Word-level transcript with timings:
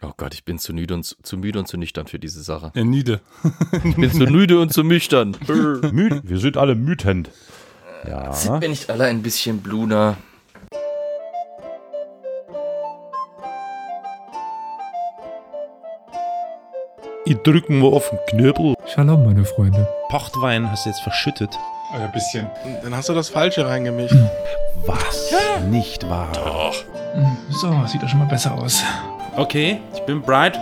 Oh 0.00 0.12
Gott, 0.16 0.32
ich 0.32 0.44
bin 0.44 0.60
zu 0.60 0.72
müde 0.72 0.94
und 0.94 1.02
zu, 1.02 1.16
zu 1.22 1.36
müde 1.36 1.58
und 1.58 1.66
zu 1.66 1.76
nüchtern 1.76 2.06
für 2.06 2.20
diese 2.20 2.40
Sache. 2.42 2.70
Ja, 2.74 2.84
Niede. 2.84 3.20
Ich 3.84 3.96
bin 3.96 4.12
zu 4.12 4.26
müde 4.26 4.60
und 4.60 4.72
zu 4.72 4.84
nüchtern. 4.84 5.36
Wir 5.48 6.38
sind 6.38 6.56
alle 6.56 6.76
mütend. 6.76 7.30
Ja. 8.06 8.32
Sind 8.32 8.60
wir 8.60 8.68
nicht 8.68 8.88
alle 8.90 9.06
ein 9.06 9.22
bisschen 9.22 9.60
bluner? 9.60 10.16
Ich 17.24 17.36
drücken 17.42 17.82
wir 17.82 17.88
auf 17.88 18.08
den 18.08 18.18
Knöbel. 18.30 18.74
Shalom, 18.86 19.24
meine 19.24 19.44
Freunde. 19.44 19.88
Pochtwein 20.10 20.70
hast 20.70 20.86
du 20.86 20.90
jetzt 20.90 21.00
verschüttet. 21.00 21.50
Ein 21.92 22.10
bisschen. 22.12 22.48
Dann 22.82 22.94
hast 22.94 23.08
du 23.08 23.14
das 23.14 23.28
Falsche 23.30 23.66
reingemischt. 23.66 24.14
Was? 24.86 25.34
Nicht 25.68 26.08
wahr. 26.08 26.72
So, 27.50 27.84
sieht 27.86 28.02
doch 28.02 28.08
schon 28.08 28.20
mal 28.20 28.28
besser 28.28 28.54
aus. 28.54 28.84
Okay, 29.38 29.80
ich 29.94 30.00
bin 30.00 30.20
bright. 30.20 30.58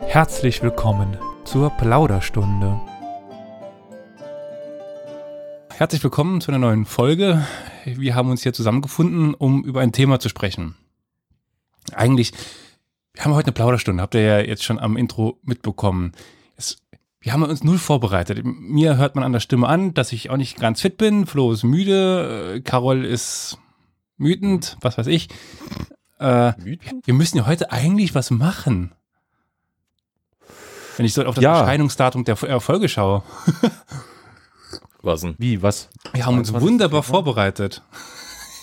Herzlich 0.00 0.60
willkommen 0.60 1.16
zur 1.44 1.70
Plauderstunde. 1.70 2.80
Herzlich 5.70 6.02
willkommen 6.02 6.40
zu 6.40 6.50
einer 6.50 6.58
neuen 6.58 6.86
Folge. 6.86 7.46
Wir 7.84 8.16
haben 8.16 8.30
uns 8.30 8.42
hier 8.42 8.52
zusammengefunden, 8.52 9.32
um 9.34 9.62
über 9.62 9.80
ein 9.80 9.92
Thema 9.92 10.18
zu 10.18 10.28
sprechen. 10.28 10.74
Eigentlich, 11.92 12.32
wir 13.14 13.24
haben 13.24 13.34
heute 13.34 13.46
eine 13.46 13.52
Plauderstunde, 13.54 14.02
habt 14.02 14.16
ihr 14.16 14.22
ja 14.22 14.40
jetzt 14.40 14.64
schon 14.64 14.80
am 14.80 14.96
Intro 14.96 15.38
mitbekommen. 15.44 16.14
Es, 16.56 16.78
wir 17.20 17.32
haben 17.32 17.44
uns 17.44 17.62
null 17.62 17.78
vorbereitet. 17.78 18.40
Mir 18.42 18.96
hört 18.96 19.14
man 19.14 19.22
an 19.22 19.32
der 19.32 19.38
Stimme 19.38 19.68
an, 19.68 19.94
dass 19.94 20.10
ich 20.10 20.30
auch 20.30 20.36
nicht 20.36 20.58
ganz 20.58 20.80
fit 20.80 20.98
bin. 20.98 21.26
Flo 21.26 21.52
ist 21.52 21.62
müde, 21.62 22.56
äh, 22.56 22.60
Carol 22.60 23.04
ist 23.04 23.58
wütend, 24.18 24.76
was 24.80 24.98
weiß 24.98 25.06
ich. 25.08 25.28
Äh, 26.18 26.52
wir 27.04 27.14
müssen 27.14 27.36
ja 27.38 27.46
heute 27.46 27.70
eigentlich 27.72 28.14
was 28.14 28.30
machen. 28.30 28.92
Wenn 30.96 31.04
ich 31.06 31.12
so 31.14 31.24
auf 31.24 31.34
das 31.34 31.44
Ja. 31.44 31.60
Erscheinungsdatum 31.60 32.24
der 32.24 32.42
äh, 32.42 32.60
Folge 32.60 32.88
schaue. 32.88 33.22
Was 35.02 35.20
denn? 35.20 35.34
Wie, 35.38 35.62
was? 35.62 35.90
Wir 36.14 36.24
haben 36.26 36.38
uns 36.38 36.48
22. 36.48 36.68
wunderbar 36.68 37.02
vorbereitet. 37.02 37.82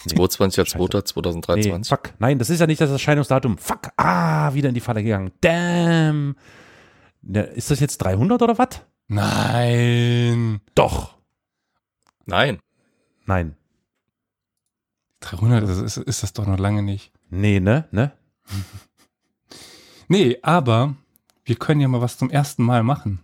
22.02.2023. 0.07 1.55
Nee, 1.77 1.83
fuck. 1.85 2.13
Nein, 2.19 2.37
das 2.39 2.49
ist 2.49 2.59
ja 2.59 2.67
nicht 2.67 2.81
das 2.81 2.89
Erscheinungsdatum. 2.89 3.57
Fuck. 3.57 3.89
Ah, 3.95 4.53
wieder 4.53 4.67
in 4.69 4.75
die 4.75 4.81
Falle 4.81 5.03
gegangen. 5.03 5.31
Damn. 5.39 6.35
Ne, 7.21 7.43
ist 7.43 7.71
das 7.71 7.79
jetzt 7.79 7.99
300 7.99 8.41
oder 8.41 8.57
was? 8.57 8.81
Nein. 9.07 10.59
Doch. 10.75 11.15
Nein. 12.25 12.59
Nein. 13.25 13.55
300 15.23 15.63
ist, 15.63 15.79
ist, 15.79 15.97
ist 15.97 16.23
das 16.23 16.33
doch 16.33 16.45
noch 16.45 16.59
lange 16.59 16.83
nicht. 16.83 17.11
Nee, 17.29 17.59
ne? 17.59 17.87
Ne? 17.91 18.11
Nee, 20.07 20.37
aber 20.41 20.95
wir 21.45 21.55
können 21.55 21.81
ja 21.81 21.87
mal 21.87 22.01
was 22.01 22.17
zum 22.17 22.29
ersten 22.29 22.63
Mal 22.63 22.83
machen. 22.83 23.21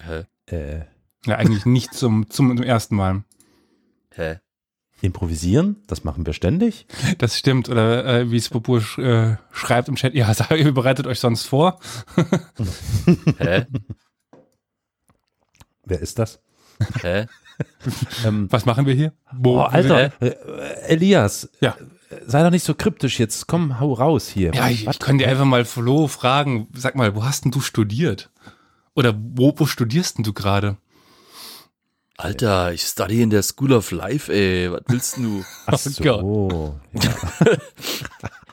Hä? 0.00 0.24
Äh, 0.46 0.84
Ja, 1.24 1.36
eigentlich 1.36 1.66
nicht 1.66 1.94
zum, 1.94 2.30
zum, 2.30 2.56
zum 2.56 2.64
ersten 2.64 2.96
Mal. 2.96 3.24
Hä? 4.14 4.38
improvisieren, 5.00 5.76
das 5.86 6.04
machen 6.04 6.26
wir 6.26 6.32
ständig. 6.32 6.86
Das 7.18 7.38
stimmt. 7.38 7.68
Oder 7.68 8.04
äh, 8.04 8.30
wie 8.30 8.36
es 8.36 8.48
Popur 8.48 8.80
sch, 8.80 8.98
äh, 8.98 9.36
schreibt 9.52 9.88
im 9.88 9.94
Chat, 9.94 10.14
ja, 10.14 10.32
ihr 10.56 10.74
bereitet 10.74 11.06
euch 11.06 11.20
sonst 11.20 11.46
vor. 11.46 11.78
Hä? 13.38 13.66
Wer 15.84 16.00
ist 16.00 16.18
das? 16.18 16.40
Hä? 17.00 17.26
Ähm, 18.24 18.46
Was 18.50 18.66
machen 18.66 18.86
wir 18.86 18.94
hier? 18.94 19.12
oh, 19.44 19.58
Alter, 19.60 20.12
äh, 20.22 20.34
Elias, 20.86 21.48
Ja. 21.60 21.76
sei 22.26 22.42
doch 22.42 22.50
nicht 22.50 22.64
so 22.64 22.74
kryptisch 22.74 23.18
jetzt. 23.18 23.46
Komm, 23.46 23.80
hau 23.80 23.92
raus 23.92 24.28
hier. 24.28 24.52
Ja, 24.54 24.68
ich, 24.68 24.86
ich 24.86 24.98
kann 24.98 25.18
dir 25.18 25.28
einfach 25.28 25.44
mal 25.44 25.64
Flo 25.64 26.06
fragen, 26.08 26.68
sag 26.74 26.94
mal, 26.96 27.14
wo 27.14 27.24
hast 27.24 27.44
denn 27.44 27.50
du 27.52 27.60
studiert? 27.60 28.30
Oder 28.94 29.14
wo, 29.16 29.52
wo 29.56 29.66
studierst 29.66 30.18
denn 30.18 30.24
du 30.24 30.32
gerade? 30.32 30.76
Alter, 32.16 32.72
ich 32.72 32.82
study 32.82 33.22
in 33.22 33.30
der 33.30 33.44
School 33.44 33.72
of 33.72 33.92
Life, 33.92 34.32
ey. 34.32 34.72
Was 34.72 34.82
willst 34.88 35.16
du? 35.18 35.44
Ach 35.66 35.78
so. 35.78 36.02
Ja. 36.02 36.16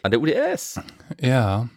An 0.04 0.12
der 0.12 0.22
UDS. 0.22 0.80
Ja. 1.20 1.68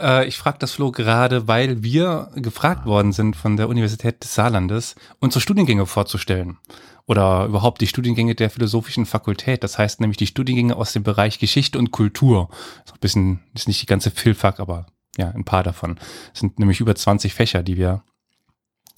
Äh, 0.00 0.26
ich 0.26 0.36
frage 0.36 0.58
das 0.58 0.72
Flo 0.72 0.92
gerade, 0.92 1.48
weil 1.48 1.82
wir 1.82 2.30
gefragt 2.36 2.86
worden 2.86 3.12
sind 3.12 3.36
von 3.36 3.56
der 3.56 3.68
Universität 3.68 4.22
des 4.22 4.34
Saarlandes, 4.34 4.94
unsere 5.20 5.40
Studiengänge 5.40 5.86
vorzustellen. 5.86 6.58
Oder 7.06 7.46
überhaupt 7.46 7.80
die 7.80 7.86
Studiengänge 7.86 8.34
der 8.34 8.50
Philosophischen 8.50 9.06
Fakultät. 9.06 9.62
Das 9.62 9.78
heißt 9.78 10.00
nämlich 10.00 10.16
die 10.16 10.26
Studiengänge 10.26 10.76
aus 10.76 10.92
dem 10.92 11.04
Bereich 11.04 11.38
Geschichte 11.38 11.78
und 11.78 11.92
Kultur. 11.92 12.48
Ist 12.84 12.94
ein 12.94 13.00
bisschen, 13.00 13.40
ist 13.54 13.68
nicht 13.68 13.80
die 13.80 13.86
ganze 13.86 14.10
Philfak, 14.10 14.58
aber 14.58 14.86
ja, 15.16 15.30
ein 15.30 15.44
paar 15.44 15.62
davon. 15.62 15.98
Es 16.34 16.40
sind 16.40 16.58
nämlich 16.58 16.80
über 16.80 16.94
20 16.94 17.32
Fächer, 17.32 17.62
die 17.62 17.76
wir 17.76 18.02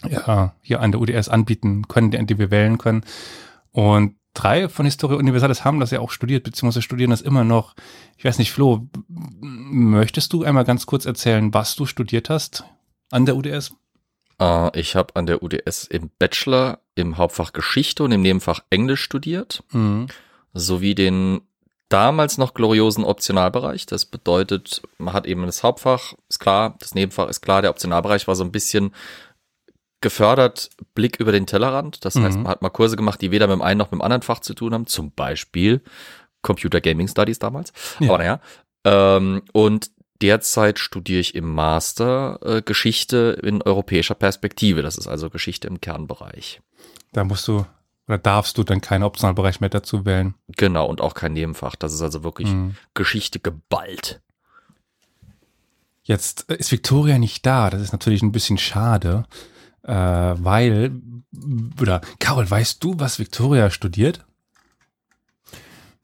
ja, 0.09 0.54
hier 0.62 0.80
an 0.80 0.92
der 0.92 1.00
UDS 1.00 1.28
anbieten 1.28 1.86
können, 1.86 2.10
die, 2.10 2.25
die 2.25 2.38
wir 2.38 2.50
wählen 2.50 2.78
können. 2.78 3.04
Und 3.72 4.15
drei 4.38 4.69
von 4.69 4.87
Historia 4.87 5.19
Universalis 5.19 5.65
haben 5.65 5.81
das 5.81 5.91
ja 5.91 6.00
auch 6.00 6.10
studiert, 6.10 6.44
beziehungsweise 6.44 6.82
studieren 6.82 7.10
das 7.10 7.21
immer 7.21 7.44
noch. 7.44 7.75
Ich 8.16 8.25
weiß 8.25 8.38
nicht, 8.38 8.53
Flo, 8.53 8.87
möchtest 9.09 10.32
du 10.32 10.44
einmal 10.44 10.65
ganz 10.65 10.87
kurz 10.87 11.04
erzählen, 11.06 11.53
was 11.54 11.75
du 11.76 11.87
studiert 11.87 12.31
hast 12.31 12.65
an 13.10 13.27
der 13.27 13.37
UDS? 13.37 13.72
Äh, 14.41 14.78
ich 14.78 14.97
habe 14.97 15.16
an 15.16 15.27
der 15.27 15.43
UDS 15.43 15.84
im 15.84 16.10
Bachelor 16.19 16.78
im 16.94 17.16
Hauptfach 17.16 17.53
Geschichte 17.53 18.04
und 18.04 18.12
im 18.12 18.22
Nebenfach 18.22 18.60
Englisch 18.71 19.03
studiert, 19.03 19.62
Mhm. 19.72 20.06
sowie 20.54 20.94
den 20.94 21.41
damals 21.88 22.37
noch 22.37 22.53
gloriosen 22.54 23.04
Optionalbereich. 23.04 23.87
Das 23.87 24.04
bedeutet, 24.04 24.82
man 24.98 25.15
hat 25.15 25.27
eben 25.27 25.47
das 25.47 25.62
Hauptfach, 25.62 26.15
ist 26.28 26.38
klar, 26.38 26.77
das 26.81 26.94
Nebenfach 26.94 27.28
ist 27.28 27.41
klar, 27.41 27.62
der 27.62 27.71
Optionalbereich 27.71 28.28
war 28.28 28.37
so 28.37 28.44
ein 28.44 28.53
bisschen 28.53 28.93
gefördert, 30.00 30.70
Blick 30.94 31.19
über 31.20 31.32
den 31.32 31.47
Tellerrand. 31.47 32.04
Das 32.04 32.14
heißt, 32.16 32.36
Mhm. 32.36 32.42
man 32.44 32.50
hat 32.53 32.62
mal 32.62 32.70
Kurse 32.70 32.97
gemacht, 32.97 33.20
die 33.20 33.31
weder 33.31 33.47
mit 33.47 33.54
dem 33.56 33.62
einen 33.62 33.78
noch 33.78 33.91
mit 33.91 34.00
dem 34.00 34.03
anderen 34.03 34.22
Fach 34.22 34.41
zu 34.41 34.54
tun 34.54 34.72
haben, 34.75 34.86
zum 34.86 35.10
Beispiel 35.12 35.81
Computer 36.42 36.81
Gaming 36.81 37.09
Studies 37.09 37.38
damals. 37.38 37.72
Ja. 37.98 38.09
Aber 38.09 38.19
naja. 38.19 38.41
Ähm, 38.84 39.42
und 39.53 39.91
derzeit 40.22 40.78
studiere 40.78 41.20
ich 41.20 41.34
im 41.34 41.53
Master 41.53 42.38
äh, 42.42 42.62
Geschichte 42.62 43.38
in 43.42 43.60
europäischer 43.62 44.14
Perspektive. 44.14 44.82
Das 44.82 44.97
ist 44.98 45.09
also 45.09 45.31
Geschichte 45.31 45.66
im 45.69 45.81
Kernbereich. 45.81 46.60
Da 47.12 47.25
musst 47.25 47.47
du 47.48 47.66
oder 48.06 48.19
darfst 48.19 48.56
du 48.56 48.62
dann 48.65 48.80
keinen 48.80 49.03
Optionalbereich 49.03 49.60
mehr 49.60 49.69
dazu 49.69 50.06
wählen. 50.06 50.34
Genau, 50.56 50.86
und 50.86 51.00
auch 51.03 51.12
kein 51.15 51.34
Nebenfach. 51.34 51.76
Das 51.76 51.92
ist 51.92 52.00
also 52.03 52.25
wirklich 52.25 52.48
Mhm. 52.48 52.76
Geschichte 52.94 53.38
geballt. 53.41 54.20
Jetzt 56.04 56.50
äh, 56.50 56.56
ist 56.56 56.72
Victoria 56.72 57.19
nicht 57.19 57.44
da. 57.44 57.70
Das 57.70 57.82
ist 57.82 57.92
natürlich 57.92 58.22
ein 58.22 58.32
bisschen 58.32 58.59
schade, 58.59 59.25
äh, 59.88 59.93
weil, 59.93 60.93
oder 61.81 62.03
Carol, 62.21 62.49
weißt 62.49 62.84
du, 62.84 63.00
was 63.00 63.19
Victoria 63.19 63.71
studiert? 63.71 64.26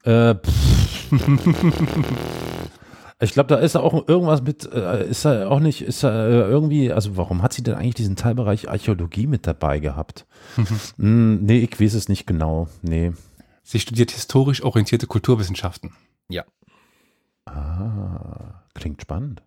Äh, 0.03 0.35
ich 3.19 3.33
glaube, 3.33 3.47
da 3.47 3.57
ist 3.57 3.75
auch 3.75 4.07
irgendwas 4.07 4.41
mit, 4.41 4.71
äh, 4.73 5.07
ist 5.07 5.23
da 5.25 5.47
auch 5.47 5.59
nicht, 5.59 5.83
ist 5.83 6.03
da 6.03 6.27
äh, 6.27 6.49
irgendwie, 6.49 6.91
also 6.91 7.15
warum 7.15 7.43
hat 7.43 7.53
sie 7.53 7.61
denn 7.61 7.75
eigentlich 7.75 7.95
diesen 7.95 8.15
Teilbereich 8.15 8.69
Archäologie 8.69 9.27
mit 9.27 9.45
dabei 9.45 9.79
gehabt? 9.79 10.25
hm, 10.97 11.43
nee, 11.43 11.59
ich 11.59 11.79
weiß 11.79 11.93
es 11.93 12.09
nicht 12.09 12.25
genau. 12.25 12.67
Nee. 12.81 13.13
Sie 13.61 13.79
studiert 13.79 14.11
historisch 14.11 14.63
orientierte 14.63 15.07
Kulturwissenschaften. 15.07 15.93
Ah, 17.45 18.63
klingt 18.73 19.01
spannend. 19.01 19.43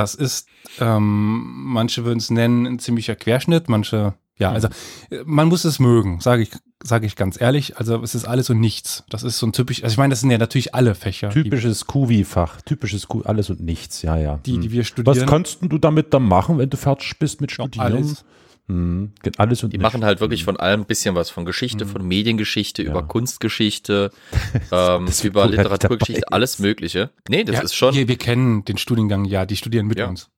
Das 0.00 0.14
ist, 0.14 0.48
ähm, 0.80 1.64
manche 1.66 2.04
würden 2.04 2.18
es 2.18 2.30
nennen, 2.30 2.66
ein 2.66 2.78
ziemlicher 2.78 3.14
Querschnitt, 3.16 3.68
manche, 3.68 4.14
ja, 4.38 4.50
also 4.52 4.68
äh, 5.10 5.18
man 5.24 5.48
muss 5.48 5.64
es 5.64 5.78
mögen, 5.78 6.20
sage 6.20 6.42
ich, 6.42 6.50
sage 6.82 7.04
ich 7.06 7.14
ganz 7.16 7.38
ehrlich. 7.40 7.76
Also 7.76 8.02
es 8.02 8.14
ist 8.14 8.24
alles 8.24 8.48
und 8.50 8.58
nichts. 8.60 9.04
Das 9.10 9.22
ist 9.22 9.38
so 9.38 9.46
ein 9.46 9.52
typisch, 9.52 9.82
also 9.84 9.92
ich 9.92 9.98
meine, 9.98 10.12
das 10.12 10.20
sind 10.20 10.30
ja 10.30 10.38
natürlich 10.38 10.74
alle 10.74 10.94
Fächer, 10.94 11.28
Typisches 11.30 11.86
Kuvi-Fach, 11.86 12.62
typisches 12.62 13.06
Q, 13.08 13.22
alles 13.22 13.50
und 13.50 13.60
nichts, 13.60 14.02
ja, 14.02 14.16
ja. 14.16 14.38
die, 14.46 14.58
die, 14.58 14.66
Hm. 14.68 14.72
wir 14.72 14.80
Was 14.80 14.86
studieren. 14.88 15.26
kannst 15.26 15.60
denn 15.62 15.68
du 15.68 15.78
damit 15.78 16.14
dann 16.14 16.22
machen, 16.24 16.56
wenn 16.58 16.70
du 16.70 16.76
fertig 16.76 17.18
bist 17.18 17.40
mit 17.40 17.50
Ja, 17.50 17.56
Studieren? 17.56 17.84
alles. 17.86 18.24
Hm, 18.70 19.10
geht 19.24 19.40
alles 19.40 19.64
und 19.64 19.72
Die 19.72 19.78
machen 19.78 20.04
halt 20.04 20.20
wirklich 20.20 20.44
von 20.44 20.56
allem 20.56 20.82
ein 20.82 20.86
bisschen 20.86 21.16
was. 21.16 21.28
Von 21.28 21.44
Geschichte, 21.44 21.86
von 21.86 22.06
Mediengeschichte, 22.06 22.82
über 22.82 23.02
Kunstgeschichte, 23.02 24.12
ähm, 24.70 25.06
das 25.06 25.24
über 25.24 25.46
Cool, 25.46 25.50
Literaturgeschichte, 25.50 26.32
alles. 26.32 26.60
Mögliche. 26.60 27.10
Nee, 27.28 27.42
das 27.42 27.56
ja, 27.56 27.62
ist 27.62 27.74
schon. 27.74 27.96
Wir, 27.96 28.06
wir 28.06 28.16
kennen 28.16 28.64
den 28.64 28.78
Studiengang, 28.78 29.24
ja, 29.24 29.44
die 29.44 29.56
studieren 29.56 29.88
mit 29.88 29.98
Ja. 29.98 30.06
uns. 30.06 30.30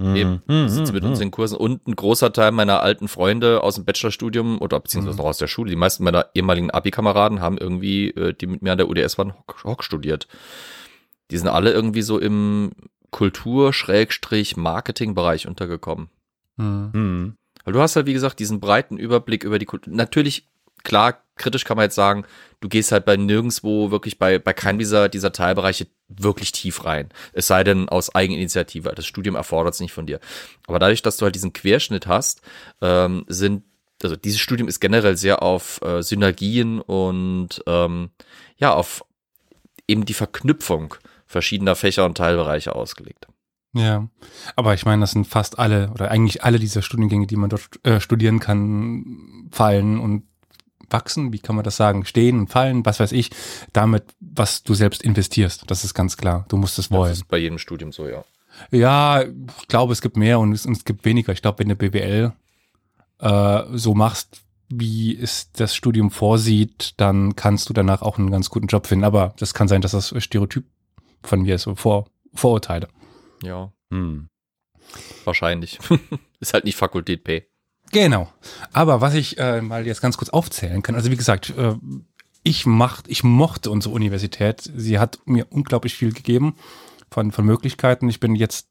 Hm, 0.00 0.16
Eben, 0.16 0.42
hm, 0.48 0.68
sitzen 0.68 0.88
hm, 0.88 0.94
mit 0.94 1.04
uns 1.04 1.20
in 1.20 1.30
Kursen 1.30 1.56
und 1.56 1.86
ein 1.86 1.94
großer 1.94 2.32
Teil 2.32 2.50
meiner 2.50 2.82
alten 2.82 3.06
Freunde 3.06 3.62
aus 3.62 3.76
dem 3.76 3.84
Bachelorstudium 3.84 4.60
oder 4.60 4.80
beziehungsweise 4.80 5.18
noch 5.18 5.26
aus 5.26 5.38
der 5.38 5.46
Schule, 5.46 5.70
die 5.70 5.76
meisten 5.76 6.02
meiner 6.02 6.26
ehemaligen 6.34 6.72
Abi-Kameraden 6.72 7.40
haben 7.40 7.56
irgendwie, 7.56 8.08
äh, 8.10 8.34
die 8.34 8.48
mit 8.48 8.62
mir 8.62 8.72
an 8.72 8.78
der 8.78 8.88
UDS 8.90 9.16
waren, 9.16 9.32
Hock, 9.32 9.62
Hock 9.64 9.84
studiert. 9.84 10.26
Die 11.30 11.38
sind 11.38 11.46
alle 11.48 11.72
irgendwie 11.72 12.02
so 12.02 12.18
im 12.18 12.72
Kultur-Marketing-Bereich 13.12 15.46
untergekommen. 15.46 16.08
Mhm. 16.56 17.36
Weil 17.66 17.72
du 17.72 17.80
hast 17.80 17.96
halt, 17.96 18.06
wie 18.06 18.12
gesagt, 18.12 18.38
diesen 18.38 18.60
breiten 18.60 18.96
Überblick 18.96 19.42
über 19.42 19.58
die 19.58 19.66
Kultur. 19.66 19.92
Natürlich 19.92 20.46
klar, 20.84 21.20
kritisch 21.34 21.64
kann 21.64 21.76
man 21.76 21.82
jetzt 21.84 21.96
sagen, 21.96 22.24
du 22.60 22.68
gehst 22.68 22.92
halt 22.92 23.04
bei 23.04 23.16
nirgendwo 23.16 23.90
wirklich 23.90 24.20
bei, 24.20 24.38
bei 24.38 24.52
keinem 24.52 24.78
dieser, 24.78 25.08
dieser 25.08 25.32
Teilbereiche 25.32 25.88
wirklich 26.08 26.52
tief 26.52 26.84
rein. 26.84 27.08
Es 27.32 27.48
sei 27.48 27.64
denn 27.64 27.88
aus 27.88 28.14
Eigeninitiative. 28.14 28.92
Das 28.94 29.04
Studium 29.04 29.34
erfordert 29.34 29.74
es 29.74 29.80
nicht 29.80 29.92
von 29.92 30.06
dir. 30.06 30.20
Aber 30.68 30.78
dadurch, 30.78 31.02
dass 31.02 31.16
du 31.16 31.24
halt 31.24 31.34
diesen 31.34 31.52
Querschnitt 31.52 32.06
hast, 32.06 32.40
ähm, 32.80 33.24
sind, 33.26 33.64
also 34.00 34.14
dieses 34.14 34.38
Studium 34.38 34.68
ist 34.68 34.78
generell 34.78 35.16
sehr 35.16 35.42
auf 35.42 35.82
äh, 35.82 36.04
Synergien 36.04 36.80
und 36.80 37.64
ähm, 37.66 38.10
ja, 38.58 38.72
auf 38.72 39.04
eben 39.88 40.04
die 40.04 40.14
Verknüpfung 40.14 40.94
verschiedener 41.26 41.74
Fächer 41.74 42.04
und 42.04 42.16
Teilbereiche 42.16 42.76
ausgelegt. 42.76 43.26
Ja, 43.72 44.08
aber 44.54 44.74
ich 44.74 44.86
meine, 44.86 45.00
das 45.00 45.10
sind 45.10 45.26
fast 45.26 45.58
alle 45.58 45.90
oder 45.90 46.10
eigentlich 46.10 46.44
alle 46.44 46.58
dieser 46.58 46.82
Studiengänge, 46.82 47.26
die 47.26 47.36
man 47.36 47.50
dort 47.50 47.84
äh, 47.84 48.00
studieren 48.00 48.40
kann, 48.40 49.48
fallen 49.50 49.98
und 49.98 50.24
wachsen, 50.88 51.32
wie 51.32 51.38
kann 51.38 51.56
man 51.56 51.64
das 51.64 51.76
sagen, 51.76 52.04
stehen 52.04 52.38
und 52.38 52.48
fallen, 52.48 52.86
was 52.86 53.00
weiß 53.00 53.12
ich, 53.12 53.30
damit, 53.72 54.04
was 54.20 54.62
du 54.62 54.74
selbst 54.74 55.02
investierst. 55.02 55.64
Das 55.70 55.84
ist 55.84 55.94
ganz 55.94 56.16
klar. 56.16 56.46
Du 56.48 56.56
musst 56.56 56.78
es 56.78 56.90
wollen. 56.90 57.10
Das 57.10 57.18
ist 57.18 57.28
bei 57.28 57.38
jedem 57.38 57.58
Studium 57.58 57.92
so, 57.92 58.08
ja. 58.08 58.24
Ja, 58.70 59.22
ich 59.22 59.68
glaube, 59.68 59.92
es 59.92 60.00
gibt 60.00 60.16
mehr 60.16 60.38
und 60.38 60.52
es, 60.52 60.64
und 60.64 60.76
es 60.76 60.84
gibt 60.84 61.04
weniger. 61.04 61.32
Ich 61.32 61.42
glaube, 61.42 61.58
wenn 61.58 61.68
du 61.68 61.76
BWL 61.76 62.32
äh, 63.18 63.62
so 63.72 63.94
machst, 63.94 64.42
wie 64.68 65.16
es 65.16 65.52
das 65.52 65.74
Studium 65.74 66.10
vorsieht, 66.10 66.94
dann 66.96 67.36
kannst 67.36 67.68
du 67.68 67.72
danach 67.72 68.02
auch 68.02 68.18
einen 68.18 68.30
ganz 68.30 68.50
guten 68.50 68.66
Job 68.66 68.86
finden. 68.86 69.04
Aber 69.04 69.34
das 69.38 69.54
kann 69.54 69.68
sein, 69.68 69.82
dass 69.82 69.92
das 69.92 70.14
Stereotyp 70.22 70.64
von 71.22 71.42
mir 71.42 71.56
ist, 71.56 71.62
so 71.62 71.74
Vor 71.74 72.06
Vorurteile. 72.34 72.88
Ja. 73.42 73.72
Hm. 73.90 74.28
Wahrscheinlich. 75.24 75.78
ist 76.40 76.54
halt 76.54 76.64
nicht 76.64 76.76
Fakultät 76.76 77.24
P. 77.24 77.46
Genau. 77.92 78.32
Aber 78.72 79.00
was 79.00 79.14
ich 79.14 79.38
äh, 79.38 79.60
mal 79.60 79.86
jetzt 79.86 80.00
ganz 80.00 80.16
kurz 80.16 80.30
aufzählen 80.30 80.82
kann, 80.82 80.94
also 80.94 81.10
wie 81.10 81.16
gesagt, 81.16 81.50
äh, 81.50 81.74
ich 82.42 82.66
macht, 82.66 83.08
ich 83.08 83.24
mochte 83.24 83.70
unsere 83.70 83.94
Universität. 83.94 84.70
Sie 84.76 84.98
hat 84.98 85.18
mir 85.24 85.46
unglaublich 85.50 85.94
viel 85.94 86.12
gegeben 86.12 86.54
von, 87.10 87.32
von 87.32 87.44
Möglichkeiten. 87.44 88.08
Ich 88.08 88.20
bin 88.20 88.34
jetzt 88.34 88.68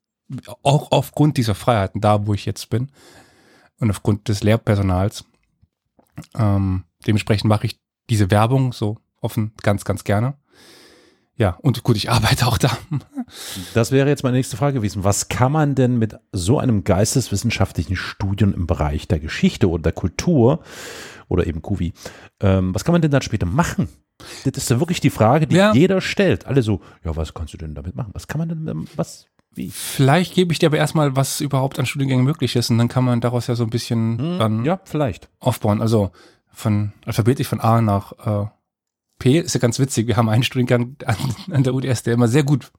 auch 0.63 0.91
aufgrund 0.91 1.37
dieser 1.37 1.55
Freiheiten 1.55 2.01
da, 2.01 2.25
wo 2.25 2.33
ich 2.33 2.45
jetzt 2.45 2.69
bin 2.69 2.91
und 3.79 3.89
aufgrund 3.89 4.27
des 4.27 4.43
Lehrpersonals. 4.43 5.25
Ähm, 6.35 6.85
dementsprechend 7.05 7.49
mache 7.49 7.67
ich 7.67 7.79
diese 8.09 8.31
Werbung 8.31 8.71
so 8.71 8.97
offen 9.21 9.53
ganz, 9.61 9.85
ganz 9.85 10.03
gerne. 10.03 10.37
Ja, 11.37 11.57
und 11.61 11.83
gut, 11.83 11.97
ich 11.97 12.09
arbeite 12.09 12.47
auch 12.47 12.57
da. 12.57 12.77
Das 13.73 13.91
wäre 13.91 14.07
jetzt 14.07 14.23
meine 14.23 14.37
nächste 14.37 14.55
Frage 14.55 14.75
gewesen. 14.75 15.03
Was 15.03 15.27
kann 15.27 15.51
man 15.51 15.75
denn 15.75 15.97
mit 15.97 16.15
so 16.31 16.59
einem 16.59 16.83
geisteswissenschaftlichen 16.83 17.95
Studium 17.95 18.53
im 18.53 18.67
Bereich 18.67 19.07
der 19.07 19.19
Geschichte 19.19 19.69
oder 19.69 19.83
der 19.83 19.91
Kultur 19.91 20.61
oder 21.27 21.47
eben 21.47 21.61
Kuvi, 21.61 21.93
ähm, 22.39 22.73
was 22.73 22.83
kann 22.83 22.93
man 22.93 23.01
denn 23.01 23.11
dann 23.11 23.21
später 23.21 23.45
machen? 23.45 23.89
Das 24.45 24.55
ist 24.55 24.71
dann 24.71 24.79
wirklich 24.79 25.01
die 25.01 25.09
Frage, 25.09 25.47
die 25.47 25.55
ja. 25.55 25.73
jeder 25.73 26.01
stellt. 26.01 26.45
Alle 26.45 26.61
so, 26.61 26.81
ja, 27.03 27.15
was 27.15 27.33
kannst 27.33 27.53
du 27.53 27.57
denn 27.57 27.75
damit 27.75 27.95
machen? 27.95 28.11
Was 28.13 28.27
kann 28.27 28.39
man 28.39 28.49
denn, 28.49 28.67
ähm, 28.67 28.87
was, 28.95 29.27
wie? 29.51 29.69
Vielleicht 29.69 30.33
gebe 30.33 30.53
ich 30.53 30.59
dir 30.59 30.67
aber 30.67 30.77
erstmal, 30.77 31.15
was 31.15 31.41
überhaupt 31.41 31.79
an 31.79 31.85
Studiengängen 31.85 32.25
möglich 32.25 32.55
ist 32.55 32.69
und 32.69 32.77
dann 32.77 32.87
kann 32.87 33.03
man 33.03 33.21
daraus 33.21 33.47
ja 33.47 33.55
so 33.55 33.63
ein 33.63 33.69
bisschen 33.69 34.17
hm, 34.17 34.39
dann 34.39 34.65
ja, 34.65 34.79
vielleicht. 34.85 35.29
aufbauen. 35.39 35.81
Also 35.81 36.11
von 36.47 36.93
alphabetisch 37.05 37.47
von 37.47 37.59
A 37.59 37.81
nach 37.81 38.45
äh, 38.45 38.47
P 39.19 39.39
ist 39.39 39.53
ja 39.53 39.59
ganz 39.59 39.79
witzig. 39.79 40.07
Wir 40.07 40.17
haben 40.17 40.29
einen 40.29 40.43
Studiengang 40.43 40.95
an, 41.05 41.17
an 41.51 41.63
der 41.63 41.73
UDS, 41.73 42.03
der 42.03 42.13
immer 42.13 42.27
sehr 42.27 42.43
gut. 42.43 42.71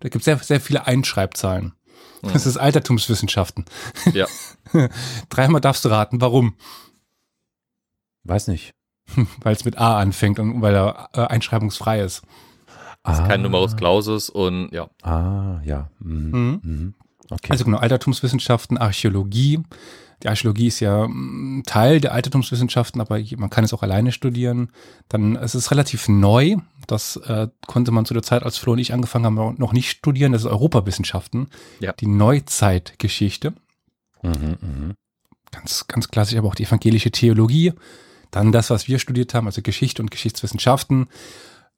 Da 0.00 0.08
gibt 0.08 0.16
es 0.16 0.24
sehr, 0.24 0.38
sehr 0.38 0.60
viele 0.60 0.86
Einschreibzahlen. 0.86 1.72
Mhm. 2.22 2.32
Das 2.32 2.46
ist 2.46 2.56
Altertumswissenschaften. 2.56 3.64
Ja. 4.12 4.26
Dreimal 5.28 5.60
darfst 5.60 5.84
du 5.84 5.88
raten, 5.88 6.20
warum? 6.20 6.54
Weiß 8.24 8.48
nicht. 8.48 8.74
weil 9.40 9.54
es 9.54 9.64
mit 9.64 9.78
A 9.78 9.98
anfängt 9.98 10.38
und 10.38 10.60
weil 10.62 10.74
er 10.74 11.10
äh, 11.14 11.20
einschreibungsfrei 11.20 12.00
ist. 12.00 12.22
Das 13.04 13.18
ist 13.18 13.24
ah. 13.24 13.28
kein 13.28 13.42
Numerus 13.42 13.76
Clausus 13.76 14.28
und 14.28 14.70
ja. 14.72 14.88
Ah, 15.02 15.60
ja. 15.64 15.90
Mhm. 16.00 16.30
Mhm. 16.30 16.60
mhm. 16.62 16.94
Okay. 17.28 17.50
Also 17.50 17.64
genau, 17.64 17.78
Altertumswissenschaften, 17.78 18.78
Archäologie, 18.78 19.60
die 20.22 20.28
Archäologie 20.28 20.68
ist 20.68 20.80
ja 20.80 21.06
mm, 21.06 21.64
Teil 21.66 22.00
der 22.00 22.12
Altertumswissenschaften, 22.12 23.00
aber 23.00 23.20
man 23.36 23.50
kann 23.50 23.64
es 23.64 23.72
auch 23.72 23.82
alleine 23.82 24.12
studieren. 24.12 24.70
Dann 25.08 25.36
es 25.36 25.54
ist 25.54 25.70
relativ 25.70 26.08
neu. 26.08 26.56
Das 26.86 27.16
äh, 27.16 27.48
konnte 27.66 27.90
man 27.90 28.06
zu 28.06 28.14
der 28.14 28.22
Zeit, 28.22 28.42
als 28.42 28.56
Flo 28.58 28.72
und 28.72 28.78
ich 28.78 28.92
angefangen 28.92 29.26
haben, 29.26 29.56
noch 29.58 29.72
nicht 29.72 29.90
studieren. 29.90 30.32
Das 30.32 30.42
ist 30.42 30.50
Europawissenschaften. 30.50 31.48
Ja. 31.80 31.92
Die 31.92 32.06
Neuzeitgeschichte. 32.06 33.54
Mhm, 34.22 34.56
mh. 34.60 34.94
Ganz, 35.52 35.86
ganz 35.86 36.08
klassisch, 36.08 36.36
aber 36.36 36.48
auch 36.48 36.54
die 36.54 36.64
evangelische 36.64 37.10
Theologie. 37.10 37.72
Dann 38.30 38.52
das, 38.52 38.70
was 38.70 38.88
wir 38.88 38.98
studiert 38.98 39.34
haben, 39.34 39.46
also 39.46 39.62
Geschichte 39.62 40.02
und 40.02 40.10
Geschichtswissenschaften. 40.10 41.06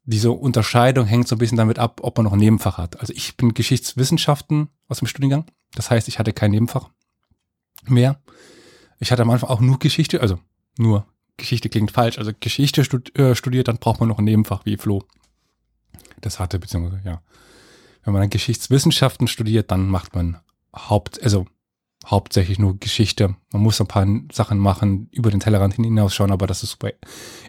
Diese 0.05 0.31
Unterscheidung 0.31 1.07
hängt 1.07 1.29
so 1.29 1.37
ein 1.37 1.39
bisschen 1.39 1.59
damit 1.59 1.79
ab, 1.79 2.01
ob 2.03 2.17
man 2.17 2.25
noch 2.25 2.33
ein 2.33 2.39
Nebenfach 2.39 2.79
hat. 2.79 2.99
Also 3.01 3.13
ich 3.15 3.37
bin 3.37 3.53
Geschichtswissenschaften 3.53 4.69
aus 4.89 5.01
dem 5.01 5.09
Studiengang. 5.09 5.45
Das 5.75 5.91
heißt, 5.91 6.09
ich 6.09 6.19
hatte 6.19 6.33
kein 6.33 6.51
Nebenfach 6.51 6.89
mehr. 7.91 8.21
Ich 9.01 9.13
hatte 9.13 9.23
am 9.23 9.31
Anfang 9.31 9.51
auch 9.51 9.61
nur 9.61 9.79
Geschichte, 9.79 10.21
also 10.21 10.39
nur 10.77 11.07
Geschichte 11.37 11.69
klingt 11.69 11.93
falsch, 11.93 12.19
also 12.19 12.33
Geschichte 12.39 12.83
äh, 13.15 13.35
studiert, 13.35 13.69
dann 13.69 13.79
braucht 13.79 14.01
man 14.01 14.09
noch 14.09 14.19
ein 14.19 14.25
Nebenfach 14.25 14.67
wie 14.67 14.77
Flo. 14.77 15.05
Das 16.21 16.41
hatte, 16.41 16.59
beziehungsweise, 16.59 17.01
ja. 17.05 17.23
Wenn 18.05 18.13
man 18.13 18.23
dann 18.23 18.31
Geschichtswissenschaften 18.31 19.29
studiert, 19.29 19.71
dann 19.71 19.89
macht 19.89 20.15
man 20.15 20.39
Haupt, 20.75 21.23
also 21.23 21.47
hauptsächlich 22.07 22.59
nur 22.59 22.79
Geschichte. 22.79 23.37
Man 23.53 23.63
muss 23.63 23.81
ein 23.81 23.87
paar 23.87 24.07
Sachen 24.33 24.59
machen, 24.59 25.09
über 25.13 25.31
den 25.31 25.41
Tellerrand 25.41 25.75
hinausschauen, 25.75 26.31
aber 26.31 26.47
das 26.47 26.63
ist 26.63 26.71
super 26.71 26.91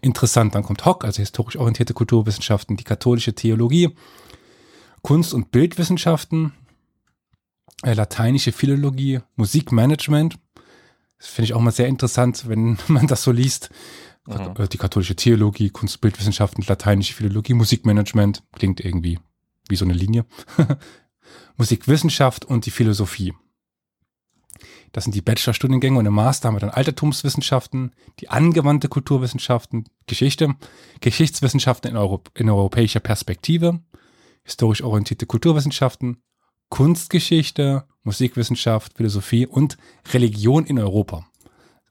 interessant. 0.01 0.55
Dann 0.55 0.63
kommt 0.63 0.85
Hock, 0.85 1.05
also 1.05 1.19
historisch 1.19 1.55
orientierte 1.55 1.93
Kulturwissenschaften, 1.93 2.77
die 2.77 2.83
katholische 2.83 3.33
Theologie, 3.33 3.95
Kunst- 5.01 5.33
und 5.33 5.51
Bildwissenschaften, 5.51 6.53
äh, 7.83 7.93
lateinische 7.93 8.51
Philologie, 8.51 9.19
Musikmanagement. 9.35 10.37
Das 11.17 11.27
finde 11.27 11.45
ich 11.45 11.53
auch 11.53 11.61
mal 11.61 11.71
sehr 11.71 11.87
interessant, 11.87 12.47
wenn 12.47 12.77
man 12.87 13.07
das 13.07 13.23
so 13.23 13.31
liest. 13.31 13.69
Mhm. 14.27 14.53
Äh, 14.57 14.67
die 14.67 14.77
katholische 14.77 15.15
Theologie, 15.15 15.69
Kunstbildwissenschaften, 15.69 16.63
lateinische 16.67 17.13
Philologie, 17.13 17.53
Musikmanagement. 17.53 18.43
Klingt 18.53 18.79
irgendwie 18.79 19.19
wie 19.67 19.75
so 19.75 19.85
eine 19.85 19.93
Linie. 19.93 20.25
Musikwissenschaft 21.57 22.45
und 22.45 22.65
die 22.65 22.71
Philosophie. 22.71 23.33
Das 24.91 25.03
sind 25.03 25.13
die 25.13 25.21
Bachelorstudiengänge 25.21 25.99
und 25.99 26.05
im 26.05 26.13
Master 26.13 26.47
haben 26.47 26.55
wir 26.55 26.61
dann 26.61 26.71
Altertumswissenschaften, 26.71 27.93
die 28.19 28.29
angewandte 28.29 28.89
Kulturwissenschaften, 28.89 29.85
Geschichte, 30.07 30.55
Geschichtswissenschaften 30.99 31.91
in, 31.91 31.97
Europ 31.97 32.31
in 32.33 32.49
europäischer 32.49 32.99
Perspektive, 32.99 33.81
historisch 34.43 34.81
orientierte 34.81 35.27
Kulturwissenschaften, 35.27 36.23
Kunstgeschichte, 36.69 37.85
Musikwissenschaft, 38.03 38.93
Philosophie 38.95 39.45
und 39.45 39.77
Religion 40.13 40.65
in 40.65 40.79
Europa. 40.79 41.25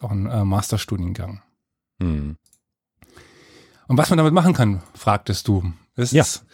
Auch 0.01 0.11
ein 0.11 0.27
äh, 0.27 0.45
Masterstudiengang. 0.45 1.43
Hm. 2.01 2.37
Und 3.89 3.97
was 3.97 4.11
man 4.11 4.19
damit 4.19 4.33
machen 4.33 4.55
kann, 4.55 4.83
fragtest 4.95 5.49
du. 5.49 5.73
Das 5.97 6.13
ja. 6.13 6.23
ist 6.23 6.45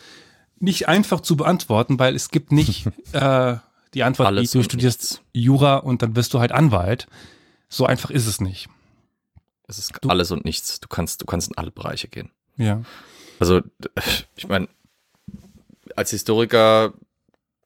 nicht 0.58 0.88
einfach 0.88 1.20
zu 1.20 1.36
beantworten, 1.36 1.98
weil 1.98 2.14
es 2.14 2.30
gibt 2.30 2.52
nicht 2.52 2.86
äh, 3.12 3.56
die 3.92 4.02
Antwort, 4.02 4.26
Alles 4.26 4.50
du 4.50 4.62
studierst. 4.62 5.22
Jura 5.32 5.76
und 5.76 6.02
dann 6.02 6.16
wirst 6.16 6.34
du 6.34 6.40
halt 6.40 6.52
Anwalt. 6.52 7.06
So 7.68 7.86
einfach 7.86 8.10
ist 8.10 8.26
es 8.26 8.40
nicht. 8.40 8.68
Es 9.66 9.78
ist 9.78 9.92
du, 10.00 10.08
alles 10.08 10.30
und 10.30 10.44
nichts. 10.44 10.80
Du 10.80 10.88
kannst, 10.88 11.22
du 11.22 11.26
kannst 11.26 11.48
in 11.48 11.58
alle 11.58 11.70
Bereiche 11.70 12.08
gehen. 12.08 12.30
Ja. 12.56 12.82
Also, 13.40 13.62
ich 14.36 14.48
meine, 14.48 14.68
als 15.96 16.10
Historiker 16.10 16.94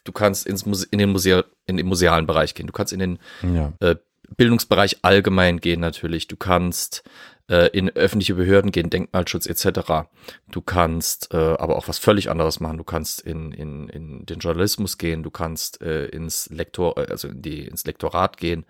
du 0.04 0.12
kannst 0.12 0.46
ins 0.46 0.66
Muse 0.66 0.86
in, 0.90 0.98
den 0.98 1.10
Muse 1.10 1.44
in 1.66 1.76
den 1.76 1.86
musealen 1.86 2.26
Bereich 2.26 2.54
gehen, 2.54 2.66
du 2.66 2.72
kannst 2.72 2.92
in 2.92 3.00
den 3.00 3.18
ja. 3.42 3.72
äh, 3.80 3.96
Bildungsbereich 4.36 4.98
allgemein 5.02 5.60
gehen 5.60 5.80
natürlich, 5.80 6.28
du 6.28 6.36
kannst 6.36 7.02
äh, 7.48 7.68
in 7.68 7.88
öffentliche 7.90 8.34
Behörden 8.34 8.72
gehen, 8.72 8.90
Denkmalschutz 8.90 9.46
etc. 9.46 10.08
Du 10.50 10.60
kannst 10.60 11.32
äh, 11.32 11.36
aber 11.36 11.76
auch 11.76 11.88
was 11.88 11.98
völlig 11.98 12.30
anderes 12.30 12.60
machen. 12.60 12.78
Du 12.78 12.84
kannst 12.84 13.20
in, 13.22 13.52
in, 13.52 13.88
in 13.88 14.26
den 14.26 14.38
Journalismus 14.38 14.98
gehen, 14.98 15.22
du 15.22 15.30
kannst 15.30 15.80
äh, 15.80 16.06
ins 16.06 16.50
Lektor, 16.50 16.98
äh, 16.98 17.06
also 17.10 17.28
in 17.28 17.42
die, 17.42 17.66
ins 17.66 17.84
Lektorat 17.84 18.36
gehen. 18.36 18.66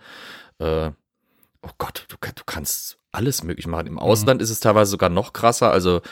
Äh, 0.58 0.90
oh 1.62 1.70
Gott, 1.78 2.06
du, 2.08 2.16
du 2.16 2.42
kannst 2.46 2.98
alles 3.10 3.42
möglich 3.42 3.66
machen. 3.66 3.86
Im 3.86 3.98
Ausland 3.98 4.40
mhm. 4.40 4.44
ist 4.44 4.50
es 4.50 4.60
teilweise 4.60 4.90
sogar 4.90 5.08
noch 5.08 5.32
krasser. 5.32 5.72
Also 5.72 6.02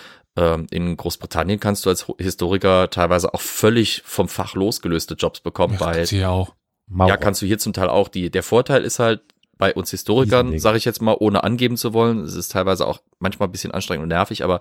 in 0.71 0.97
Großbritannien 0.97 1.59
kannst 1.61 1.87
du 1.87 1.91
als 1.91 2.07
Historiker 2.19 2.91
teilweise 2.91 3.33
auch 3.33 3.41
völlig 3.41 4.03
vom 4.05 4.29
Fach 4.29 4.55
losgelöste 4.55 5.15
Jobs 5.15 5.41
bekommen, 5.41 5.75
ja, 5.75 5.81
weil 5.81 6.05
ja 6.05 6.29
auch. 6.29 6.55
Ja, 6.95 7.17
kannst 7.17 7.43
du 7.43 7.47
hier 7.47 7.59
zum 7.59 7.73
Teil 7.73 7.89
auch. 7.89 8.09
Die, 8.09 8.31
der 8.31 8.43
Vorteil 8.43 8.85
ist 8.85 8.99
halt 8.99 9.23
bei 9.59 9.75
uns 9.75 9.91
Historikern, 9.91 10.59
sage 10.59 10.79
ich 10.79 10.85
jetzt 10.85 11.01
mal, 11.01 11.17
ohne 11.19 11.43
angeben 11.43 11.77
zu 11.77 11.95
wollen, 11.95 12.21
es 12.21 12.35
ist 12.35 12.53
teilweise 12.53 12.87
auch 12.87 13.01
manchmal 13.19 13.49
ein 13.49 13.53
bisschen 13.53 13.73
anstrengend 13.73 14.03
und 14.03 14.09
nervig, 14.09 14.45
aber 14.45 14.61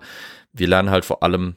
wir 0.52 0.66
lernen 0.66 0.90
halt 0.90 1.04
vor 1.04 1.22
allem, 1.22 1.56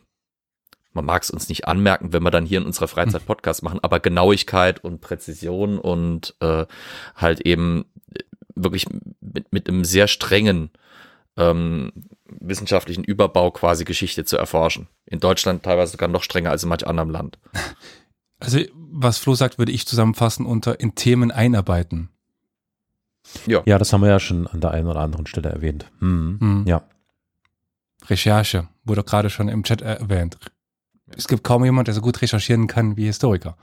man 0.92 1.06
mag 1.06 1.24
es 1.24 1.32
uns 1.32 1.48
nicht 1.48 1.68
anmerken, 1.68 2.12
wenn 2.12 2.24
wir 2.24 2.32
dann 2.32 2.46
hier 2.46 2.60
in 2.60 2.66
unserer 2.66 2.88
Freizeit 2.88 3.26
Podcast 3.26 3.64
machen, 3.64 3.80
aber 3.82 4.00
Genauigkeit 4.00 4.84
und 4.84 5.02
Präzision 5.02 5.80
und 5.80 6.36
äh, 6.42 6.66
halt 7.16 7.42
eben 7.42 7.86
wirklich 8.56 8.86
mit, 9.22 9.54
mit 9.54 9.70
einem 9.70 9.86
sehr 9.86 10.08
strengen 10.08 10.72
ähm, 11.40 11.92
wissenschaftlichen 12.26 13.04
Überbau 13.04 13.52
quasi 13.52 13.86
Geschichte 13.86 14.26
zu 14.26 14.38
erforschen. 14.38 14.88
In 15.06 15.20
Deutschland 15.20 15.64
teilweise 15.64 15.94
sogar 15.94 16.10
noch 16.10 16.24
strenger 16.24 16.52
als 16.52 16.64
in 16.64 16.70
manch 16.70 16.86
anderem 16.86 17.10
Land. 17.10 17.40
Also, 18.42 18.60
was 18.74 19.18
Flo 19.18 19.36
sagt, 19.36 19.58
würde 19.58 19.74
ich 19.74 19.86
zusammenfassen 19.86 20.46
unter 20.46 20.80
in 20.80 20.96
Themen 20.96 21.30
einarbeiten. 21.30 22.08
Ja, 23.66 23.78
das 23.78 23.92
haben 23.92 24.00
wir 24.00 24.08
ja 24.08 24.22
schon 24.22 24.48
an 24.48 24.62
der 24.62 24.72
einen 24.72 24.88
oder 24.88 25.02
anderen 25.02 25.28
Stelle 25.28 25.50
erwähnt. 25.50 25.92
Hm. 26.00 26.38
Hm. 26.40 26.64
Ja. 26.66 26.84
Recherche 28.08 28.70
wurde 28.86 29.04
gerade 29.04 29.30
schon 29.30 29.50
im 29.50 29.64
Chat 29.64 29.82
erwähnt. 29.82 30.38
Es 31.18 31.28
gibt 31.28 31.44
kaum 31.44 31.66
jemand, 31.66 31.90
der 31.90 31.96
so 31.96 32.00
gut 32.00 32.22
recherchieren 32.22 32.68
kann 32.68 32.96
wie 32.96 33.08
Historiker. 33.08 33.58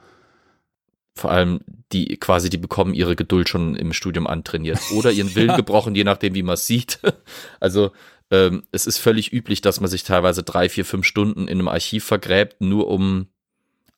Vor 1.16 1.30
allem 1.30 1.61
die 1.92 2.16
quasi, 2.18 2.50
die 2.50 2.58
bekommen 2.58 2.94
ihre 2.94 3.16
Geduld 3.16 3.49
schon 3.49 3.75
im 3.75 3.92
Studium 3.92 4.26
antrainiert 4.26 4.78
oder 4.94 5.11
ihren 5.11 5.32
Willen 5.35 5.49
Ja. 5.50 5.56
gebrochen, 5.56 5.94
je 5.94 6.04
nachdem, 6.04 6.35
wie 6.35 6.42
man 6.42 6.54
es 6.54 6.66
sieht. 6.66 7.00
Also 7.61 7.90
ähm, 8.30 8.64
es 8.73 8.87
ist 8.87 8.99
völlig 8.99 9.32
üblich, 9.32 9.61
dass 9.61 9.80
man 9.80 9.88
sich 9.88 10.02
teilweise 10.04 10.42
drei, 10.42 10.68
vier, 10.68 10.85
fünf 10.85 11.06
Stunden 11.06 11.42
in 11.49 11.58
einem 11.58 11.68
Archiv 11.68 12.04
vergräbt, 12.04 12.61
nur 12.61 12.88
um 12.88 13.28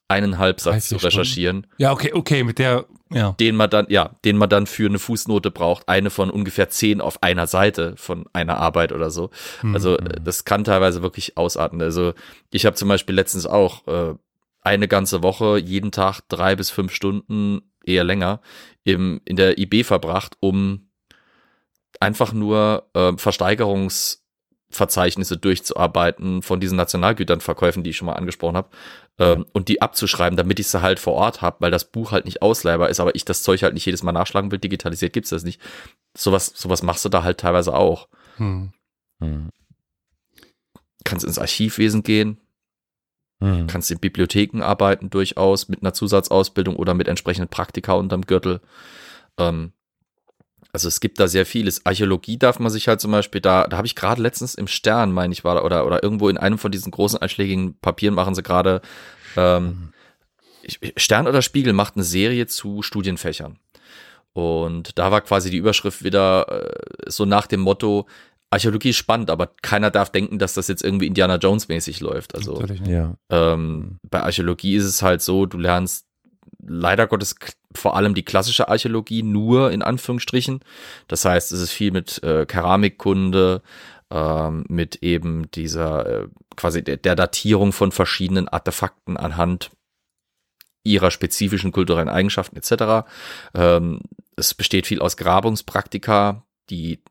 einen 0.06 0.38
Halbsatz 0.38 0.88
zu 0.88 0.98
vier 0.98 1.10
Stunden? 1.10 1.16
recherchieren, 1.18 1.66
Ja, 1.78 1.92
okay, 1.92 2.12
okay, 2.14 2.42
mit 2.44 2.58
der, 2.58 2.86
ja. 3.12 3.32
den 3.40 3.56
man 3.56 3.68
dann, 3.68 3.86
ja, 3.90 4.16
den 4.24 4.36
man 4.38 4.48
dann 4.48 4.66
für 4.66 4.86
eine 4.86 4.98
Fußnote 4.98 5.50
braucht, 5.50 5.88
eine 5.88 6.10
von 6.10 6.30
ungefähr 6.30 6.68
zehn 6.70 7.00
auf 7.00 7.22
einer 7.22 7.46
Seite 7.46 7.94
von 7.96 8.26
einer 8.32 8.56
Arbeit 8.58 8.92
oder 8.92 9.10
so. 9.10 9.30
Also 9.74 9.98
äh, 9.98 10.20
das 10.22 10.44
kann 10.44 10.64
teilweise 10.64 11.02
wirklich 11.02 11.36
ausarten. 11.36 11.82
Also 11.82 12.14
ich 12.52 12.64
habe 12.64 12.76
zum 12.76 12.88
Beispiel 12.88 13.14
letztens 13.14 13.44
auch 13.46 13.86
äh, 13.86 14.14
eine 14.68 14.86
ganze 14.86 15.22
Woche, 15.22 15.58
jeden 15.58 15.90
Tag 15.92 16.20
drei 16.28 16.54
bis 16.54 16.68
fünf 16.70 16.92
Stunden, 16.92 17.62
eher 17.84 18.04
länger, 18.04 18.42
im, 18.84 19.20
in 19.24 19.36
der 19.36 19.58
IB 19.58 19.82
verbracht, 19.82 20.36
um 20.40 20.90
einfach 22.00 22.34
nur 22.34 22.90
äh, 22.92 23.14
Versteigerungsverzeichnisse 23.16 25.38
durchzuarbeiten 25.38 26.42
von 26.42 26.60
diesen 26.60 26.76
Nationalgüternverkäufen, 26.76 27.82
die 27.82 27.88
ich 27.90 27.96
schon 27.96 28.06
mal 28.06 28.12
angesprochen 28.12 28.56
habe, 28.56 28.68
ähm, 29.18 29.46
und 29.52 29.68
die 29.68 29.80
abzuschreiben, 29.80 30.36
damit 30.36 30.60
ich 30.60 30.68
sie 30.68 30.82
halt 30.82 30.98
vor 30.98 31.14
Ort 31.14 31.40
habe, 31.40 31.56
weil 31.60 31.70
das 31.70 31.90
Buch 31.90 32.12
halt 32.12 32.26
nicht 32.26 32.42
ausleihbar 32.42 32.90
ist, 32.90 33.00
aber 33.00 33.14
ich 33.14 33.24
das 33.24 33.42
Zeug 33.42 33.62
halt 33.62 33.72
nicht 33.72 33.86
jedes 33.86 34.02
Mal 34.02 34.12
nachschlagen 34.12 34.52
will, 34.52 34.58
digitalisiert 34.58 35.14
gibt's 35.14 35.30
das 35.30 35.44
nicht. 35.44 35.62
Sowas, 36.14 36.52
sowas 36.54 36.82
machst 36.82 37.06
du 37.06 37.08
da 37.08 37.22
halt 37.22 37.40
teilweise 37.40 37.72
auch. 37.74 38.08
Hm. 38.36 38.74
Hm. 39.20 39.48
Kannst 41.04 41.24
ins 41.24 41.38
Archivwesen 41.38 42.02
gehen, 42.02 42.38
Hm. 43.40 43.68
kannst 43.68 43.90
in 43.90 44.00
Bibliotheken 44.00 44.62
arbeiten 44.62 45.10
durchaus 45.10 45.68
mit 45.68 45.82
einer 45.82 45.92
Zusatzausbildung 45.92 46.74
oder 46.74 46.94
mit 46.94 47.06
entsprechenden 47.06 47.48
Praktika 47.48 47.92
unterm 47.92 48.22
Gürtel. 48.22 48.60
Ähm, 49.38 49.72
also 50.72 50.88
es 50.88 51.00
gibt 51.00 51.20
da 51.20 51.28
sehr 51.28 51.46
vieles. 51.46 51.86
Archäologie 51.86 52.36
darf 52.36 52.58
man 52.58 52.70
sich 52.70 52.88
halt 52.88 53.00
zum 53.00 53.12
Beispiel 53.12 53.40
da, 53.40 53.66
da 53.68 53.76
habe 53.76 53.86
ich 53.86 53.94
gerade 53.94 54.20
letztens 54.20 54.54
im 54.54 54.66
Stern, 54.66 55.12
meine 55.12 55.32
ich, 55.32 55.44
war 55.44 55.54
da, 55.54 55.62
oder, 55.62 55.86
oder 55.86 56.02
irgendwo 56.02 56.28
in 56.28 56.36
einem 56.36 56.58
von 56.58 56.72
diesen 56.72 56.90
großen 56.90 57.20
einschlägigen 57.20 57.78
Papieren 57.78 58.14
machen 58.14 58.34
sie 58.34 58.42
gerade 58.42 58.82
ähm, 59.36 59.92
ich, 60.62 60.78
Stern 60.96 61.26
oder 61.26 61.42
Spiegel 61.42 61.72
macht 61.72 61.96
eine 61.96 62.04
Serie 62.04 62.46
zu 62.46 62.82
Studienfächern. 62.82 63.58
Und 64.32 64.98
da 64.98 65.10
war 65.10 65.20
quasi 65.22 65.50
die 65.50 65.56
Überschrift 65.56 66.04
wieder 66.04 66.46
äh, 66.48 67.10
so 67.10 67.24
nach 67.24 67.46
dem 67.46 67.60
Motto, 67.60 68.06
Archäologie 68.50 68.90
ist 68.90 68.96
spannend, 68.96 69.30
aber 69.30 69.50
keiner 69.62 69.90
darf 69.90 70.10
denken, 70.10 70.38
dass 70.38 70.54
das 70.54 70.68
jetzt 70.68 70.82
irgendwie 70.82 71.06
Indiana 71.06 71.36
Jones 71.36 71.68
mäßig 71.68 72.00
läuft. 72.00 72.34
Also. 72.34 72.62
Ja. 72.86 73.16
ähm, 73.30 73.98
bei 74.08 74.22
Archäologie 74.22 74.76
ist 74.76 74.84
es 74.84 75.02
halt 75.02 75.20
so, 75.20 75.46
du 75.46 75.58
lernst 75.58 76.06
leider 76.60 77.06
Gottes 77.06 77.36
vor 77.74 77.96
allem 77.96 78.14
die 78.14 78.24
klassische 78.24 78.68
Archäologie 78.68 79.22
nur 79.22 79.70
in 79.70 79.82
Anführungsstrichen. 79.82 80.60
Das 81.06 81.24
heißt, 81.24 81.52
es 81.52 81.60
ist 81.60 81.72
viel 81.72 81.90
mit 81.90 82.22
äh, 82.22 82.46
Keramikkunde, 82.46 83.62
ähm, 84.10 84.64
mit 84.68 85.02
eben 85.02 85.50
dieser 85.50 86.06
äh, 86.06 86.28
quasi 86.56 86.82
der, 86.82 86.96
der 86.96 87.14
Datierung 87.14 87.72
von 87.72 87.92
verschiedenen 87.92 88.48
Artefakten 88.48 89.16
anhand 89.16 89.70
ihrer 90.84 91.10
spezifischen 91.10 91.72
kulturellen 91.72 92.08
Eigenschaften 92.08 92.56
etc. 92.56 93.06
Ähm, 93.54 94.00
es 94.36 94.54
besteht 94.54 94.86
viel 94.86 95.00
aus 95.00 95.16
Grabungspraktika, 95.16 96.44
die 96.70 97.02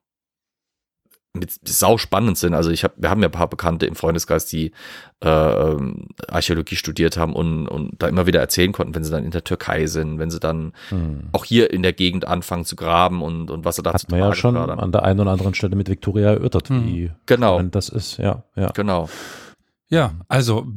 mit 1.40 1.52
sau 1.68 1.98
spannend 1.98 2.38
sind. 2.38 2.54
Also 2.54 2.70
ich 2.70 2.84
habe, 2.84 2.94
wir 2.98 3.10
haben 3.10 3.22
ja 3.22 3.28
ein 3.28 3.32
paar 3.32 3.50
Bekannte 3.50 3.86
im 3.86 3.96
Freundeskreis, 3.96 4.46
die 4.46 4.72
äh, 5.24 5.28
ähm, 5.30 6.08
Archäologie 6.28 6.76
studiert 6.76 7.18
haben 7.18 7.34
und, 7.34 7.68
und 7.68 7.92
da 8.00 8.08
immer 8.08 8.28
wieder 8.28 8.40
erzählen 8.40 8.72
konnten, 8.72 8.94
wenn 8.96 9.04
sie 9.04 9.12
dann 9.12 9.24
in 9.24 9.32
der 9.32 9.44
Türkei 9.44 9.88
sind, 9.88 10.20
wenn 10.20 10.30
sie 10.30 10.40
dann 10.40 10.74
Hm. 10.90 11.30
auch 11.32 11.46
hier 11.46 11.72
in 11.72 11.82
der 11.84 11.94
Gegend 11.94 12.28
anfangen 12.28 12.66
zu 12.66 12.76
graben 12.76 13.22
und, 13.22 13.50
und 13.50 13.66
was 13.66 13.78
sie 13.78 13.84
da 13.84 13.94
Hat 13.94 14.10
man 14.10 14.20
ja 14.20 14.36
schon 14.36 14.56
an 14.58 14.92
der 14.92 15.04
einen 15.04 15.20
oder 15.20 15.32
anderen 15.32 15.54
Stelle 15.54 15.76
mit 15.76 15.90
Victoria 15.90 16.32
erörtert, 16.34 16.70
Hm. 16.70 16.86
wie 16.86 17.12
Genau, 17.26 17.62
das 17.62 17.90
ist. 17.90 18.18
Ja, 18.18 18.44
ja. 18.56 18.70
genau. 18.74 19.10
Ja, 19.90 20.16
also 20.28 20.68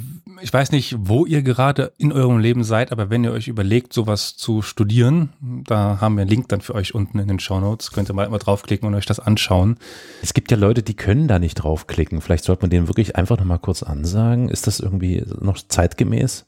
ich 0.40 0.52
weiß 0.52 0.70
nicht, 0.70 0.94
wo 1.00 1.26
ihr 1.26 1.42
gerade 1.42 1.92
in 1.98 2.12
eurem 2.12 2.38
Leben 2.38 2.62
seid, 2.62 2.92
aber 2.92 3.10
wenn 3.10 3.24
ihr 3.24 3.32
euch 3.32 3.48
überlegt, 3.48 3.92
sowas 3.92 4.36
zu 4.36 4.62
studieren, 4.62 5.30
da 5.66 6.00
haben 6.00 6.14
wir 6.14 6.20
einen 6.22 6.30
Link 6.30 6.48
dann 6.48 6.60
für 6.60 6.76
euch 6.76 6.94
unten 6.94 7.18
in 7.18 7.26
den 7.26 7.40
Shownotes, 7.40 7.90
könnt 7.90 8.08
ihr 8.08 8.14
mal 8.14 8.24
immer 8.26 8.38
draufklicken 8.38 8.86
und 8.86 8.94
euch 8.94 9.06
das 9.06 9.18
anschauen. 9.18 9.78
Es 10.22 10.32
gibt 10.32 10.52
ja 10.52 10.56
Leute, 10.56 10.84
die 10.84 10.94
können 10.94 11.26
da 11.26 11.40
nicht 11.40 11.56
draufklicken. 11.56 12.20
Vielleicht 12.20 12.44
sollte 12.44 12.62
man 12.62 12.70
denen 12.70 12.86
wirklich 12.86 13.16
einfach 13.16 13.36
nochmal 13.36 13.58
kurz 13.58 13.82
ansagen. 13.82 14.48
Ist 14.48 14.68
das 14.68 14.78
irgendwie 14.78 15.24
noch 15.40 15.58
zeitgemäß? 15.58 16.46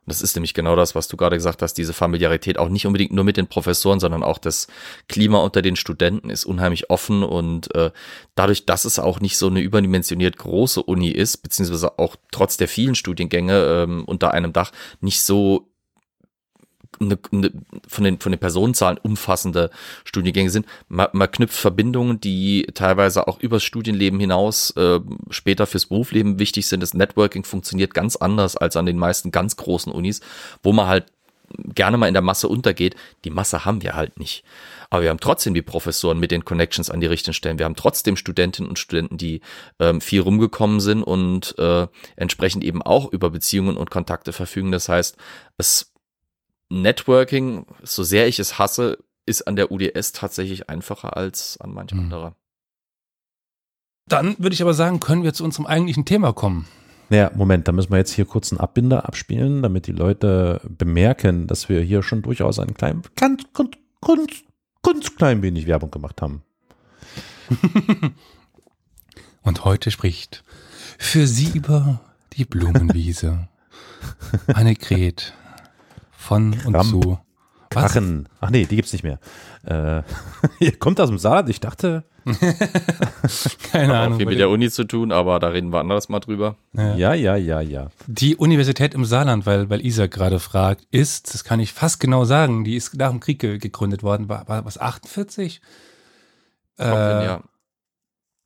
Das 0.06 0.20
ist 0.20 0.36
nämlich 0.36 0.54
genau 0.54 0.76
das, 0.76 0.94
was 0.94 1.08
du 1.08 1.16
gerade 1.16 1.36
gesagt 1.36 1.62
hast, 1.62 1.74
diese 1.74 1.92
Familiarität 1.92 2.58
auch 2.58 2.68
nicht 2.68 2.86
unbedingt 2.86 3.12
nur 3.12 3.24
mit 3.24 3.36
den 3.36 3.46
Professoren, 3.46 4.00
sondern 4.00 4.22
auch 4.22 4.38
das 4.38 4.66
Klima 5.08 5.38
unter 5.38 5.62
den 5.62 5.76
Studenten 5.76 6.30
ist 6.30 6.44
unheimlich 6.44 6.90
offen 6.90 7.22
und 7.22 7.74
äh, 7.74 7.90
dadurch, 8.34 8.66
dass 8.66 8.84
es 8.84 8.98
auch 8.98 9.20
nicht 9.20 9.38
so 9.38 9.46
eine 9.46 9.60
überdimensioniert 9.60 10.36
große 10.36 10.82
Uni 10.82 11.08
ist, 11.08 11.38
beziehungsweise 11.38 11.98
auch 11.98 12.16
trotz 12.30 12.56
der 12.56 12.68
vielen 12.68 12.94
Studiengänge 12.94 13.64
ähm, 13.64 14.04
unter 14.04 14.32
einem 14.32 14.52
Dach 14.52 14.72
nicht 15.00 15.22
so 15.22 15.68
eine, 17.00 17.18
eine, 17.32 17.52
von, 17.86 18.04
den, 18.04 18.20
von 18.20 18.32
den 18.32 18.38
Personenzahlen 18.38 18.98
umfassende 18.98 19.70
Studiengänge 20.04 20.50
sind. 20.50 20.66
Man, 20.88 21.08
man 21.12 21.30
knüpft 21.30 21.56
Verbindungen, 21.56 22.20
die 22.20 22.66
teilweise 22.74 23.28
auch 23.28 23.40
übers 23.40 23.62
Studienleben 23.64 24.20
hinaus 24.20 24.70
äh, 24.76 25.00
später 25.30 25.66
fürs 25.66 25.86
Berufsleben 25.86 26.38
wichtig 26.38 26.66
sind. 26.66 26.80
Das 26.80 26.94
Networking 26.94 27.44
funktioniert 27.44 27.94
ganz 27.94 28.16
anders 28.16 28.56
als 28.56 28.76
an 28.76 28.86
den 28.86 28.98
meisten 28.98 29.30
ganz 29.30 29.56
großen 29.56 29.92
Unis, 29.92 30.20
wo 30.62 30.72
man 30.72 30.86
halt 30.86 31.06
gerne 31.58 31.96
mal 31.96 32.08
in 32.08 32.14
der 32.14 32.22
Masse 32.22 32.48
untergeht. 32.48 32.96
Die 33.24 33.30
Masse 33.30 33.64
haben 33.64 33.82
wir 33.82 33.94
halt 33.94 34.18
nicht. 34.18 34.44
Aber 34.90 35.02
wir 35.02 35.10
haben 35.10 35.20
trotzdem 35.20 35.54
die 35.54 35.62
Professoren 35.62 36.18
mit 36.18 36.30
den 36.30 36.44
Connections 36.44 36.90
an 36.90 37.00
die 37.00 37.06
richtigen 37.06 37.34
Stellen. 37.34 37.58
Wir 37.58 37.66
haben 37.66 37.76
trotzdem 37.76 38.16
Studentinnen 38.16 38.68
und 38.68 38.78
Studenten, 38.78 39.18
die 39.18 39.40
ähm, 39.78 40.00
viel 40.00 40.20
rumgekommen 40.20 40.80
sind 40.80 41.02
und 41.02 41.56
äh, 41.58 41.86
entsprechend 42.16 42.64
eben 42.64 42.82
auch 42.82 43.12
über 43.12 43.30
Beziehungen 43.30 43.76
und 43.76 43.90
Kontakte 43.90 44.32
verfügen. 44.32 44.72
Das 44.72 44.88
heißt, 44.88 45.16
es 45.58 45.92
Networking, 46.82 47.66
so 47.82 48.02
sehr 48.02 48.26
ich 48.28 48.38
es 48.38 48.58
hasse, 48.58 48.98
ist 49.26 49.46
an 49.46 49.56
der 49.56 49.70
UDS 49.72 50.12
tatsächlich 50.12 50.68
einfacher 50.68 51.16
als 51.16 51.58
an 51.60 51.72
manch 51.72 51.92
Mhm. 51.92 52.00
anderer. 52.00 52.36
Dann 54.06 54.36
würde 54.38 54.52
ich 54.54 54.60
aber 54.62 54.74
sagen, 54.74 55.00
können 55.00 55.22
wir 55.22 55.32
zu 55.32 55.44
unserem 55.44 55.66
eigentlichen 55.66 56.04
Thema 56.04 56.32
kommen. 56.32 56.66
Naja, 57.08 57.30
Moment, 57.34 57.68
da 57.68 57.72
müssen 57.72 57.90
wir 57.90 57.98
jetzt 57.98 58.12
hier 58.12 58.24
kurz 58.26 58.52
einen 58.52 58.60
Abbinder 58.60 59.06
abspielen, 59.06 59.62
damit 59.62 59.86
die 59.86 59.92
Leute 59.92 60.60
bemerken, 60.68 61.46
dass 61.46 61.68
wir 61.68 61.80
hier 61.80 62.02
schon 62.02 62.22
durchaus 62.22 62.58
einen 62.58 62.74
kleinen, 62.74 63.02
ganz, 63.16 63.44
ganz, 63.54 63.76
ganz, 64.00 64.32
ganz 64.82 65.14
klein 65.16 65.42
wenig 65.42 65.66
Werbung 65.66 65.90
gemacht 65.90 66.20
haben. 66.22 66.42
Und 69.42 69.64
heute 69.64 69.90
spricht 69.90 70.44
für 70.98 71.26
sie 71.26 71.50
über 71.54 72.00
die 72.34 72.44
Blumenwiese 72.44 73.48
Annegret 74.48 75.34
von 76.24 76.54
und 76.64 76.72
Kramp. 76.72 76.90
zu. 76.90 77.18
Was? 77.70 77.92
Krachen. 77.92 78.28
Ach 78.40 78.50
nee, 78.50 78.66
die 78.66 78.76
gibt's 78.76 78.92
nicht 78.92 79.02
mehr. 79.02 79.18
Äh, 79.64 80.02
ihr 80.64 80.76
kommt 80.78 81.00
aus 81.00 81.08
dem 81.08 81.18
Saarland. 81.18 81.48
Ich 81.48 81.60
dachte, 81.60 82.04
Keine 83.70 83.88
Hat 83.98 84.06
Ahnung. 84.06 84.18
viel 84.18 84.26
mit 84.26 84.38
der 84.38 84.48
Uni 84.48 84.70
zu 84.70 84.84
tun, 84.84 85.12
aber 85.12 85.38
da 85.40 85.48
reden 85.48 85.72
wir 85.72 85.80
anderes 85.80 86.08
mal 86.08 86.20
drüber. 86.20 86.56
Ja. 86.72 86.94
ja, 86.94 87.14
ja, 87.14 87.36
ja, 87.36 87.60
ja. 87.60 87.88
Die 88.06 88.36
Universität 88.36 88.94
im 88.94 89.04
Saarland, 89.04 89.44
weil, 89.44 89.68
weil 89.68 89.84
Isa 89.84 90.06
gerade 90.06 90.38
fragt, 90.40 90.86
ist, 90.90 91.34
das 91.34 91.44
kann 91.44 91.60
ich 91.60 91.72
fast 91.72 92.00
genau 92.00 92.24
sagen, 92.24 92.64
die 92.64 92.76
ist 92.76 92.94
nach 92.96 93.10
dem 93.10 93.20
Krieg 93.20 93.40
ge 93.40 93.58
gegründet 93.58 94.02
worden, 94.02 94.28
war, 94.28 94.48
war 94.48 94.64
was, 94.64 94.78
48? 94.78 95.60
Kommt 96.78 96.88
hin, 96.90 96.96
Äh, 96.96 97.24
ja. 97.26 97.40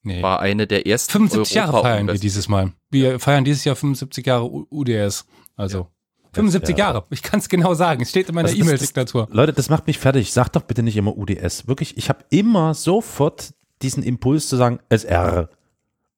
nee. 0.02 0.22
War 0.22 0.40
eine 0.40 0.66
der 0.66 0.86
ersten 0.86 1.12
75 1.12 1.54
Jahre 1.54 1.82
feiern 1.82 2.06
wir 2.08 2.14
dieses 2.14 2.48
Mal. 2.48 2.72
Wir 2.90 3.20
feiern 3.20 3.44
dieses 3.44 3.64
Jahr 3.64 3.76
75 3.76 4.26
Jahre 4.26 4.50
U 4.50 4.66
UDS. 4.70 5.26
Also 5.56 5.88
75 6.32 6.76
Ja. 6.76 6.86
Jahre. 6.86 7.04
Ich 7.10 7.22
kann 7.22 7.40
es 7.40 7.48
genau 7.48 7.74
sagen. 7.74 8.02
Es 8.02 8.10
steht 8.10 8.28
in 8.28 8.34
meiner 8.34 8.48
ist- 8.48 8.58
E-Mail-Signatur. 8.58 9.28
Leute, 9.30 9.52
das 9.52 9.68
macht 9.70 9.86
mich 9.86 9.98
fertig. 9.98 10.32
Sag 10.32 10.48
doch 10.50 10.62
bitte 10.62 10.82
nicht 10.82 10.96
immer 10.96 11.16
UDS. 11.16 11.66
Wirklich, 11.68 11.96
ich 11.96 12.08
habe 12.08 12.20
immer 12.30 12.74
sofort 12.74 13.54
diesen 13.82 14.02
Impuls 14.02 14.48
zu 14.48 14.56
sagen, 14.56 14.78
SR. 14.88 15.48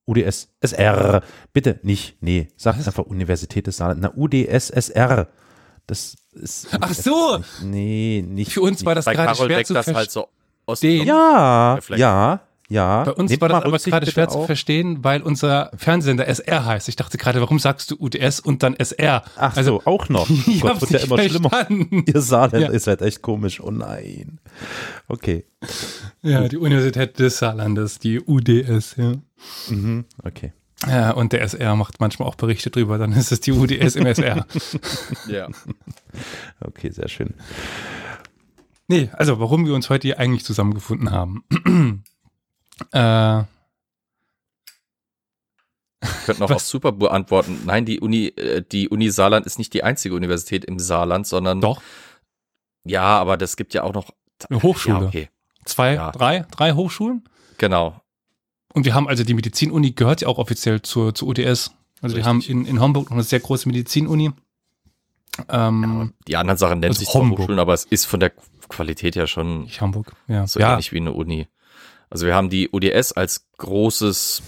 UDS, 0.06 0.48
SR. 0.60 1.22
Bitte 1.52 1.78
nicht, 1.82 2.16
nee. 2.20 2.48
Sag 2.56 2.76
einfach 2.76 3.04
Universität 3.04 3.66
des 3.66 3.76
Saarlandes. 3.76 4.10
Na, 4.14 4.20
UDS, 4.20 4.70
SR. 4.70 5.28
Das 5.86 6.16
ist. 6.32 6.68
Ach 6.80 6.92
so! 6.94 7.38
Nicht, 7.38 7.62
nee, 7.62 8.24
nicht. 8.26 8.52
Für 8.52 8.62
uns 8.62 8.84
war 8.84 8.94
das 8.94 9.04
Bei 9.04 9.14
gerade 9.14 9.34
schwer 9.36 9.48
deckt 9.48 9.66
zu 9.68 9.74
das 9.74 9.84
verstehen. 9.84 9.96
halt 9.96 10.10
so 10.10 10.28
aus 10.66 10.82
Ja, 10.82 11.78
ja, 11.96 12.40
ja. 12.70 13.04
Bei 13.04 13.12
uns 13.12 13.30
Nehmt 13.30 13.42
war 13.42 13.48
das 13.50 13.64
aber 13.64 13.78
gerade 13.78 14.10
schwer 14.10 14.28
zu 14.30 14.38
auf- 14.38 14.46
verstehen, 14.46 15.04
weil 15.04 15.20
unser 15.20 15.70
Fernsehsender 15.76 16.26
SR 16.26 16.64
heißt. 16.64 16.88
Ich 16.88 16.96
dachte 16.96 17.18
gerade, 17.18 17.40
warum 17.42 17.58
sagst 17.58 17.90
du 17.90 17.96
UDS 17.98 18.40
und 18.40 18.62
dann 18.62 18.74
SR? 18.74 19.22
Ach 19.36 19.54
also, 19.56 19.80
so, 19.84 19.86
auch 19.90 20.08
noch. 20.08 20.30
Oh 20.30 20.34
ich 20.46 20.60
Gott, 20.62 20.80
wird 20.80 20.90
ja 20.92 20.98
immer 21.00 21.18
schlimmer. 21.18 21.50
verstanden. 21.50 22.04
Ihr 22.06 22.20
Saarländer 22.22 22.68
Ja. 22.68 22.72
ist 22.74 22.86
halt 22.86 23.02
echt 23.02 23.20
komisch. 23.20 23.60
Oh 23.60 23.70
nein. 23.70 24.38
Okay. 25.08 25.44
Ja, 26.22 26.48
die 26.48 26.56
Universität 26.56 27.18
des 27.18 27.36
Saarlandes, 27.38 27.98
die 27.98 28.20
UDS, 28.20 28.96
ja. 28.96 29.12
Mhm. 29.68 30.04
Okay. 30.22 30.52
Ja, 30.88 31.10
und 31.10 31.32
der 31.34 31.42
SR 31.42 31.76
macht 31.76 32.00
manchmal 32.00 32.26
auch 32.26 32.36
Berichte 32.36 32.70
drüber, 32.70 32.96
dann 32.96 33.12
ist 33.12 33.32
es 33.32 33.40
die 33.40 33.52
UDS 33.52 33.96
im 33.96 34.06
SR. 34.06 34.46
Ja. 35.28 35.48
Okay, 36.60 36.90
sehr 36.90 37.08
schön. 37.08 37.34
Nee, 38.88 39.08
also 39.12 39.38
warum 39.40 39.66
wir 39.66 39.74
uns 39.74 39.88
heute 39.90 40.08
hier 40.08 40.18
eigentlich 40.18 40.44
zusammengefunden 40.44 41.10
haben. 41.10 41.44
Äh, 42.92 43.42
Könnten 46.24 46.42
auch 46.42 46.50
auf 46.50 46.62
super 46.62 46.92
beantworten. 46.92 47.60
Nein, 47.66 47.84
die 47.84 48.00
Uni, 48.00 48.26
äh, 48.28 48.62
die 48.62 48.88
Uni 48.88 49.10
Saarland 49.10 49.46
ist 49.46 49.58
nicht 49.58 49.74
die 49.74 49.82
einzige 49.84 50.14
Universität 50.14 50.64
im 50.64 50.78
Saarland, 50.78 51.26
sondern 51.26 51.60
doch, 51.60 51.82
ja, 52.84 53.02
aber 53.02 53.36
das 53.36 53.56
gibt 53.56 53.74
ja 53.74 53.82
auch 53.82 53.92
noch 53.92 54.10
eine 54.48 54.62
Hochschule. 54.62 55.00
Ja, 55.00 55.06
okay. 55.06 55.28
Zwei, 55.66 55.94
Ja. 55.94 56.10
drei, 56.12 56.46
drei 56.50 56.72
Hochschulen. 56.72 57.24
Genau. 57.58 58.00
Und 58.72 58.86
wir 58.86 58.94
haben 58.94 59.06
also 59.08 59.24
die 59.24 59.34
Medizinuni 59.34 59.90
gehört 59.92 60.22
ja 60.22 60.28
auch 60.28 60.38
offiziell 60.38 60.80
zur, 60.80 61.14
zur 61.14 61.28
UDS. 61.28 61.72
Also 62.00 62.16
wir 62.16 62.24
Richtig. 62.24 62.24
haben 62.24 62.40
in, 62.40 62.64
in 62.64 62.80
Homburg 62.80 63.10
noch 63.10 63.16
eine 63.16 63.22
sehr 63.22 63.40
große 63.40 63.68
Medizinuni. 63.68 64.30
Ähm, 65.48 66.14
Die 66.26 66.36
anderen 66.36 66.56
Sachen 66.56 66.80
nennen 66.80 66.92
Also 66.92 67.00
sich. 67.00 67.08
Hochschulen, 67.12 67.58
aber 67.58 67.74
es 67.74 67.84
ist 67.84 68.06
von 68.06 68.20
der 68.20 68.32
Qualität 68.68 69.16
her 69.16 69.26
schon 69.26 69.62
nicht 69.62 69.80
Hamburg, 69.82 70.12
ja. 70.28 70.46
so 70.46 70.60
ja, 70.60 70.72
ähnlich 70.72 70.92
wie 70.92 70.98
eine 70.98 71.12
Uni. 71.12 71.46
Also 72.10 72.26
wir 72.26 72.34
haben 72.34 72.50
die 72.50 72.68
UDS 72.70 73.12
als 73.12 73.46
großes 73.58 74.42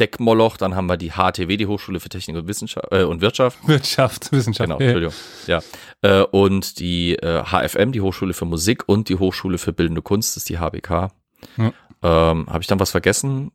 Deckmoloch, 0.00 0.56
dann 0.56 0.74
haben 0.74 0.86
wir 0.86 0.96
die 0.96 1.12
HTW, 1.12 1.56
die 1.56 1.66
Hochschule 1.66 2.00
für 2.00 2.08
Technik 2.08 2.36
und 2.36 2.48
Wissenschaft 2.48 2.88
äh, 2.90 3.04
und 3.04 3.20
Wirtschaft. 3.20 3.58
Wirtschaft, 3.66 4.32
Wissenschaft. 4.32 4.68
Genau. 4.68 4.80
Entschuldigung. 4.80 5.14
Ja. 5.46 5.62
Äh, 6.02 6.22
und 6.22 6.78
die 6.80 7.14
äh, 7.14 7.44
HFM, 7.44 7.92
die 7.92 8.00
Hochschule 8.00 8.34
für 8.34 8.44
Musik 8.44 8.84
und 8.86 9.08
die 9.08 9.16
Hochschule 9.16 9.58
für 9.58 9.72
Bildende 9.72 10.02
Kunst, 10.02 10.30
das 10.36 10.38
ist 10.38 10.48
die 10.48 10.58
HBK. 10.58 11.12
Ja. 11.56 11.72
Ähm, 12.02 12.46
Habe 12.48 12.60
ich 12.60 12.66
dann 12.66 12.80
was 12.80 12.90
vergessen? 12.90 13.52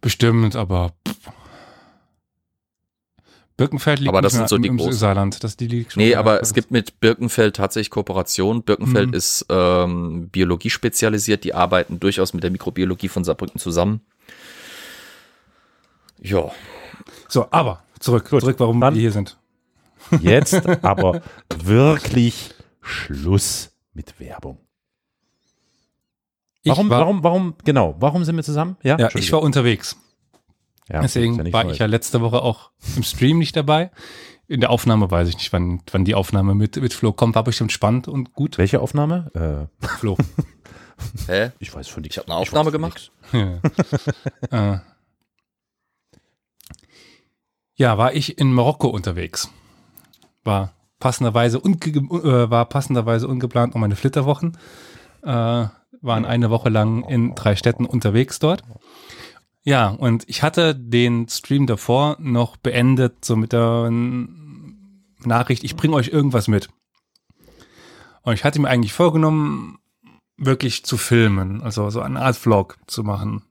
Bestimmt, 0.00 0.56
aber 0.56 0.92
pff. 1.06 1.32
Birkenfeld 3.56 4.00
liegt 4.00 4.08
Aber 4.10 4.20
das 4.20 4.34
sind 4.34 4.48
so 4.50 4.58
die 4.58 4.68
im 4.68 4.76
großen. 4.76 4.92
Saarland. 4.92 5.42
Das, 5.42 5.56
die 5.56 5.66
liegt 5.66 5.92
schon 5.92 6.02
Nee, 6.02 6.14
aber 6.14 6.42
es 6.42 6.52
gibt 6.52 6.70
mit 6.70 7.00
Birkenfeld 7.00 7.56
tatsächlich 7.56 7.90
Kooperation. 7.90 8.62
Birkenfeld 8.62 9.08
Mhm. 9.08 9.14
ist 9.14 9.46
ähm, 9.48 10.28
Biologie 10.28 10.68
spezialisiert, 10.70 11.42
die 11.44 11.54
arbeiten 11.54 11.98
durchaus 11.98 12.34
mit 12.34 12.42
der 12.42 12.50
Mikrobiologie 12.50 13.08
von 13.08 13.24
Saarbrücken 13.24 13.58
zusammen. 13.58 14.02
Ja, 16.20 16.50
So, 17.28 17.46
aber 17.50 17.82
zurück, 17.98 18.28
Gut, 18.30 18.40
zurück, 18.40 18.56
warum 18.58 18.80
dann- 18.80 18.94
wir 18.94 19.00
hier 19.00 19.12
sind. 19.12 19.38
Jetzt 20.20 20.54
aber 20.82 21.22
wirklich 21.64 22.50
Schluss 22.82 23.70
mit 23.94 24.20
Werbung. 24.20 24.58
Warum, 26.64 26.90
war, 26.90 27.00
warum, 27.00 27.22
warum, 27.22 27.54
genau, 27.64 27.94
warum 28.00 28.24
sind 28.24 28.34
wir 28.36 28.42
zusammen? 28.42 28.76
Ja, 28.82 28.98
ja, 28.98 29.08
ich 29.14 29.30
war 29.32 29.40
unterwegs. 29.40 29.96
Ja, 30.88 31.00
Deswegen 31.00 31.44
ja 31.44 31.52
war 31.52 31.64
Neues. 31.64 31.74
ich 31.74 31.80
ja 31.80 31.86
letzte 31.86 32.20
Woche 32.20 32.42
auch 32.42 32.70
im 32.96 33.02
Stream 33.02 33.38
nicht 33.38 33.56
dabei. 33.56 33.90
In 34.48 34.60
der 34.60 34.70
Aufnahme 34.70 35.10
weiß 35.10 35.28
ich 35.28 35.36
nicht, 35.36 35.52
wann, 35.52 35.82
wann 35.90 36.04
die 36.04 36.14
Aufnahme 36.14 36.54
mit, 36.54 36.76
mit 36.76 36.92
Flo 36.92 37.12
kommt. 37.12 37.34
War 37.34 37.42
bestimmt 37.42 37.72
spannend 37.72 38.06
und 38.06 38.32
gut. 38.32 38.58
Welche 38.58 38.80
Aufnahme? 38.80 39.68
Äh, 39.80 39.86
Flo. 39.98 40.16
hä? 41.26 41.50
ich 41.58 41.74
weiß 41.74 41.88
von 41.88 42.02
nichts. 42.02 42.16
Ich 42.16 42.22
habe 42.22 42.30
eine 42.30 42.40
Aufnahme 42.40 42.70
gemacht. 42.70 43.10
ja. 43.32 43.60
äh. 44.50 44.78
ja, 47.74 47.98
war 47.98 48.14
ich 48.14 48.38
in 48.38 48.52
Marokko 48.52 48.88
unterwegs. 48.88 49.50
War 50.44 50.72
passenderweise, 51.00 51.58
unge 51.58 51.78
äh, 51.84 52.50
war 52.50 52.66
passenderweise 52.66 53.26
ungeplant 53.26 53.74
um 53.74 53.80
meine 53.80 53.96
Flitterwochen. 53.96 54.56
Äh, 55.22 55.66
waren 56.02 56.24
eine 56.24 56.50
Woche 56.50 56.68
lang 56.68 57.02
in 57.08 57.34
drei 57.34 57.56
Städten 57.56 57.84
unterwegs 57.84 58.38
dort. 58.38 58.62
Ja, 59.66 59.88
und 59.88 60.22
ich 60.28 60.44
hatte 60.44 60.76
den 60.76 61.28
Stream 61.28 61.66
davor 61.66 62.16
noch 62.20 62.56
beendet, 62.56 63.24
so 63.24 63.34
mit 63.34 63.52
der 63.52 63.90
Nachricht, 63.90 65.64
ich 65.64 65.74
bringe 65.74 65.96
euch 65.96 66.06
irgendwas 66.06 66.46
mit. 66.46 66.68
Und 68.22 68.34
ich 68.34 68.44
hatte 68.44 68.60
mir 68.60 68.68
eigentlich 68.68 68.92
vorgenommen, 68.92 69.80
wirklich 70.36 70.84
zu 70.84 70.96
filmen, 70.96 71.62
also 71.62 71.90
so 71.90 72.00
eine 72.00 72.20
Art 72.20 72.36
Vlog 72.36 72.78
zu 72.86 73.02
machen. 73.02 73.42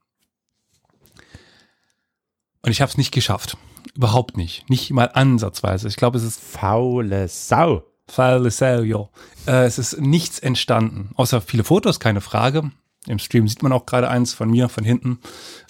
Und 2.62 2.70
ich 2.70 2.80
habe 2.80 2.90
es 2.90 2.96
nicht 2.96 3.12
geschafft. 3.12 3.58
Überhaupt 3.94 4.38
nicht. 4.38 4.70
Nicht 4.70 4.90
mal 4.92 5.10
ansatzweise. 5.12 5.86
Ich 5.86 5.96
glaube, 5.96 6.16
es 6.16 6.24
ist 6.24 6.40
Faule 6.40 7.28
Sau. 7.28 7.84
Faule 8.08 8.50
Salio. 8.50 9.10
Äh, 9.46 9.66
es 9.66 9.78
ist 9.78 10.00
nichts 10.00 10.38
entstanden. 10.38 11.10
Außer 11.16 11.42
viele 11.42 11.64
Fotos, 11.64 12.00
keine 12.00 12.22
Frage. 12.22 12.70
Im 13.06 13.18
Stream 13.18 13.46
sieht 13.48 13.62
man 13.62 13.72
auch 13.72 13.86
gerade 13.86 14.08
eins 14.08 14.34
von 14.34 14.50
mir, 14.50 14.68
von 14.68 14.84
hinten, 14.84 15.20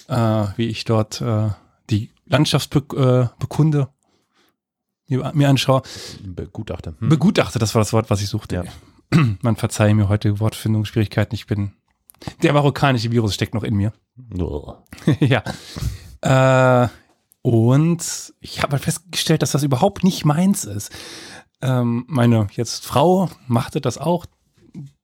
wie 0.07 0.67
ich 0.67 0.85
dort 0.85 1.21
äh, 1.21 1.49
die 1.89 2.11
Landschaft 2.25 2.69
be 2.69 2.79
äh, 2.95 3.39
bekunde, 3.39 3.89
mir, 5.07 5.49
anschaue. 5.49 5.81
Begutachter. 6.21 6.93
Hm? 6.99 7.09
Begutachte, 7.09 7.59
das 7.59 7.73
war 7.75 7.81
das 7.81 7.93
Wort, 7.93 8.09
was 8.09 8.21
ich 8.21 8.27
suchte. 8.27 8.55
Ja. 8.55 8.63
Man 9.41 9.55
verzeihe 9.55 9.95
mir 9.95 10.09
heute 10.09 10.39
Wortfindungsschwierigkeiten. 10.39 11.33
Ich 11.35 11.47
bin, 11.47 11.71
der 12.43 12.53
marokkanische 12.53 13.11
Virus 13.11 13.33
steckt 13.33 13.53
noch 13.53 13.63
in 13.63 13.75
mir. 13.75 13.93
Ja. 15.19 15.43
Äh, 16.21 16.89
und 17.41 18.33
ich 18.41 18.61
habe 18.61 18.73
halt 18.73 18.83
festgestellt, 18.83 19.41
dass 19.41 19.51
das 19.51 19.63
überhaupt 19.63 20.03
nicht 20.03 20.25
meins 20.25 20.65
ist. 20.65 20.91
Ähm, 21.61 22.03
meine 22.07 22.47
jetzt 22.51 22.85
Frau 22.85 23.29
machte 23.47 23.79
das 23.79 23.97
auch. 23.97 24.25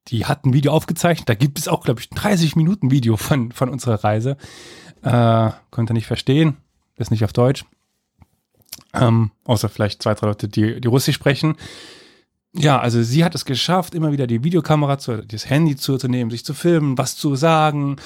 Die 0.09 0.25
hat 0.25 0.45
ein 0.45 0.53
Video 0.53 0.73
aufgezeichnet. 0.73 1.29
Da 1.29 1.35
gibt 1.35 1.57
es 1.57 1.69
auch, 1.69 1.85
glaube 1.85 2.01
ich, 2.01 2.11
ein 2.11 2.15
30 2.15 2.57
Minuten 2.57 2.91
Video 2.91 3.15
von, 3.15 3.53
von 3.53 3.69
unserer 3.69 4.03
Reise. 4.03 4.35
Äh, 5.03 5.51
konnte 5.69 5.93
nicht 5.93 6.07
verstehen. 6.07 6.57
Ist 6.95 7.11
nicht 7.11 7.23
auf 7.23 7.33
Deutsch. 7.33 7.65
Ähm, 8.93 9.31
außer 9.45 9.69
vielleicht 9.69 10.01
zwei, 10.01 10.13
drei 10.13 10.27
Leute, 10.27 10.47
die, 10.47 10.79
die 10.79 10.87
Russisch 10.87 11.15
sprechen. 11.15 11.55
Ja, 12.55 12.79
also 12.79 13.01
sie 13.01 13.23
hat 13.23 13.33
es 13.33 13.45
geschafft, 13.45 13.95
immer 13.95 14.11
wieder 14.11 14.27
die 14.27 14.43
Videokamera, 14.43 14.99
zu, 14.99 15.25
das 15.25 15.49
Handy 15.49 15.75
zu, 15.75 15.97
zu 15.97 16.07
nehmen, 16.07 16.29
sich 16.29 16.45
zu 16.45 16.53
filmen, 16.53 16.97
was 16.97 17.15
zu 17.15 17.35
sagen 17.35 17.97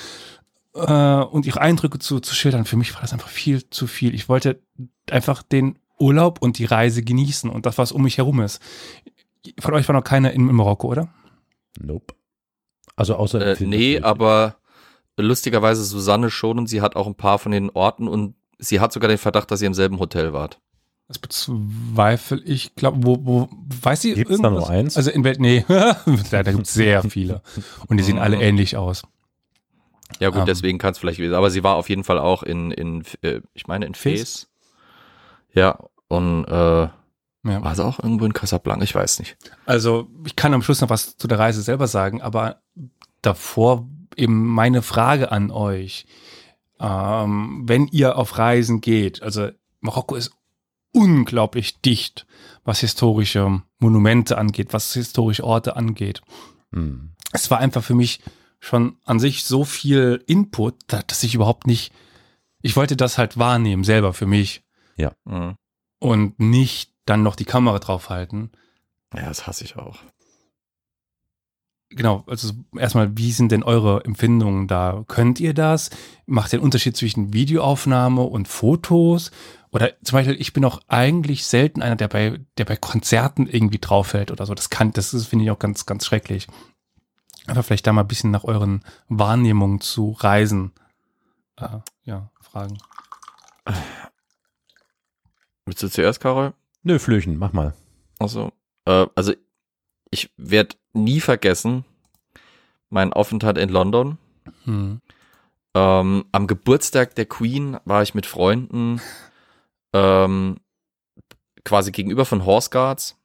äh, 0.74 1.22
und 1.22 1.46
ihre 1.46 1.60
Eindrücke 1.60 2.00
zu, 2.00 2.22
zu 2.22 2.34
schildern. 2.34 2.66
Für 2.66 2.78
mich 2.78 2.94
war 2.94 3.02
das 3.02 3.12
einfach 3.12 3.28
viel 3.28 3.70
zu 3.70 3.88
viel. 3.88 4.16
Ich 4.16 4.30
wollte 4.30 4.62
einfach 5.12 5.44
den 5.44 5.78
Urlaub 6.00 6.42
und 6.42 6.60
die 6.60 6.66
Reise 6.66 7.04
genießen 7.04 7.50
und 7.50 7.66
das, 7.66 7.78
was 7.78 7.92
um 7.92 8.04
mich 8.04 8.18
herum 8.18 8.40
ist. 8.40 8.62
Von 9.60 9.74
euch 9.74 9.88
war 9.88 9.96
noch 9.96 10.04
keiner 10.04 10.32
in, 10.32 10.48
in 10.48 10.56
Marokko, 10.56 10.88
oder? 10.88 11.10
Nope. 11.80 12.14
Also 12.96 13.16
außer 13.16 13.60
Äh, 13.60 13.64
nee, 13.66 14.00
aber 14.00 14.56
lustigerweise 15.18 15.84
Susanne 15.84 16.30
schon 16.30 16.60
und 16.60 16.68
sie 16.68 16.82
hat 16.82 16.96
auch 16.96 17.08
ein 17.08 17.16
paar 17.16 17.40
von 17.40 17.52
den 17.52 17.70
Orten 17.72 18.08
und 18.08 18.36
sie 18.60 18.80
hat 18.80 18.94
sogar 18.94 19.08
den 19.10 19.18
Verdacht, 19.18 19.50
dass 19.52 19.62
ihr 19.62 19.68
im 19.68 19.74
selben 19.74 20.00
Hotel 20.00 20.34
wart. 20.34 20.60
Das 21.08 21.20
bezweifle 21.20 22.42
ich. 22.44 22.76
Glaube, 22.76 22.98
wo, 23.02 23.18
wo, 23.22 23.50
weiß 23.82 24.02
sie 24.02 24.14
Gibt's 24.14 24.42
da 24.42 24.50
nur 24.50 24.70
eins? 24.70 24.98
Also 24.98 25.10
in 25.10 25.24
Welt, 25.24 25.40
nee, 25.40 25.64
da, 25.68 26.44
da 26.44 26.52
gibt 26.52 26.68
es 26.68 26.74
sehr 26.74 27.02
viele. 27.04 27.42
Und 27.88 27.98
die 27.98 28.04
sehen 28.04 28.20
alle 28.20 28.38
ähnlich 28.42 28.76
aus. 28.76 29.04
Ja 30.20 30.30
gut, 30.30 30.40
Ähm. 30.42 30.46
deswegen 30.46 30.78
kann 30.80 30.92
es 30.92 30.98
vielleicht 31.00 31.18
gewesen. 31.18 31.36
Aber 31.36 31.50
sie 31.50 31.64
war 31.64 31.76
auf 31.76 31.90
jeden 31.90 32.04
Fall 32.04 32.20
auch 32.20 32.44
in, 32.44 32.72
in 32.72 33.04
äh, 33.22 33.42
ich 33.54 33.68
meine 33.68 33.86
in 33.86 33.96
Fes? 33.96 34.20
Fes. 34.20 34.48
Ja, 35.54 35.80
und 36.10 36.46
äh, 36.46 36.82
Ja. 36.82 36.92
war 37.44 37.76
sie 37.76 37.86
auch 37.86 38.00
irgendwo 38.00 38.26
in 38.26 38.34
Casablanca? 38.34 38.84
Ich 38.84 38.94
weiß 38.96 39.20
nicht. 39.20 39.38
Also 39.66 40.10
ich 40.26 40.36
kann 40.36 40.54
am 40.54 40.62
Schluss 40.62 40.82
noch 40.82 40.90
was 40.90 41.16
zu 41.18 41.28
der 41.28 41.40
Reise 41.40 41.62
selber 41.62 41.88
sagen, 41.88 42.22
aber 42.22 42.62
davor 43.22 43.88
eben 44.18 44.46
meine 44.46 44.82
Frage 44.82 45.32
an 45.32 45.52
euch. 45.52 46.06
Ähm, 46.80 47.64
wenn 47.66 47.88
ihr 47.88 48.18
auf 48.18 48.38
Reisen 48.38 48.82
geht, 48.82 49.22
also 49.24 49.50
Marokko 49.80 50.16
ist 50.16 50.32
unglaublich 50.94 51.82
dicht, 51.82 52.26
was 52.64 52.80
historische 52.82 53.62
Monumente 53.80 54.38
angeht, 54.38 54.74
was 54.74 54.94
historische 54.94 55.44
Orte 55.44 55.76
angeht. 55.76 56.22
Hm. 56.72 57.14
Es 57.34 57.50
war 57.52 57.60
einfach 57.60 57.84
für 57.84 57.96
mich 57.96 58.22
schon 58.60 58.98
an 59.06 59.20
sich 59.20 59.44
so 59.44 59.64
viel 59.64 60.24
Input, 60.28 60.76
da- 60.88 61.04
dass 61.04 61.24
ich 61.24 61.36
überhaupt 61.36 61.68
nicht, 61.68 61.94
ich 62.62 62.76
wollte 62.76 62.96
das 62.96 63.18
halt 63.18 63.38
wahrnehmen 63.38 63.84
selber 63.84 64.14
für 64.14 64.26
mich 64.28 64.64
Mhm. 65.26 65.56
und 66.00 66.40
nicht 66.40 66.92
dann 67.06 67.22
noch 67.24 67.36
die 67.36 67.46
Kamera 67.46 67.78
draufhalten. 67.80 68.52
Ja, 69.14 69.28
das 69.28 69.46
hasse 69.46 69.64
ich 69.64 69.76
auch. 69.78 70.00
Genau, 71.90 72.24
also 72.28 72.54
erstmal, 72.78 73.18
wie 73.18 73.32
sind 73.32 73.52
denn 73.52 73.64
eure 73.64 74.04
Empfindungen 74.04 74.68
da? 74.68 75.06
Könnt 75.08 75.40
ihr 75.40 75.54
das? 75.54 75.90
Macht 76.26 76.52
ihr 76.52 76.60
einen 76.60 76.66
Unterschied 76.66 76.98
zwischen 76.98 77.34
Videoaufnahme 77.34 78.24
und 78.24 78.48
Fotos? 78.50 79.32
Oder 79.72 79.94
zum 80.04 80.18
Beispiel, 80.18 80.36
ich 80.40 80.52
bin 80.52 80.66
auch 80.66 80.82
eigentlich 80.88 81.46
selten 81.46 81.82
einer, 81.82 81.96
der 81.96 82.10
bei, 82.10 82.40
der 82.58 82.66
bei 82.66 82.76
Konzerten 82.76 83.48
irgendwie 83.48 83.80
draufhält 83.80 84.32
oder 84.32 84.46
so. 84.46 84.54
Das 84.54 84.70
kann, 84.70 84.92
das 84.92 85.14
ist, 85.14 85.28
finde 85.28 85.46
ich 85.46 85.52
auch 85.52 85.60
ganz, 85.60 85.86
ganz 85.86 86.06
schrecklich. 86.06 86.48
Aber 87.48 87.64
vielleicht 87.64 87.88
da 87.88 87.94
mal 87.94 88.02
ein 88.02 88.08
bisschen 88.08 88.32
nach 88.32 88.44
euren 88.44 88.84
Wahrnehmungen 89.08 89.80
zu 89.80 90.12
Reisen, 90.12 90.74
äh, 91.56 91.80
ja, 92.04 92.30
fragen. 92.42 92.78
Willst 95.66 95.84
du 95.84 95.90
zuerst, 95.90 96.20
Karol? 96.20 96.54
Nö, 96.84 97.00
Flöchen, 97.00 97.38
mach 97.38 97.54
mal. 97.54 97.74
Also, 98.20 98.52
äh, 98.86 99.06
also 99.16 99.34
ich 100.12 100.32
werde 100.38 100.76
nie 100.98 101.20
vergessen 101.20 101.86
meinen 102.90 103.14
Aufenthalt 103.14 103.58
in 103.58 103.70
London. 103.70 104.18
Hm. 104.66 105.02
Ähm, 105.74 106.26
am 106.32 106.48
Geburtstag 106.48 107.16
der 107.16 107.26
Queen 107.26 107.78
war 107.86 108.02
ich 108.02 108.16
mit 108.16 108.26
Freunden 108.26 109.02
ähm, 109.94 110.58
quasi 111.64 111.92
gegenüber 111.92 112.26
von 112.26 112.46
Horse 112.46 112.70
Guards. 112.70 113.18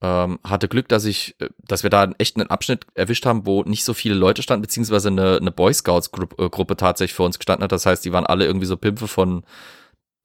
Ähm, 0.00 0.38
hatte 0.44 0.68
Glück, 0.68 0.88
dass 0.88 1.04
ich, 1.04 1.34
äh, 1.40 1.48
dass 1.66 1.82
wir 1.82 1.90
da 1.90 2.02
einen 2.02 2.14
echten 2.18 2.42
Abschnitt 2.42 2.86
erwischt 2.94 3.26
haben, 3.26 3.46
wo 3.46 3.64
nicht 3.64 3.84
so 3.84 3.94
viele 3.94 4.14
Leute 4.14 4.42
standen, 4.42 4.62
beziehungsweise 4.62 5.08
eine, 5.08 5.38
eine 5.38 5.50
Boy 5.50 5.74
Scouts 5.74 6.12
Gru 6.12 6.26
äh, 6.38 6.48
Gruppe 6.48 6.76
tatsächlich 6.76 7.14
vor 7.14 7.26
uns 7.26 7.38
gestanden 7.38 7.64
hat. 7.64 7.72
Das 7.72 7.84
heißt, 7.84 8.04
die 8.04 8.12
waren 8.12 8.24
alle 8.24 8.46
irgendwie 8.46 8.66
so 8.66 8.76
Pimpfe 8.76 9.08
von 9.08 9.42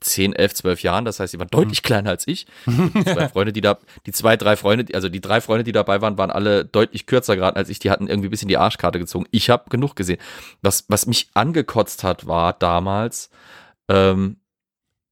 10, 0.04 0.34
11, 0.34 0.54
12 0.56 0.84
Jahren. 0.84 1.06
Das 1.06 1.20
heißt, 1.20 1.34
die 1.34 1.39
waren 1.39 1.50
deutlich 1.50 1.84
kleiner 1.84 2.12
als 2.12 2.28
ich. 2.28 2.46
Die 2.66 3.04
zwei 3.04 3.30
Freunde, 3.30 3.54
die 3.54 3.62
da, 3.62 3.78
die 4.06 4.12
zwei, 4.12 4.38
drei 4.38 4.56
Freunde, 4.56 4.94
also 4.94 5.10
die 5.10 5.22
drei 5.22 5.42
Freunde, 5.42 5.63
die 5.63 5.72
dabei 5.72 6.02
waren, 6.02 6.18
waren 6.18 6.32
alle 6.32 6.66
deutlich 6.66 7.06
kürzer 7.06 7.36
gerade 7.36 7.58
als 7.58 7.70
ich. 7.70 7.80
Die 7.80 7.89
hatten 7.89 8.08
irgendwie 8.08 8.28
ein 8.28 8.32
bisschen 8.32 8.48
die 8.48 8.58
Arschkarte 8.58 9.00
gezogen. 9.00 9.26
Ich 9.32 9.50
habe 9.50 9.70
genug 9.70 9.96
gesehen. 9.96 10.20
Was, 10.62 10.86
was 10.88 11.06
mich 11.06 11.30
angekotzt 11.34 12.04
hat, 12.04 12.28
war 12.28 12.54
damals, 12.54 13.30
ähm, 13.89 14.38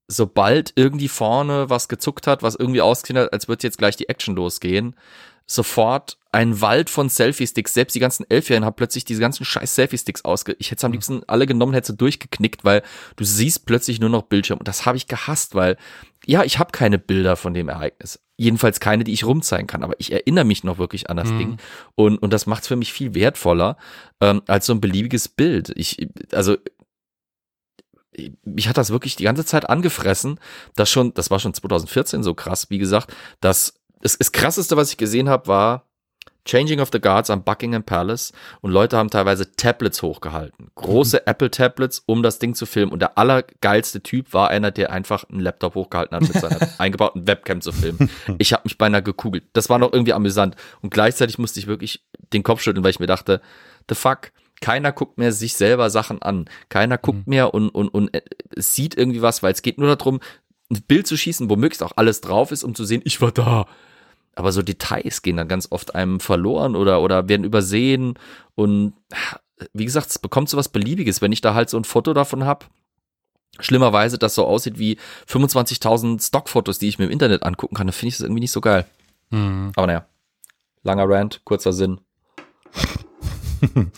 sobald 0.07 0.73
irgendwie 0.75 1.07
vorne 1.07 1.69
was 1.69 1.87
gezuckt 1.87 2.27
hat, 2.27 2.43
was 2.43 2.55
irgendwie 2.55 2.81
ausgesehen 2.81 3.19
hat, 3.19 3.33
als 3.33 3.47
würde 3.47 3.65
jetzt 3.65 3.77
gleich 3.77 3.95
die 3.95 4.09
Action 4.09 4.35
losgehen, 4.35 4.95
sofort 5.53 6.17
ein 6.31 6.61
Wald 6.61 6.89
von 6.89 7.09
Selfie-Sticks. 7.09 7.73
Selbst 7.73 7.93
die 7.93 7.99
ganzen 7.99 8.25
Elfjährigen 8.29 8.65
haben 8.65 8.75
plötzlich 8.75 9.03
diese 9.03 9.19
ganzen 9.19 9.43
scheiß 9.43 9.75
Selfie-Sticks 9.75 10.23
ausge... 10.23 10.55
Ich 10.59 10.67
hätte 10.71 10.79
es 10.79 10.83
am 10.85 10.93
liebsten 10.93 11.23
alle 11.27 11.45
genommen, 11.45 11.73
hätte 11.73 11.91
sie 11.91 11.97
durchgeknickt, 11.97 12.63
weil 12.63 12.83
du 13.17 13.25
siehst 13.25 13.65
plötzlich 13.65 13.99
nur 13.99 14.09
noch 14.09 14.23
Bildschirm. 14.23 14.59
Und 14.59 14.67
das 14.67 14.85
habe 14.85 14.97
ich 14.97 15.07
gehasst, 15.07 15.55
weil, 15.55 15.77
ja, 16.25 16.43
ich 16.43 16.57
habe 16.57 16.71
keine 16.71 16.97
Bilder 16.97 17.35
von 17.35 17.53
dem 17.53 17.67
Ereignis. 17.67 18.19
Jedenfalls 18.37 18.79
keine, 18.79 19.03
die 19.03 19.11
ich 19.11 19.25
rumzeigen 19.25 19.67
kann. 19.67 19.83
Aber 19.83 19.95
ich 19.97 20.13
erinnere 20.13 20.45
mich 20.45 20.63
noch 20.63 20.77
wirklich 20.77 21.09
an 21.09 21.17
das 21.17 21.31
Mhm. 21.31 21.37
Ding. 21.37 21.57
Und, 21.95 22.17
und 22.19 22.31
das 22.31 22.45
macht 22.45 22.61
es 22.61 22.69
für 22.69 22.77
mich 22.77 22.93
viel 22.93 23.13
wertvoller 23.13 23.75
ähm, 24.21 24.41
als 24.47 24.65
so 24.65 24.73
ein 24.73 24.81
beliebiges 24.81 25.27
Bild. 25.27 25.73
Ich, 25.75 26.07
also 26.31 26.55
mich 28.43 28.67
hat 28.67 28.77
das 28.77 28.89
wirklich 28.89 29.15
die 29.15 29.23
ganze 29.23 29.45
Zeit 29.45 29.69
angefressen, 29.69 30.39
das 30.75 30.89
schon, 30.89 31.13
das 31.13 31.31
war 31.31 31.39
schon 31.39 31.53
2014 31.53 32.23
so 32.23 32.33
krass, 32.33 32.69
wie 32.69 32.77
gesagt, 32.77 33.13
dass 33.39 33.80
das, 34.01 34.17
das 34.17 34.31
krasseste, 34.31 34.77
was 34.77 34.91
ich 34.91 34.97
gesehen 34.97 35.29
habe, 35.29 35.47
war 35.47 35.87
Changing 36.43 36.79
of 36.79 36.89
the 36.91 36.99
Guards 36.99 37.29
am 37.29 37.43
Buckingham 37.43 37.83
Palace 37.83 38.33
und 38.61 38.71
Leute 38.71 38.97
haben 38.97 39.09
teilweise 39.09 39.51
Tablets 39.51 40.01
hochgehalten. 40.01 40.71
Große 40.73 41.27
Apple 41.27 41.51
Tablets, 41.51 42.01
um 42.07 42.23
das 42.23 42.39
Ding 42.39 42.55
zu 42.55 42.65
filmen. 42.65 42.91
Und 42.91 42.99
der 42.99 43.17
allergeilste 43.17 44.01
Typ 44.01 44.33
war 44.33 44.49
einer, 44.49 44.71
der 44.71 44.91
einfach 44.91 45.23
einen 45.29 45.39
Laptop 45.39 45.75
hochgehalten 45.75 46.15
hat, 46.15 46.23
mit 46.23 46.33
seiner 46.33 46.67
eingebauten 46.79 47.27
Webcam 47.27 47.61
zu 47.61 47.71
filmen. 47.71 48.09
Ich 48.39 48.53
habe 48.53 48.63
mich 48.63 48.77
beinahe 48.77 49.03
gekugelt. 49.03 49.43
Das 49.53 49.69
war 49.69 49.77
noch 49.77 49.93
irgendwie 49.93 50.13
amüsant. 50.13 50.55
Und 50.81 50.91
gleichzeitig 50.91 51.37
musste 51.37 51.59
ich 51.59 51.67
wirklich 51.67 52.03
den 52.33 52.43
Kopf 52.43 52.61
schütteln, 52.61 52.83
weil 52.83 52.91
ich 52.91 52.99
mir 52.99 53.07
dachte, 53.07 53.41
the 53.87 53.95
fuck, 53.95 54.31
keiner 54.61 54.91
guckt 54.91 55.17
mehr 55.17 55.31
sich 55.31 55.53
selber 55.53 55.89
Sachen 55.89 56.21
an. 56.21 56.45
Keiner 56.69 56.97
guckt 56.97 57.27
mehr 57.27 57.53
und, 57.53 57.69
und, 57.69 57.89
und 57.89 58.13
äh, 58.15 58.21
sieht 58.55 58.95
irgendwie 58.95 59.21
was, 59.21 59.43
weil 59.43 59.53
es 59.53 59.61
geht 59.61 59.77
nur 59.77 59.95
darum, 59.95 60.19
ein 60.71 60.81
Bild 60.83 61.05
zu 61.05 61.17
schießen, 61.17 61.49
wo 61.49 61.55
möglichst 61.55 61.83
auch 61.83 61.93
alles 61.95 62.21
drauf 62.21 62.51
ist, 62.51 62.63
um 62.63 62.73
zu 62.73 62.85
sehen, 62.85 63.01
ich 63.03 63.21
war 63.21 63.31
da. 63.31 63.67
Aber 64.35 64.51
so 64.51 64.61
Details 64.61 65.21
gehen 65.21 65.37
dann 65.37 65.47
ganz 65.47 65.67
oft 65.71 65.95
einem 65.95 66.19
verloren 66.19 66.75
oder, 66.75 67.01
oder 67.01 67.27
werden 67.27 67.43
übersehen. 67.43 68.17
Und 68.55 68.93
wie 69.73 69.85
gesagt, 69.85 70.07
es 70.07 70.19
bekommt 70.19 70.49
so 70.49 70.57
was 70.57 70.69
Beliebiges, 70.69 71.21
wenn 71.21 71.31
ich 71.31 71.41
da 71.41 71.53
halt 71.53 71.69
so 71.69 71.77
ein 71.77 71.83
Foto 71.83 72.13
davon 72.13 72.45
hab. 72.45 72.69
Schlimmerweise, 73.59 74.17
das 74.17 74.35
so 74.35 74.45
aussieht 74.45 74.79
wie 74.79 74.97
25.000 75.27 76.25
Stockfotos, 76.25 76.79
die 76.79 76.87
ich 76.87 76.97
mir 76.97 77.05
im 77.05 77.11
Internet 77.11 77.43
angucken 77.43 77.75
kann, 77.75 77.87
dann 77.87 77.93
finde 77.93 78.09
ich 78.09 78.15
das 78.15 78.23
irgendwie 78.23 78.39
nicht 78.39 78.51
so 78.51 78.61
geil. 78.61 78.85
Hm. 79.31 79.73
Aber 79.75 79.87
naja, 79.87 80.05
langer 80.83 81.09
Rant, 81.09 81.41
kurzer 81.43 81.73
Sinn. 81.73 81.99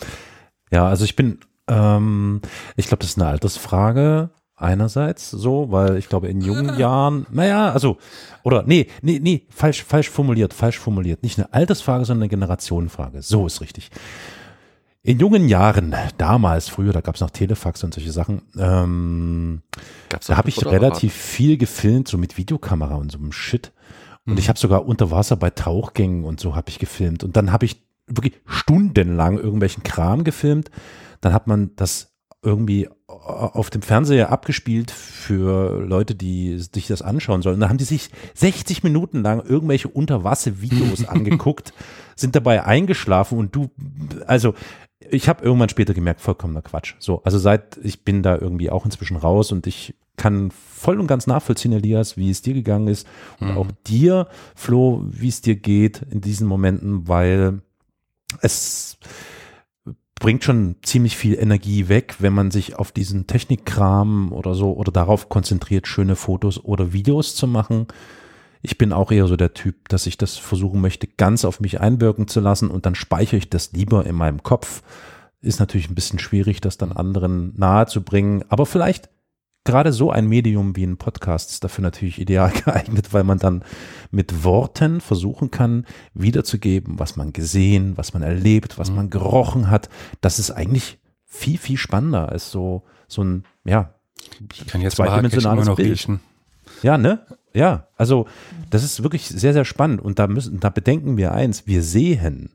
Ja, 0.74 0.88
also 0.88 1.04
ich 1.04 1.14
bin, 1.14 1.38
ähm, 1.68 2.40
ich 2.74 2.88
glaube, 2.88 3.02
das 3.02 3.10
ist 3.10 3.18
eine 3.18 3.28
Altersfrage 3.28 4.30
einerseits 4.56 5.30
so, 5.30 5.70
weil 5.70 5.96
ich 5.96 6.08
glaube 6.08 6.28
in 6.28 6.40
jungen 6.40 6.78
Jahren, 6.78 7.26
naja, 7.30 7.72
also, 7.72 7.98
oder 8.42 8.62
nee, 8.66 8.88
nee, 9.02 9.18
nee, 9.22 9.46
falsch, 9.50 9.82
falsch 9.84 10.08
formuliert, 10.10 10.54
falsch 10.54 10.78
formuliert. 10.78 11.22
Nicht 11.22 11.38
eine 11.38 11.52
Altersfrage, 11.52 12.04
sondern 12.04 12.22
eine 12.24 12.30
Generationenfrage. 12.30 13.22
So 13.22 13.46
ist 13.46 13.60
richtig. 13.60 13.90
In 15.02 15.18
jungen 15.18 15.48
Jahren, 15.48 15.94
damals, 16.16 16.68
früher, 16.70 16.92
da 16.94 17.02
gab 17.02 17.16
es 17.16 17.20
noch 17.20 17.28
Telefax 17.30 17.84
und 17.84 17.92
solche 17.92 18.10
Sachen, 18.10 18.40
ähm, 18.56 19.60
da 20.26 20.36
habe 20.38 20.48
ich 20.48 20.64
relativ 20.64 21.12
viel 21.12 21.58
gefilmt, 21.58 22.08
so 22.08 22.16
mit 22.16 22.38
Videokamera 22.38 22.94
und 22.94 23.12
so 23.12 23.18
einem 23.18 23.32
Shit. 23.32 23.72
Und 24.26 24.32
Mhm. 24.34 24.38
ich 24.38 24.48
habe 24.48 24.58
sogar 24.58 24.86
unter 24.86 25.10
Wasser 25.10 25.36
bei 25.36 25.50
Tauchgängen 25.50 26.24
und 26.24 26.40
so 26.40 26.56
habe 26.56 26.70
ich 26.70 26.78
gefilmt. 26.78 27.22
Und 27.22 27.36
dann 27.36 27.52
habe 27.52 27.66
ich 27.66 27.82
wirklich 28.06 28.40
stundenlang 28.46 29.36
irgendwelchen 29.38 29.82
Kram 29.82 30.24
gefilmt. 30.24 30.70
Dann 31.20 31.34
hat 31.34 31.46
man 31.48 31.72
das 31.76 32.14
irgendwie 32.42 32.88
auf 33.22 33.70
dem 33.70 33.82
Fernseher 33.82 34.30
abgespielt 34.30 34.90
für 34.90 35.80
Leute, 35.84 36.14
die 36.14 36.58
sich 36.58 36.86
das 36.86 37.02
anschauen 37.02 37.42
sollen. 37.42 37.60
Da 37.60 37.68
haben 37.68 37.78
die 37.78 37.84
sich 37.84 38.10
60 38.34 38.82
Minuten 38.82 39.22
lang 39.22 39.44
irgendwelche 39.44 39.88
Unterwasser-Videos 39.88 41.04
angeguckt, 41.08 41.72
sind 42.16 42.34
dabei 42.36 42.64
eingeschlafen 42.64 43.38
und 43.38 43.54
du, 43.54 43.70
also 44.26 44.54
ich 45.10 45.28
habe 45.28 45.44
irgendwann 45.44 45.68
später 45.68 45.92
gemerkt, 45.94 46.20
vollkommener 46.20 46.62
Quatsch. 46.62 46.94
So, 46.98 47.22
also 47.24 47.38
seit 47.38 47.78
ich 47.82 48.04
bin 48.04 48.22
da 48.22 48.36
irgendwie 48.38 48.70
auch 48.70 48.84
inzwischen 48.84 49.16
raus 49.16 49.52
und 49.52 49.66
ich 49.66 49.94
kann 50.16 50.50
voll 50.50 51.00
und 51.00 51.06
ganz 51.08 51.26
nachvollziehen, 51.26 51.72
Elias, 51.72 52.16
wie 52.16 52.30
es 52.30 52.40
dir 52.40 52.54
gegangen 52.54 52.86
ist 52.88 53.06
und 53.40 53.50
Mhm. 53.50 53.58
auch 53.58 53.66
dir, 53.86 54.28
Flo, 54.54 55.02
wie 55.06 55.28
es 55.28 55.40
dir 55.40 55.56
geht 55.56 56.02
in 56.10 56.20
diesen 56.20 56.46
Momenten, 56.46 57.08
weil 57.08 57.60
es 58.40 58.96
bringt 60.24 60.42
schon 60.42 60.76
ziemlich 60.80 61.18
viel 61.18 61.34
Energie 61.34 61.90
weg, 61.90 62.14
wenn 62.18 62.32
man 62.32 62.50
sich 62.50 62.76
auf 62.76 62.92
diesen 62.92 63.26
Technikkram 63.26 64.32
oder 64.32 64.54
so 64.54 64.72
oder 64.72 64.90
darauf 64.90 65.28
konzentriert, 65.28 65.86
schöne 65.86 66.16
Fotos 66.16 66.64
oder 66.64 66.94
Videos 66.94 67.34
zu 67.34 67.46
machen. 67.46 67.88
Ich 68.62 68.78
bin 68.78 68.94
auch 68.94 69.12
eher 69.12 69.26
so 69.26 69.36
der 69.36 69.52
Typ, 69.52 69.86
dass 69.90 70.06
ich 70.06 70.16
das 70.16 70.38
versuchen 70.38 70.80
möchte, 70.80 71.08
ganz 71.08 71.44
auf 71.44 71.60
mich 71.60 71.82
einwirken 71.82 72.26
zu 72.26 72.40
lassen 72.40 72.70
und 72.70 72.86
dann 72.86 72.94
speichere 72.94 73.36
ich 73.36 73.50
das 73.50 73.72
lieber 73.72 74.06
in 74.06 74.14
meinem 74.14 74.42
Kopf. 74.42 74.82
Ist 75.42 75.60
natürlich 75.60 75.90
ein 75.90 75.94
bisschen 75.94 76.18
schwierig, 76.18 76.62
das 76.62 76.78
dann 76.78 76.92
anderen 76.92 77.52
nahe 77.58 77.84
zu 77.84 78.00
bringen, 78.00 78.46
aber 78.48 78.64
vielleicht 78.64 79.10
gerade 79.64 79.92
so 79.92 80.10
ein 80.10 80.26
Medium 80.26 80.76
wie 80.76 80.84
ein 80.84 80.98
Podcast 80.98 81.50
ist 81.50 81.64
dafür 81.64 81.82
natürlich 81.82 82.20
ideal 82.20 82.50
geeignet, 82.64 83.12
weil 83.12 83.24
man 83.24 83.38
dann 83.38 83.64
mit 84.10 84.44
Worten 84.44 85.00
versuchen 85.00 85.50
kann, 85.50 85.86
wiederzugeben, 86.12 86.98
was 86.98 87.16
man 87.16 87.32
gesehen, 87.32 87.96
was 87.96 88.12
man 88.14 88.22
erlebt, 88.22 88.78
was 88.78 88.90
man 88.90 89.10
gerochen 89.10 89.70
hat. 89.70 89.88
Das 90.20 90.38
ist 90.38 90.50
eigentlich 90.50 90.98
viel, 91.24 91.58
viel 91.58 91.78
spannender 91.78 92.28
als 92.28 92.50
so, 92.50 92.84
so 93.08 93.24
ein, 93.24 93.44
ja, 93.64 93.94
Ich 94.52 94.66
kann 94.66 94.80
jetzt 94.80 94.96
zweidimensionales 94.96 95.66
noch 95.66 95.76
Bild. 95.76 95.90
riechen. 95.90 96.20
Ja, 96.82 96.98
ne? 96.98 97.26
Ja, 97.52 97.88
also 97.96 98.26
das 98.70 98.84
ist 98.84 99.02
wirklich 99.02 99.28
sehr, 99.28 99.52
sehr 99.52 99.64
spannend. 99.64 100.00
Und 100.00 100.18
da 100.18 100.26
müssen, 100.26 100.60
da 100.60 100.70
bedenken 100.70 101.16
wir 101.16 101.32
eins, 101.32 101.66
wir 101.66 101.82
sehen. 101.82 102.50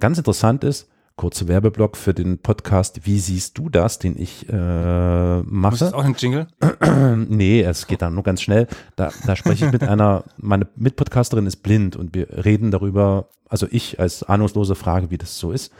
Ganz 0.00 0.18
interessant 0.18 0.64
ist, 0.64 0.88
kurze 1.16 1.48
Werbeblock 1.48 1.96
für 1.96 2.12
den 2.12 2.38
Podcast 2.38 3.06
Wie 3.06 3.18
siehst 3.18 3.56
du 3.56 3.68
das, 3.70 3.98
den 3.98 4.20
ich 4.20 4.48
äh, 4.48 5.42
mache. 5.42 5.78
das 5.78 5.94
auch 5.94 6.04
ein 6.04 6.14
Jingle? 6.16 6.46
Nee, 7.28 7.62
es 7.62 7.86
geht 7.86 8.02
dann 8.02 8.14
nur 8.14 8.22
ganz 8.22 8.42
schnell. 8.42 8.68
Da, 8.96 9.10
da 9.26 9.36
spreche 9.36 9.66
ich 9.66 9.72
mit 9.72 9.82
einer, 9.88 10.24
meine 10.36 10.66
Mitpodcasterin 10.76 11.46
ist 11.46 11.56
blind 11.56 11.96
und 11.96 12.14
wir 12.14 12.44
reden 12.44 12.70
darüber, 12.70 13.28
also 13.48 13.66
ich 13.70 13.98
als 13.98 14.22
ahnungslose 14.22 14.74
Frage, 14.74 15.10
wie 15.10 15.18
das 15.18 15.38
so 15.38 15.52
ist. 15.52 15.72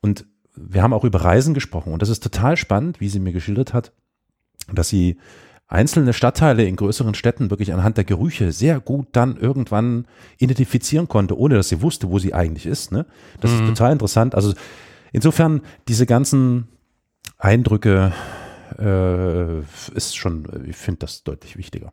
Und 0.00 0.26
wir 0.56 0.82
haben 0.82 0.92
auch 0.92 1.04
über 1.04 1.22
Reisen 1.22 1.54
gesprochen 1.54 1.92
und 1.92 2.02
das 2.02 2.08
ist 2.08 2.22
total 2.22 2.56
spannend, 2.56 3.00
wie 3.00 3.08
sie 3.08 3.20
mir 3.20 3.32
geschildert 3.32 3.74
hat, 3.74 3.92
dass 4.72 4.88
sie 4.88 5.18
einzelne 5.70 6.12
Stadtteile 6.12 6.64
in 6.64 6.76
größeren 6.76 7.14
Städten 7.14 7.48
wirklich 7.50 7.72
anhand 7.72 7.96
der 7.96 8.04
Gerüche 8.04 8.52
sehr 8.52 8.80
gut 8.80 9.06
dann 9.12 9.36
irgendwann 9.36 10.06
identifizieren 10.38 11.08
konnte, 11.08 11.38
ohne 11.38 11.54
dass 11.54 11.68
sie 11.68 11.80
wusste, 11.80 12.10
wo 12.10 12.18
sie 12.18 12.34
eigentlich 12.34 12.66
ist. 12.66 12.90
Ne? 12.92 13.06
Das 13.40 13.52
ist 13.52 13.60
total 13.60 13.92
interessant. 13.92 14.34
Also 14.34 14.52
insofern 15.12 15.62
diese 15.88 16.06
ganzen 16.06 16.68
Eindrücke 17.38 18.12
äh, 18.78 19.60
ist 19.94 20.16
schon, 20.16 20.44
ich 20.68 20.76
finde 20.76 21.00
das 21.00 21.22
deutlich 21.22 21.56
wichtiger. 21.56 21.92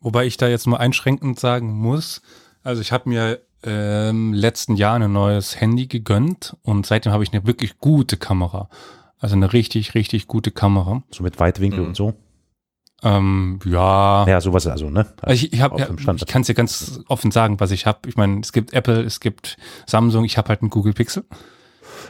Wobei 0.00 0.26
ich 0.26 0.36
da 0.36 0.46
jetzt 0.46 0.66
mal 0.66 0.76
einschränkend 0.76 1.40
sagen 1.40 1.72
muss, 1.72 2.22
also 2.62 2.80
ich 2.82 2.92
habe 2.92 3.08
mir 3.08 3.40
ähm, 3.64 4.32
letzten 4.34 4.76
Jahr 4.76 5.00
ein 5.00 5.12
neues 5.12 5.60
Handy 5.60 5.86
gegönnt 5.86 6.56
und 6.62 6.86
seitdem 6.86 7.12
habe 7.12 7.24
ich 7.24 7.32
eine 7.32 7.46
wirklich 7.46 7.78
gute 7.78 8.16
Kamera. 8.16 8.68
Also 9.18 9.34
eine 9.34 9.52
richtig, 9.52 9.94
richtig 9.94 10.28
gute 10.28 10.50
Kamera. 10.52 11.02
So 11.10 11.24
mit 11.24 11.40
Weitwinkel 11.40 11.80
Mhm. 11.80 11.86
und 11.88 11.96
so. 11.96 12.14
Ähm, 13.02 13.60
ja. 13.64 14.26
Ja, 14.26 14.40
sowas 14.40 14.66
also, 14.66 14.90
ne? 14.90 15.06
Also 15.22 15.34
ich, 15.34 15.52
ich, 15.52 15.60
hab, 15.60 15.78
ja, 15.78 15.88
ich 15.90 16.26
kann 16.26 16.42
es 16.42 16.48
ja 16.48 16.54
ganz 16.54 17.00
offen 17.08 17.30
sagen, 17.30 17.60
was 17.60 17.70
ich 17.70 17.86
habe. 17.86 18.08
Ich 18.08 18.16
meine, 18.16 18.40
es 18.40 18.52
gibt 18.52 18.72
Apple, 18.72 19.02
es 19.02 19.20
gibt 19.20 19.56
Samsung, 19.86 20.24
ich 20.24 20.36
habe 20.36 20.48
halt 20.48 20.62
einen 20.62 20.70
Google 20.70 20.92
Pixel. 20.92 21.24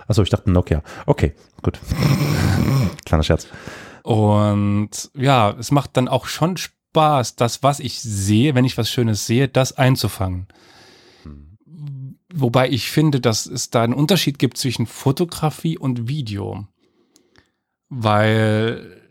Achso, 0.06 0.22
ich 0.22 0.30
dachte 0.30 0.50
Nokia. 0.50 0.82
Okay, 1.06 1.34
gut. 1.62 1.78
Kleiner 3.04 3.22
Scherz. 3.22 3.46
Und 4.02 5.10
ja, 5.14 5.50
es 5.58 5.70
macht 5.70 5.96
dann 5.98 6.08
auch 6.08 6.26
schon 6.26 6.56
Spaß, 6.56 7.36
das, 7.36 7.62
was 7.62 7.80
ich 7.80 8.00
sehe, 8.00 8.54
wenn 8.54 8.64
ich 8.64 8.78
was 8.78 8.90
Schönes 8.90 9.26
sehe, 9.26 9.48
das 9.48 9.76
einzufangen. 9.76 10.48
Wobei 12.32 12.68
ich 12.68 12.90
finde, 12.90 13.20
dass 13.20 13.46
es 13.46 13.70
da 13.70 13.82
einen 13.82 13.94
Unterschied 13.94 14.38
gibt 14.38 14.58
zwischen 14.58 14.86
Fotografie 14.86 15.78
und 15.78 16.08
Video. 16.08 16.66
Weil, 17.88 19.07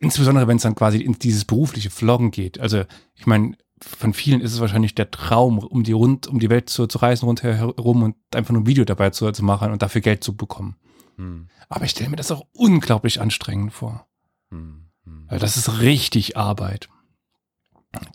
insbesondere 0.00 0.48
wenn 0.48 0.56
es 0.56 0.62
dann 0.62 0.74
quasi 0.74 0.98
in 1.00 1.14
dieses 1.18 1.44
berufliche 1.44 1.90
Vloggen 1.90 2.30
geht. 2.30 2.60
Also, 2.60 2.84
ich 3.14 3.26
meine, 3.26 3.56
von 3.80 4.14
vielen 4.14 4.40
ist 4.40 4.52
es 4.52 4.60
wahrscheinlich 4.60 4.94
der 4.94 5.10
Traum, 5.10 5.58
um 5.58 5.82
die 5.82 5.92
rund, 5.92 6.26
um 6.26 6.38
die 6.38 6.50
Welt 6.50 6.70
zu, 6.70 6.86
zu 6.86 6.98
reisen 6.98 7.26
rundherum 7.26 8.02
und 8.02 8.16
einfach 8.34 8.52
nur 8.52 8.62
ein 8.62 8.66
Video 8.66 8.84
dabei 8.84 9.10
zu, 9.10 9.30
zu 9.32 9.44
machen 9.44 9.72
und 9.72 9.82
dafür 9.82 10.00
Geld 10.00 10.22
zu 10.22 10.36
bekommen. 10.36 10.76
Hm, 11.16 11.48
Aber 11.68 11.84
ich 11.84 11.90
stelle 11.90 12.10
mir 12.10 12.16
das 12.16 12.30
auch 12.30 12.46
unglaublich 12.52 13.20
anstrengend 13.20 13.72
vor. 13.72 14.06
hm, 14.50 14.88
hm. 15.04 15.26
Weil 15.28 15.38
das 15.38 15.56
ist 15.56 15.80
richtig 15.80 16.36
Arbeit. 16.36 16.88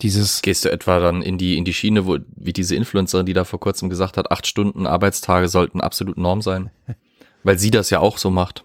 Dieses, 0.02 0.42
Gehst 0.42 0.64
du 0.64 0.72
etwa 0.72 0.98
dann 0.98 1.22
in 1.22 1.38
die, 1.38 1.56
in 1.56 1.64
die 1.64 1.74
Schiene, 1.74 2.06
wo, 2.06 2.18
wie 2.34 2.52
diese 2.52 2.74
Influencerin, 2.74 3.26
die 3.26 3.32
da 3.32 3.44
vor 3.44 3.60
kurzem 3.60 3.88
gesagt 3.88 4.16
hat, 4.16 4.32
acht 4.32 4.46
Stunden 4.46 4.86
Arbeitstage 4.86 5.48
sollten 5.48 5.80
absolut 5.80 6.18
Norm 6.18 6.42
sein? 6.42 6.70
Weil 7.44 7.58
sie 7.58 7.70
das 7.70 7.90
ja 7.90 8.00
auch 8.00 8.18
so 8.18 8.30
macht, 8.30 8.64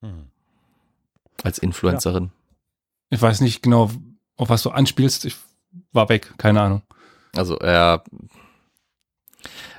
Hm. 0.00 0.31
Als 1.44 1.58
Influencerin. 1.58 2.30
ich 3.10 3.20
weiß 3.20 3.40
nicht 3.40 3.62
genau, 3.62 3.90
auf 4.36 4.48
was 4.48 4.62
du 4.62 4.70
anspielst. 4.70 5.24
Ich 5.24 5.36
war 5.92 6.08
weg, 6.08 6.34
keine 6.38 6.60
Ahnung. 6.60 6.82
Also, 7.34 7.58
ja, 7.60 8.02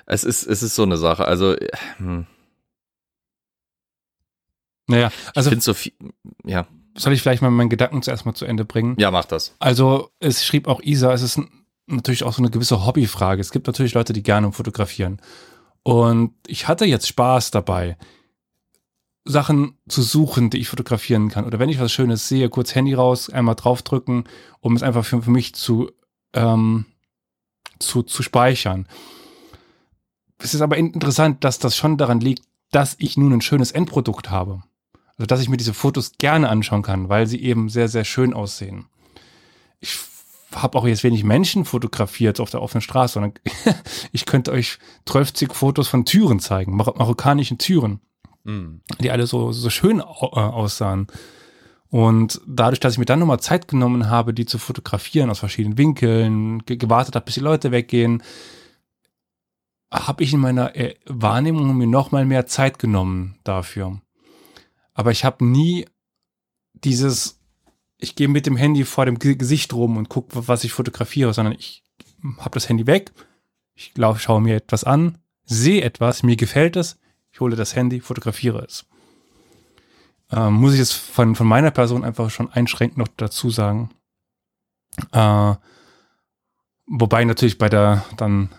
es 0.06 0.24
ist, 0.24 0.46
es 0.46 0.64
ist 0.64 0.76
so 0.76 0.84
eine 0.84 0.98
Sache. 0.98 1.26
Also, 1.26 1.56
hm, 1.98 2.26
Naja, 4.88 5.08
ich 5.08 5.38
also 5.38 5.50
finde 5.50 5.64
so 5.64 5.74
viel, 5.74 5.94
ja, 6.46 6.68
soll 6.96 7.14
ich 7.14 7.22
vielleicht 7.22 7.42
mal 7.42 7.50
meinen 7.50 7.70
Gedanken 7.70 8.02
zuerst 8.02 8.26
mal 8.26 8.34
zu 8.34 8.46
Ende 8.46 8.66
bringen? 8.66 8.96
ja, 9.00 9.12
mach 9.12 9.26
das. 9.26 9.56
Also, 9.60 10.12
es 10.20 10.46
schrieb 10.46 10.68
auch 10.68 10.82
Isa, 10.82 11.14
es 11.14 11.22
ist 11.22 11.40
natürlich 11.88 12.24
auch 12.24 12.34
so 12.34 12.42
eine 12.42 12.52
gewisse 12.52 12.86
Hobbyfrage. 12.86 13.42
Es 13.42 13.52
gibt 13.52 13.68
natürlich 13.68 13.94
Leute, 13.94 14.14
die 14.14 14.24
gerne 14.24 14.52
fotografieren. 14.52 15.22
Und 15.84 16.34
ich 16.48 16.68
hatte 16.68 16.86
jetzt 16.86 17.08
Spaß 17.08 17.52
dabei, 17.52 17.98
Sachen 19.26 19.78
zu 19.88 20.02
suchen, 20.02 20.50
die 20.50 20.58
ich 20.58 20.68
fotografieren 20.68 21.30
kann. 21.30 21.46
Oder 21.46 21.60
wenn 21.60 21.70
ich 21.70 21.80
was 21.80 21.92
Schönes 21.92 22.28
sehe, 22.28 22.50
kurz 22.50 22.76
Handy 22.76 22.94
raus, 22.94 23.30
einmal 23.30 23.56
draufdrücken, 23.56 24.26
um 24.60 24.76
es 24.76 24.84
einfach 24.84 25.06
für, 25.06 25.22
für 25.22 25.32
mich 25.32 25.56
zu, 25.56 25.92
ähm, 26.34 26.86
zu, 27.80 28.04
zu 28.04 28.22
speichern. 28.22 28.88
Es 30.40 30.54
ist 30.54 30.62
aber 30.62 30.78
in- 30.78 30.92
interessant, 30.92 31.44
dass 31.44 31.60
das 31.60 31.78
schon 31.78 31.98
daran 31.98 32.20
liegt, 32.20 32.44
dass 32.72 32.96
ich 33.00 33.16
nun 33.18 33.32
ein 33.34 33.42
schönes 33.42 33.72
Endprodukt 33.72 34.30
habe. 34.30 34.64
Also, 35.18 35.28
dass 35.28 35.42
ich 35.42 35.48
mir 35.50 35.58
diese 35.58 35.74
Fotos 35.74 36.14
gerne 36.18 36.50
anschauen 36.50 36.82
kann, 36.82 37.08
weil 37.08 37.28
sie 37.28 37.42
eben 37.42 37.70
sehr, 37.70 37.88
sehr 37.88 38.04
schön 38.04 38.34
aussehen. 38.34 38.88
Ich 39.80 39.98
habe 40.54 40.78
auch 40.78 40.86
jetzt 40.86 41.04
wenig 41.04 41.24
Menschen 41.24 41.66
fotografiert 41.66 42.40
auf 42.40 42.50
der 42.50 42.62
offenen 42.62 42.82
Straße, 42.82 43.14
sondern 43.14 43.34
ich 44.12 44.26
könnte 44.26 44.52
euch 44.52 44.80
12 45.06 45.52
Fotos 45.54 45.88
von 45.88 46.04
Türen 46.06 46.40
zeigen, 46.40 46.76
mar 46.76 46.94
marokkanischen 46.98 47.58
Türen, 47.58 48.02
Hm. 48.46 48.82
die 49.00 49.10
alle 49.10 49.26
so, 49.26 49.52
so 49.54 49.70
schön 49.70 50.00
äh, 50.00 50.04
aussahen. 50.04 51.08
Und 51.88 52.42
dadurch, 52.48 52.80
dass 52.80 52.94
ich 52.94 53.00
mir 53.00 53.06
dann 53.06 53.20
nochmal 53.20 53.40
Zeit 53.40 53.68
genommen 53.68 54.10
habe, 54.10 54.34
die 54.34 54.46
zu 54.46 54.58
fotografieren 54.58 55.30
aus 55.30 55.40
verschiedenen 55.40 55.78
Winkeln, 55.78 56.60
ge 56.66 56.76
gewartet 56.76 57.16
habe, 57.16 57.26
bis 57.26 57.36
die 57.36 57.40
Leute 57.40 57.72
weggehen, 57.72 58.24
habe 59.92 60.24
ich 60.24 60.34
in 60.34 60.40
meiner 60.40 60.76
äh, 60.76 60.96
Wahrnehmung 61.06 61.78
mir 61.78 61.88
nochmal 61.88 62.26
mehr 62.26 62.48
Zeit 62.48 62.80
genommen 62.80 63.38
dafür. 63.44 64.02
Aber 64.94 65.12
ich 65.12 65.24
habe 65.24 65.46
nie 65.46 65.86
dieses, 66.74 67.40
ich 67.98 68.16
gehe 68.16 68.28
mit 68.28 68.46
dem 68.46 68.58
Handy 68.58 68.86
vor 68.86 69.06
dem 69.06 69.20
Ge- 69.20 69.36
Gesicht 69.36 69.72
rum 69.74 69.98
und 69.98 70.10
gucke, 70.10 70.48
was 70.48 70.64
ich 70.64 70.74
fotografiere, 70.74 71.34
sondern 71.34 71.54
ich 71.54 71.84
habe 72.40 72.56
das 72.56 72.70
Handy 72.70 72.88
weg, 72.88 73.12
ich 73.76 73.94
glaub, 73.94 74.20
schaue 74.20 74.42
mir 74.42 74.56
etwas 74.56 74.84
an, 74.84 75.20
sehe 75.46 75.82
etwas, 75.84 76.24
mir 76.24 76.36
gefällt 76.36 76.76
es, 76.76 76.98
hole 77.44 77.56
das 77.56 77.76
Handy, 77.76 78.00
fotografiere 78.00 78.64
es. 78.66 78.86
Ähm, 80.32 80.54
muss 80.54 80.74
ich 80.74 80.80
es 80.80 80.94
von, 80.94 81.36
von 81.36 81.46
meiner 81.46 81.72
Person 81.72 82.04
einfach 82.04 82.30
schon 82.30 82.52
einschränkend 82.52 82.98
noch 82.98 83.10
dazu 83.18 83.50
sagen. 83.50 83.90
Äh, 85.12 85.54
wobei 86.88 87.24
natürlich 87.26 87.58
bei 87.58 87.70
der 87.70 88.04
dann 88.18 88.50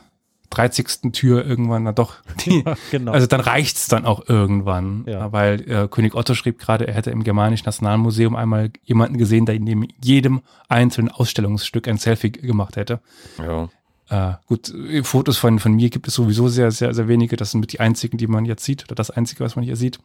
30. 0.50 1.12
Tür 1.12 1.44
irgendwann 1.44 1.84
dann 1.84 1.94
doch 1.96 2.14
die, 2.44 2.62
Ja, 2.64 2.76
genau. 2.92 3.12
also 3.12 3.26
dann 3.26 3.40
reicht's 3.40 3.88
dann 3.88 4.04
auch 4.04 4.28
irgendwann, 4.28 5.04
Ja. 5.08 5.32
weil 5.32 5.68
äh, 5.68 5.88
König 5.88 6.14
Otto 6.14 6.34
schrieb 6.34 6.58
gerade, 6.60 6.86
er 6.86 6.94
hätte 6.94 7.10
im 7.10 7.24
Germanischen 7.24 7.64
Nationalmuseum 7.66 8.36
einmal 8.36 8.70
jemanden 8.84 9.18
gesehen, 9.18 9.46
der 9.46 9.56
in 9.56 9.66
dem 9.66 9.88
jedem 10.02 10.42
einzelnen 10.68 11.10
Ausstellungsstück 11.10 11.88
ein 11.88 11.98
Selfie 11.98 12.30
gemacht 12.30 12.76
hätte. 12.76 13.00
Ja. 13.38 13.68
Äh, 14.08 14.34
gut, 14.46 14.72
äh, 14.74 15.02
Fotos 15.02 15.38
von, 15.38 15.58
von 15.58 15.74
mir 15.74 15.90
gibt 15.90 16.08
es 16.08 16.14
sowieso 16.14 16.48
sehr, 16.48 16.70
sehr, 16.70 16.94
sehr 16.94 17.08
wenige. 17.08 17.36
Das 17.36 17.50
sind 17.50 17.60
mit 17.60 17.72
die 17.72 17.80
einzigen, 17.80 18.18
die 18.18 18.26
man 18.26 18.44
jetzt 18.44 18.64
sieht, 18.64 18.84
oder 18.84 18.94
das 18.94 19.10
einzige, 19.10 19.44
was 19.44 19.56
man 19.56 19.64
hier 19.64 19.76
sieht. 19.76 19.98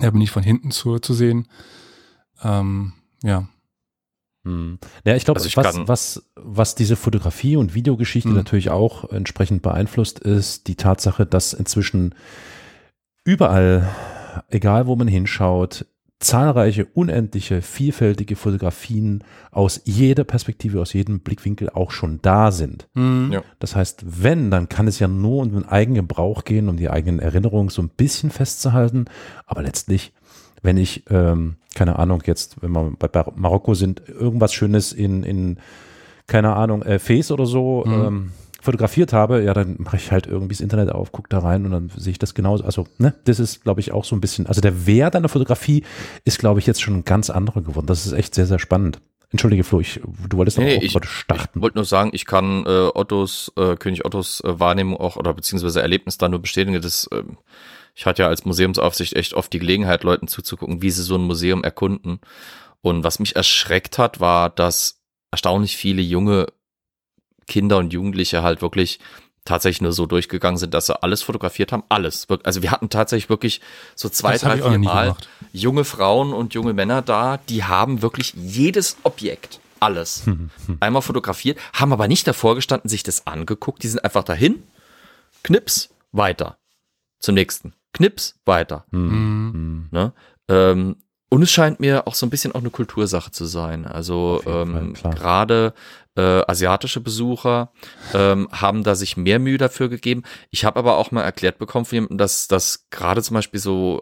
Da 0.00 0.10
bin 0.10 0.20
ich 0.20 0.30
von 0.30 0.42
hinten 0.42 0.70
zu, 0.70 0.98
zu 0.98 1.12
sehen. 1.12 1.48
Ähm, 2.42 2.92
ja. 3.22 3.48
Hm. 4.44 4.78
Ja, 5.04 5.14
ich 5.14 5.24
glaube, 5.24 5.40
Also 5.40 5.56
was, 5.56 5.88
was, 5.88 6.22
was 6.34 6.74
diese 6.74 6.96
Fotografie 6.96 7.56
und 7.56 7.74
Videogeschichte 7.74 8.30
Hm. 8.30 8.36
natürlich 8.36 8.70
auch 8.70 9.10
entsprechend 9.10 9.62
beeinflusst, 9.62 10.18
ist 10.18 10.66
die 10.68 10.76
Tatsache, 10.76 11.26
dass 11.26 11.52
inzwischen 11.52 12.14
überall, 13.24 13.88
egal 14.48 14.86
wo 14.86 14.96
man 14.96 15.08
hinschaut, 15.08 15.86
zahlreiche, 16.22 16.86
unendliche, 16.94 17.62
vielfältige 17.62 18.36
Fotografien 18.36 19.24
aus 19.50 19.80
jeder 19.84 20.24
Perspektive, 20.24 20.80
aus 20.80 20.92
jedem 20.92 21.20
Blickwinkel 21.20 21.70
auch 21.70 21.90
schon 21.90 22.20
da 22.22 22.52
sind. 22.52 22.88
Hm. 22.94 23.30
Ja. 23.32 23.42
Das 23.58 23.76
heißt, 23.76 24.04
wenn, 24.22 24.50
dann 24.50 24.68
kann 24.68 24.88
es 24.88 24.98
ja 24.98 25.08
nur 25.08 25.42
um 25.42 25.52
den 25.52 25.68
eigenen 25.68 26.06
Gebrauch 26.06 26.44
gehen, 26.44 26.68
um 26.68 26.76
die 26.76 26.90
eigenen 26.90 27.18
Erinnerungen 27.18 27.68
so 27.68 27.82
ein 27.82 27.90
bisschen 27.90 28.30
festzuhalten. 28.30 29.06
Aber 29.46 29.62
letztlich, 29.62 30.12
wenn 30.62 30.76
ich, 30.76 31.04
ähm, 31.10 31.56
keine 31.74 31.98
Ahnung, 31.98 32.22
jetzt, 32.26 32.62
wenn 32.62 32.72
wir 32.72 32.92
bei 32.98 33.08
Marokko 33.34 33.74
sind, 33.74 34.02
irgendwas 34.08 34.54
Schönes 34.54 34.92
in, 34.92 35.22
in 35.24 35.58
keine 36.26 36.54
Ahnung, 36.54 36.82
äh, 36.82 36.98
Face 36.98 37.30
oder 37.30 37.46
so 37.46 37.84
Mhm. 37.84 37.92
ähm, 37.92 38.30
fotografiert 38.62 39.12
habe, 39.12 39.42
ja, 39.42 39.52
dann 39.54 39.76
mache 39.78 39.96
ich 39.96 40.10
halt 40.12 40.26
irgendwie 40.26 40.54
das 40.54 40.60
Internet 40.60 40.90
auf, 40.90 41.12
gucke 41.12 41.28
da 41.28 41.40
rein 41.40 41.64
und 41.66 41.72
dann 41.72 41.90
sehe 41.96 42.12
ich 42.12 42.18
das 42.18 42.32
genauso. 42.34 42.64
Also, 42.64 42.86
ne, 42.98 43.12
das 43.24 43.40
ist, 43.40 43.62
glaube 43.64 43.80
ich, 43.80 43.92
auch 43.92 44.04
so 44.04 44.14
ein 44.16 44.20
bisschen, 44.20 44.46
also 44.46 44.60
der 44.60 44.86
Wert 44.86 45.16
einer 45.16 45.28
Fotografie 45.28 45.84
ist, 46.24 46.38
glaube 46.38 46.60
ich, 46.60 46.66
jetzt 46.66 46.80
schon 46.80 46.94
ein 46.98 47.04
ganz 47.04 47.28
anderer 47.30 47.60
geworden. 47.62 47.86
Das 47.86 48.06
ist 48.06 48.12
echt 48.12 48.34
sehr, 48.34 48.46
sehr 48.46 48.58
spannend. 48.58 49.00
Entschuldige, 49.30 49.64
Flo, 49.64 49.80
ich, 49.80 50.00
du 50.28 50.36
wolltest 50.36 50.58
Nee, 50.58 50.76
auch 50.78 50.82
ich- 50.82 50.92
starten. 51.08 51.58
Ich 51.58 51.62
wollte 51.62 51.78
nur 51.78 51.86
sagen, 51.86 52.10
ich 52.12 52.26
kann 52.26 52.64
äh, 52.66 52.90
Ottos, 52.94 53.50
äh, 53.56 53.76
König 53.76 54.04
Ottos 54.04 54.40
äh, 54.44 54.60
Wahrnehmung 54.60 54.98
auch 54.98 55.16
oder 55.16 55.32
beziehungsweise 55.34 55.80
Erlebnis 55.80 56.18
da 56.18 56.28
nur 56.28 56.40
bestätigen. 56.40 56.80
Das, 56.82 57.08
ähm, 57.12 57.38
ich 57.94 58.04
hatte 58.06 58.22
ja 58.22 58.28
als 58.28 58.44
Museumsaufsicht 58.44 59.14
echt 59.14 59.32
oft 59.34 59.52
die 59.52 59.58
Gelegenheit, 59.58 60.04
Leuten 60.04 60.28
zuzugucken, 60.28 60.82
wie 60.82 60.90
sie 60.90 61.02
so 61.02 61.14
ein 61.16 61.22
Museum 61.22 61.64
erkunden. 61.64 62.20
Und 62.82 63.04
was 63.04 63.18
mich 63.20 63.34
erschreckt 63.36 63.96
hat, 63.98 64.20
war, 64.20 64.50
dass 64.50 65.00
erstaunlich 65.30 65.76
viele 65.78 66.02
junge 66.02 66.46
Kinder 67.46 67.78
und 67.78 67.92
Jugendliche 67.92 68.42
halt 68.42 68.62
wirklich 68.62 68.98
tatsächlich 69.44 69.80
nur 69.80 69.92
so 69.92 70.06
durchgegangen 70.06 70.56
sind, 70.56 70.72
dass 70.74 70.86
sie 70.86 71.02
alles 71.02 71.22
fotografiert 71.22 71.72
haben. 71.72 71.82
Alles. 71.88 72.26
Also 72.44 72.62
wir 72.62 72.70
hatten 72.70 72.90
tatsächlich 72.90 73.28
wirklich 73.28 73.60
so 73.94 74.08
zwei, 74.08 74.32
Das 74.32 74.42
drei, 74.42 74.58
vier 74.58 74.78
Mal 74.78 75.16
junge 75.52 75.84
Frauen 75.84 76.32
und 76.32 76.54
junge 76.54 76.72
Männer 76.72 77.02
da, 77.02 77.38
die 77.48 77.64
haben 77.64 78.02
wirklich 78.02 78.34
jedes 78.34 78.96
Objekt, 79.02 79.60
alles, 79.80 80.24
einmal 80.80 81.02
fotografiert, 81.02 81.58
haben 81.72 81.92
aber 81.92 82.06
nicht 82.06 82.26
davor 82.26 82.54
gestanden, 82.54 82.88
sich 82.88 83.02
das 83.02 83.26
angeguckt. 83.26 83.82
Die 83.82 83.88
sind 83.88 84.04
einfach 84.04 84.22
dahin, 84.22 84.62
knips, 85.42 85.90
weiter. 86.12 86.56
Zum 87.18 87.34
nächsten. 87.34 87.74
Knips, 87.92 88.36
weiter. 88.44 88.84
Mhm. 88.90 89.88
Ne? 89.90 90.12
Ähm, 90.48 90.96
und 91.32 91.42
es 91.42 91.50
scheint 91.50 91.80
mir 91.80 92.06
auch 92.06 92.14
so 92.14 92.26
ein 92.26 92.30
bisschen 92.30 92.52
auch 92.52 92.60
eine 92.60 92.68
Kultursache 92.68 93.30
zu 93.30 93.46
sein. 93.46 93.86
Also 93.86 94.42
ähm, 94.46 94.92
gerade 94.92 95.72
äh, 96.14 96.20
asiatische 96.46 97.00
Besucher 97.00 97.72
ähm, 98.12 98.48
haben 98.52 98.82
da 98.82 98.94
sich 98.94 99.16
mehr 99.16 99.38
Mühe 99.38 99.56
dafür 99.56 99.88
gegeben. 99.88 100.24
Ich 100.50 100.66
habe 100.66 100.78
aber 100.78 100.98
auch 100.98 101.10
mal 101.10 101.22
erklärt 101.22 101.56
bekommen 101.58 101.86
von 101.86 101.96
jemandem, 101.96 102.18
dass, 102.18 102.48
dass 102.48 102.86
gerade 102.90 103.22
zum 103.22 103.32
Beispiel 103.34 103.60
so 103.60 104.00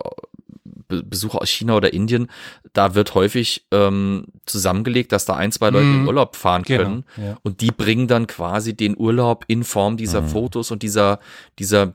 Be 0.89 1.05
Besucher 1.05 1.41
aus 1.41 1.49
China 1.51 1.77
oder 1.77 1.93
Indien, 1.93 2.29
da 2.73 2.97
wird 2.97 3.15
häufig 3.15 3.65
ähm, 3.71 4.25
zusammengelegt, 4.45 5.13
dass 5.13 5.25
da 5.25 5.37
ein, 5.37 5.53
zwei 5.53 5.71
Leute 5.71 5.85
in 5.87 6.01
Mhm. 6.03 6.09
Urlaub 6.09 6.35
fahren 6.35 6.65
Genau, 6.65 6.83
können. 6.83 7.05
ja. 7.17 7.37
Und 7.45 7.61
die 7.61 7.71
bringen 7.71 8.09
dann 8.09 8.27
quasi 8.27 8.75
den 8.77 8.97
Urlaub 8.99 9.45
in 9.47 9.63
Form 9.63 9.97
dieser 9.97 10.23
Mhm. 10.23 10.29
Fotos 10.31 10.73
und 10.73 10.83
dieser, 10.83 11.21
dieser 11.61 11.95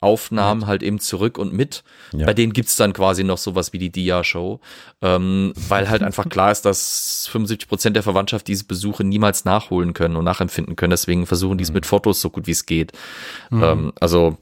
Medienaufnahmen 0.00 0.66
halt 0.66 0.82
eben 0.82 0.98
zurück 0.98 1.38
und 1.38 1.52
mit. 1.52 1.84
Ja. 2.12 2.26
Bei 2.26 2.34
denen 2.34 2.52
gibt's 2.52 2.76
dann 2.76 2.92
quasi 2.92 3.24
noch 3.24 3.38
sowas 3.38 3.72
wie 3.72 3.78
die 3.78 3.90
Dia-Show, 3.90 4.60
ähm, 5.02 5.52
weil 5.68 5.88
halt 5.88 6.02
einfach 6.02 6.28
klar 6.28 6.50
ist, 6.50 6.62
dass 6.62 7.28
75 7.30 7.68
Prozent 7.68 7.96
der 7.96 8.02
Verwandtschaft 8.02 8.48
diese 8.48 8.64
Besuche 8.64 9.04
niemals 9.04 9.44
nachholen 9.44 9.92
können 9.92 10.16
und 10.16 10.24
nachempfinden 10.24 10.76
können. 10.76 10.90
Deswegen 10.90 11.26
versuchen 11.26 11.58
die 11.58 11.64
es 11.64 11.72
mit 11.72 11.86
Fotos 11.86 12.20
so 12.20 12.30
gut 12.30 12.46
wie 12.46 12.52
es 12.52 12.66
geht. 12.66 12.92
Ähm, 13.52 13.92
also 14.00 14.36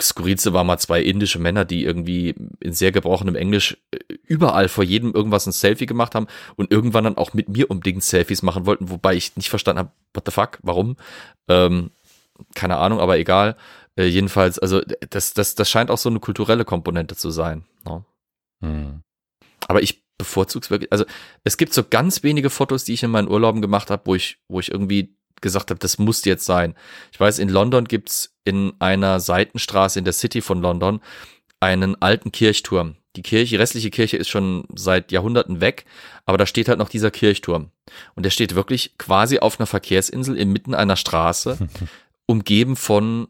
Skurrilste 0.00 0.52
war 0.52 0.64
mal 0.64 0.78
zwei 0.78 1.00
indische 1.00 1.38
Männer, 1.38 1.64
die 1.64 1.84
irgendwie 1.84 2.34
in 2.60 2.72
sehr 2.72 2.90
gebrochenem 2.90 3.36
Englisch 3.36 3.76
äh, 3.92 3.98
überall 4.26 4.68
vor 4.68 4.82
jedem 4.82 5.12
irgendwas 5.12 5.46
ein 5.46 5.52
Selfie 5.52 5.86
gemacht 5.86 6.14
haben 6.14 6.26
und 6.56 6.72
irgendwann 6.72 7.04
dann 7.04 7.18
auch 7.18 7.34
mit 7.34 7.48
mir 7.48 7.70
unbedingt 7.70 8.02
Selfies 8.02 8.42
machen 8.42 8.66
wollten, 8.66 8.90
wobei 8.90 9.14
ich 9.14 9.36
nicht 9.36 9.50
verstanden 9.50 9.80
habe, 9.80 9.90
what 10.14 10.24
the 10.26 10.32
fuck, 10.32 10.58
warum? 10.62 10.96
Ähm, 11.48 11.90
keine 12.54 12.78
Ahnung, 12.78 12.98
aber 12.98 13.18
egal. 13.18 13.56
Äh, 13.96 14.06
jedenfalls, 14.06 14.58
also 14.58 14.80
das, 15.10 15.34
das, 15.34 15.54
das 15.54 15.70
scheint 15.70 15.90
auch 15.90 15.98
so 15.98 16.08
eine 16.08 16.20
kulturelle 16.20 16.64
Komponente 16.64 17.16
zu 17.16 17.30
sein. 17.30 17.64
Ne? 17.84 18.04
Hm. 18.60 19.02
Aber 19.68 19.82
ich 19.82 20.02
bevorzuge 20.18 20.64
es 20.64 20.70
wirklich. 20.70 20.92
Also 20.92 21.04
es 21.44 21.56
gibt 21.56 21.74
so 21.74 21.82
ganz 21.84 22.22
wenige 22.22 22.50
Fotos, 22.50 22.84
die 22.84 22.94
ich 22.94 23.02
in 23.02 23.10
meinen 23.10 23.28
Urlauben 23.28 23.60
gemacht 23.60 23.90
habe, 23.90 24.02
wo 24.06 24.14
ich, 24.14 24.38
wo 24.48 24.60
ich 24.60 24.70
irgendwie 24.70 25.16
gesagt 25.40 25.70
habe, 25.70 25.80
das 25.80 25.98
muss 25.98 26.24
jetzt 26.24 26.44
sein. 26.44 26.74
Ich 27.12 27.20
weiß, 27.20 27.38
in 27.38 27.48
London 27.48 27.86
gibt's 27.86 28.34
in 28.44 28.72
einer 28.78 29.20
Seitenstraße 29.20 29.98
in 29.98 30.04
der 30.04 30.14
City 30.14 30.40
von 30.40 30.62
London 30.62 31.00
einen 31.60 32.00
alten 32.00 32.32
Kirchturm. 32.32 32.96
Die 33.16 33.22
Kirche, 33.22 33.50
die 33.50 33.56
restliche 33.56 33.90
Kirche 33.90 34.16
ist 34.16 34.28
schon 34.28 34.64
seit 34.74 35.12
Jahrhunderten 35.12 35.60
weg, 35.60 35.84
aber 36.24 36.38
da 36.38 36.46
steht 36.46 36.68
halt 36.68 36.78
noch 36.78 36.88
dieser 36.88 37.10
Kirchturm. 37.10 37.70
Und 38.14 38.24
der 38.24 38.30
steht 38.30 38.54
wirklich 38.54 38.96
quasi 38.96 39.38
auf 39.38 39.60
einer 39.60 39.66
Verkehrsinsel 39.66 40.36
inmitten 40.36 40.74
einer 40.74 40.96
Straße, 40.96 41.58
umgeben 42.26 42.76
von 42.76 43.28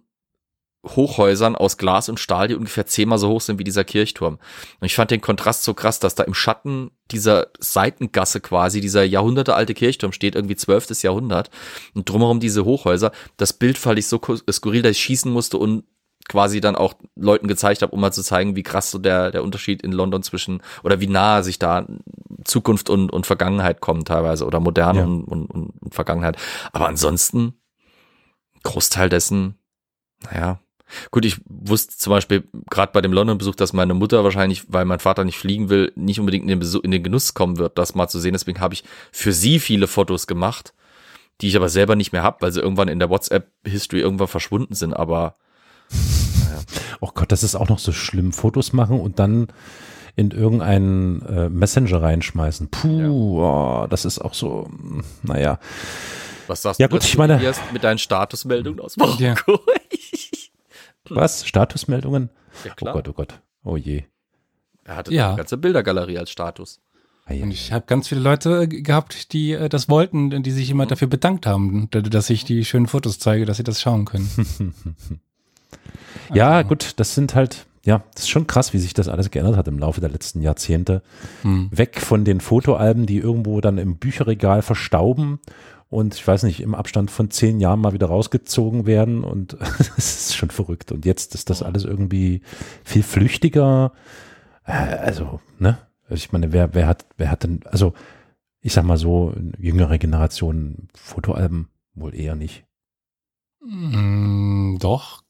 Hochhäusern 0.85 1.55
aus 1.55 1.77
Glas 1.77 2.09
und 2.09 2.19
Stahl, 2.19 2.49
die 2.49 2.55
ungefähr 2.57 2.87
zehnmal 2.87 3.19
so 3.19 3.29
hoch 3.29 3.41
sind 3.41 3.59
wie 3.59 3.65
dieser 3.65 3.85
Kirchturm. 3.85 4.35
Und 4.81 4.87
ich 4.87 4.95
fand 4.97 5.11
den 5.13 5.21
Kontrast 5.21 5.63
so 5.63 5.75
krass, 5.75 6.01
dass 6.01 6.15
da 6.17 6.25
im 6.25 6.35
Schatten 6.35 6.91
dieser 7.11 7.49
Seitengasse 7.61 8.41
quasi 8.41 8.81
dieser 8.81 9.05
jahrhundertealte 9.05 9.75
Kirchturm 9.75 10.13
steht, 10.13 10.35
irgendwie 10.35 10.57
12. 10.57 11.03
Jahrhundert. 11.03 11.51
Und 11.95 12.09
drumherum 12.09 12.41
diese 12.41 12.65
Hochhäuser. 12.65 13.13
Das 13.37 13.53
Bild 13.53 13.79
fand 13.79 13.99
ich 14.01 14.09
so 14.09 14.19
ku- 14.19 14.39
skurril, 14.51 14.83
dass 14.83 14.93
ich 14.93 15.03
schießen 15.03 15.31
musste 15.33 15.57
und 15.59 15.85
quasi 16.29 16.61
dann 16.61 16.77
auch 16.77 16.95
Leuten 17.17 17.49
gezeigt 17.49 17.83
habe, 17.83 17.93
um 17.93 18.01
mal 18.01 18.13
zu 18.13 18.23
zeigen, 18.23 18.55
wie 18.57 18.63
krass 18.63 18.91
so 18.91 18.99
der, 18.99 19.31
der 19.33 19.43
Unterschied 19.43 19.83
in 19.83 19.91
London 19.93 20.23
zwischen, 20.23 20.63
oder 20.85 21.01
wie 21.01 21.09
nahe 21.09 21.43
sich 21.43 21.59
da 21.59 21.87
Zukunft 22.45 22.91
und, 22.91 23.13
und 23.13 23.27
Vergangenheit 23.27 23.81
kommen 23.81 24.05
teilweise, 24.05 24.47
oder 24.47 24.61
Moderne 24.61 25.01
Ja. 25.01 25.05
und, 25.05 25.25
und, 25.25 25.47
und, 25.47 25.71
und 25.81 25.95
Vergangenheit. 25.95 26.37
Aber 26.73 26.87
ansonsten, 26.89 27.55
Großteil 28.63 29.09
dessen, 29.09 29.57
naja, 30.23 30.61
Gut, 31.11 31.25
ich 31.25 31.37
wusste 31.47 31.97
zum 31.97 32.11
Beispiel 32.11 32.45
gerade 32.71 32.93
bei 32.93 33.01
dem 33.01 33.13
London-Besuch, 33.13 33.55
dass 33.55 33.73
meine 33.73 33.95
Mutter 33.95 34.25
wahrscheinlich, 34.25 34.65
weil 34.69 34.85
mein 34.85 34.99
Vater 35.01 35.25
nicht 35.25 35.39
fliegen 35.39 35.69
will, 35.69 35.93
nicht 35.97 36.21
unbedingt 36.21 36.43
in 36.43 36.49
den, 36.49 36.59
Besuch, 36.59 36.83
in 36.83 36.91
den 36.91 37.03
Genuss 37.03 37.35
kommen 37.35 37.59
wird, 37.59 37.79
das 37.79 37.95
mal 37.95 38.09
zu 38.09 38.19
sehen. 38.21 38.33
Deswegen 38.33 38.61
habe 38.61 38.75
ich 38.75 38.85
für 39.11 39.33
sie 39.33 39.59
viele 39.59 39.87
Fotos 39.87 40.27
gemacht, 40.27 40.75
die 41.41 41.49
ich 41.49 41.57
aber 41.57 41.69
selber 41.69 41.97
nicht 41.97 42.13
mehr 42.13 42.23
habe, 42.23 42.39
weil 42.41 42.53
sie 42.53 42.61
irgendwann 42.61 42.89
in 42.89 42.99
der 42.99 43.11
WhatsApp-History 43.11 44.01
irgendwann 44.01 44.29
verschwunden 44.29 44.75
sind. 44.75 44.95
Aber 44.95 45.37
Oh 47.01 47.11
Gott, 47.15 47.33
das 47.33 47.43
ist 47.43 47.55
auch 47.57 47.69
noch 47.69 47.79
so 47.79 47.93
schlimm. 47.93 48.33
Fotos 48.33 48.73
machen 48.73 49.01
und 49.01 49.19
dann 49.19 49.49
in 50.15 50.31
irgendeinen 50.31 51.23
äh, 51.27 51.49
Messenger 51.49 52.03
reinschmeißen. 52.03 52.69
Puh, 52.71 53.43
oh, 53.43 53.87
das 53.89 54.05
ist 54.05 54.19
auch 54.21 54.35
so, 54.35 54.69
naja. 55.23 55.59
was 56.47 56.63
sagst 56.63 56.81
Ja, 56.81 56.87
du 56.89 56.95
gut, 56.97 57.05
ich 57.05 57.17
meine- 57.17 57.41
mit 57.73 57.83
deinen 57.83 57.99
Statusmeldungen 57.99 58.79
aus 58.81 58.97
Marokko? 58.97 59.23
Ja. 59.23 59.35
Was? 61.15 61.47
Statusmeldungen? 61.47 62.31
ja 62.65 62.73
Oh. 62.81 62.93
Gott, 62.93 63.09
oh 63.09 63.13
Gott. 63.13 63.41
Oh 63.65 63.77
je. 63.77 64.05
Er 64.85 64.97
hatte 64.97 65.13
Ja. 65.15 65.29
eine 65.29 65.37
ganze 65.37 65.57
Bildergalerie 65.57 66.19
als 66.19 66.31
Status. 66.31 66.81
Und 67.29 67.51
ich 67.53 67.73
habe 67.73 67.85
ganz 67.87 68.09
viele 68.09 68.21
Leute 68.21 68.63
äh, 68.63 68.67
gehabt, 68.67 69.33
die 69.33 69.53
äh, 69.53 69.69
das 69.69 69.89
wollten, 69.89 70.43
die 70.43 70.51
sich 70.51 70.69
immer 70.71 70.87
dafür 70.87 71.09
bedankt 71.09 71.47
haben, 71.47 71.89
dass 71.91 72.29
ich 72.31 72.45
die 72.45 72.65
schönen 72.65 72.89
Fotos 72.89 73.19
zeige, 73.21 73.47
dass 73.47 73.57
sie 73.59 73.63
das 73.63 73.81
schauen 73.81 74.05
können. 74.05 74.29
Ja, 76.35 76.63
gut, 76.63 76.95
das 76.97 77.15
sind 77.15 77.35
halt, 77.35 77.67
ja, 77.85 78.03
das 78.15 78.23
ist 78.25 78.31
schon 78.31 78.47
krass, 78.47 78.73
wie 78.73 78.79
sich 78.79 78.95
das 78.95 79.09
alles 79.09 79.31
geändert 79.31 79.57
hat 79.57 79.69
im 79.69 79.79
Laufe 79.79 80.01
der 80.01 80.11
letzten 80.11 80.41
Jahrzehnte. 80.41 81.03
Hm. 81.43 81.69
Weg 81.71 82.01
von 82.01 82.25
den 82.25 82.41
Fotoalben, 82.41 83.07
die 83.07 83.19
irgendwo 83.19 83.61
dann 83.61 83.79
im 83.79 83.97
Bücherregal 83.99 84.63
verstauben 84.63 85.41
und 85.93 86.15
ich 86.15 86.27
weiß 86.27 86.43
nicht, 86.45 86.61
im 86.61 86.75
Abstand 86.75 87.11
von 87.11 87.31
zehn 87.31 87.61
Jahren 87.61 87.81
mal 87.81 87.93
wieder 87.93 88.07
rausgezogen 88.07 88.87
werden 88.87 89.23
und 89.23 89.57
das 89.61 89.89
ist 89.97 90.37
schon 90.37 90.51
verrückt. 90.51 90.91
Und 90.91 91.05
jetzt 91.05 91.35
ist 91.37 91.51
das 91.51 91.63
alles 91.63 91.85
irgendwie 91.85 92.41
viel 92.85 93.03
flüchtiger. 93.05 93.93
Äh, 94.65 94.73
Also, 94.73 95.41
ne? 95.59 95.79
Ich 96.11 96.33
meine, 96.33 96.53
wer, 96.53 96.75
wer 96.75 96.87
hat, 96.89 97.07
wer 97.17 97.31
hat 97.31 97.45
denn, 97.45 97.61
also 97.67 97.95
ich 98.61 98.73
sag 98.73 98.85
mal 98.85 98.97
so, 98.99 99.35
jüngere 99.59 99.99
Generationen 99.99 100.89
Fotoalben 100.95 101.69
wohl 101.95 102.15
eher 102.15 102.35
nicht. 102.37 102.65
Mm, 103.65 104.77
doch, 104.79 105.23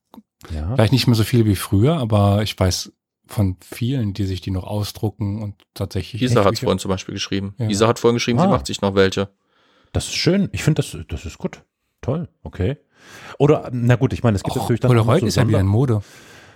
Ja. 0.52 0.74
vielleicht 0.74 0.92
nicht 0.92 1.06
mehr 1.06 1.14
so 1.16 1.24
viele 1.24 1.44
wie 1.46 1.56
früher, 1.56 1.96
aber 1.98 2.42
ich 2.42 2.58
weiß 2.58 2.92
von 3.26 3.56
vielen, 3.60 4.12
die 4.14 4.24
sich 4.24 4.40
die 4.40 4.50
noch 4.50 4.64
ausdrucken 4.64 5.42
und 5.42 5.54
tatsächlich. 5.74 6.20
Isa 6.22 6.44
hat 6.44 6.52
Bücher- 6.54 6.64
vorhin 6.64 6.78
zum 6.78 6.88
Beispiel 6.90 7.14
geschrieben. 7.14 7.54
Ja. 7.58 7.68
Isa 7.68 7.86
hat 7.88 7.98
vorhin 7.98 8.16
geschrieben, 8.16 8.38
sie 8.38 8.44
Ah. 8.46 8.50
macht 8.50 8.66
sich 8.66 8.80
noch 8.80 8.94
welche. 8.94 9.28
Das 9.92 10.04
ist 10.06 10.14
schön. 10.14 10.48
Ich 10.52 10.62
finde, 10.64 10.82
das, 10.82 10.96
das 11.08 11.24
ist 11.26 11.38
gut. 11.38 11.62
Toll. 12.00 12.28
Okay. 12.42 12.78
Oder, 13.38 13.68
na 13.72 13.96
gut, 13.96 14.12
ich 14.12 14.22
meine, 14.22 14.36
es 14.36 14.42
gibt 14.42 14.56
Och, 14.56 14.62
natürlich 14.62 14.80
dann. 14.80 14.90
auch 14.90 14.94
Polaroid 14.94 15.20
so 15.20 15.26
ist 15.26 15.36
ja 15.36 15.46
wieder 15.46 15.60
in 15.60 15.66
Sonder- 15.66 15.94
Mode. 15.94 16.02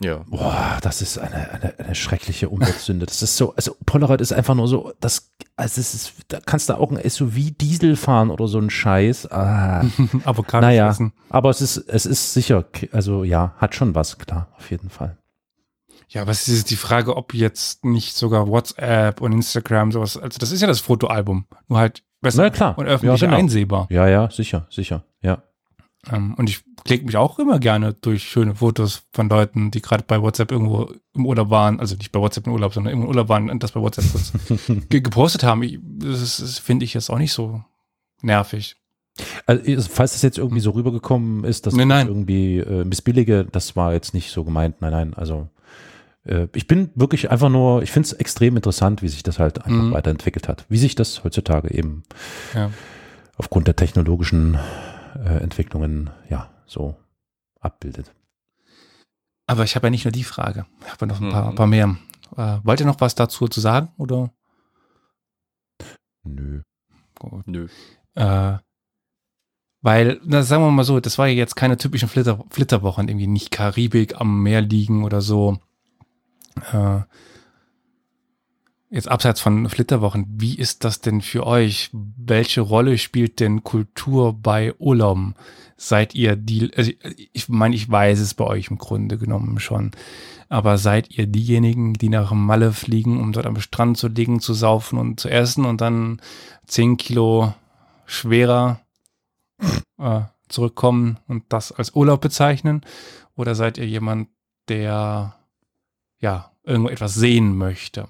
Ja. 0.01 0.25
Boah, 0.29 0.79
das 0.83 1.01
ist 1.01 1.16
eine, 1.18 1.51
eine, 1.51 1.79
eine 1.79 1.94
schreckliche 1.94 2.51
Umweltsünde. 2.51 3.07
Das 3.07 3.22
ist 3.22 3.37
so, 3.38 3.55
also 3.55 3.75
Polaroid 3.87 4.20
ist 4.20 4.31
einfach 4.33 4.55
nur 4.55 4.68
so, 4.68 4.92
das, 5.01 5.33
also 5.57 5.81
es 5.81 5.94
ist, 5.94 6.12
da 6.29 6.38
kannst 6.44 6.68
du 6.68 6.75
auch 6.75 6.90
ein 6.92 7.09
SUV 7.09 7.51
Diesel 7.59 7.96
fahren 7.96 8.31
oder 8.31 8.46
so 8.46 8.59
ein 8.59 8.68
Scheiß. 8.68 9.31
Ah, 9.33 9.87
Avocado 10.25 10.66
naja, 10.66 10.90
essen. 10.90 11.12
aber 11.31 11.49
es 11.49 11.62
ist, 11.62 11.79
es 11.79 12.05
ist 12.05 12.35
sicher, 12.35 12.66
also 12.92 13.25
ja, 13.25 13.55
hat 13.57 13.75
schon 13.75 13.94
was, 13.94 14.18
klar, 14.18 14.49
auf 14.59 14.70
jeden 14.70 14.90
Fall. 14.90 15.16
Ja, 16.09 16.22
aber 16.22 16.31
es 16.31 16.46
ist 16.46 16.70
die 16.70 16.77
Frage, 16.77 17.16
ob 17.16 17.33
jetzt 17.33 17.85
nicht 17.87 18.16
sogar 18.16 18.49
WhatsApp 18.49 19.22
und 19.22 19.33
Instagram 19.33 19.92
sowas, 19.92 20.18
also 20.18 20.38
das 20.38 20.53
ist 20.53 20.61
ja 20.61 20.66
das 20.68 20.81
Fotoalbum, 20.81 21.46
nur 21.68 21.79
halt 21.79 22.03
besser 22.27 22.43
Na 22.43 22.51
klar. 22.51 22.79
und 22.79 22.87
öffentlich 22.87 23.21
Ja, 23.21 23.27
genau. 23.27 23.39
einsehbar. 23.39 23.87
Ja, 23.91 24.07
ja, 24.09 24.31
sicher, 24.31 24.67
sicher, 24.71 25.05
ja. 25.23 25.43
Ähm, 26.12 26.35
und 26.35 26.49
ich 26.49 26.62
klicke 26.85 27.05
mich 27.05 27.17
auch 27.17 27.39
immer 27.41 27.59
gerne 27.59 27.95
durch 27.95 28.23
schöne 28.23 28.55
Fotos 28.55 29.03
von 29.12 29.29
Leuten, 29.29 29.71
die 29.73 29.83
gerade 29.83 30.05
bei 30.07 30.23
WhatsApp 30.23 30.53
irgendwo 30.53 30.89
im 31.15 31.27
Urlaub 31.27 31.51
waren, 31.51 31.81
also 31.81 31.97
nicht 31.97 32.12
bei 32.12 32.21
WhatsApp 32.21 32.47
im 32.47 32.53
Urlaub, 32.53 32.73
sondern 32.75 32.92
im 32.92 33.05
Urlaub 33.05 33.29
waren 33.29 33.50
und 33.50 33.63
das 33.63 33.73
bei 33.73 33.81
WhatsApp 33.81 34.05
kurz 34.13 34.33
ge 34.88 35.00
gepostet 35.00 35.42
haben. 35.42 35.63
Ich- 35.65 35.81
Das, 35.83 36.37
das 36.37 36.59
finde 36.61 36.85
ich 36.85 36.94
jetzt 36.94 37.11
auch 37.11 37.19
nicht 37.19 37.33
so 37.33 37.65
nervig. 38.23 38.77
Also, 39.46 39.83
falls 39.90 40.13
das 40.13 40.23
jetzt 40.23 40.38
irgendwie 40.38 40.61
so 40.61 40.71
rübergekommen 40.73 41.42
ist, 41.44 41.67
dass 41.67 41.75
Nein, 41.75 41.83
ich 41.85 41.88
nein. 41.88 42.07
irgendwie 42.09 42.59
äh, 42.59 42.85
missbillige, 42.85 43.46
das 43.50 43.75
war 43.75 43.92
jetzt 43.94 44.13
nicht 44.15 44.31
so 44.31 44.44
gemeint. 44.44 44.81
Nein, 44.83 44.92
nein, 44.92 45.15
also 45.15 45.48
ich 46.54 46.66
bin 46.66 46.90
wirklich 46.94 47.31
einfach 47.31 47.48
nur, 47.48 47.83
ich 47.83 47.92
finde 47.92 48.06
es 48.06 48.12
extrem 48.12 48.56
interessant, 48.56 49.02
wie 49.02 49.08
sich 49.08 49.22
das 49.22 49.38
halt 49.38 49.58
einfach 49.64 49.83
Mhm. 49.85 49.92
weiterentwickelt 49.92 50.48
hat. 50.48 50.64
Wie 50.68 50.79
sich 50.79 50.94
das 50.94 51.22
heutzutage 51.24 51.72
eben 51.72 52.02
Ja. 52.54 52.70
aufgrund 53.37 53.66
der 53.68 53.77
technologischen 53.77 54.58
äh, 55.14 55.38
Entwicklungen 55.42 56.10
ja 56.29 56.50
so 56.66 56.94
abbildet. 57.60 58.12
Aber 59.46 59.64
ich 59.64 59.77
habe 59.77 59.87
ja 59.87 59.90
nicht 59.90 60.04
nur 60.04 60.12
die 60.12 60.24
Frage. 60.24 60.66
Ich 60.85 60.92
habe 60.92 61.06
ja 61.06 61.06
noch 61.06 61.20
ein 61.20 61.31
paar, 61.31 61.42
Mhm. 61.44 61.48
ein 61.50 61.54
paar 61.54 61.66
mehr. 61.66 61.96
Äh, 62.37 62.58
wollt 62.64 62.81
ihr 62.81 62.87
noch 62.87 63.00
was 63.00 63.14
dazu 63.14 63.46
zu 63.48 63.60
sagen? 63.60 63.88
Oder? 63.96 64.31
Nö. 66.24 66.62
Gut. 67.18 67.46
Nö. 67.46 67.68
Äh, 68.14 68.58
Weil, 69.83 70.20
na, 70.24 70.42
sagen 70.42 70.64
wir 70.64 70.70
mal 70.72 70.83
so, 70.85 70.98
das 70.98 71.16
war 71.16 71.29
ja 71.29 71.35
jetzt 71.35 71.54
keine 71.54 71.77
typischen 71.77 72.08
Flitter, 72.08 72.42
Flitterwochen, 72.50 73.06
irgendwie 73.08 73.29
nicht 73.29 73.52
Karibik 73.52 74.20
am 74.20 74.42
Meer 74.42 74.60
liegen 74.60 75.04
oder 75.04 75.20
so. 75.20 75.58
Äh, 76.73 77.00
jetzt 78.90 79.09
abseits 79.09 79.40
von 79.40 79.69
Flitterwochen, 79.69 80.27
wie 80.38 80.54
ist 80.54 80.85
das 80.85 81.00
denn 81.00 81.21
für 81.21 81.46
euch? 81.46 81.90
Welche 81.92 82.61
Rolle 82.61 82.98
spielt 82.98 83.40
denn 83.40 83.65
Kultur 83.65 84.33
bei 84.33 84.75
Urlauben? 84.79 85.35
Seid 85.77 86.15
ihr 86.15 86.37
die, 86.37 86.73
also 86.75 86.92
ich 87.33 87.48
meine, 87.48 87.75
ich 87.75 87.90
weiß 87.90 88.21
es 88.21 88.35
bei 88.35 88.44
euch 88.44 88.71
im 88.71 88.79
Grunde 88.79 89.19
genommen 89.19 89.59
schon, 89.59 89.90
aber 90.48 90.79
seid 90.79 91.11
ihr 91.11 91.27
diejenigen, 91.27 91.94
die 91.94 92.09
nach 92.09 92.33
Malle 92.33 92.73
fliegen, 92.73 93.21
um 93.21 93.33
dort 93.33 93.46
am 93.46 93.61
Strand 93.61 93.98
zu 93.98 94.09
liegen, 94.09 94.40
zu 94.40 94.54
saufen 94.54 94.98
und 94.98 95.21
zu 95.21 95.29
essen 95.29 95.65
und 95.65 95.81
dann 95.81 96.21
zehn 96.67 96.96
Kilo 96.96 97.54
schwerer 98.07 98.81
äh, 99.98 100.23
zurückkommen 100.48 101.19
und 101.27 101.44
das 101.48 101.73
als 101.73 101.94
Urlaub 101.94 102.21
bezeichnen? 102.21 102.83
Oder 103.35 103.54
seid 103.54 103.77
ihr 103.77 103.87
jemand, 103.87 104.29
der 104.69 105.35
ja 106.21 106.52
irgendwo 106.64 106.90
etwas 106.90 107.14
sehen 107.14 107.56
möchte? 107.56 108.08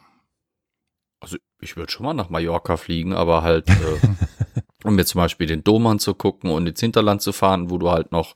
Also 1.21 1.37
ich 1.61 1.77
würde 1.77 1.91
schon 1.91 2.07
mal 2.07 2.15
nach 2.15 2.31
Mallorca 2.31 2.77
fliegen, 2.77 3.13
aber 3.13 3.43
halt, 3.43 3.69
äh, 3.69 3.73
um 4.85 4.95
mir 4.95 5.05
zum 5.05 5.21
Beispiel 5.21 5.47
den 5.47 5.65
Dom 5.65 5.87
anzugucken 5.87 6.51
und 6.51 6.67
ins 6.67 6.81
Hinterland 6.81 7.23
zu 7.23 7.33
fahren, 7.33 7.71
wo 7.71 7.79
du 7.79 7.91
halt 7.91 8.13
noch 8.13 8.35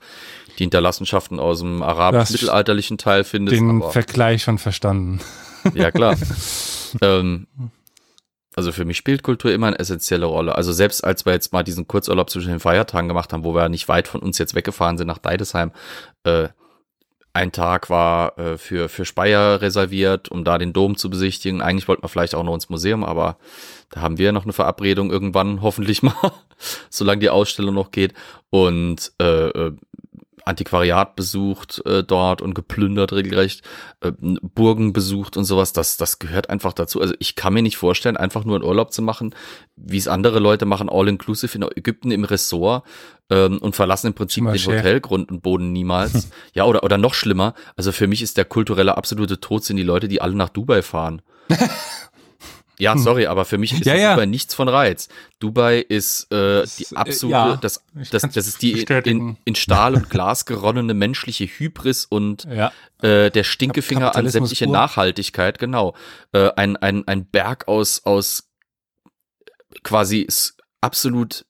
die 0.59 0.65
Hinterlassenschaften 0.65 1.39
aus 1.39 1.61
dem 1.61 1.83
arabisch-mittelalterlichen 1.83 2.99
Teil 2.99 3.25
findest. 3.25 3.59
Den 3.61 3.83
aber, 3.83 3.93
Vergleich 3.93 4.43
schon 4.43 4.59
verstanden. 4.59 5.21
ja, 5.75 5.91
klar. 5.91 6.17
ähm, 7.03 7.47
also 8.57 8.73
für 8.73 8.85
mich 8.85 8.97
spielt 8.97 9.23
Kultur 9.23 9.53
immer 9.53 9.69
eine 9.69 9.79
essentielle 9.79 10.27
Rolle. 10.27 10.55
Also 10.57 10.73
selbst 10.73 11.05
als 11.05 11.25
wir 11.25 11.33
jetzt 11.33 11.53
mal 11.53 11.63
diesen 11.63 11.87
Kurzurlaub 11.87 12.31
zwischen 12.31 12.51
den 12.51 12.61
Feiertagen 12.61 13.09
gemacht 13.09 13.33
haben, 13.33 13.45
wo 13.45 13.55
wir 13.55 13.69
nicht 13.69 13.89
weit 13.89 14.09
von 14.09 14.21
uns 14.21 14.39
jetzt 14.39 14.55
weggefahren 14.55 14.99
sind 14.99 15.07
nach 15.07 15.19
Deidesheim, 15.19 15.71
äh, 16.25 16.49
ein 17.33 17.53
Tag 17.53 17.91
war 17.91 18.39
äh, 18.39 18.59
für, 18.59 18.89
für 18.89 19.05
Speyer 19.05 19.61
reserviert, 19.61 20.31
um 20.31 20.45
da 20.45 20.59
den 20.59 20.73
Dom 20.73 20.97
zu 20.97 21.11
besichtigen. 21.11 21.63
Eigentlich 21.63 21.87
wollten 21.87 22.03
wir 22.03 22.09
vielleicht 22.09 22.35
auch 22.35 22.43
noch 22.43 22.55
ins 22.55 22.69
Museum, 22.69 23.05
aber 23.05 23.37
da 23.91 24.01
haben 24.01 24.19
wir 24.19 24.33
noch 24.33 24.45
eine 24.45 24.53
Verabredung 24.53 25.11
irgendwann, 25.11 25.63
hoffentlich 25.63 26.03
mal, 26.05 26.33
solange 26.89 27.21
die 27.21 27.31
Ausstellung 27.31 27.75
noch 27.75 27.93
geht. 27.93 28.15
Und 28.51 29.13
äh, 29.21 29.49
äh 29.49 29.73
Antiquariat 30.45 31.17
besucht 31.17 31.83
äh, 31.87 32.03
dort 32.03 32.43
und 32.43 32.55
geplündert 32.55 33.13
regelrecht, 33.13 33.63
äh, 34.01 34.13
Burgen 34.21 34.93
besucht 34.93 35.37
und 35.37 35.45
sowas, 35.45 35.73
das, 35.73 35.97
das 35.97 36.19
gehört 36.19 36.51
einfach 36.51 36.73
dazu. 36.73 37.01
Also 37.01 37.15
ich 37.19 37.37
kann 37.37 37.55
mir 37.55 37.63
nicht 37.63 37.77
vorstellen, 37.77 38.17
einfach 38.17 38.45
nur 38.45 38.57
einen 38.57 38.65
Urlaub 38.65 38.93
zu 38.93 39.03
machen, 39.03 39.35
wie 39.77 39.99
es 39.99 40.09
andere 40.09 40.39
Leute 40.39 40.67
machen, 40.67 40.89
all-inclusive 40.89 41.57
in 41.57 41.63
Ägypten 41.63 42.11
im 42.11 42.25
Ressort 42.25 42.85
ähm, 43.31 43.59
und 43.59 43.77
verlassen 43.77 44.09
im 44.09 44.15
Prinzip 44.15 44.45
den 44.45 44.65
Hotelgrund 44.67 45.31
und 45.31 45.43
Boden 45.43 45.73
niemals. 45.73 46.29
ja, 46.55 46.65
oder, 46.65 46.83
oder 46.83 46.99
noch 46.99 47.15
schlimmer, 47.15 47.55
also 47.77 47.93
für 47.93 48.07
mich 48.07 48.23
ist 48.23 48.37
der 48.37 48.45
kulturelle 48.45 48.97
absolute 48.97 49.41
Tod 49.41 49.65
sind 49.65 49.77
die 49.77 49.83
Leute, 49.83 50.09
die 50.09 50.21
alle 50.21 50.35
nach 50.35 50.49
Dubai 50.49 50.83
fahren. 50.83 51.23
Ja, 52.81 52.95
hm. 52.95 53.01
sorry, 53.01 53.27
aber 53.27 53.45
für 53.45 53.59
mich 53.59 53.73
ist 53.73 53.85
ja, 53.85 53.95
ja. 53.95 54.15
Dubai 54.15 54.27
nichts 54.27 54.55
von 54.55 54.69
Reiz. 54.69 55.09
Dubai 55.39 55.79
ist 55.79 56.33
äh, 56.33 56.65
die 56.79 56.85
äh, 56.85 56.97
absolute, 56.97 57.33
ja, 57.33 57.57
das, 57.57 57.85
das, 58.11 58.23
das 58.23 58.47
ist 58.47 58.63
die 58.63 58.83
in, 58.83 59.37
in 59.45 59.55
Stahl 59.55 59.95
und 59.95 60.11
Glas 60.11 60.47
geronnene 60.47 60.95
menschliche 60.95 61.47
Hybris 61.47 62.07
und 62.07 62.47
äh, 62.47 63.31
der 63.31 63.45
Stinkefinger 63.45 64.17
an 64.17 64.29
sämtliche 64.29 64.67
Nachhaltigkeit, 64.67 65.59
genau. 65.59 65.95
Äh, 66.33 66.51
ein, 66.57 66.77
ein, 66.77 67.07
ein 67.07 67.27
Berg 67.27 67.69
aus, 67.69 68.05
aus 68.05 68.51
quasi 69.83 70.27
absolut 70.81 71.45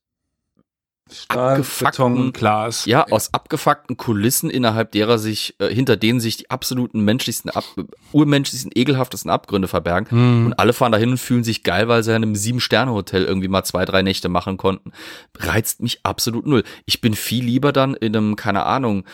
Stahl, 1.12 1.64
Beton, 1.80 2.32
Glas. 2.32 2.86
Ja, 2.86 3.04
aus 3.10 3.32
abgefuckten 3.34 3.96
Kulissen, 3.96 4.50
innerhalb 4.50 4.92
derer 4.92 5.18
sich, 5.18 5.54
äh, 5.58 5.68
hinter 5.68 5.96
denen 5.96 6.20
sich 6.20 6.36
die 6.38 6.50
absoluten 6.50 7.00
menschlichsten, 7.00 7.50
ab, 7.50 7.64
urmenschlichsten, 8.12 8.72
ekelhaftesten 8.74 9.30
Abgründe 9.30 9.68
verbergen. 9.68 10.10
Hm. 10.10 10.46
Und 10.46 10.52
alle 10.58 10.72
fahren 10.72 10.92
dahin 10.92 11.10
und 11.10 11.18
fühlen 11.18 11.44
sich 11.44 11.62
geil, 11.62 11.88
weil 11.88 12.02
sie 12.02 12.10
in 12.10 12.16
einem 12.16 12.36
Sieben-Sterne-Hotel 12.36 13.24
irgendwie 13.24 13.48
mal 13.48 13.64
zwei, 13.64 13.84
drei 13.84 14.02
Nächte 14.02 14.28
machen 14.28 14.56
konnten. 14.56 14.92
Reizt 15.38 15.80
mich 15.80 16.00
absolut 16.02 16.46
null. 16.46 16.64
Ich 16.86 17.00
bin 17.00 17.14
viel 17.14 17.44
lieber 17.44 17.72
dann 17.72 17.94
in 17.94 18.16
einem, 18.16 18.36
keine 18.36 18.64
Ahnung, 18.64 19.04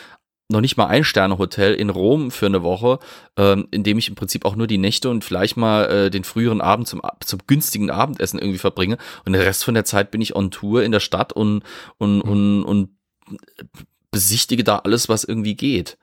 noch 0.49 0.61
nicht 0.61 0.77
mal 0.77 0.87
ein 0.87 1.03
Sterne-Hotel 1.03 1.73
in 1.73 1.89
Rom 1.89 2.31
für 2.31 2.45
eine 2.45 2.63
Woche, 2.63 2.99
ähm, 3.35 3.67
in 3.71 3.83
dem 3.83 3.97
ich 3.97 4.07
im 4.07 4.15
Prinzip 4.15 4.45
auch 4.45 4.55
nur 4.55 4.67
die 4.67 4.77
Nächte 4.77 5.09
und 5.09 5.25
vielleicht 5.25 5.57
mal 5.57 5.85
äh, 5.89 6.09
den 6.09 6.23
früheren 6.23 6.61
Abend 6.61 6.87
zum, 6.87 7.01
zum 7.19 7.39
günstigen 7.47 7.89
Abendessen 7.89 8.39
irgendwie 8.39 8.59
verbringe. 8.59 8.97
Und 9.25 9.33
den 9.33 9.41
Rest 9.41 9.65
von 9.65 9.73
der 9.73 9.85
Zeit 9.85 10.09
bin 10.11 10.21
ich 10.21 10.35
on 10.35 10.51
Tour 10.51 10.83
in 10.83 10.93
der 10.93 11.01
Stadt 11.01 11.33
und, 11.33 11.63
und, 11.97 12.25
mhm. 12.25 12.31
und, 12.31 12.63
und 12.63 12.89
besichtige 14.09 14.63
da 14.63 14.79
alles, 14.79 15.09
was 15.09 15.25
irgendwie 15.25 15.55
geht. 15.55 15.97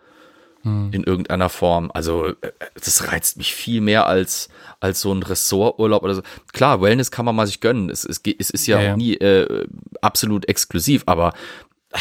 Mhm. 0.62 0.90
In 0.92 1.04
irgendeiner 1.04 1.48
Form. 1.48 1.90
Also, 1.94 2.26
äh, 2.26 2.52
das 2.74 3.10
reizt 3.10 3.38
mich 3.38 3.54
viel 3.54 3.80
mehr 3.80 4.06
als, 4.06 4.50
als 4.78 5.00
so 5.00 5.12
ein 5.12 5.22
Ressorturlaub 5.22 6.02
oder 6.02 6.16
so. 6.16 6.22
Klar, 6.52 6.82
Wellness 6.82 7.10
kann 7.10 7.24
man 7.24 7.34
mal 7.34 7.46
sich 7.46 7.60
gönnen. 7.60 7.88
Es, 7.88 8.04
es, 8.04 8.20
es 8.38 8.50
ist 8.50 8.66
ja, 8.66 8.78
ja, 8.78 8.88
ja. 8.88 8.96
nie 8.96 9.14
äh, 9.14 9.66
absolut 10.02 10.46
exklusiv, 10.48 11.04
aber 11.06 11.32
äh, 11.92 11.98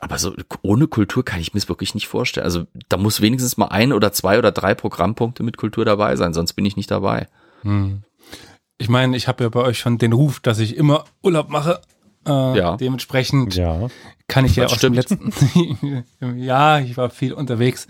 aber 0.00 0.18
so 0.18 0.34
ohne 0.62 0.86
Kultur 0.86 1.24
kann 1.24 1.40
ich 1.40 1.54
mir 1.54 1.58
es 1.58 1.68
wirklich 1.68 1.94
nicht 1.94 2.08
vorstellen. 2.08 2.44
Also 2.44 2.66
da 2.88 2.96
muss 2.96 3.20
wenigstens 3.20 3.56
mal 3.56 3.66
ein 3.66 3.92
oder 3.92 4.12
zwei 4.12 4.38
oder 4.38 4.52
drei 4.52 4.74
Programmpunkte 4.74 5.42
mit 5.42 5.56
Kultur 5.56 5.84
dabei 5.84 6.16
sein, 6.16 6.34
sonst 6.34 6.54
bin 6.54 6.64
ich 6.64 6.76
nicht 6.76 6.90
dabei. 6.90 7.26
Hm. 7.62 8.02
Ich 8.78 8.88
meine, 8.88 9.16
ich 9.16 9.26
habe 9.28 9.42
ja 9.44 9.50
bei 9.50 9.60
euch 9.60 9.78
schon 9.78 9.98
den 9.98 10.12
Ruf, 10.12 10.40
dass 10.40 10.58
ich 10.60 10.76
immer 10.76 11.04
Urlaub 11.22 11.48
mache. 11.48 11.80
Äh, 12.26 12.58
ja. 12.58 12.76
Dementsprechend 12.76 13.56
ja. 13.56 13.88
kann 14.28 14.44
ich 14.44 14.56
ja 14.56 14.64
das 14.64 14.72
aus 14.72 14.78
stimmt. 14.78 15.10
dem 15.10 15.18
letzten 15.20 16.04
Ja, 16.38 16.78
ich 16.78 16.96
war 16.96 17.10
viel 17.10 17.32
unterwegs. 17.32 17.88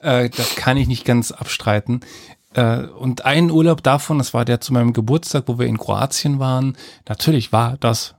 Äh, 0.00 0.30
das 0.30 0.56
kann 0.56 0.76
ich 0.76 0.88
nicht 0.88 1.04
ganz 1.04 1.30
abstreiten. 1.30 2.00
Äh, 2.54 2.86
und 2.86 3.24
ein 3.24 3.50
Urlaub 3.50 3.82
davon, 3.82 4.18
das 4.18 4.34
war 4.34 4.44
der 4.44 4.60
zu 4.60 4.72
meinem 4.72 4.92
Geburtstag, 4.92 5.44
wo 5.46 5.58
wir 5.58 5.66
in 5.66 5.78
Kroatien 5.78 6.38
waren. 6.38 6.76
Natürlich 7.08 7.52
war 7.52 7.76
das 7.78 8.14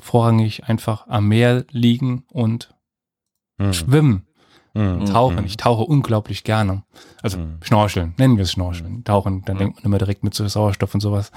vorrangig 0.00 0.64
einfach 0.64 1.06
am 1.06 1.28
Meer 1.28 1.64
liegen 1.70 2.24
und 2.30 2.74
mhm. 3.58 3.72
schwimmen. 3.72 4.26
Mhm. 4.74 5.06
Tauchen. 5.06 5.40
Mhm. 5.40 5.46
Ich 5.46 5.56
tauche 5.56 5.84
unglaublich 5.84 6.42
gerne. 6.42 6.82
Also 7.22 7.38
mhm. 7.38 7.58
schnorcheln, 7.62 8.14
nennen 8.18 8.36
wir 8.36 8.42
es 8.42 8.52
schnorcheln. 8.52 8.96
Mhm. 8.96 9.04
Tauchen, 9.04 9.44
dann 9.44 9.58
denkt 9.58 9.76
man 9.76 9.84
immer 9.84 9.98
direkt 9.98 10.24
mit 10.24 10.34
Sauerstoff 10.34 10.94
und 10.94 11.00
sowas. 11.00 11.30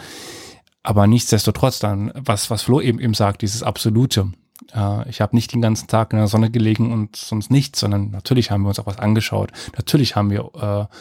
Aber 0.81 1.05
nichtsdestotrotz 1.05 1.79
dann, 1.79 2.11
was, 2.15 2.49
was 2.49 2.63
Flo 2.63 2.81
eben 2.81 2.99
eben 2.99 3.13
sagt, 3.13 3.41
dieses 3.41 3.61
Absolute. 3.61 4.31
Äh, 4.73 5.07
ich 5.09 5.21
habe 5.21 5.35
nicht 5.35 5.53
den 5.53 5.61
ganzen 5.61 5.87
Tag 5.87 6.13
in 6.13 6.19
der 6.19 6.27
Sonne 6.27 6.49
gelegen 6.49 6.91
und 6.91 7.15
sonst 7.15 7.51
nichts, 7.51 7.79
sondern 7.79 8.09
natürlich 8.09 8.49
haben 8.49 8.63
wir 8.63 8.69
uns 8.69 8.79
auch 8.79 8.87
was 8.87 8.97
angeschaut. 8.97 9.51
Natürlich 9.75 10.15
haben 10.15 10.31
wir 10.31 10.49
äh, 10.55 10.95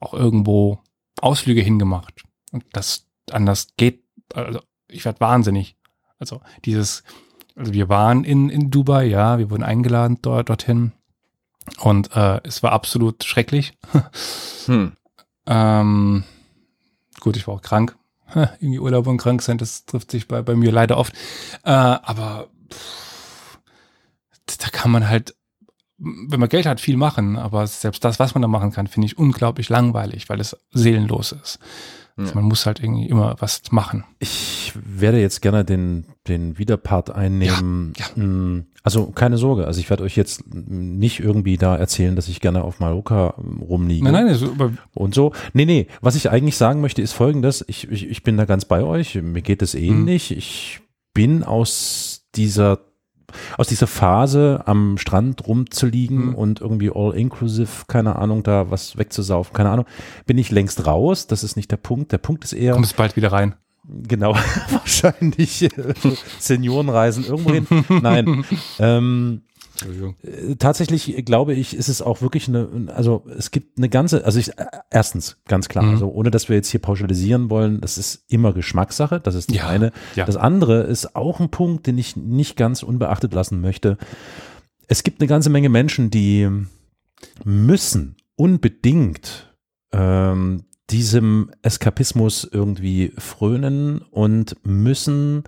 auch 0.00 0.14
irgendwo 0.14 0.80
Ausflüge 1.20 1.60
hingemacht. 1.60 2.24
Und 2.52 2.64
das 2.72 3.06
anders 3.30 3.68
geht, 3.76 4.02
also 4.34 4.60
ich 4.88 5.04
werde 5.04 5.20
wahnsinnig, 5.20 5.76
also 6.18 6.40
dieses, 6.64 7.02
also 7.56 7.72
wir 7.72 7.88
waren 7.88 8.24
in, 8.24 8.48
in 8.48 8.70
Dubai, 8.70 9.06
ja, 9.06 9.38
wir 9.38 9.50
wurden 9.50 9.62
eingeladen 9.62 10.18
dort, 10.22 10.48
dorthin. 10.48 10.92
Und 11.80 12.14
äh, 12.16 12.40
es 12.44 12.62
war 12.62 12.72
absolut 12.72 13.24
schrecklich. 13.24 13.76
hm. 14.66 14.92
ähm, 15.46 16.24
gut, 17.20 17.36
ich 17.36 17.46
war 17.46 17.54
auch 17.54 17.62
krank. 17.62 17.96
Irgendwie 18.34 18.78
Urlaub 18.78 19.06
und 19.06 19.18
krank 19.18 19.42
sein, 19.42 19.58
das 19.58 19.84
trifft 19.86 20.10
sich 20.10 20.28
bei, 20.28 20.42
bei 20.42 20.54
mir 20.54 20.72
leider 20.72 20.96
oft. 20.96 21.12
Äh, 21.64 21.70
aber 21.70 22.48
pff, 22.72 23.58
da 24.58 24.68
kann 24.70 24.90
man 24.90 25.08
halt, 25.08 25.34
wenn 25.98 26.40
man 26.40 26.48
Geld 26.48 26.66
hat, 26.66 26.80
viel 26.80 26.96
machen. 26.96 27.36
Aber 27.36 27.66
selbst 27.66 28.04
das, 28.04 28.18
was 28.18 28.34
man 28.34 28.42
da 28.42 28.48
machen 28.48 28.72
kann, 28.72 28.86
finde 28.86 29.06
ich 29.06 29.18
unglaublich 29.18 29.68
langweilig, 29.68 30.28
weil 30.28 30.40
es 30.40 30.56
seelenlos 30.72 31.32
ist. 31.32 31.58
Also 32.18 32.34
man 32.34 32.44
muss 32.44 32.66
halt 32.66 32.80
irgendwie 32.80 33.06
immer 33.08 33.36
was 33.38 33.62
machen. 33.70 34.04
Ich 34.18 34.72
werde 34.74 35.20
jetzt 35.20 35.40
gerne 35.40 35.64
den, 35.64 36.06
den 36.26 36.58
Widerpart 36.58 37.10
einnehmen. 37.10 37.92
Ja, 37.96 38.06
ja. 38.16 38.22
Mm, 38.22 38.66
also 38.82 39.06
keine 39.06 39.38
Sorge, 39.38 39.66
also 39.66 39.80
ich 39.80 39.90
werde 39.90 40.02
euch 40.02 40.16
jetzt 40.16 40.42
nicht 40.52 41.20
irgendwie 41.20 41.56
da 41.56 41.76
erzählen, 41.76 42.16
dass 42.16 42.28
ich 42.28 42.40
gerne 42.40 42.64
auf 42.64 42.80
Mallorca 42.80 43.34
rumliege. 43.60 44.04
Nein, 44.04 44.12
nein, 44.12 44.28
also, 44.28 44.52
und 44.94 45.14
so. 45.14 45.32
Nee, 45.52 45.64
nee, 45.64 45.86
was 46.00 46.16
ich 46.16 46.30
eigentlich 46.30 46.56
sagen 46.56 46.80
möchte, 46.80 47.02
ist 47.02 47.12
folgendes. 47.12 47.64
Ich, 47.68 47.90
ich, 47.90 48.08
ich 48.08 48.22
bin 48.22 48.36
da 48.36 48.44
ganz 48.44 48.64
bei 48.64 48.82
euch. 48.82 49.14
Mir 49.14 49.42
geht 49.42 49.62
es 49.62 49.74
ähnlich. 49.74 50.30
Mhm. 50.30 50.38
Ich 50.38 50.80
bin 51.14 51.44
aus 51.44 52.26
dieser 52.34 52.87
aus 53.56 53.68
dieser 53.68 53.86
Phase 53.86 54.62
am 54.66 54.98
Strand 54.98 55.46
rumzuliegen 55.46 56.28
mhm. 56.28 56.34
und 56.34 56.60
irgendwie 56.60 56.90
all 56.94 57.14
inclusive, 57.14 57.84
keine 57.86 58.16
Ahnung, 58.16 58.42
da 58.42 58.70
was 58.70 58.96
wegzusaufen, 58.96 59.52
keine 59.52 59.70
Ahnung, 59.70 59.86
bin 60.26 60.38
ich 60.38 60.50
längst 60.50 60.86
raus. 60.86 61.26
Das 61.26 61.44
ist 61.44 61.56
nicht 61.56 61.70
der 61.70 61.76
Punkt. 61.76 62.12
Der 62.12 62.18
Punkt 62.18 62.44
ist 62.44 62.52
eher. 62.52 62.72
Kommst 62.72 62.96
bald 62.96 63.16
wieder 63.16 63.32
rein. 63.32 63.54
Genau, 63.90 64.34
wahrscheinlich 64.70 65.62
äh, 65.62 65.70
Seniorenreisen 66.38 67.24
irgendwo 67.24 67.52
hin. 67.52 67.66
Nein. 68.02 68.44
Ähm, 68.80 69.42
äh, 69.46 69.47
tatsächlich 70.58 71.24
glaube 71.24 71.54
ich, 71.54 71.76
ist 71.76 71.88
es 71.88 72.02
auch 72.02 72.20
wirklich 72.22 72.48
eine, 72.48 72.88
also 72.94 73.24
es 73.36 73.50
gibt 73.50 73.78
eine 73.78 73.88
ganze, 73.88 74.24
also 74.24 74.38
ich, 74.38 74.56
äh, 74.58 74.66
erstens, 74.90 75.36
ganz 75.46 75.68
klar, 75.68 75.84
Mhm. 75.84 75.90
also 75.90 76.08
ohne 76.08 76.30
dass 76.30 76.48
wir 76.48 76.56
jetzt 76.56 76.68
hier 76.70 76.80
pauschalisieren 76.80 77.50
wollen, 77.50 77.80
das 77.80 77.98
ist 77.98 78.24
immer 78.28 78.52
Geschmackssache, 78.52 79.20
das 79.20 79.34
ist 79.34 79.50
das 79.50 79.56
Ja, 79.56 79.68
eine. 79.68 79.92
ja. 80.16 80.24
Das 80.24 80.36
andere 80.36 80.82
ist 80.82 81.14
auch 81.16 81.40
ein 81.40 81.50
Punkt, 81.50 81.86
den 81.86 81.98
ich 81.98 82.16
nicht 82.16 82.56
ganz 82.56 82.82
unbeachtet 82.82 83.32
lassen 83.34 83.60
möchte. 83.60 83.98
Es 84.88 85.02
gibt 85.02 85.20
eine 85.20 85.28
ganze 85.28 85.50
Menge 85.50 85.68
Menschen, 85.68 86.10
die 86.10 86.48
müssen 87.44 88.16
unbedingt 88.36 89.54
ähm, 89.92 90.64
diesem 90.90 91.50
Eskapismus 91.62 92.48
irgendwie 92.50 93.12
frönen 93.18 93.98
und 94.10 94.56
müssen 94.64 95.44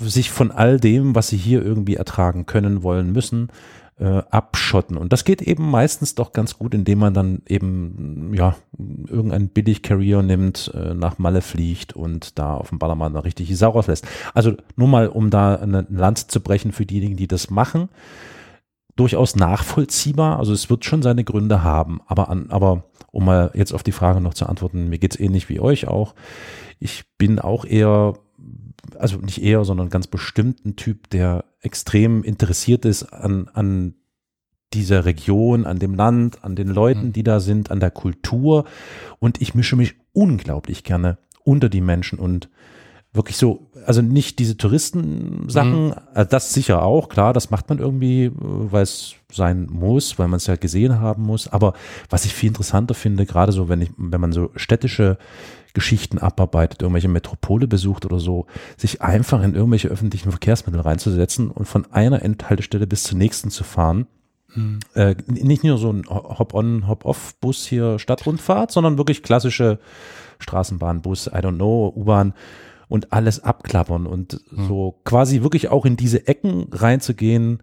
sich 0.00 0.30
von 0.30 0.50
all 0.50 0.78
dem, 0.80 1.14
was 1.14 1.28
sie 1.28 1.36
hier 1.36 1.62
irgendwie 1.62 1.94
ertragen 1.94 2.46
können, 2.46 2.82
wollen, 2.82 3.12
müssen, 3.12 3.50
äh, 3.98 4.22
abschotten. 4.30 4.96
Und 4.96 5.12
das 5.12 5.24
geht 5.24 5.40
eben 5.40 5.70
meistens 5.70 6.14
doch 6.14 6.32
ganz 6.32 6.58
gut, 6.58 6.74
indem 6.74 6.98
man 6.98 7.14
dann 7.14 7.42
eben, 7.46 8.32
ja, 8.34 8.56
irgendeinen 8.76 9.48
Billig-Carrier 9.48 10.22
nimmt, 10.22 10.72
äh, 10.74 10.94
nach 10.94 11.18
Malle 11.18 11.42
fliegt 11.42 11.94
und 11.94 12.38
da 12.38 12.54
auf 12.54 12.70
dem 12.70 12.78
Ballermann 12.78 13.14
eine 13.14 13.24
richtige 13.24 13.54
Sau 13.54 13.70
rauslässt. 13.70 14.06
Also 14.32 14.54
nur 14.74 14.88
mal, 14.88 15.08
um 15.08 15.30
da 15.30 15.54
eine 15.54 15.86
Lanze 15.88 16.26
zu 16.26 16.40
brechen 16.40 16.72
für 16.72 16.86
diejenigen, 16.86 17.16
die 17.16 17.28
das 17.28 17.50
machen. 17.50 17.88
Durchaus 18.96 19.36
nachvollziehbar, 19.36 20.38
also 20.38 20.52
es 20.52 20.70
wird 20.70 20.84
schon 20.84 21.02
seine 21.02 21.24
Gründe 21.24 21.64
haben, 21.64 22.00
aber 22.06 22.28
an, 22.28 22.46
aber 22.50 22.84
um 23.10 23.24
mal 23.24 23.50
jetzt 23.54 23.72
auf 23.72 23.82
die 23.82 23.92
Frage 23.92 24.20
noch 24.20 24.34
zu 24.34 24.46
antworten, 24.46 24.88
mir 24.88 24.98
geht's 24.98 25.18
ähnlich 25.18 25.48
wie 25.48 25.60
euch 25.60 25.88
auch. 25.88 26.14
Ich 26.78 27.04
bin 27.18 27.38
auch 27.38 27.64
eher 27.64 28.14
also 28.98 29.18
nicht 29.18 29.42
eher, 29.42 29.64
sondern 29.64 29.88
ganz 29.90 30.06
bestimmt 30.06 30.64
ein 30.64 30.76
Typ, 30.76 31.10
der 31.10 31.44
extrem 31.60 32.22
interessiert 32.22 32.84
ist 32.84 33.04
an, 33.04 33.48
an 33.52 33.94
dieser 34.72 35.04
Region, 35.04 35.66
an 35.66 35.78
dem 35.78 35.94
Land, 35.94 36.42
an 36.42 36.56
den 36.56 36.68
Leuten, 36.68 37.06
Mhm. 37.08 37.12
die 37.12 37.22
da 37.22 37.40
sind, 37.40 37.70
an 37.70 37.80
der 37.80 37.90
Kultur. 37.90 38.64
Und 39.20 39.40
ich 39.40 39.54
mische 39.54 39.76
mich 39.76 39.94
unglaublich 40.12 40.82
gerne 40.84 41.18
unter 41.44 41.68
die 41.68 41.80
Menschen 41.80 42.18
und 42.18 42.48
wirklich 43.12 43.36
so, 43.36 43.70
also 43.86 44.02
nicht 44.02 44.40
diese 44.40 44.56
Touristensachen, 44.56 45.94
äh, 46.14 46.26
das 46.26 46.52
sicher 46.52 46.82
auch, 46.82 47.08
klar, 47.08 47.32
das 47.32 47.50
macht 47.50 47.68
man 47.68 47.78
irgendwie, 47.78 48.24
äh, 48.24 48.32
weil 48.34 48.82
es 48.82 49.14
sein 49.30 49.68
muss, 49.70 50.18
weil 50.18 50.26
man 50.26 50.38
es 50.38 50.48
ja 50.48 50.56
gesehen 50.56 50.98
haben 50.98 51.22
muss. 51.22 51.46
Aber 51.46 51.74
was 52.10 52.24
ich 52.24 52.34
viel 52.34 52.48
interessanter 52.48 52.94
finde, 52.94 53.24
gerade 53.24 53.52
so, 53.52 53.68
wenn 53.68 53.80
ich, 53.82 53.90
wenn 53.96 54.20
man 54.20 54.32
so 54.32 54.50
städtische 54.56 55.18
Geschichten 55.74 56.18
abarbeitet, 56.18 56.80
irgendwelche 56.80 57.08
Metropole 57.08 57.66
besucht 57.66 58.06
oder 58.06 58.20
so, 58.20 58.46
sich 58.76 59.02
einfach 59.02 59.42
in 59.42 59.54
irgendwelche 59.54 59.88
öffentlichen 59.88 60.30
Verkehrsmittel 60.30 60.80
reinzusetzen 60.80 61.50
und 61.50 61.66
von 61.66 61.92
einer 61.92 62.22
Endhaltestelle 62.22 62.86
bis 62.86 63.02
zur 63.02 63.18
nächsten 63.18 63.50
zu 63.50 63.64
fahren. 63.64 64.06
Mhm. 64.54 64.78
Äh, 64.94 65.16
nicht 65.26 65.64
nur 65.64 65.76
so 65.78 65.92
ein 65.92 66.04
Hop-on, 66.08 66.86
Hop-off-Bus 66.86 67.66
hier 67.66 67.98
Stadtrundfahrt, 67.98 68.70
sondern 68.70 68.98
wirklich 68.98 69.24
klassische 69.24 69.80
Straßenbahn, 70.38 71.02
Bus, 71.02 71.26
I 71.26 71.38
don't 71.38 71.56
know, 71.56 71.92
U-Bahn 71.94 72.34
und 72.88 73.12
alles 73.12 73.42
abklappern 73.42 74.06
und 74.06 74.40
so 74.50 75.00
quasi 75.04 75.42
wirklich 75.42 75.70
auch 75.70 75.84
in 75.84 75.96
diese 75.96 76.28
Ecken 76.28 76.66
reinzugehen, 76.70 77.62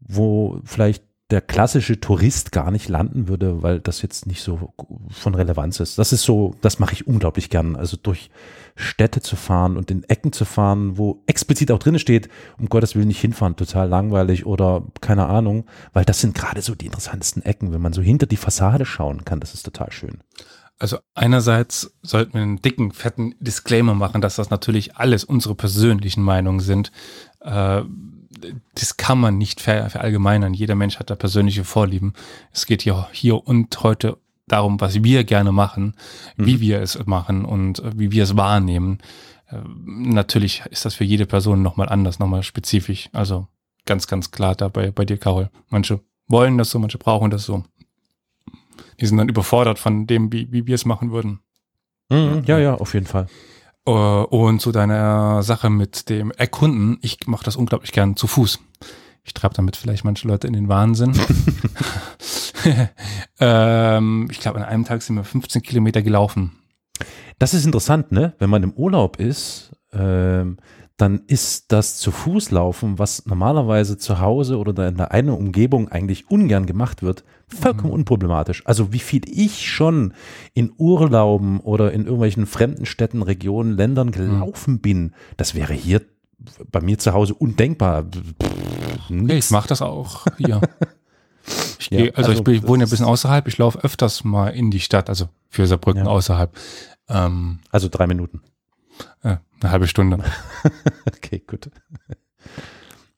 wo 0.00 0.60
vielleicht 0.64 1.02
der 1.30 1.40
klassische 1.40 1.98
Tourist 1.98 2.52
gar 2.52 2.70
nicht 2.70 2.88
landen 2.88 3.26
würde, 3.26 3.62
weil 3.62 3.80
das 3.80 4.00
jetzt 4.00 4.26
nicht 4.26 4.42
so 4.42 4.72
von 5.10 5.34
Relevanz 5.34 5.80
ist. 5.80 5.98
Das 5.98 6.12
ist 6.12 6.22
so, 6.22 6.54
das 6.60 6.78
mache 6.78 6.92
ich 6.92 7.06
unglaublich 7.06 7.50
gern. 7.50 7.74
Also 7.74 7.96
durch 8.00 8.30
Städte 8.76 9.20
zu 9.20 9.34
fahren 9.34 9.76
und 9.76 9.90
in 9.90 10.04
Ecken 10.04 10.32
zu 10.32 10.44
fahren, 10.44 10.98
wo 10.98 11.24
explizit 11.26 11.72
auch 11.72 11.80
drin 11.80 11.98
steht, 11.98 12.28
um 12.58 12.68
Gottes 12.68 12.94
Willen 12.94 13.08
nicht 13.08 13.20
hinfahren, 13.20 13.56
total 13.56 13.88
langweilig 13.88 14.46
oder 14.46 14.84
keine 15.00 15.26
Ahnung, 15.26 15.66
weil 15.92 16.04
das 16.04 16.20
sind 16.20 16.34
gerade 16.34 16.62
so 16.62 16.76
die 16.76 16.86
interessantesten 16.86 17.42
Ecken, 17.42 17.72
wenn 17.72 17.82
man 17.82 17.92
so 17.92 18.02
hinter 18.02 18.26
die 18.26 18.36
Fassade 18.36 18.84
schauen 18.84 19.24
kann, 19.24 19.40
das 19.40 19.52
ist 19.52 19.64
total 19.64 19.90
schön. 19.90 20.20
Also 20.78 20.98
einerseits 21.14 21.96
sollten 22.02 22.34
wir 22.34 22.42
einen 22.42 22.60
dicken, 22.60 22.92
fetten 22.92 23.34
Disclaimer 23.40 23.94
machen, 23.94 24.20
dass 24.20 24.36
das 24.36 24.50
natürlich 24.50 24.96
alles 24.96 25.24
unsere 25.24 25.54
persönlichen 25.54 26.22
Meinungen 26.22 26.60
sind. 26.60 26.92
Äh, 27.40 27.82
das 28.74 28.96
kann 28.96 29.18
man 29.18 29.38
nicht 29.38 29.60
ver 29.60 29.90
verallgemeinern. 29.90 30.54
Jeder 30.54 30.74
Mensch 30.74 30.98
hat 30.98 31.10
da 31.10 31.16
persönliche 31.16 31.64
Vorlieben. 31.64 32.14
Es 32.52 32.66
geht 32.66 32.82
hier, 32.82 33.08
hier 33.12 33.46
und 33.46 33.82
heute 33.82 34.18
darum, 34.46 34.80
was 34.80 35.02
wir 35.02 35.24
gerne 35.24 35.52
machen, 35.52 35.94
wie 36.36 36.60
wir 36.60 36.80
es 36.80 37.04
machen 37.06 37.44
und 37.44 37.80
äh, 37.80 37.98
wie 37.98 38.12
wir 38.12 38.22
es 38.22 38.36
wahrnehmen. 38.36 38.98
Äh, 39.48 39.58
natürlich 39.86 40.62
ist 40.70 40.84
das 40.84 40.94
für 40.94 41.04
jede 41.04 41.26
Person 41.26 41.62
nochmal 41.62 41.88
anders, 41.88 42.18
nochmal 42.18 42.42
spezifisch. 42.42 43.08
Also 43.12 43.48
ganz, 43.86 44.06
ganz 44.06 44.30
klar 44.30 44.54
dabei 44.54 44.90
bei 44.90 45.04
dir, 45.04 45.18
Carol. 45.18 45.50
Manche 45.68 46.00
wollen 46.28 46.58
das 46.58 46.70
so, 46.70 46.78
manche 46.78 46.98
brauchen 46.98 47.30
das 47.30 47.44
so. 47.44 47.64
Die 49.00 49.06
sind 49.06 49.18
dann 49.18 49.28
überfordert 49.28 49.78
von 49.78 50.06
dem, 50.06 50.32
wie, 50.32 50.50
wie 50.52 50.66
wir 50.66 50.74
es 50.74 50.84
machen 50.84 51.10
würden. 51.10 51.40
Mhm, 52.08 52.44
ja, 52.46 52.58
ja, 52.58 52.74
auf 52.74 52.94
jeden 52.94 53.06
Fall. 53.06 53.26
Äh, 53.86 53.90
Und 53.90 54.60
zu 54.60 54.72
deiner 54.72 55.42
Sache 55.42 55.70
mit 55.70 56.08
dem 56.08 56.30
Erkunden, 56.32 56.98
ich 57.02 57.26
mache 57.26 57.44
das 57.44 57.56
unglaublich 57.56 57.92
gern 57.92 58.16
zu 58.16 58.26
Fuß. 58.26 58.58
Ich 59.24 59.34
treibe 59.34 59.54
damit 59.54 59.76
vielleicht 59.76 60.04
manche 60.04 60.28
Leute 60.28 60.46
in 60.46 60.52
den 60.52 60.68
Wahnsinn. 60.68 61.12
ähm, 63.40 64.28
ich 64.30 64.40
glaube, 64.40 64.58
an 64.58 64.64
einem 64.64 64.84
Tag 64.84 65.02
sind 65.02 65.16
wir 65.16 65.24
15 65.24 65.62
Kilometer 65.62 66.02
gelaufen. 66.02 66.52
Das 67.38 67.54
ist 67.54 67.66
interessant, 67.66 68.12
ne? 68.12 68.34
Wenn 68.38 68.50
man 68.50 68.62
im 68.62 68.72
Urlaub 68.72 69.18
ist, 69.18 69.72
ähm, 69.92 70.58
dann 70.96 71.22
ist 71.26 71.72
das 71.72 71.98
zu 71.98 72.10
Fuß 72.10 72.50
laufen, 72.52 72.98
was 72.98 73.26
normalerweise 73.26 73.98
zu 73.98 74.18
Hause 74.20 74.56
oder 74.58 74.88
in 74.88 74.96
der 74.96 75.12
einen 75.12 75.28
Umgebung 75.28 75.88
eigentlich 75.88 76.30
ungern 76.30 76.64
gemacht 76.64 77.02
wird, 77.02 77.22
vollkommen 77.48 77.92
unproblematisch. 77.92 78.62
Also 78.66 78.92
wie 78.92 78.98
viel 78.98 79.20
ich 79.26 79.68
schon 79.70 80.14
in 80.54 80.72
Urlauben 80.78 81.60
oder 81.60 81.92
in 81.92 82.04
irgendwelchen 82.04 82.46
fremden 82.46 82.86
Städten, 82.86 83.22
Regionen, 83.22 83.76
Ländern 83.76 84.10
gelaufen 84.10 84.80
bin, 84.80 85.12
das 85.36 85.54
wäre 85.54 85.74
hier 85.74 86.00
bei 86.70 86.80
mir 86.80 86.98
zu 86.98 87.12
Hause 87.12 87.34
undenkbar. 87.34 88.04
Pff, 88.04 89.10
ich 89.10 89.50
mache 89.50 89.68
das 89.68 89.82
auch 89.82 90.24
hier. 90.38 90.60
Ich 91.78 91.90
Ja, 91.90 91.98
geh, 91.98 92.08
also, 92.14 92.30
also 92.30 92.32
ich, 92.40 92.44
bin, 92.44 92.54
ich 92.54 92.66
wohne 92.66 92.80
ja 92.82 92.86
ein 92.86 92.90
bisschen 92.90 93.06
außerhalb, 93.06 93.46
ich 93.46 93.58
laufe 93.58 93.78
öfters 93.84 94.24
mal 94.24 94.48
in 94.48 94.72
die 94.72 94.80
Stadt, 94.80 95.08
also 95.08 95.28
für 95.48 95.64
Saarbrücken 95.68 96.04
Ja. 96.04 96.10
außerhalb. 96.10 96.50
Ähm, 97.08 97.60
Also 97.70 97.88
drei 97.88 98.08
Minuten. 98.08 98.40
äh, 99.22 99.36
eine 99.60 99.70
halbe 99.70 99.86
Stunde. 99.88 100.22
Okay, 101.06 101.42
gut. 101.46 101.70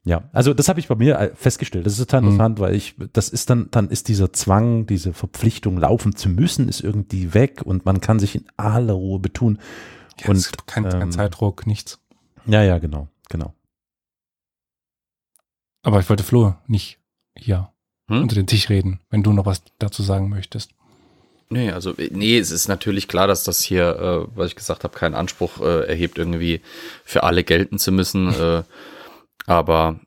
Ja, 0.05 0.31
also 0.33 0.55
das 0.55 0.69
habe 0.71 0.81
ich 0.81 0.89
bei 0.89 0.95
mir 0.95 1.19
äh, 1.19 1.35
festgestellt. 1.35 1.85
Das 1.85 1.93
ist 1.95 1.99
total 1.99 2.23
Mhm. 2.23 2.29
interessant, 2.29 2.59
weil 2.61 2.75
ich, 2.75 2.95
das 3.13 3.29
ist 3.29 3.51
dann, 3.51 3.71
dann 3.71 3.91
ist 3.91 4.09
dieser 4.09 4.33
Zwang, 4.33 4.87
diese 4.87 5.13
Verpflichtung, 5.13 5.77
laufen 5.77 6.17
zu 6.17 6.31
müssen, 6.31 6.69
ist 6.69 6.81
irgendwie 6.81 7.35
weg 7.35 7.61
und 7.65 7.85
man 7.85 8.01
kann 8.01 8.19
sich 8.19 8.35
in 8.35 8.47
aller 8.57 8.95
Ruhe 8.95 9.19
betun. 9.19 9.59
Ja, 10.21 10.31
und 10.31 10.67
kein, 10.67 10.85
kein 10.89 11.03
ähm, 11.03 11.13
Zeitdruck, 11.13 11.67
nichts. 11.67 12.01
Ja, 12.47 12.63
ja, 12.63 12.79
genau, 12.79 13.09
genau. 13.29 13.55
Aber 15.83 16.01
ich 16.01 16.09
wollte 16.09 16.25
Flo 16.25 16.55
nicht 16.67 16.99
hier 17.37 17.73
Hm? 18.11 18.23
unter 18.23 18.35
den 18.35 18.47
Tisch 18.47 18.71
reden, 18.71 19.01
wenn 19.11 19.23
du 19.23 19.33
noch 19.35 19.45
was 19.45 19.63
dazu 19.79 20.03
sagen 20.03 20.31
möchtest. 20.31 20.75
Nee, 21.51 21.71
also 21.71 21.93
äh, 21.97 22.11
nee, 22.13 22.39
es 22.39 22.51
ist 22.51 22.69
natürlich 22.69 23.09
klar, 23.09 23.27
dass 23.27 23.45
das 23.45 23.63
hier, 23.63 24.29
äh, 24.29 24.37
was 24.37 24.49
ich 24.49 24.57
gesagt 24.57 24.85
habe, 24.85 24.97
keinen 24.97 25.15
Anspruch 25.15 25.61
äh, 25.61 25.87
erhebt, 25.87 26.19
irgendwie 26.19 26.61
für 27.05 27.23
alle 27.23 27.45
gelten 27.45 27.79
zu 27.79 27.93
müssen. 27.93 28.33
äh, 28.41 28.63
aber 29.47 30.01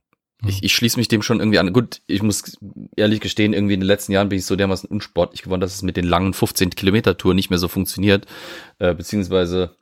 ich, 0.46 0.64
ich 0.64 0.74
schließe 0.74 0.98
mich 0.98 1.08
dem 1.08 1.22
schon 1.22 1.40
irgendwie 1.40 1.60
an. 1.60 1.74
Gut, 1.74 2.02
ich 2.08 2.24
muss 2.24 2.58
ehrlich 2.96 3.22
gestehen, 3.22 3.54
irgendwie 3.54 3.76
in 3.76 3.80
den 3.80 3.88
letzten 3.88 4.12
Jahren 4.12 4.30
bin 4.30 4.40
ich 4.40 4.46
so 4.46 4.56
dermaßen 4.56 4.90
unsportlich 4.90 5.44
geworden, 5.44 5.62
dass 5.62 5.76
es 5.76 5.84
mit 5.84 5.98
den 5.98 6.06
langen 6.06 6.34
15 6.34 6.72
Kilometer 6.72 7.18
Touren 7.18 7.36
nicht 7.36 7.50
mehr 7.50 7.60
so 7.60 7.68
funktioniert. 7.68 8.26
Äh, 8.80 8.94
beziehungsweise 8.96 9.76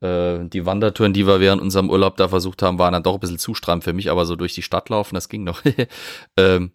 äh, 0.00 0.44
die 0.44 0.66
Wandertouren, 0.66 1.12
die 1.12 1.26
wir 1.26 1.40
während 1.40 1.62
unserem 1.62 1.90
Urlaub 1.90 2.16
da 2.16 2.28
versucht 2.28 2.62
haben, 2.62 2.78
waren 2.78 2.92
dann 2.92 3.02
doch 3.02 3.14
ein 3.14 3.20
bisschen 3.20 3.38
zu 3.38 3.54
stramm 3.54 3.82
für 3.82 3.92
mich, 3.92 4.10
aber 4.10 4.26
so 4.26 4.36
durch 4.36 4.54
die 4.54 4.62
Stadt 4.62 4.88
laufen, 4.88 5.14
das 5.14 5.28
ging 5.28 5.44
noch. 5.44 5.62
ähm, 6.36 6.72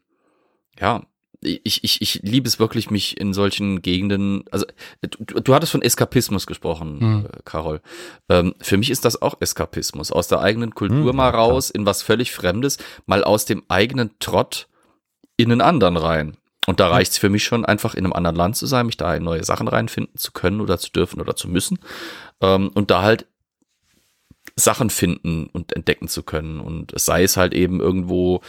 ja, 0.80 1.04
ich, 1.42 1.84
ich, 1.84 2.02
ich 2.02 2.16
liebe 2.24 2.48
es 2.48 2.60
wirklich, 2.60 2.92
mich 2.92 3.20
in 3.20 3.34
solchen 3.34 3.82
Gegenden, 3.82 4.44
also 4.52 4.66
du, 5.02 5.40
du 5.40 5.54
hattest 5.56 5.72
von 5.72 5.82
Eskapismus 5.82 6.46
gesprochen, 6.48 7.00
Hm. 7.00 7.26
äh, 7.26 7.40
Carol. 7.46 7.82
Ähm, 8.28 8.56
für 8.60 8.78
mich 8.78 8.90
ist 8.90 9.06
das 9.06 9.22
auch 9.22 9.36
Eskapismus. 9.40 10.12
Aus 10.12 10.28
der 10.28 10.42
eigenen 10.42 10.76
Kultur 10.76 11.10
Hm, 11.12 11.16
mal 11.16 11.26
ja, 11.28 11.32
klar. 11.32 11.44
raus, 11.46 11.70
in 11.70 11.86
was 11.86 12.02
völlig 12.04 12.32
Fremdes, 12.34 12.78
mal 13.06 13.24
aus 13.24 13.46
dem 13.46 13.64
eigenen 13.70 14.12
Trott 14.20 14.68
in 15.38 15.52
einen 15.52 15.62
anderen 15.62 15.96
rein. 15.98 16.36
Und 16.68 16.80
da 16.82 16.90
reicht 16.90 17.14
es 17.14 17.18
für 17.18 17.30
mich 17.30 17.46
schon, 17.46 17.66
einfach 17.66 17.96
in 17.96 18.04
einem 18.04 18.14
anderen 18.14 18.36
Land 18.36 18.56
zu 18.58 18.68
sein, 18.68 18.86
mich 18.86 18.98
da 18.98 19.16
in 19.16 19.24
neue 19.24 19.44
Sachen 19.44 19.68
reinfinden 19.68 20.18
zu 20.18 20.32
können 20.34 20.62
oder 20.62 20.78
zu 20.78 20.92
dürfen 20.92 21.20
oder 21.22 21.36
zu 21.36 21.48
müssen. 21.50 21.80
Ähm, 22.42 22.70
und 22.76 22.92
da 22.92 23.02
halt 23.02 23.26
Sachen 24.56 24.90
finden 24.90 25.48
und 25.48 25.74
entdecken 25.76 26.08
zu 26.10 26.22
können. 26.22 26.60
Und 26.60 26.92
es 26.94 27.06
sei 27.06 27.24
es 27.24 27.38
halt 27.38 27.54
eben 27.54 27.80
irgendwo 27.80 28.42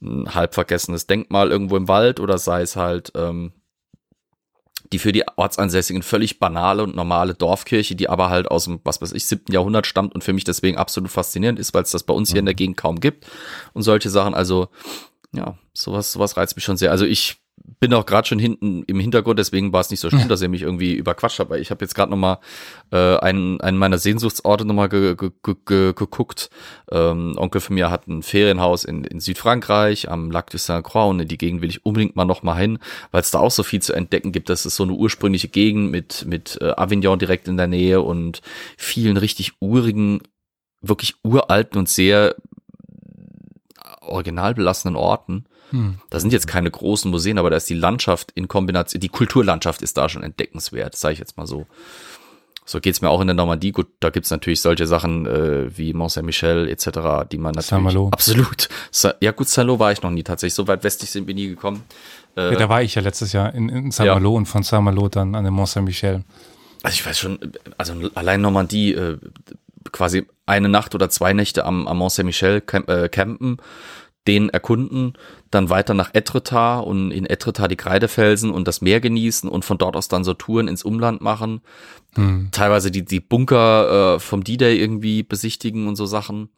ein 0.00 0.34
halb 0.34 0.54
vergessenes 0.54 1.06
Denkmal 1.06 1.50
irgendwo 1.50 1.76
im 1.76 1.88
Wald 1.88 2.20
oder 2.20 2.38
sei 2.38 2.62
es 2.62 2.76
halt 2.76 3.12
ähm, 3.14 3.52
die 4.92 4.98
für 4.98 5.12
die 5.12 5.24
Ortsansässigen 5.36 6.02
völlig 6.02 6.38
banale 6.38 6.82
und 6.82 6.96
normale 6.96 7.34
Dorfkirche, 7.34 7.94
die 7.94 8.08
aber 8.08 8.30
halt 8.30 8.50
aus 8.50 8.64
dem, 8.64 8.80
was 8.84 9.02
weiß 9.02 9.12
ich, 9.12 9.26
siebten 9.26 9.52
Jahrhundert 9.52 9.86
stammt 9.86 10.14
und 10.14 10.24
für 10.24 10.32
mich 10.32 10.44
deswegen 10.44 10.78
absolut 10.78 11.10
faszinierend 11.10 11.58
ist, 11.58 11.74
weil 11.74 11.82
es 11.82 11.90
das 11.90 12.04
bei 12.04 12.14
uns 12.14 12.30
hier 12.30 12.38
in 12.38 12.46
der 12.46 12.54
Gegend 12.54 12.76
kaum 12.76 13.00
gibt 13.00 13.26
und 13.74 13.82
solche 13.82 14.08
Sachen. 14.08 14.34
Also 14.34 14.68
ja, 15.32 15.58
sowas, 15.74 16.12
sowas 16.12 16.36
reizt 16.36 16.56
mich 16.56 16.64
schon 16.64 16.76
sehr. 16.76 16.90
Also 16.90 17.04
ich 17.04 17.36
bin 17.80 17.94
auch 17.94 18.06
gerade 18.06 18.26
schon 18.26 18.38
hinten 18.38 18.82
im 18.84 18.98
Hintergrund, 18.98 19.38
deswegen 19.38 19.72
war 19.72 19.80
es 19.80 19.90
nicht 19.90 20.00
so 20.00 20.10
schlimm, 20.10 20.28
dass 20.28 20.42
ihr 20.42 20.48
mich 20.48 20.62
irgendwie 20.62 20.94
überquatscht 20.94 21.38
habt. 21.38 21.50
Weil 21.50 21.60
ich 21.60 21.70
habe 21.70 21.84
jetzt 21.84 21.94
gerade 21.94 22.10
noch 22.10 22.16
mal 22.16 22.38
äh, 22.90 23.16
einen, 23.18 23.60
einen 23.60 23.78
meiner 23.78 23.98
Sehnsuchtsorte 23.98 24.64
noch 24.64 24.74
mal 24.74 24.88
ge, 24.88 25.14
ge, 25.14 25.30
ge, 25.42 25.92
geguckt. 25.92 26.50
Ähm, 26.90 27.34
Onkel 27.36 27.60
von 27.60 27.74
mir 27.74 27.90
hat 27.90 28.08
ein 28.08 28.22
Ferienhaus 28.22 28.84
in, 28.84 29.04
in 29.04 29.20
Südfrankreich 29.20 30.10
am 30.10 30.30
Lac 30.30 30.50
de 30.50 30.58
Saint-Croix 30.58 31.10
und 31.10 31.20
in 31.20 31.28
die 31.28 31.38
Gegend 31.38 31.62
will 31.62 31.70
ich 31.70 31.84
unbedingt 31.84 32.16
mal 32.16 32.24
noch 32.24 32.42
mal 32.42 32.56
hin, 32.56 32.78
weil 33.12 33.20
es 33.20 33.30
da 33.30 33.38
auch 33.38 33.50
so 33.50 33.62
viel 33.62 33.80
zu 33.80 33.92
entdecken 33.92 34.32
gibt. 34.32 34.48
Das 34.48 34.66
ist 34.66 34.76
so 34.76 34.82
eine 34.82 34.92
ursprüngliche 34.92 35.48
Gegend 35.48 35.90
mit 35.90 36.24
mit 36.26 36.58
äh, 36.60 36.72
Avignon 36.76 37.18
direkt 37.18 37.48
in 37.48 37.56
der 37.56 37.68
Nähe 37.68 38.00
und 38.00 38.42
vielen 38.76 39.16
richtig 39.16 39.52
urigen, 39.60 40.20
wirklich 40.80 41.14
uralten 41.22 41.78
und 41.78 41.88
sehr 41.88 42.34
original 44.00 44.54
belassenen 44.54 44.96
Orten. 44.96 45.44
Hm. 45.70 45.98
Da 46.10 46.20
sind 46.20 46.32
jetzt 46.32 46.46
keine 46.46 46.70
großen 46.70 47.10
Museen, 47.10 47.38
aber 47.38 47.50
da 47.50 47.56
ist 47.56 47.68
die 47.68 47.74
Landschaft 47.74 48.32
in 48.34 48.48
Kombination, 48.48 49.00
die 49.00 49.08
Kulturlandschaft 49.08 49.82
ist 49.82 49.96
da 49.96 50.08
schon 50.08 50.22
entdeckenswert, 50.22 50.96
sage 50.96 51.14
ich 51.14 51.18
jetzt 51.18 51.36
mal 51.36 51.46
so. 51.46 51.66
So 52.64 52.80
geht's 52.80 53.00
mir 53.00 53.08
auch 53.08 53.22
in 53.22 53.26
der 53.28 53.34
Normandie. 53.34 53.72
Gut, 53.72 53.86
da 54.00 54.10
gibt's 54.10 54.30
natürlich 54.30 54.60
solche 54.60 54.86
Sachen 54.86 55.24
äh, 55.24 55.76
wie 55.78 55.94
Mont 55.94 56.10
Saint-Michel 56.12 56.68
etc., 56.68 56.84
die 57.32 57.38
man 57.38 57.52
natürlich 57.52 57.66
Saint-Malo. 57.66 58.08
absolut. 58.12 58.68
Sa 58.90 59.14
ja 59.20 59.30
gut, 59.32 59.48
Saint-Malo 59.48 59.78
war 59.78 59.90
ich 59.90 60.02
noch 60.02 60.10
nie 60.10 60.22
tatsächlich. 60.22 60.52
So 60.54 60.68
weit 60.68 60.84
westlich 60.84 61.10
sind 61.10 61.26
wir 61.26 61.34
nie 61.34 61.48
gekommen. 61.48 61.82
Äh, 62.36 62.52
Ja, 62.52 62.58
da 62.58 62.68
war 62.68 62.82
ich 62.82 62.94
ja 62.94 63.00
letztes 63.00 63.32
Jahr 63.32 63.54
in, 63.54 63.70
in 63.70 63.90
Saint-Malo 63.90 64.34
und 64.34 64.44
von 64.44 64.62
Saint-Malo 64.62 65.08
dann 65.08 65.34
an 65.34 65.44
den 65.44 65.54
Mont 65.54 65.68
Saint-Michel. 65.70 66.24
Also 66.82 66.94
ich 66.94 67.06
weiß 67.06 67.18
schon, 67.18 67.38
also 67.78 67.94
allein 68.14 68.42
Normandie, 68.42 68.92
äh, 68.92 69.16
quasi 69.90 70.26
eine 70.44 70.68
Nacht 70.68 70.94
oder 70.94 71.08
zwei 71.08 71.32
Nächte 71.32 71.64
am, 71.64 71.88
am 71.88 71.96
Mont 71.96 72.12
Saint-Michel 72.12 72.62
äh, 72.86 73.08
campen, 73.08 73.56
den 74.28 74.50
erkunden, 74.50 75.14
dann 75.50 75.70
weiter 75.70 75.94
nach 75.94 76.14
Etretat 76.14 76.84
und 76.84 77.10
in 77.10 77.24
Etretat 77.26 77.70
die 77.70 77.76
Kreidefelsen 77.76 78.50
und 78.50 78.68
das 78.68 78.82
Meer 78.82 79.00
genießen 79.00 79.48
und 79.48 79.64
von 79.64 79.78
dort 79.78 79.96
aus 79.96 80.08
dann 80.08 80.22
so 80.22 80.34
Touren 80.34 80.68
ins 80.68 80.84
Umland 80.84 81.22
machen. 81.22 81.62
Hm. 82.14 82.50
Teilweise 82.52 82.90
die, 82.90 83.04
die 83.04 83.20
Bunker 83.20 84.16
äh, 84.16 84.20
vom 84.20 84.44
D-Day 84.44 84.78
irgendwie 84.78 85.22
besichtigen 85.22 85.88
und 85.88 85.96
so 85.96 86.04
Sachen. 86.04 86.50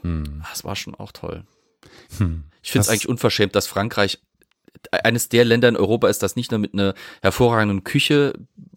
Hm. 0.00 0.42
Das 0.48 0.64
war 0.64 0.74
schon 0.74 0.94
auch 0.94 1.12
toll. 1.12 1.44
Hm. 2.16 2.44
Ich 2.62 2.72
finde 2.72 2.84
es 2.84 2.88
eigentlich 2.88 3.08
unverschämt, 3.08 3.54
dass 3.54 3.66
Frankreich 3.66 4.18
eines 4.90 5.28
der 5.28 5.44
Länder 5.44 5.68
in 5.68 5.76
Europa 5.76 6.08
ist, 6.08 6.22
das 6.22 6.36
nicht 6.36 6.50
nur 6.50 6.58
mit 6.58 6.72
einer 6.72 6.94
hervorragenden 7.20 7.84
Küche, 7.84 8.32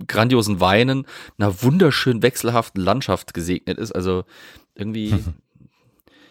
grandiosen 0.08 0.60
Weinen, 0.60 1.08
einer 1.38 1.64
wunderschön 1.64 2.22
wechselhaften 2.22 2.84
Landschaft 2.84 3.34
gesegnet 3.34 3.78
ist. 3.78 3.94
Also 3.94 4.26
irgendwie, 4.76 5.14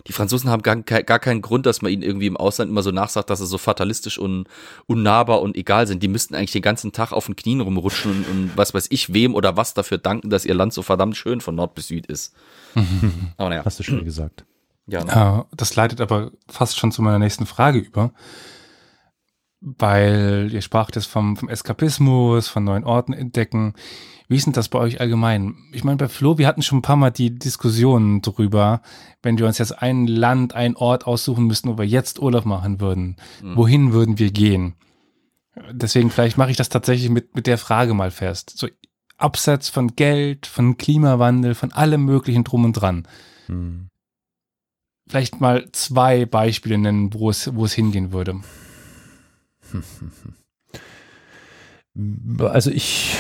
die 0.07 0.13
Franzosen 0.13 0.51
haben 0.51 0.63
gar, 0.63 0.77
gar 0.77 1.19
keinen 1.19 1.43
Grund, 1.43 1.67
dass 1.67 1.83
man 1.83 1.93
ihnen 1.93 2.03
irgendwie 2.03 2.27
im 2.27 2.37
Ausland 2.37 2.71
immer 2.71 2.83
so 2.83 2.91
nachsagt, 2.91 3.31
dass 3.31 3.39
sie 3.39 3.47
so 3.47 3.59
fatalistisch 3.59 4.19
und 4.19 4.47
unnahbar 4.87 5.41
und 5.43 5.57
egal 5.57 5.87
sind. 5.87 6.03
Die 6.03 6.09
müssten 6.09 6.35
eigentlich 6.35 6.53
den 6.53 6.63
ganzen 6.63 6.93
Tag 6.93 7.13
auf 7.13 7.27
den 7.27 7.37
Knien 7.37 7.61
rumrutschen 7.61 8.11
und, 8.11 8.29
und 8.29 8.53
was 8.57 8.75
weiß 8.75 8.89
ich 8.91 9.13
wem 9.13 9.35
oder 9.35 9.57
was 9.57 9.75
dafür 9.75 9.99
danken, 9.99 10.31
dass 10.31 10.45
ihr 10.45 10.55
Land 10.55 10.73
so 10.73 10.83
verdammt 10.83 11.17
schön 11.17 11.41
von 11.41 11.55
Nord 11.55 11.75
bis 11.75 11.89
Süd 11.89 12.07
ist. 12.07 12.35
Aber 13.37 13.51
naja, 13.51 13.65
Hast 13.65 13.79
du 13.79 13.83
schon 13.83 14.05
gesagt. 14.05 14.45
ja. 14.87 15.05
Ja, 15.05 15.47
das 15.55 15.77
leitet 15.77 16.01
aber 16.01 16.33
fast 16.49 16.79
schon 16.79 16.93
zu 16.93 17.03
meiner 17.03 17.19
nächsten 17.19 17.47
Frage 17.47 17.79
über. 17.79 18.13
Weil 19.61 20.49
ihr 20.53 20.63
spracht 20.63 20.97
jetzt 20.97 21.07
vom, 21.07 21.37
vom 21.37 21.49
Eskapismus, 21.49 22.49
von 22.49 22.65
neuen 22.65 22.83
Orten 22.83 23.13
entdecken. 23.13 23.75
Wie 24.29 24.37
ist 24.37 24.47
denn 24.47 24.53
das 24.53 24.69
bei 24.69 24.79
euch 24.79 25.01
allgemein? 25.01 25.57
Ich 25.73 25.85
meine, 25.85 25.97
bei 25.97 26.09
Flo, 26.09 26.39
wir 26.39 26.47
hatten 26.47 26.63
schon 26.63 26.79
ein 26.79 26.83
paar 26.83 26.97
Mal 26.97 27.11
die 27.11 27.39
Diskussionen 27.39 28.23
drüber, 28.23 28.83
wenn 29.23 29.39
wir 29.39 29.47
uns 29.47 29.59
jetzt 29.59 29.83
ein 29.83 30.07
Land, 30.07 30.55
ein 30.55 30.77
Ort 30.77 31.07
aussuchen 31.07 31.47
müssten, 31.47 31.69
wo 31.69 31.79
wir 31.79 31.87
jetzt 31.87 32.21
Urlaub 32.21 32.45
machen 32.45 32.81
würden. 32.81 33.17
Wohin 33.43 33.93
würden 33.93 34.19
wir 34.19 34.31
gehen? 34.31 34.75
Deswegen 35.71 36.11
vielleicht 36.11 36.39
mache 36.39 36.51
ich 36.51 36.57
das 36.57 36.71
tatsächlich 36.71 37.11
mit, 37.11 37.35
mit 37.35 37.47
der 37.47 37.59
Frage 37.59 37.95
mal 37.95 38.11
fest. 38.11 38.55
So 38.57 38.69
abseits 39.19 39.69
von 39.69 39.95
Geld, 39.95 40.47
von 40.47 40.77
Klimawandel, 40.79 41.55
von 41.55 41.73
allem 41.73 42.05
möglichen 42.05 42.45
drum 42.45 42.65
und 42.65 42.73
dran. 42.73 43.07
Hm. 43.47 43.89
Vielleicht 45.09 45.41
mal 45.41 45.69
zwei 45.73 46.25
Beispiele 46.25 46.79
nennen, 46.79 47.13
wo 47.13 47.29
es, 47.29 47.55
wo 47.55 47.65
es 47.65 47.73
hingehen 47.73 48.13
würde. 48.13 48.41
Also 52.39 52.71
ich, 52.71 53.19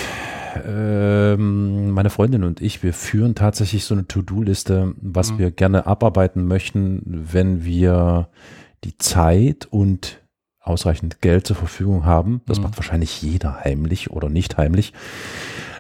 ähm, 0.65 1.91
meine 1.91 2.11
Freundin 2.11 2.45
und 2.45 2.61
ich, 2.61 2.83
wir 2.83 2.93
führen 2.93 3.35
tatsächlich 3.35 3.85
so 3.85 3.95
eine 3.95 4.07
To-Do-Liste, 4.07 4.95
was 5.01 5.33
Mhm. 5.33 5.39
wir 5.39 5.51
gerne 5.51 5.87
abarbeiten 5.87 6.47
möchten, 6.47 7.03
wenn 7.33 7.65
wir 7.65 8.29
die 8.85 8.97
Zeit 8.99 9.67
und 9.71 10.21
ausreichend 10.61 11.21
Geld 11.21 11.47
zur 11.47 11.57
Verfügung 11.57 12.05
haben. 12.05 12.41
Das 12.47 12.59
Mhm. 12.59 12.65
macht 12.65 12.77
wahrscheinlich 12.79 13.21
jeder 13.23 13.61
heimlich 13.65 14.11
oder 14.11 14.29
nicht 14.29 14.57
heimlich. 14.57 14.93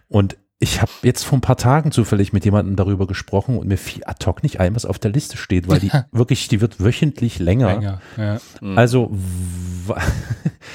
Und 0.08 0.36
ich 0.62 0.80
habe 0.80 0.92
jetzt 1.02 1.24
vor 1.24 1.38
ein 1.38 1.40
paar 1.40 1.56
Tagen 1.56 1.90
zufällig 1.90 2.32
mit 2.32 2.44
jemandem 2.44 2.76
darüber 2.76 3.08
gesprochen 3.08 3.58
und 3.58 3.66
mir 3.66 3.76
fiel 3.76 4.04
ad 4.06 4.24
hoc 4.24 4.44
nicht 4.44 4.60
ein, 4.60 4.76
was 4.76 4.84
auf 4.84 5.00
der 5.00 5.10
Liste 5.10 5.36
steht, 5.36 5.66
weil 5.66 5.80
die 5.80 5.90
wirklich, 6.12 6.46
die 6.46 6.60
wird 6.60 6.78
wöchentlich 6.78 7.40
länger. 7.40 7.74
Länger, 7.74 8.00
ja. 8.16 8.38
Mhm. 8.60 8.78
Also 8.78 9.10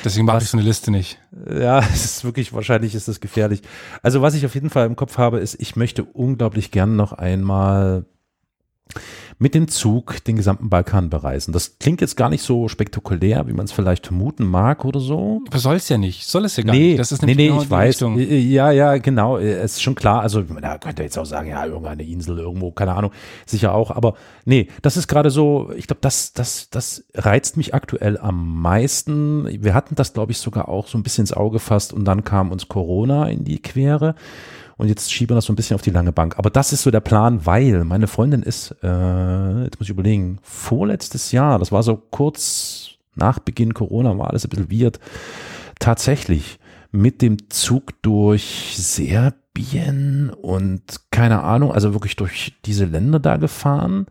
Deswegen 0.03 0.25
mache 0.25 0.43
ich 0.43 0.49
so 0.49 0.57
eine 0.57 0.67
Liste 0.67 0.91
nicht. 0.91 1.19
ja, 1.49 1.79
es 1.93 2.03
ist 2.03 2.25
wirklich, 2.25 2.51
wahrscheinlich 2.51 2.95
ist 2.95 3.07
das 3.07 3.21
gefährlich. 3.21 3.61
Also 4.03 4.21
was 4.21 4.35
ich 4.35 4.45
auf 4.45 4.55
jeden 4.55 4.69
Fall 4.69 4.85
im 4.87 4.97
Kopf 4.97 5.17
habe, 5.17 5.39
ist, 5.39 5.55
ich 5.61 5.77
möchte 5.77 6.03
unglaublich 6.03 6.71
gern 6.71 6.97
noch 6.97 7.13
einmal 7.13 8.03
mit 9.39 9.53
dem 9.53 9.67
Zug 9.67 10.23
den 10.23 10.35
gesamten 10.35 10.69
Balkan 10.69 11.09
bereisen. 11.09 11.51
Das 11.51 11.77
klingt 11.79 12.01
jetzt 12.01 12.17
gar 12.17 12.29
nicht 12.29 12.41
so 12.41 12.67
spektakulär, 12.67 13.47
wie 13.47 13.53
man 13.53 13.65
es 13.65 13.71
vielleicht 13.71 14.07
vermuten 14.07 14.45
mag 14.45 14.83
oder 14.85 14.99
so. 14.99 15.41
Aber 15.47 15.59
soll 15.59 15.75
es 15.75 15.89
ja 15.89 15.97
nicht. 15.97 16.25
Soll 16.25 16.45
es 16.45 16.57
ja 16.57 16.63
gar 16.63 16.73
Nee, 16.73 16.87
nicht. 16.89 16.99
Das 16.99 17.11
ist 17.11 17.21
nee, 17.23 17.35
nee, 17.35 17.47
genau 17.49 17.61
ich 17.61 17.69
weiß. 17.69 17.89
Richtung. 17.95 18.17
Äh, 18.19 18.37
Ja, 18.39 18.71
ja, 18.71 18.97
genau. 18.97 19.37
äh, 19.37 19.53
Es 19.53 19.73
ist 19.73 19.81
schon 19.83 19.95
klar. 19.95 20.21
Also, 20.21 20.41
da 20.41 20.77
könnt 20.77 20.99
ihr 20.99 21.05
jetzt 21.05 21.17
auch 21.19 21.25
sagen, 21.25 21.49
ja, 21.49 21.65
irgendeine 21.65 22.03
Insel 22.03 22.39
irgendwo, 22.39 22.71
keine 22.71 22.93
Ahnung. 22.95 23.11
Sicher 23.45 23.73
auch. 23.73 23.91
Aber 23.91 24.15
nee, 24.45 24.67
das 24.81 24.97
ist 24.97 25.07
gerade 25.07 25.29
so, 25.29 25.71
ich 25.75 25.87
glaube, 25.87 25.99
das, 26.01 26.33
das, 26.33 26.69
das 26.69 27.03
reizt 27.13 27.57
mich 27.57 27.73
aktuell 27.73 28.17
am 28.17 28.61
meisten. 28.61 29.47
Wir 29.63 29.73
hatten 29.73 29.95
das, 29.95 30.13
glaube 30.13 30.31
ich, 30.31 30.39
sogar 30.39 30.67
auch 30.69 30.87
so 30.87 30.97
ein 30.97 31.03
bisschen 31.03 31.23
ins 31.23 31.33
Auge 31.33 31.57
gefasst 31.57 31.93
und 31.93 32.05
dann 32.05 32.23
kam 32.23 32.51
uns 32.51 32.67
Corona 32.67 33.27
in 33.29 33.43
die 33.43 33.59
Quere. 33.61 34.15
Und 34.77 34.87
jetzt 34.89 35.11
schieben 35.11 35.31
wir 35.31 35.35
das 35.35 35.45
so 35.45 35.53
ein 35.53 35.55
bisschen 35.55 35.75
auf 35.75 35.81
die 35.81 35.89
lange 35.89 36.11
Bank. 36.11 36.37
Aber 36.37 36.49
das 36.49 36.71
ist 36.71 36.83
so 36.83 36.91
der 36.91 36.99
Plan, 36.99 37.45
weil 37.45 37.83
meine 37.83 38.07
Freundin 38.07 38.43
ist, 38.43 38.75
äh, 38.83 39.63
jetzt 39.63 39.79
muss 39.79 39.87
ich 39.87 39.89
überlegen, 39.89 40.37
vorletztes 40.43 41.31
Jahr, 41.31 41.57
das 41.57 41.71
war 41.71 41.81
so 41.81 41.97
kurz 41.97 42.91
nach 43.15 43.39
Beginn 43.39 43.73
Corona, 43.73 44.17
war 44.17 44.29
alles 44.29 44.45
ein 44.45 44.49
bisschen 44.49 44.71
weird, 44.71 44.99
tatsächlich 45.79 46.59
mit 46.91 47.21
dem 47.21 47.49
Zug 47.49 48.01
durch 48.01 48.75
Serbien 48.77 50.29
und 50.29 50.81
keine 51.11 51.43
Ahnung, 51.43 51.71
also 51.71 51.93
wirklich 51.93 52.15
durch 52.15 52.53
diese 52.65 52.85
Länder 52.85 53.19
da 53.19 53.37
gefahren. 53.37 54.05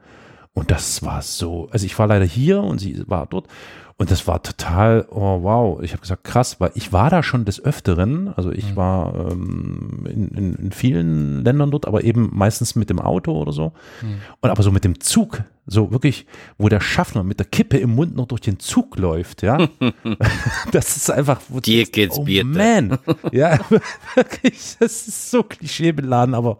Und 0.57 0.71
das 0.71 1.03
war 1.03 1.21
so, 1.21 1.69
also 1.71 1.85
ich 1.85 1.99
war 1.99 2.07
leider 2.07 2.25
hier 2.25 2.63
und 2.63 2.79
sie 2.79 3.03
war 3.07 3.27
dort. 3.27 3.47
Und 3.99 4.11
das 4.11 4.27
war 4.27 4.43
total, 4.43 5.07
oh 5.11 5.43
wow, 5.43 5.81
ich 5.83 5.93
habe 5.93 6.03
gesagt, 6.03 6.25
krass, 6.25 6.61
weil 6.61 6.71
ich 6.75 6.93
war 6.93 7.09
da 7.09 7.23
schon 7.23 7.47
des 7.47 7.65
Öfteren, 7.65 8.29
also 8.37 8.53
ich 8.53 8.73
Mhm. 8.73 8.77
war 8.77 9.31
ähm, 9.31 10.07
in, 10.07 10.29
in, 10.29 10.55
in 10.55 10.73
vielen 10.73 11.43
Ländern 11.45 11.71
dort, 11.71 11.87
aber 11.87 12.05
eben 12.05 12.31
meistens 12.33 12.75
mit 12.75 12.91
dem 12.91 13.01
Auto 13.01 13.33
oder 13.33 13.53
so. 13.53 13.73
Mhm. 14.03 14.21
Und 14.43 14.51
aber 14.51 14.63
so 14.63 14.71
mit 14.71 14.85
dem 14.85 15.01
Zug, 15.01 15.43
so 15.67 15.93
wirklich, 15.93 16.27
wo 16.59 16.69
der 16.69 16.81
Schaffner 16.81 17.23
mit 17.23 17.39
der 17.39 17.47
Kippe 17.47 17.79
im 17.79 17.95
Mund 17.95 18.17
noch 18.17 18.27
durch 18.27 18.43
den 18.43 18.59
Zug 18.59 18.99
läuft, 18.99 19.43
ja. 19.43 19.57
das 20.73 20.97
ist 20.99 21.11
einfach. 21.11 21.41
Dir 21.65 21.87
geht's 21.87 22.19
oh 22.19 22.25
Bier. 22.25 22.45
man. 22.45 22.99
Ja, 23.33 23.59
wirklich, 24.15 24.77
das 24.79 25.09
ist 25.09 25.31
so 25.31 25.43
klischeebeladen, 25.43 26.35
aber 26.35 26.59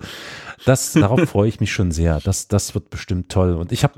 das, 0.65 0.93
darauf 0.95 1.21
freue 1.29 1.49
ich 1.49 1.61
mich 1.61 1.73
schon 1.73 1.91
sehr. 1.93 2.21
Das, 2.21 2.49
das 2.49 2.75
wird 2.75 2.91
bestimmt 2.91 3.31
toll. 3.31 3.55
Und 3.55 3.73
ich 3.73 3.85
habe 3.85 3.95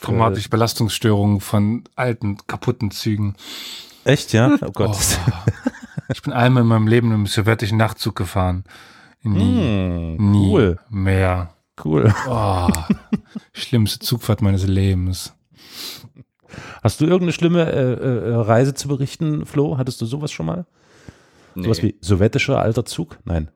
Traumatische 0.00 0.48
Belastungsstörungen 0.48 1.40
von 1.40 1.84
alten, 1.96 2.38
kaputten 2.46 2.90
Zügen. 2.90 3.34
echt, 4.04 4.32
ja, 4.32 4.50
oh 4.60 4.66
Oh. 4.66 4.70
Gott. 4.72 4.96
Ich 6.12 6.22
bin 6.22 6.32
einmal 6.32 6.62
in 6.62 6.68
meinem 6.68 6.86
Leben 6.86 7.12
im 7.12 7.26
sowjetischen 7.26 7.78
Nachtzug 7.78 8.14
gefahren. 8.14 8.64
Nie, 9.22 10.16
Hm, 10.18 10.30
nie 10.30 10.48
cool, 10.52 10.78
mehr. 10.88 11.50
cool. 11.84 12.14
Oh, 12.28 12.68
schlimmste 13.52 13.98
Zugfahrt 13.98 14.40
meines 14.42 14.64
Lebens. 14.66 15.32
Hast 16.82 17.00
du 17.00 17.04
irgendeine 17.06 17.32
schlimme 17.32 17.70
äh, 17.72 18.30
äh, 18.30 18.34
Reise 18.34 18.72
zu 18.74 18.86
berichten, 18.86 19.44
Flo? 19.46 19.78
Hattest 19.78 20.00
du 20.00 20.06
sowas 20.06 20.30
schon 20.30 20.46
mal? 20.46 20.64
Nee. 21.56 21.64
Sowas 21.64 21.82
wie 21.82 21.96
sowjetischer 22.00 22.60
alter 22.60 22.84
Zug? 22.84 23.18
Nein. 23.24 23.50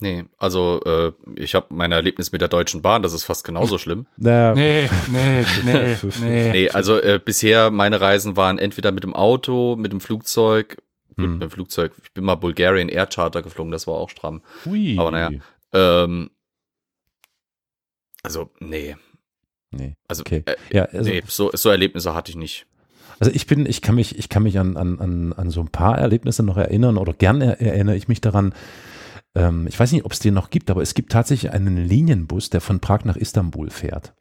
Nee, 0.00 0.24
also 0.38 0.80
äh, 0.84 1.12
ich 1.36 1.54
habe 1.54 1.66
mein 1.70 1.92
Erlebnis 1.92 2.32
mit 2.32 2.40
der 2.40 2.48
Deutschen 2.48 2.80
Bahn, 2.82 3.02
das 3.02 3.12
ist 3.12 3.24
fast 3.24 3.44
genauso 3.44 3.76
schlimm. 3.78 4.06
Naja, 4.16 4.54
Nee, 4.54 4.88
nee, 5.12 5.44
nee, 5.64 5.96
nee. 6.22 6.50
Nee, 6.52 6.70
also 6.70 6.98
äh, 7.00 7.20
bisher 7.22 7.70
meine 7.70 8.00
Reisen 8.00 8.36
waren 8.36 8.58
entweder 8.58 8.92
mit 8.92 9.04
dem 9.04 9.14
Auto, 9.14 9.76
mit 9.76 9.92
dem 9.92 10.00
Flugzeug 10.00 10.78
Gut, 11.16 11.24
Hm. 11.24 11.32
mit 11.34 11.42
dem 11.42 11.50
Flugzeug. 11.50 11.92
Ich 12.04 12.12
bin 12.12 12.24
mal 12.24 12.36
Bulgarian 12.36 12.88
Air 12.88 13.06
Charter 13.06 13.42
geflogen, 13.42 13.72
das 13.72 13.86
war 13.86 13.94
auch 13.94 14.08
stramm. 14.10 14.42
Hui. 14.64 14.96
Aber 14.98 15.10
naja. 15.10 15.30
Ähm, 15.72 16.30
also, 18.22 18.50
nee. 18.60 18.96
Nee. 19.70 19.94
Also, 20.08 20.22
Okay. 20.22 20.42
äh, 20.46 20.56
Ja, 20.72 20.84
also, 20.86 21.10
nee, 21.10 21.22
so, 21.26 21.50
so 21.52 21.68
Erlebnisse 21.68 22.14
hatte 22.14 22.30
ich 22.30 22.36
nicht. 22.36 22.66
also 23.18 23.32
ich 23.32 23.46
bin, 23.46 23.66
ich 23.66 23.82
kann 23.82 23.94
mich, 23.96 24.18
ich 24.18 24.28
kann 24.28 24.42
mich 24.44 24.58
an, 24.58 24.76
an, 24.76 24.98
an, 25.00 25.32
an 25.32 25.50
so 25.50 25.60
ein 25.60 25.68
paar 25.68 25.98
Erlebnisse 25.98 26.42
noch 26.42 26.56
erinnern 26.56 26.96
oder 26.96 27.12
gerne 27.12 27.60
erinnere 27.60 27.96
ich 27.96 28.08
mich 28.08 28.20
daran. 28.20 28.54
Ähm, 29.34 29.66
ich 29.68 29.78
weiß 29.78 29.92
nicht, 29.92 30.04
ob 30.04 30.12
es 30.12 30.18
den 30.18 30.34
noch 30.34 30.50
gibt, 30.50 30.70
aber 30.70 30.82
es 30.82 30.94
gibt 30.94 31.12
tatsächlich 31.12 31.52
einen 31.52 31.76
Linienbus, 31.76 32.50
der 32.50 32.60
von 32.60 32.80
Prag 32.80 33.04
nach 33.04 33.16
Istanbul 33.16 33.70
fährt. 33.70 34.14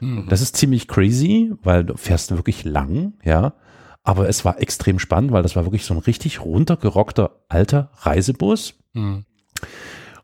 Hm. 0.00 0.26
Das 0.28 0.40
ist 0.40 0.56
ziemlich 0.56 0.88
crazy, 0.88 1.52
weil 1.62 1.84
du 1.84 1.96
fährst 1.96 2.30
wirklich 2.30 2.64
lang, 2.64 3.14
ja. 3.24 3.54
Aber 4.02 4.28
es 4.28 4.44
war 4.44 4.60
extrem 4.60 4.98
spannend, 4.98 5.32
weil 5.32 5.42
das 5.42 5.56
war 5.56 5.64
wirklich 5.64 5.84
so 5.84 5.94
ein 5.94 6.00
richtig 6.00 6.40
runtergerockter 6.40 7.42
alter 7.48 7.90
Reisebus. 7.96 8.74
Hm. 8.94 9.24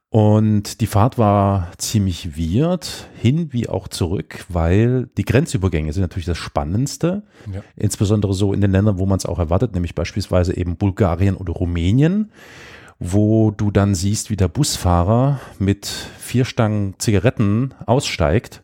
Und 0.08 0.80
die 0.80 0.86
Fahrt 0.86 1.18
war 1.18 1.72
ziemlich 1.76 2.38
weird, 2.38 3.08
hin 3.20 3.52
wie 3.52 3.68
auch 3.68 3.88
zurück, 3.88 4.46
weil 4.48 5.10
die 5.18 5.24
Grenzübergänge 5.24 5.92
sind 5.92 6.00
natürlich 6.00 6.26
das 6.26 6.38
Spannendste. 6.38 7.24
Ja. 7.52 7.60
Insbesondere 7.74 8.32
so 8.32 8.54
in 8.54 8.62
den 8.62 8.70
Ländern, 8.70 8.98
wo 8.98 9.04
man 9.04 9.18
es 9.18 9.26
auch 9.26 9.38
erwartet, 9.38 9.74
nämlich 9.74 9.94
beispielsweise 9.94 10.56
eben 10.56 10.76
Bulgarien 10.76 11.36
oder 11.36 11.52
Rumänien, 11.52 12.30
wo 12.98 13.50
du 13.50 13.70
dann 13.70 13.94
siehst, 13.94 14.30
wie 14.30 14.36
der 14.36 14.48
Busfahrer 14.48 15.40
mit 15.58 15.86
vier 15.86 16.44
Stangen 16.44 16.94
Zigaretten 16.98 17.74
aussteigt, 17.86 18.62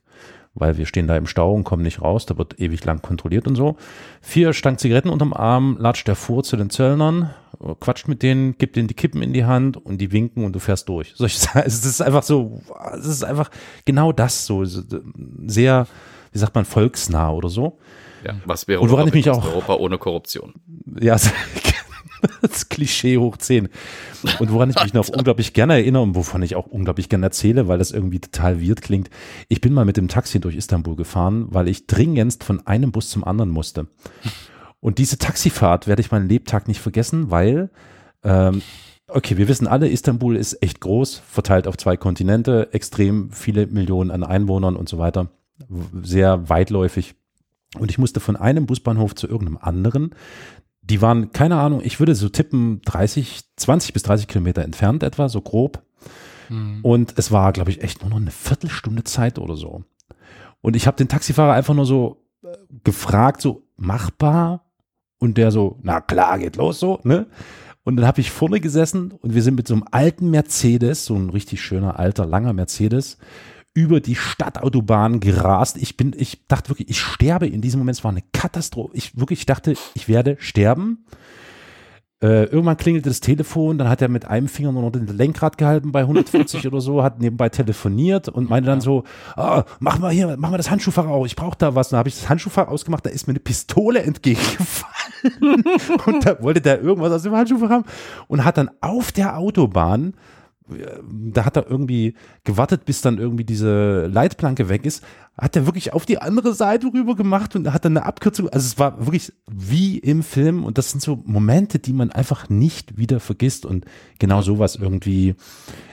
weil 0.54 0.76
wir 0.76 0.86
stehen 0.86 1.06
da 1.06 1.16
im 1.16 1.26
Stau 1.26 1.52
und 1.54 1.64
kommen 1.64 1.82
nicht 1.82 2.02
raus, 2.02 2.26
da 2.26 2.36
wird 2.38 2.58
ewig 2.60 2.84
lang 2.84 3.00
kontrolliert 3.02 3.46
und 3.46 3.56
so. 3.56 3.76
Vier 4.20 4.52
Stangen 4.52 4.78
Zigaretten 4.78 5.08
unterm 5.10 5.32
Arm, 5.32 5.76
latscht 5.78 6.08
er 6.08 6.14
vor 6.16 6.42
zu 6.44 6.56
den 6.56 6.70
Zöllnern, 6.70 7.30
quatscht 7.80 8.08
mit 8.08 8.22
denen, 8.22 8.56
gibt 8.58 8.76
denen 8.76 8.88
die 8.88 8.94
Kippen 8.94 9.22
in 9.22 9.32
die 9.32 9.44
Hand 9.44 9.76
und 9.76 9.98
die 9.98 10.12
winken 10.12 10.44
und 10.44 10.52
du 10.54 10.58
fährst 10.58 10.88
durch. 10.88 11.12
Solche 11.16 11.38
Sachen. 11.38 11.62
Es 11.64 11.84
ist 11.84 12.00
einfach 12.02 12.22
so, 12.22 12.60
es 12.98 13.06
ist 13.06 13.24
einfach 13.24 13.50
genau 13.84 14.12
das 14.12 14.46
so, 14.46 14.64
so 14.64 14.82
sehr, 15.46 15.86
wie 16.32 16.38
sagt 16.38 16.54
man, 16.54 16.64
volksnah 16.64 17.30
oder 17.30 17.48
so. 17.48 17.78
Ja, 18.24 18.34
was 18.44 18.68
wäre 18.68 18.80
Und 18.80 18.90
woran 18.90 19.08
ich 19.08 19.14
mich 19.14 19.30
auch- 19.30 19.44
Europa 19.44 19.74
ohne 19.74 19.98
Korruption? 19.98 20.54
Ja, 21.00 21.16
das 22.42 22.68
Klischee 22.68 23.18
hoch 23.18 23.36
10. 23.36 23.68
Und 24.38 24.52
woran 24.52 24.70
ich 24.70 24.82
mich 24.82 24.94
noch 24.94 25.08
unglaublich 25.16 25.52
gerne 25.52 25.74
erinnere 25.74 26.02
und 26.02 26.14
wovon 26.14 26.42
ich 26.42 26.56
auch 26.56 26.66
unglaublich 26.66 27.08
gerne 27.08 27.26
erzähle, 27.26 27.68
weil 27.68 27.78
das 27.78 27.90
irgendwie 27.90 28.20
total 28.20 28.62
weird 28.62 28.82
klingt. 28.82 29.10
Ich 29.48 29.60
bin 29.60 29.72
mal 29.72 29.84
mit 29.84 29.96
dem 29.96 30.08
Taxi 30.08 30.40
durch 30.40 30.56
Istanbul 30.56 30.96
gefahren, 30.96 31.46
weil 31.50 31.68
ich 31.68 31.86
dringendst 31.86 32.44
von 32.44 32.66
einem 32.66 32.92
Bus 32.92 33.10
zum 33.10 33.24
anderen 33.24 33.50
musste. 33.50 33.86
Und 34.80 34.98
diese 34.98 35.18
Taxifahrt 35.18 35.86
werde 35.86 36.00
ich 36.00 36.10
meinen 36.10 36.28
Lebtag 36.28 36.68
nicht 36.68 36.80
vergessen, 36.80 37.30
weil, 37.30 37.70
ähm, 38.24 38.62
okay, 39.08 39.36
wir 39.36 39.48
wissen 39.48 39.66
alle, 39.66 39.88
Istanbul 39.88 40.36
ist 40.36 40.62
echt 40.62 40.80
groß, 40.80 41.22
verteilt 41.26 41.68
auf 41.68 41.76
zwei 41.76 41.96
Kontinente, 41.96 42.68
extrem 42.72 43.30
viele 43.30 43.66
Millionen 43.66 44.10
an 44.10 44.24
Einwohnern 44.24 44.76
und 44.76 44.88
so 44.88 44.98
weiter, 44.98 45.28
sehr 46.02 46.48
weitläufig. 46.48 47.14
Und 47.78 47.90
ich 47.90 47.98
musste 47.98 48.20
von 48.20 48.36
einem 48.36 48.66
Busbahnhof 48.66 49.14
zu 49.14 49.26
irgendeinem 49.26 49.58
anderen. 49.58 50.14
Die 50.82 51.00
waren, 51.00 51.32
keine 51.32 51.58
Ahnung, 51.58 51.80
ich 51.82 52.00
würde 52.00 52.14
so 52.14 52.28
tippen, 52.28 52.82
30, 52.82 53.44
20 53.56 53.92
bis 53.92 54.02
30 54.02 54.26
Kilometer 54.26 54.62
entfernt 54.62 55.02
etwa, 55.02 55.28
so 55.28 55.40
grob. 55.40 55.82
Hm. 56.48 56.80
Und 56.82 57.14
es 57.16 57.30
war, 57.30 57.52
glaube 57.52 57.70
ich, 57.70 57.82
echt 57.82 58.02
nur 58.02 58.10
noch 58.10 58.16
eine 58.16 58.30
Viertelstunde 58.30 59.04
Zeit 59.04 59.38
oder 59.38 59.56
so. 59.56 59.84
Und 60.60 60.76
ich 60.76 60.86
habe 60.86 60.96
den 60.96 61.08
Taxifahrer 61.08 61.52
einfach 61.52 61.74
nur 61.74 61.86
so 61.86 62.24
äh, 62.42 62.56
gefragt, 62.84 63.40
so 63.40 63.66
machbar? 63.76 64.64
Und 65.18 65.38
der 65.38 65.52
so, 65.52 65.78
na 65.82 66.00
klar, 66.00 66.38
geht 66.38 66.56
los 66.56 66.80
so, 66.80 66.98
ne? 67.04 67.26
Und 67.84 67.96
dann 67.96 68.06
habe 68.06 68.20
ich 68.20 68.30
vorne 68.30 68.60
gesessen 68.60 69.12
und 69.12 69.34
wir 69.34 69.42
sind 69.42 69.56
mit 69.56 69.66
so 69.66 69.74
einem 69.74 69.84
alten 69.90 70.30
Mercedes, 70.30 71.04
so 71.04 71.14
ein 71.14 71.30
richtig 71.30 71.60
schöner, 71.60 71.98
alter, 71.98 72.26
langer 72.26 72.52
Mercedes, 72.52 73.18
über 73.74 74.00
die 74.00 74.16
Stadtautobahn 74.16 75.20
gerast. 75.20 75.76
Ich 75.78 75.96
bin, 75.96 76.14
ich 76.16 76.46
dachte 76.46 76.70
wirklich, 76.70 76.90
ich 76.90 77.00
sterbe 77.00 77.46
in 77.46 77.62
diesem 77.62 77.78
Moment. 77.78 77.98
Es 77.98 78.04
war 78.04 78.10
eine 78.10 78.22
Katastrophe. 78.32 78.94
Ich 78.94 79.18
wirklich 79.18 79.40
ich 79.40 79.46
dachte, 79.46 79.74
ich 79.94 80.08
werde 80.08 80.36
sterben. 80.38 81.04
Äh, 82.22 82.44
irgendwann 82.44 82.76
klingelte 82.76 83.08
das 83.08 83.18
Telefon, 83.18 83.78
dann 83.78 83.88
hat 83.88 84.00
er 84.00 84.08
mit 84.08 84.26
einem 84.26 84.46
Finger 84.46 84.70
nur 84.70 84.82
noch 84.82 84.92
den 84.92 85.08
Lenkrad 85.08 85.58
gehalten 85.58 85.90
bei 85.90 86.02
140 86.02 86.64
oder 86.68 86.80
so, 86.80 87.02
hat 87.02 87.20
nebenbei 87.20 87.48
telefoniert 87.48 88.28
und 88.28 88.48
meinte 88.48 88.70
dann 88.70 88.80
so, 88.80 89.02
ah, 89.34 89.64
mach 89.80 89.98
mal 89.98 90.12
hier, 90.12 90.36
mach 90.38 90.50
mal 90.50 90.56
das 90.56 90.70
Handschuhfach 90.70 91.06
auf, 91.06 91.26
ich 91.26 91.34
brauche 91.34 91.58
da 91.58 91.74
was. 91.74 91.88
Und 91.88 91.92
dann 91.92 91.98
habe 91.98 92.10
ich 92.10 92.14
das 92.14 92.28
Handschuhfach 92.28 92.68
ausgemacht, 92.68 93.04
da 93.04 93.10
ist 93.10 93.26
mir 93.26 93.32
eine 93.32 93.40
Pistole 93.40 94.02
entgegengefallen 94.04 95.64
und 96.06 96.24
da 96.24 96.40
wollte 96.40 96.60
der 96.60 96.80
irgendwas 96.80 97.10
aus 97.10 97.22
dem 97.24 97.34
Handschuhfach 97.34 97.70
haben 97.70 97.84
und 98.28 98.44
hat 98.44 98.56
dann 98.56 98.70
auf 98.80 99.10
der 99.10 99.36
Autobahn 99.36 100.14
da 101.10 101.44
hat 101.44 101.56
er 101.56 101.70
irgendwie 101.70 102.14
gewartet, 102.44 102.84
bis 102.84 103.00
dann 103.00 103.18
irgendwie 103.18 103.44
diese 103.44 104.06
Leitplanke 104.06 104.68
weg 104.68 104.84
ist, 104.86 105.02
hat 105.38 105.56
er 105.56 105.66
wirklich 105.66 105.92
auf 105.92 106.04
die 106.04 106.18
andere 106.18 106.52
Seite 106.54 106.88
rüber 106.92 107.16
gemacht 107.16 107.56
und 107.56 107.72
hat 107.72 107.84
dann 107.84 107.96
eine 107.96 108.06
Abkürzung, 108.06 108.48
also 108.50 108.66
es 108.66 108.78
war 108.78 109.06
wirklich 109.06 109.32
wie 109.50 109.98
im 109.98 110.22
Film 110.22 110.64
und 110.64 110.76
das 110.78 110.90
sind 110.90 111.00
so 111.00 111.22
Momente, 111.24 111.78
die 111.78 111.92
man 111.92 112.10
einfach 112.12 112.48
nicht 112.50 112.98
wieder 112.98 113.18
vergisst 113.20 113.64
und 113.64 113.86
genau 114.18 114.42
sowas 114.42 114.76
irgendwie 114.76 115.34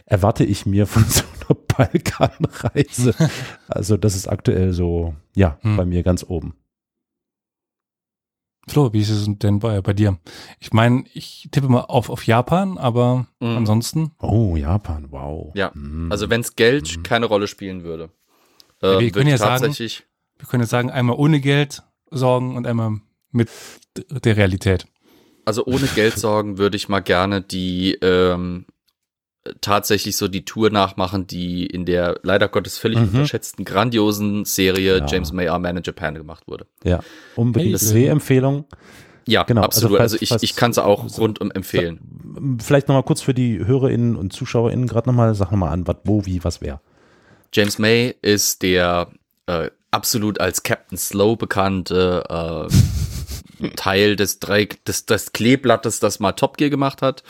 erwarte 0.05 0.43
ich 0.43 0.65
mir 0.65 0.87
von 0.87 1.03
so 1.07 1.23
einer 1.47 1.57
Balkanreise. 1.77 3.13
Also 3.67 3.97
das 3.97 4.15
ist 4.15 4.27
aktuell 4.27 4.73
so, 4.73 5.15
ja, 5.35 5.57
Hm. 5.61 5.77
bei 5.77 5.85
mir 5.85 6.03
ganz 6.03 6.25
oben. 6.27 6.53
Flo, 8.69 8.93
wie 8.93 8.99
ist 9.01 9.09
es 9.09 9.27
denn 9.39 9.59
bei, 9.59 9.81
bei 9.81 9.93
dir? 9.93 10.19
Ich 10.59 10.71
meine, 10.73 11.03
ich 11.13 11.49
tippe 11.51 11.67
mal 11.69 11.81
auf, 11.81 12.09
auf 12.09 12.25
Japan, 12.27 12.77
aber 12.77 13.27
Mhm. 13.39 13.57
ansonsten, 13.57 14.11
Oh, 14.19 14.55
Japan, 14.55 15.07
wow. 15.09 15.51
Ja, 15.55 15.73
Hm. 15.73 16.11
Also 16.11 16.29
wenn 16.29 16.41
es 16.41 16.55
Geld 16.55 17.03
keine 17.03 17.25
Rolle 17.25 17.47
spielen 17.47 17.83
würde, 17.83 18.11
äh, 18.81 18.87
wir 18.87 18.99
würde 18.99 19.11
können 19.11 19.27
ich 19.27 19.31
ja 19.31 19.37
sagen- 19.39 19.73
wir 20.37 20.47
können 20.47 20.61
jetzt 20.61 20.69
sagen, 20.69 20.91
einmal 20.91 21.15
ohne 21.17 21.39
Geld 21.41 21.83
sorgen 22.11 22.55
und 22.55 22.65
einmal 22.67 22.99
mit 23.31 23.49
der 24.23 24.37
Realität. 24.37 24.85
also 25.45 25.65
ohne 25.65 25.87
Geld 25.95 26.17
sorgen, 26.19 26.57
würde 26.59 26.77
ich 26.77 26.89
mal 26.89 26.99
gerne 27.01 27.41
die 27.41 27.93
ähm, 28.01 28.65
tatsächlich 29.61 30.17
so 30.17 30.27
die 30.27 30.45
Tour 30.45 30.69
nachmachen, 30.69 31.27
die 31.27 31.65
in 31.65 31.85
der 31.85 32.19
leider 32.23 32.47
Gottes 32.47 32.77
völlig 32.77 32.99
Mhm. 32.99 33.05
unterschätzten 33.09 33.65
grandiosen 33.65 34.45
Serie 34.45 34.99
Ja. 34.99 35.05
James 35.05 35.31
May, 35.33 35.49
Our 35.49 35.59
Man 35.59 35.77
in 35.77 35.83
Japan 35.83 36.15
gemacht 36.15 36.47
wurde. 36.47 36.65
Ja, 36.83 36.99
unbedingt 37.35 37.79
Hey, 37.79 37.87
Sehempfehlung. 37.87 38.65
Ja, 39.27 39.43
Genau, 39.43 39.61
absolut. 39.61 39.99
also 39.99 40.15
Also, 40.15 40.17
falls- 40.17 40.21
ich, 40.23 40.29
falls- 40.29 40.43
ich 40.43 40.55
kann 40.55 40.71
es 40.71 40.77
auch 40.79 41.17
rundum 41.19 41.51
empfehlen. 41.51 42.57
Vielleicht 42.63 42.87
nochmal 42.87 43.03
kurz 43.03 43.21
für 43.21 43.33
die 43.33 43.59
HörerInnen 43.63 44.15
und 44.15 44.33
ZuschauerInnen 44.33 44.87
gerade 44.87 45.07
nochmal, 45.09 45.35
sag 45.35 45.51
nochmal 45.51 45.71
an, 45.71 45.85
was, 45.87 45.97
wo, 46.03 46.25
wie, 46.25 46.43
was, 46.43 46.61
wer. 46.61 46.81
James 47.53 47.77
May 47.79 48.15
ist 48.21 48.61
der 48.63 49.09
äh, 49.47 49.69
absolut 49.91 50.39
als 50.39 50.63
Captain 50.63 50.97
Slow 50.97 51.35
bekannte 51.35 52.23
äh, 52.29 52.73
Teil 53.75 54.15
des, 54.15 54.39
drei, 54.39 54.67
des, 54.87 55.05
des 55.05 55.31
Kleeblattes, 55.31 55.99
das 55.99 56.19
mal 56.19 56.33
Top 56.33 56.57
Gear 56.57 56.69
gemacht 56.69 57.01
hat. 57.01 57.23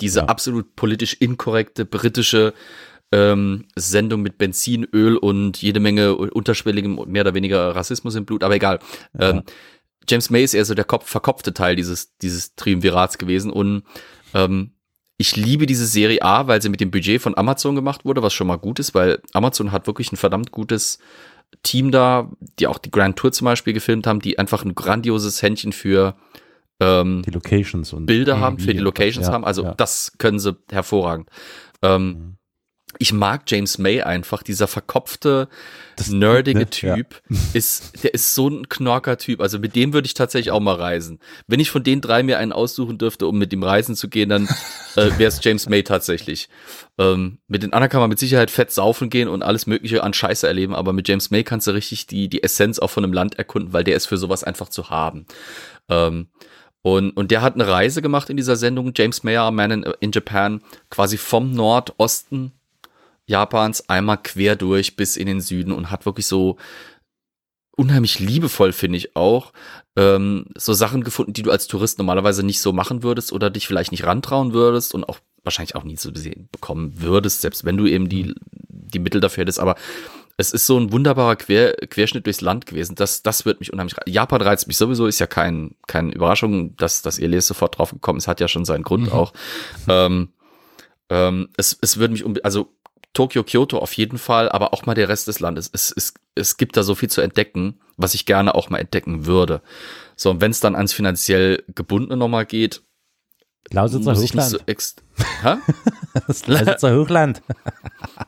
Diese 0.00 0.20
Ja. 0.20 0.26
absolut 0.26 0.76
politisch 0.76 1.14
inkorrekte 1.14 1.84
britische 1.84 2.54
ähm, 3.12 3.66
Sendung 3.76 4.22
mit 4.22 4.38
Benzin, 4.38 4.84
Öl 4.92 5.16
und 5.16 5.62
jede 5.62 5.80
Menge 5.80 6.16
unterschwelligem, 6.16 6.98
mehr 7.06 7.22
oder 7.22 7.34
weniger 7.34 7.76
Rassismus 7.76 8.14
im 8.14 8.24
Blut, 8.24 8.42
aber 8.42 8.56
egal. 8.56 8.80
Ja. 9.18 9.30
Ähm, 9.30 9.42
James 10.08 10.30
May 10.30 10.44
ist 10.44 10.54
eher 10.54 10.64
so 10.64 10.74
der 10.74 10.84
Kopf, 10.84 11.08
verkopfte 11.08 11.54
Teil 11.54 11.76
dieses, 11.76 12.16
dieses 12.18 12.56
Triumvirats 12.56 13.16
gewesen 13.18 13.50
und 13.50 13.84
ähm, 14.34 14.72
ich 15.16 15.36
liebe 15.36 15.66
diese 15.66 15.86
Serie 15.86 16.22
A, 16.22 16.48
weil 16.48 16.60
sie 16.60 16.68
mit 16.68 16.80
dem 16.80 16.90
Budget 16.90 17.22
von 17.22 17.36
Amazon 17.36 17.76
gemacht 17.76 18.04
wurde, 18.04 18.22
was 18.22 18.34
schon 18.34 18.48
mal 18.48 18.56
gut 18.56 18.80
ist, 18.80 18.94
weil 18.94 19.20
Amazon 19.32 19.70
hat 19.70 19.86
wirklich 19.86 20.12
ein 20.12 20.16
verdammt 20.16 20.50
gutes 20.50 20.98
Team 21.62 21.90
da, 21.90 22.30
die 22.58 22.66
auch 22.66 22.78
die 22.78 22.90
Grand 22.90 23.16
Tour 23.16 23.32
zum 23.32 23.44
Beispiel 23.46 23.72
gefilmt 23.72 24.06
haben, 24.06 24.20
die 24.20 24.38
einfach 24.38 24.64
ein 24.64 24.74
grandioses 24.74 25.42
Händchen 25.42 25.72
für 25.72 26.14
ähm, 26.80 27.22
Die 27.24 27.30
Locations 27.30 27.92
und 27.92 28.06
Bilder 28.06 28.40
haben, 28.40 28.58
für 28.58 28.72
die. 28.74 28.80
Locations 28.80 29.26
Ja, 29.28 29.32
haben. 29.32 29.44
Also 29.44 29.64
ja. 29.64 29.74
das 29.74 30.12
können 30.18 30.38
sie 30.38 30.56
hervorragend. 30.70 31.28
Ähm, 31.82 32.06
Mhm. 32.06 32.36
Ich 32.98 33.12
mag 33.12 33.42
James 33.46 33.78
May 33.78 34.02
einfach, 34.02 34.42
dieser 34.42 34.66
verkopfte, 34.68 35.48
Das- 35.96 36.08
nerdige 36.10 36.60
ne, 36.60 36.66
ja. 36.80 36.94
Typ. 36.96 37.22
Ist, 37.52 38.02
der 38.04 38.14
ist 38.14 38.34
so 38.34 38.48
ein 38.48 38.68
Knorker-Typ. 38.68 39.40
Also 39.40 39.58
mit 39.58 39.74
dem 39.76 39.92
würde 39.92 40.06
ich 40.06 40.14
tatsächlich 40.14 40.50
auch 40.50 40.60
mal 40.60 40.74
reisen. 40.74 41.18
Wenn 41.46 41.60
ich 41.60 41.70
von 41.70 41.82
den 41.82 42.00
drei 42.00 42.22
mir 42.22 42.38
einen 42.38 42.52
aussuchen 42.52 42.98
dürfte, 42.98 43.26
um 43.26 43.38
mit 43.38 43.52
ihm 43.52 43.62
reisen 43.62 43.94
zu 43.96 44.08
gehen, 44.08 44.28
dann 44.28 44.48
äh, 44.96 45.10
wäre 45.18 45.28
es 45.28 45.40
James 45.42 45.68
May 45.68 45.82
tatsächlich. 45.82 46.48
Ähm, 46.98 47.38
mit 47.48 47.62
den 47.62 47.72
anderen 47.72 47.90
kann 47.90 48.00
man 48.00 48.10
mit 48.10 48.18
Sicherheit 48.18 48.50
fett 48.50 48.70
saufen 48.72 49.10
gehen 49.10 49.28
und 49.28 49.42
alles 49.42 49.66
Mögliche 49.66 50.02
an 50.02 50.14
Scheiße 50.14 50.46
erleben, 50.46 50.74
aber 50.74 50.92
mit 50.92 51.08
James 51.08 51.30
May 51.30 51.44
kannst 51.44 51.66
du 51.66 51.72
richtig 51.72 52.06
die, 52.06 52.28
die 52.28 52.42
Essenz 52.42 52.78
auch 52.78 52.90
von 52.90 53.04
einem 53.04 53.12
Land 53.12 53.36
erkunden, 53.38 53.72
weil 53.72 53.84
der 53.84 53.96
ist 53.96 54.06
für 54.06 54.16
sowas 54.18 54.44
einfach 54.44 54.68
zu 54.68 54.90
haben. 54.90 55.26
Ähm, 55.88 56.28
und, 56.86 57.12
und 57.12 57.30
der 57.30 57.40
hat 57.40 57.54
eine 57.54 57.66
Reise 57.66 58.02
gemacht 58.02 58.28
in 58.28 58.36
dieser 58.36 58.56
Sendung, 58.56 58.92
James 58.94 59.22
Mayer, 59.22 59.50
Man 59.50 59.70
in, 59.70 59.82
in 60.00 60.12
Japan, 60.12 60.60
quasi 60.90 61.16
vom 61.16 61.50
Nordosten 61.52 62.52
Japans 63.26 63.88
einmal 63.88 64.18
quer 64.22 64.56
durch 64.56 64.96
bis 64.96 65.16
in 65.16 65.26
den 65.26 65.40
Süden 65.40 65.72
und 65.72 65.90
hat 65.90 66.06
wirklich 66.06 66.26
so 66.26 66.56
unheimlich 67.76 68.20
liebevoll, 68.20 68.72
finde 68.72 68.98
ich 68.98 69.16
auch, 69.16 69.52
ähm, 69.96 70.46
so 70.56 70.72
Sachen 70.72 71.02
gefunden, 71.02 71.32
die 71.32 71.42
du 71.42 71.50
als 71.50 71.66
Tourist 71.66 71.98
normalerweise 71.98 72.44
nicht 72.44 72.60
so 72.60 72.72
machen 72.72 73.02
würdest 73.02 73.32
oder 73.32 73.50
dich 73.50 73.66
vielleicht 73.66 73.90
nicht 73.90 74.04
rantrauen 74.04 74.52
würdest 74.52 74.94
und 74.94 75.04
auch 75.08 75.18
wahrscheinlich 75.42 75.74
auch 75.74 75.84
nie 75.84 75.96
zu 75.96 76.14
sehen 76.14 76.48
bekommen 76.52 76.94
würdest, 77.00 77.40
selbst 77.40 77.64
wenn 77.64 77.76
du 77.76 77.86
eben 77.86 78.08
die, 78.08 78.34
die 78.68 78.98
Mittel 78.98 79.20
dafür 79.20 79.42
hättest. 79.42 79.58
Aber 79.58 79.74
es 80.36 80.52
ist 80.52 80.66
so 80.66 80.78
ein 80.78 80.92
wunderbarer 80.92 81.36
Quer, 81.36 81.74
Querschnitt 81.74 82.26
durchs 82.26 82.40
Land 82.40 82.66
gewesen. 82.66 82.94
Das, 82.94 83.22
das 83.22 83.44
wird 83.44 83.60
mich 83.60 83.72
unheimlich. 83.72 83.94
Japan 84.06 84.40
reizt 84.42 84.66
mich 84.66 84.76
sowieso, 84.76 85.06
ist 85.06 85.18
ja 85.18 85.26
kein, 85.26 85.74
keine 85.86 86.12
Überraschung, 86.12 86.76
dass, 86.76 87.02
dass 87.02 87.18
Elias 87.18 87.46
sofort 87.46 87.78
drauf 87.78 87.90
gekommen 87.90 88.18
ist, 88.18 88.28
hat 88.28 88.40
ja 88.40 88.48
schon 88.48 88.64
seinen 88.64 88.82
Grund 88.82 89.06
Mhm. 89.06 89.12
auch. 89.12 89.32
Ähm, 89.88 90.28
ähm, 91.10 91.48
es, 91.56 91.76
es 91.80 91.98
würde 91.98 92.12
mich 92.12 92.24
also 92.44 92.73
Tokio, 93.14 93.44
Kyoto 93.44 93.78
auf 93.78 93.92
jeden 93.94 94.18
Fall, 94.18 94.48
aber 94.50 94.74
auch 94.74 94.86
mal 94.86 94.94
der 94.94 95.08
Rest 95.08 95.28
des 95.28 95.40
Landes. 95.40 95.70
Es, 95.72 95.92
es, 95.96 96.14
es 96.34 96.56
gibt 96.56 96.76
da 96.76 96.82
so 96.82 96.94
viel 96.94 97.08
zu 97.08 97.20
entdecken, 97.20 97.80
was 97.96 98.14
ich 98.14 98.26
gerne 98.26 98.54
auch 98.54 98.70
mal 98.70 98.78
entdecken 98.78 99.24
würde. 99.24 99.62
So, 100.16 100.30
und 100.30 100.40
wenn 100.40 100.50
es 100.50 100.60
dann 100.60 100.74
ans 100.74 100.92
finanziell 100.92 101.62
gebundene 101.74 102.16
nochmal 102.16 102.44
geht, 102.44 102.82
Lausitzer 103.70 104.14
Hochland. 104.14 104.50
so? 104.50 104.58
Das 106.26 106.46
Lausitzer 106.46 106.94
Hochland. 106.96 107.42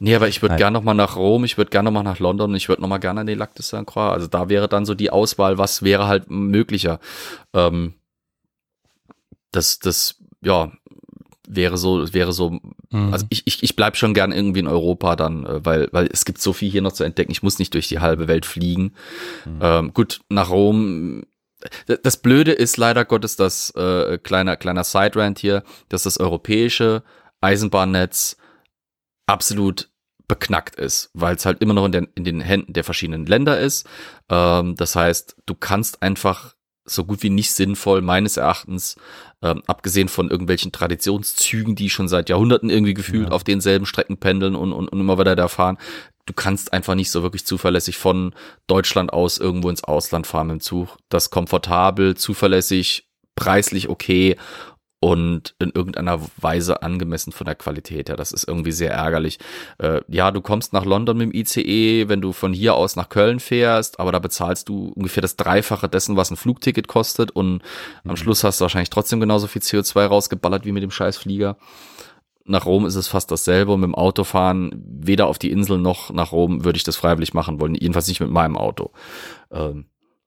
Nee, 0.01 0.17
aber 0.17 0.27
ich 0.29 0.43
würde 0.43 0.57
gerne 0.57 0.75
noch 0.75 0.83
mal 0.83 0.95
nach 0.95 1.17
Rom, 1.17 1.45
ich 1.45 1.57
würde 1.57 1.71
gerne 1.71 1.87
noch 1.87 1.93
mal 1.93 2.03
nach 2.03 2.19
London, 2.19 2.55
ich 2.55 2.69
würde 2.69 2.83
noch 2.83 2.89
mal 2.89 2.99
gerne 2.99 3.21
an 3.21 3.27
den 3.27 3.39
Lac 3.39 3.55
de 3.55 3.63
Saint 3.63 3.87
Croix. 3.87 4.13
Also 4.13 4.27
da 4.27 4.49
wäre 4.49 4.69
dann 4.69 4.85
so 4.85 4.95
die 4.95 5.11
Auswahl, 5.11 5.59
was 5.59 5.83
wäre 5.83 6.09
halt 6.09 6.31
möglicher. 6.31 6.99
Ähm, 7.53 7.95
das, 9.53 9.79
das, 9.79 10.17
ja, 10.43 10.73
wäre 11.49 11.79
so, 11.79 12.13
wäre 12.13 12.33
so. 12.33 12.59
Mhm. 12.91 13.13
Also 13.13 13.27
ich, 13.31 13.47
ich, 13.47 13.63
ich 13.63 13.77
bleib 13.77 13.97
schon 13.97 14.15
gern 14.15 14.33
irgendwie 14.33 14.61
in 14.61 14.67
Europa 14.67 15.17
dann, 15.17 15.47
äh, 15.47 15.65
weil, 15.65 15.89
weil 15.93 16.09
es 16.13 16.25
gibt 16.25 16.41
so 16.41 16.53
viel 16.53 16.71
hier 16.71 16.83
noch 16.83 16.93
zu 16.93 17.05
entdecken. 17.05 17.33
Ich 17.33 17.43
muss 17.43 17.59
nicht 17.59 17.75
durch 17.75 17.89
die 17.89 18.01
halbe 18.01 18.29
Welt 18.29 18.47
fliegen. 18.47 18.93
Ähm, 19.61 19.93
gut, 19.95 20.21
nach 20.29 20.51
Rom. 20.51 21.25
Das 22.03 22.19
Blöde 22.19 22.53
ist 22.53 22.77
leider 22.77 23.05
Gottes, 23.05 23.37
das 23.37 23.71
äh, 23.71 24.19
kleiner 24.19 24.57
kleiner 24.57 24.85
Side-Rant 24.85 25.39
hier, 25.39 25.63
dass 25.89 26.03
das 26.03 26.19
europäische 26.19 27.03
Eisenbahnnetz 27.41 28.37
absolut 29.27 29.89
beknackt 30.29 30.77
ist, 30.77 31.11
weil 31.15 31.37
es 31.37 31.47
halt 31.47 31.63
immer 31.63 31.75
noch 31.75 31.87
in 31.87 31.93
den, 31.93 32.09
in 32.15 32.25
den 32.25 32.41
Händen 32.41 32.73
der 32.73 32.85
verschiedenen 32.85 33.27
Länder 33.27 33.59
ist. 33.59 33.87
Ähm, 34.29 34.75
das 34.77 34.97
heißt, 34.97 35.37
du 35.47 35.55
kannst 35.55 36.03
einfach 36.03 36.55
so 36.85 37.05
gut 37.05 37.23
wie 37.23 37.31
nicht 37.31 37.53
sinnvoll, 37.53 38.01
meines 38.01 38.37
Erachtens, 38.37 38.97
ähm, 39.43 39.63
abgesehen 39.67 40.09
von 40.09 40.31
irgendwelchen 40.31 40.73
Traditionszügen, 40.73 41.75
die 41.75 41.91
schon 41.91 42.09
seit 42.09 42.29
Jahrhunderten 42.29 42.71
irgendwie 42.71 42.95
gefühlt 42.95 43.29
Ja. 43.29 43.35
auf 43.35 43.45
denselben 43.45 43.87
Strecken 43.87 44.17
pendeln 44.19 44.55
und, 44.57 44.73
und, 44.73 44.89
und 44.89 45.01
immer 45.01 45.19
wieder 45.19 45.37
da 45.37 45.49
fahren, 45.49 45.79
du 46.25 46.33
kannst 46.33 46.73
einfach 46.73 46.95
nicht 46.95 47.11
so 47.11 47.23
wirklich 47.23 47.47
zuverlässig 47.47 47.99
von 47.99 48.35
Deutschland 48.67 49.13
aus 49.13 49.39
irgendwo 49.39 49.69
ins 49.71 49.85
Ausland 49.85 50.27
fahren 50.27 50.49
mit 50.49 50.57
dem 50.57 50.61
Zug. 50.61 50.97
Das 51.09 51.31
komfortabel, 51.31 52.17
zuverlässig, 52.17 53.09
preislich 53.35 53.89
okay 53.89 54.37
und 55.01 55.55
in 55.59 55.71
irgendeiner 55.71 56.21
Weise 56.39 56.83
angemessen 56.83 57.33
von 57.33 57.45
der 57.45 57.55
Qualität 57.55 58.09
her. 58.09 58.17
Das 58.17 58.33
ist 58.33 58.49
irgendwie 58.49 58.73
sehr 58.73 58.93
ärgerlich. 58.93 59.39
Äh, 59.79 60.01
ja, 60.09 60.31
du 60.31 60.41
kommst 60.41 60.73
nach 60.73 60.85
London 60.85 61.19
mit 61.19 61.33
dem 61.33 61.35
ICE, 61.35 62.09
wenn 62.09 62.23
du 62.23 62.33
von 62.33 62.53
hier 62.53 62.75
aus 62.75 62.97
nach 62.97 63.09
Köln 63.09 63.39
fährst, 63.39 64.01
aber 64.01 64.11
da 64.13 64.19
bezahlst 64.19 64.69
du 64.69 64.93
ungefähr 64.95 65.21
das 65.21 65.37
Dreifache 65.37 65.89
dessen, 65.89 66.17
was 66.17 66.31
ein 66.31 66.37
Flugticket 66.37 66.89
kostet 66.89 67.31
und 67.31 67.63
am 68.05 68.17
Schluss 68.17 68.43
hast 68.43 68.61
du 68.61 68.63
wahrscheinlich 68.63 68.91
trotzdem 68.91 69.21
genauso 69.21 69.47
viel 69.47 69.63
CO2 69.63 70.07
rausgeballert 70.07 70.65
wie 70.65 70.73
mit 70.73 70.83
dem 70.83 70.91
Scheißflieger. 70.91 71.57
Nach 72.49 72.65
Rom 72.65 72.87
ist 72.87 72.95
es 72.95 73.09
fast 73.09 73.31
dasselbe 73.31 73.73
und 73.73 73.81
mit 73.81 73.89
dem 73.89 73.95
Auto 73.95 74.25
fahren, 74.25 74.71
weder 74.87 75.27
auf 75.27 75.39
die 75.39 75.51
Insel 75.51 75.79
noch 75.79 76.11
nach 76.11 76.33
Rom 76.33 76.65
würde 76.65 76.77
ich 76.77 76.85
das 76.85 76.97
freiwillig 76.97 77.35
machen 77.35 77.61
wollen, 77.61 77.75
jedenfalls 77.75 78.09
nicht 78.09 78.21
mit 78.21 78.31
meinem 78.31 78.57
Auto. 78.57 78.93
Ähm, 79.51 79.87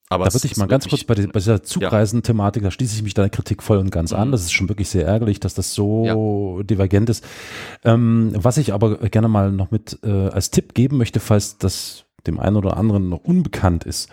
aber 0.09 0.25
Da 0.25 0.33
würde 0.33 0.47
ich 0.47 0.57
mal 0.57 0.67
ganz 0.67 0.87
kurz 0.87 1.03
bei, 1.03 1.15
die- 1.15 1.27
bei 1.27 1.39
dieser 1.39 1.61
Zugreisen-Thematik, 1.63 2.63
da 2.63 2.71
schließe 2.71 2.95
ich 2.95 3.03
mich 3.03 3.13
deiner 3.13 3.29
Kritik 3.29 3.61
voll 3.63 3.77
und 3.77 3.91
ganz 3.91 4.11
an. 4.11 4.29
Mhm. 4.29 4.31
Das 4.31 4.41
ist 4.41 4.51
schon 4.51 4.67
wirklich 4.69 4.89
sehr 4.89 5.05
ärgerlich, 5.05 5.39
dass 5.39 5.53
das 5.53 5.73
so 5.73 6.05
divergent 6.63 7.09
ist. 7.09 7.23
Ähm, 7.83 8.31
was 8.35 8.57
ich 8.57 8.73
aber 8.73 8.97
gerne 9.09 9.27
mal 9.27 9.51
noch 9.51 9.71
mit 9.71 9.99
äh, 10.03 10.09
als 10.29 10.49
Tipp 10.51 10.73
geben 10.73 10.97
möchte, 10.97 11.19
falls 11.19 11.57
das 11.57 12.05
dem 12.27 12.39
einen 12.39 12.57
oder 12.57 12.75
anderen 12.77 13.07
noch 13.09 13.23
unbekannt 13.23 13.85
ist. 13.85 14.09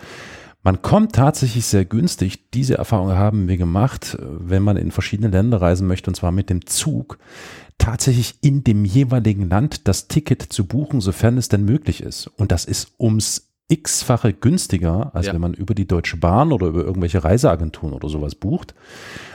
Man 0.63 0.81
kommt 0.81 1.13
tatsächlich 1.15 1.65
sehr 1.65 1.85
günstig, 1.85 2.49
diese 2.51 2.75
Erfahrung 2.77 3.11
haben 3.13 3.47
wir 3.47 3.57
gemacht, 3.57 4.15
äh, 4.19 4.23
wenn 4.23 4.63
man 4.63 4.77
in 4.77 4.91
verschiedene 4.91 5.29
Länder 5.29 5.61
reisen 5.61 5.87
möchte, 5.87 6.09
und 6.11 6.15
zwar 6.15 6.31
mit 6.31 6.49
dem 6.49 6.65
Zug, 6.65 7.17
tatsächlich 7.77 8.35
in 8.41 8.63
dem 8.63 8.85
jeweiligen 8.85 9.49
Land 9.49 9.87
das 9.87 10.07
Ticket 10.07 10.41
zu 10.41 10.65
buchen, 10.65 10.99
sofern 10.99 11.37
es 11.37 11.47
denn 11.47 11.63
möglich 11.63 12.01
ist. 12.01 12.27
Und 12.27 12.51
das 12.51 12.65
ist 12.65 12.91
ums 12.99 13.46
x-fache 13.69 14.33
günstiger, 14.33 15.11
als 15.13 15.27
Ja. 15.27 15.33
wenn 15.33 15.41
man 15.41 15.53
über 15.53 15.75
die 15.75 15.87
Deutsche 15.87 16.17
Bahn 16.17 16.51
oder 16.51 16.67
über 16.67 16.83
irgendwelche 16.83 17.23
Reiseagenturen 17.23 17.93
oder 17.93 18.09
sowas 18.09 18.35
bucht. 18.35 18.73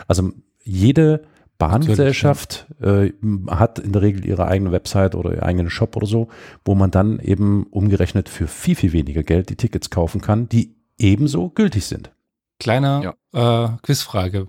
Also 0.08 0.32
jede 0.64 1.24
Bahngesellschaft 1.58 2.66
äh, 2.80 3.12
hat 3.48 3.78
in 3.78 3.92
der 3.92 4.02
Regel 4.02 4.24
ihre 4.24 4.46
eigene 4.48 4.72
Website 4.72 5.14
oder 5.14 5.30
ihren 5.30 5.42
eigenen 5.42 5.70
Shop 5.70 5.96
oder 5.96 6.06
so, 6.06 6.28
wo 6.64 6.74
man 6.74 6.90
dann 6.90 7.20
eben 7.20 7.64
umgerechnet 7.64 8.28
für 8.28 8.48
viel, 8.48 8.74
viel 8.74 8.92
weniger 8.92 9.22
Geld 9.22 9.48
die 9.48 9.56
Tickets 9.56 9.90
kaufen 9.90 10.20
kann, 10.20 10.48
die 10.48 10.74
ebenso 10.98 11.50
gültig 11.50 11.86
sind. 11.86 12.10
Kleine 12.58 13.14
äh, 13.32 13.68
Quizfrage. 13.82 14.48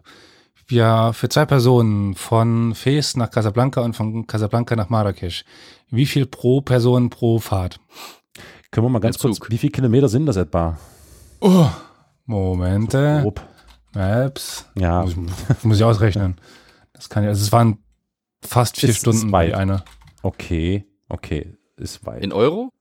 Wir 0.67 1.11
für 1.13 1.29
zwei 1.29 1.45
Personen 1.45 2.15
von 2.15 2.73
Fes 2.73 3.15
nach 3.17 3.29
Casablanca 3.29 3.81
und 3.81 3.95
von 3.95 4.25
Casablanca 4.27 4.75
nach 4.75 4.89
Marrakesch. 4.89 5.43
Wie 5.89 6.05
viel 6.05 6.25
pro 6.25 6.61
Person 6.61 7.09
pro 7.09 7.39
Fahrt? 7.39 7.79
Können 8.73 8.87
wir 8.87 8.89
mal 8.89 8.97
ganz 8.99 9.19
kurz, 9.19 9.39
wie 9.49 9.57
viele 9.59 9.69
Kilometer 9.71 10.09
sind 10.09 10.25
das 10.25 10.35
etwa? 10.35 10.79
Oh, 11.41 11.67
Momente. 12.25 13.19
Grob. 13.21 13.39
Maps. 13.93 14.65
Ja, 14.75 15.03
Muss, 15.03 15.15
muss 15.63 15.77
ich 15.77 15.83
ausrechnen. 15.83 16.37
Das 16.93 17.07
kann 17.07 17.23
ja, 17.23 17.29
also 17.29 17.43
es 17.43 17.51
waren 17.51 17.77
fast 18.41 18.77
vier 18.79 18.89
Ist 18.89 19.01
Stunden 19.01 19.31
weit. 19.31 19.49
die 19.49 19.53
eine. 19.53 19.83
okay, 20.23 20.87
okay, 21.07 21.55
ist 21.77 22.03
weit. 22.07 22.23
In 22.23 22.33
Euro? 22.33 22.71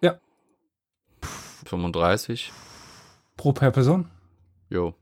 Ja. 0.00 0.14
35. 1.66 2.50
Pro 3.36 3.52
per 3.52 3.70
Person? 3.70 4.08
Jo. 4.70 4.94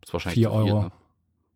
Ist 0.00 0.12
wahrscheinlich 0.12 0.38
Vier 0.38 0.50
zu 0.50 0.62
viel, 0.62 0.70
Euro. 0.72 0.82
ne? 0.82 0.92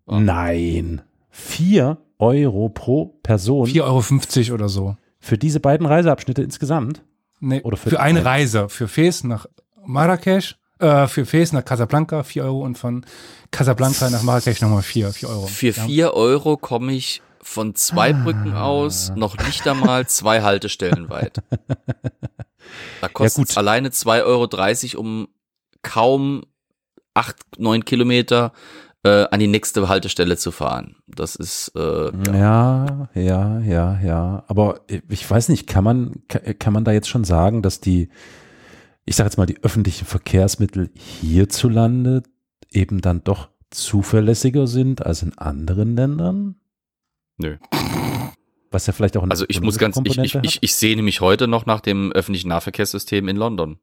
Ah. 0.09 0.19
Nein, 0.19 1.03
vier 1.31 1.99
Euro 2.19 2.71
pro 2.71 3.07
Person 3.23 3.69
4,50 3.69 4.47
Euro 4.49 4.55
oder 4.55 4.69
so. 4.69 4.97
für 5.21 5.39
diese 5.39 5.61
beiden 5.61 5.87
Reiseabschnitte 5.87 6.43
insgesamt? 6.43 7.05
Nee, 7.45 7.61
Oder 7.63 7.77
für 7.77 7.91
für, 7.91 8.01
eine 8.01 8.21
ein- 8.21 8.27
Reise. 8.27 8.69
Für 8.69 8.87
Fes 8.87 9.25
nach 9.25 9.47
Marrakesch, 9.85 10.57
äh, 10.79 11.09
für 11.09 11.27
Fes 11.27 11.53
nach 11.53 11.65
Casablanca 11.65 12.23
4 12.23 12.45
Euro 12.45 12.63
und 12.63 12.79
von 12.79 13.05
Casablanca 13.51 14.09
nach 14.11 14.23
Marrakesch 14.23 14.61
nochmal 14.61 14.83
4, 14.83 15.13
4 15.13 15.29
Euro. 15.29 15.47
Für 15.49 15.67
Ja. 15.71 15.85
vier 15.85 16.15
Euro 16.15 16.57
komme 16.57 16.93
ich 16.93 17.21
von 17.43 17.75
zwei 17.75 18.13
Brücken 18.13 18.55
aus 18.55 19.11
noch 19.17 19.37
nicht 19.37 19.67
einmal 19.67 20.07
zwei 20.07 20.43
Haltestellen 20.43 21.09
weit. 21.11 21.39
Da 23.01 23.09
kostet 23.09 23.49
es 23.49 23.55
gut. 23.55 23.59
alleine 23.59 23.89
2,30 23.91 24.95
Euro, 24.97 25.01
um 25.01 25.29
kaum 25.83 26.45
acht, 27.15 27.37
neun 27.59 27.85
Kilometer 27.85 28.53
äh, 29.05 29.27
an 29.31 29.41
die 29.41 29.47
nächste 29.49 29.89
Haltestelle 29.89 30.37
zu 30.37 30.51
fahren. 30.53 30.97
Das 31.09 31.35
ist 31.37 31.73
äh, 31.77 32.13
ja. 32.35 32.35
Ja, 32.35 33.09
ja, 33.15 33.61
ja, 33.61 34.01
ja. 34.01 34.45
Aber 34.47 34.81
ich 35.09 35.29
weiß 35.29 35.49
nicht, 35.49 35.67
kann 35.67 35.85
man, 35.85 36.23
ka- 36.29 36.53
kann 36.55 36.73
man 36.73 36.85
da 36.85 36.93
jetzt 36.93 37.09
schon 37.09 37.25
sagen, 37.25 37.63
dass 37.63 37.81
die, 37.81 38.09
ich 39.05 39.17
sage 39.17 39.27
jetzt 39.29 39.37
mal, 39.39 39.47
die 39.47 39.63
öffentlichen 39.63 40.05
Verkehrsmittel 40.05 40.91
hierzulande 40.95 42.23
eben 42.71 43.01
dann 43.01 43.25
doch 43.25 43.49
zuverlässiger 43.71 44.67
sind 44.67 45.05
als 45.05 45.23
in 45.23 45.37
anderen 45.37 45.97
Ländern? 45.97 46.57
Nö. 47.39 47.57
Was 48.71 48.87
ja 48.87 48.93
vielleicht 48.93 49.17
auch 49.17 49.23
eine 49.23 49.33
Also 49.33 49.45
ich 49.49 49.61
muss 49.61 49.79
ganz, 49.79 49.99
ich, 50.05 50.19
ich, 50.19 50.35
ich, 50.43 50.59
ich 50.63 50.75
sehne 50.75 51.03
mich 51.03 51.21
heute 51.21 51.49
noch 51.49 51.67
nach 51.67 51.81
dem 51.81 52.13
öffentlichen 52.13 52.49
Nahverkehrssystem 52.49 53.29
in 53.29 53.37
London. 53.37 53.79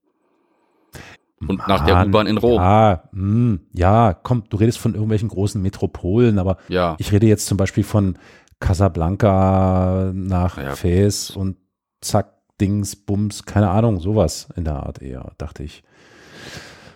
Und 1.47 1.67
nach 1.67 1.85
der 1.85 1.95
Mann, 1.95 2.07
U-Bahn 2.09 2.27
in 2.27 2.37
Rom. 2.37 2.55
Ja, 2.61 3.03
mh, 3.11 3.59
ja, 3.73 4.13
komm, 4.13 4.43
du 4.49 4.57
redest 4.57 4.77
von 4.79 4.93
irgendwelchen 4.93 5.29
großen 5.29 5.61
Metropolen, 5.61 6.37
aber 6.39 6.57
Ja. 6.67 6.95
ich 6.99 7.11
rede 7.11 7.27
jetzt 7.27 7.45
zum 7.45 7.57
Beispiel 7.57 7.83
von 7.83 8.17
Casablanca 8.59 10.11
nach 10.13 10.57
Ja. 10.57 10.75
Fez 10.75 11.29
und 11.29 11.57
zack, 12.01 12.33
Dings, 12.59 12.95
Bums, 12.95 13.45
keine 13.45 13.69
Ahnung, 13.69 13.99
sowas 13.99 14.49
in 14.55 14.65
der 14.65 14.75
Art 14.83 15.01
eher, 15.01 15.31
dachte 15.37 15.63
ich. 15.63 15.83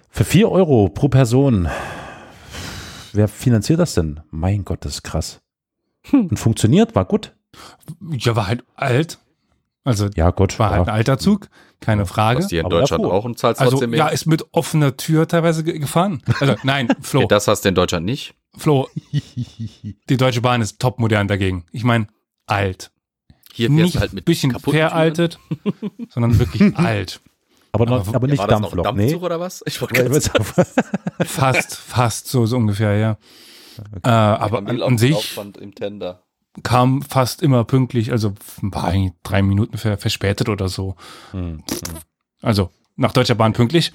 Für 0.09 0.25
vier 0.25 0.49
Euro 0.51 0.89
pro 0.89 1.07
Person. 1.07 1.67
Wer 3.13 3.27
finanziert 3.27 3.79
das 3.79 3.93
denn? 3.93 4.19
Mein 4.31 4.65
Gott, 4.65 4.83
das 4.85 4.95
ist 4.95 5.03
krass. 5.03 5.41
Hm. 6.09 6.27
Und 6.27 6.37
funktioniert, 6.37 6.95
war 6.95 7.05
gut. 7.05 7.33
Ja, 8.11 8.35
war 8.35 8.47
halt 8.47 8.63
alt. 8.75 9.19
Also 9.85 10.07
Ja, 10.15 10.31
Gott. 10.31 10.57
war 10.59 10.69
halt 10.71 10.81
ein 10.81 10.87
ja. 10.87 10.93
alter 10.93 11.17
Zug, 11.17 11.49
keine 11.83 12.05
Frage. 12.05 12.39
Was 12.39 12.47
die 12.47 12.57
in 12.57 12.65
Aber 12.65 12.79
Deutschland 12.79 13.03
davor. 13.03 13.17
auch 13.17 13.25
und 13.25 13.37
zahlst 13.37 13.61
Also 13.61 13.71
trotzdem 13.71 13.91
mehr. 13.91 13.99
ja, 13.99 14.07
ist 14.07 14.25
mit 14.25 14.45
offener 14.51 14.97
Tür 14.97 15.27
teilweise 15.27 15.63
ge- 15.63 15.77
gefahren. 15.79 16.21
Also 16.39 16.55
nein, 16.63 16.87
Flo, 17.01 17.21
Okay, 17.21 17.27
das 17.29 17.47
hast 17.47 17.61
du 17.65 17.69
in 17.69 17.75
Deutschland 17.75 18.05
nicht. 18.05 18.33
Flo, 18.57 18.87
die 19.11 20.17
Deutsche 20.17 20.41
Bahn 20.41 20.61
ist 20.61 20.79
top 20.79 20.99
modern 20.99 21.27
dagegen. 21.27 21.65
Ich 21.71 21.83
meine, 21.83 22.07
alt. 22.45 22.91
Hier 23.53 23.67
fährst 23.69 23.81
Nicht 23.83 23.95
du 23.95 23.99
halt 23.99 24.13
mit 24.13 24.25
bisschen 24.25 24.51
veraltet, 24.59 25.39
sondern 26.09 26.39
wirklich 26.39 26.75
alt. 26.77 27.21
Aber, 27.71 27.85
noch, 27.87 28.07
aber, 28.07 28.15
Aber 28.15 28.27
nicht 28.27 28.37
War 28.39 28.47
das 28.47 28.59
noch 28.59 28.71
ein 28.73 28.83
Dampflok. 28.83 28.85
Dampfzug 28.85 29.19
Nee. 29.21 29.25
oder 29.25 29.39
was? 29.39 29.63
Ich 29.65 29.81
wollte 29.81 29.95
Ja, 29.95 30.03
gerade 30.07 30.19
auch- 30.39 31.25
Fast, 31.25 31.75
fast 31.75 32.27
so, 32.27 32.45
so 32.45 32.57
ungefähr, 32.57 32.95
ja. 32.97 33.17
Äh, 34.03 34.09
aber 34.09 34.59
an, 34.59 34.81
an 34.81 34.97
sich 34.99 35.35
im 35.59 35.73
Tender. 35.73 36.21
Kam 36.61 37.01
fast 37.01 37.41
immer 37.41 37.63
pünktlich, 37.63 38.11
also 38.11 38.33
war 38.61 38.83
eigentlich 38.85 39.13
drei 39.23 39.41
Minuten 39.41 39.77
ver 39.77 39.97
verspätet 39.97 40.49
oder 40.49 40.69
so. 40.69 40.95
Hm, 41.31 41.63
Also 42.41 42.69
nach 42.95 43.11
Deutscher 43.13 43.35
Bahn 43.35 43.53
pünktlich. 43.53 43.91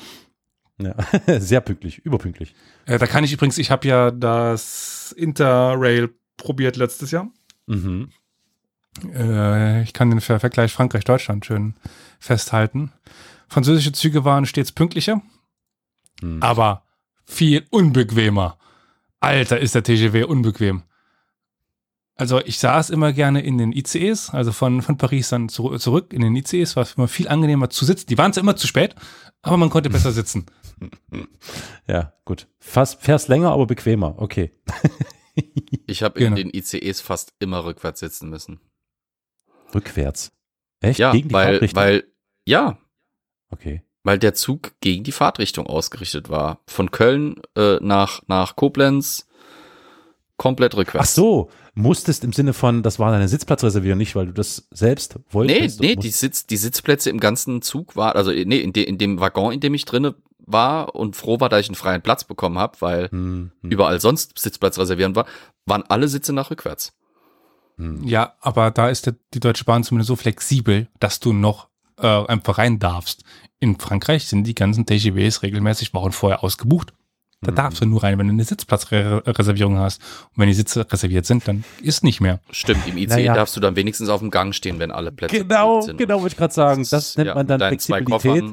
ja. 0.78 0.94
Sehr 1.40 1.61
pünktlich, 1.61 1.98
überpünktlich. 1.98 2.54
Äh, 2.86 2.98
da 2.98 3.06
kann 3.06 3.22
ich 3.22 3.32
übrigens, 3.32 3.59
ich 3.59 3.70
habe 3.70 3.86
ja 3.86 4.11
das 4.11 5.12
Interrail 5.16 6.11
probiert 6.36 6.76
letztes 6.76 7.11
Jahr. 7.12 7.28
Mhm. 7.66 8.11
Äh, 9.14 9.82
ich 9.82 9.92
kann 9.92 10.11
den 10.11 10.20
Ver 10.20 10.40
Vergleich 10.40 10.72
Frankreich-Deutschland 10.72 11.46
schön 11.46 11.74
festhalten. 12.18 12.92
Französische 13.48 13.92
Züge 13.92 14.24
waren 14.24 14.46
stets 14.46 14.72
pünktlicher, 14.72 15.22
Hm. 16.20 16.42
aber 16.42 16.82
viel 17.24 17.64
unbequemer. 17.70 18.59
Alter, 19.20 19.59
ist 19.61 19.74
der 19.76 19.82
TGV 19.84 20.26
unbequem. 20.28 20.82
Also 22.18 22.40
ich 22.44 22.58
saß 22.58 22.90
immer 22.90 23.12
gerne 23.12 23.40
in 23.42 23.58
den 23.58 23.72
ICEs, 23.72 24.30
also 24.30 24.50
von, 24.52 24.82
von 24.82 24.98
Paris 24.98 25.28
dann 25.28 25.48
zu, 25.48 25.76
zurück 25.78 26.12
in 26.12 26.20
den 26.20 26.34
ICEs, 26.36 26.74
war 26.76 26.86
immer 26.96 27.06
viel 27.08 27.28
angenehmer 27.28 27.70
zu 27.70 27.84
sitzen. 27.84 28.06
Die 28.08 28.18
waren 28.18 28.32
zwar 28.32 28.42
immer 28.42 28.56
zu 28.56 28.66
spät, 28.66 28.94
aber 29.40 29.56
man 29.56 29.70
konnte 29.70 29.88
besser 29.90 30.12
sitzen. 30.12 30.46
Ja, 31.88 32.12
gut. 32.24 32.46
Fast, 32.60 33.00
fährst 33.02 33.28
länger, 33.28 33.50
aber 33.50 33.66
bequemer. 33.66 34.14
Okay. 34.18 34.52
Ich 35.86 36.02
habe 36.02 36.18
Genau. 36.18 36.36
in 36.36 36.50
den 36.50 36.54
ICEs 36.54 37.00
fast 37.00 37.32
immer 37.38 37.64
rückwärts 37.64 38.00
sitzen 38.00 38.28
müssen. 38.28 38.60
Rückwärts. 39.74 40.32
Echt? 40.80 40.98
Ja, 40.98 41.12
Gegen 41.12 41.28
die 41.28 41.34
weil, 41.34 41.52
Fahrtrichtung? 41.52 41.82
weil, 41.82 42.04
ja, 42.44 42.78
Okay. 43.50 43.82
weil 44.02 44.18
der 44.18 44.34
Zug 44.34 44.72
gegen 44.80 45.04
die 45.04 45.12
Fahrtrichtung 45.12 45.66
ausgerichtet 45.66 46.28
war. 46.28 46.60
Von 46.66 46.90
Köln 46.90 47.36
äh, 47.56 47.76
nach, 47.80 48.22
nach 48.26 48.56
Koblenz 48.56 49.26
komplett 50.36 50.74
Ach 50.74 50.78
rückwärts. 50.78 51.14
so, 51.14 51.50
musstest 51.79 52.24
im 52.24 52.33
Sinne 52.33 52.53
von, 52.53 52.83
das 52.83 52.99
war 52.99 53.11
deine 53.12 53.29
Sitzplatzreservierung, 53.29 53.99
nicht 53.99 54.14
weil 54.16 54.26
du 54.26 54.33
das 54.33 54.66
selbst 54.70 55.16
Nee, 55.16 55.22
wolltest? 55.33 55.81
nee, 55.81 55.95
Du 55.95 56.01
die, 56.03 56.11
Sitz, 56.11 56.47
die 56.47 56.57
Sitzplätze 56.57 57.11
im 57.11 57.20
ganzen 57.20 57.62
Zug 57.62 57.97
war, 57.97 58.16
also 58.16 58.31
nee, 58.31 58.59
in, 58.59 58.72
de, 58.72 58.83
in 58.85 58.99
dem 58.99 59.20
Waggon, 59.20 59.53
in 59.53 59.61
dem 59.61 59.74
ich 59.74 59.85
drinne 59.85 60.14
war 60.39 60.95
und 60.95 61.14
froh 61.16 61.41
war, 61.41 61.49
dass 61.49 61.61
ich 61.61 61.68
einen 61.68 61.74
freien 61.76 62.03
Platz 62.03 62.24
bekommen 62.24 62.59
habe, 62.59 62.76
weil 62.81 63.11
Hm, 63.11 63.53
hm, 63.61 63.70
überall 63.70 64.01
sonst 64.01 64.39
Sitzplatz 64.39 64.79
reservieren 64.79 65.14
war, 65.14 65.26
waren 65.66 65.83
alle 65.89 66.09
Sitze 66.09 66.33
nach 66.33 66.51
rückwärts. 66.51 66.93
hm. 67.76 68.03
Ja, 68.07 68.35
aber 68.41 68.70
da 68.70 68.89
ist 68.89 69.07
der, 69.07 69.14
die 69.35 69.41
Deutsche 69.41 69.64
Bahn 69.64 69.85
zumindest 69.85 70.09
so 70.09 70.16
flexibel, 70.16 70.89
dass 71.01 71.20
du 71.20 71.33
noch 71.33 71.68
äh, 71.99 72.07
einfach 72.07 72.59
rein 72.59 72.79
darfst. 72.79 73.24
In 73.61 73.79
Frankreich 73.79 74.26
sind 74.26 74.45
die 74.47 74.55
ganzen 74.55 74.87
TGVs 74.87 75.43
regelmäßig 75.43 75.93
Wochen 75.95 76.12
vorher 76.12 76.43
ausgebucht. 76.45 76.93
Da 77.41 77.53
Mhm. 77.53 77.55
darfst 77.57 77.80
du 77.80 77.86
nur 77.86 78.03
rein, 78.03 78.18
wenn 78.18 78.26
du 78.26 78.32
eine 78.32 78.43
Sitzplatzreservierung 78.45 79.78
hast. 79.78 80.01
Und 80.34 80.39
wenn 80.39 80.49
die 80.49 80.55
Sitze 80.55 80.84
reserviert 80.91 81.24
sind, 81.26 81.47
dann 81.47 81.64
ist 81.80 82.03
nicht 82.03 82.20
mehr. 82.20 82.41
Stimmt, 82.51 82.86
im 82.89 82.97
ICE 82.97 83.07
Naja. 83.14 83.34
darfst 83.34 83.57
du 83.57 83.61
dann 83.61 83.76
wenigstens 83.76 84.09
auf 84.09 84.20
dem 84.20 84.30
Gang 84.30 84.55
stehen, 84.55 84.78
wenn 84.80 84.91
alle 84.91 85.12
Plätze 85.12 85.45
Genau, 85.45 85.80
sind. 85.80 85.99
genau, 85.99 86.20
wollte 86.20 86.32
ich 86.34 86.36
gerade 86.36 86.53
sagen. 86.55 86.84
Das 86.91 87.16
nennt 87.16 87.28
ja, 87.28 87.34
man 87.34 87.47
dann 87.47 87.61
Flexibilität. 87.61 88.45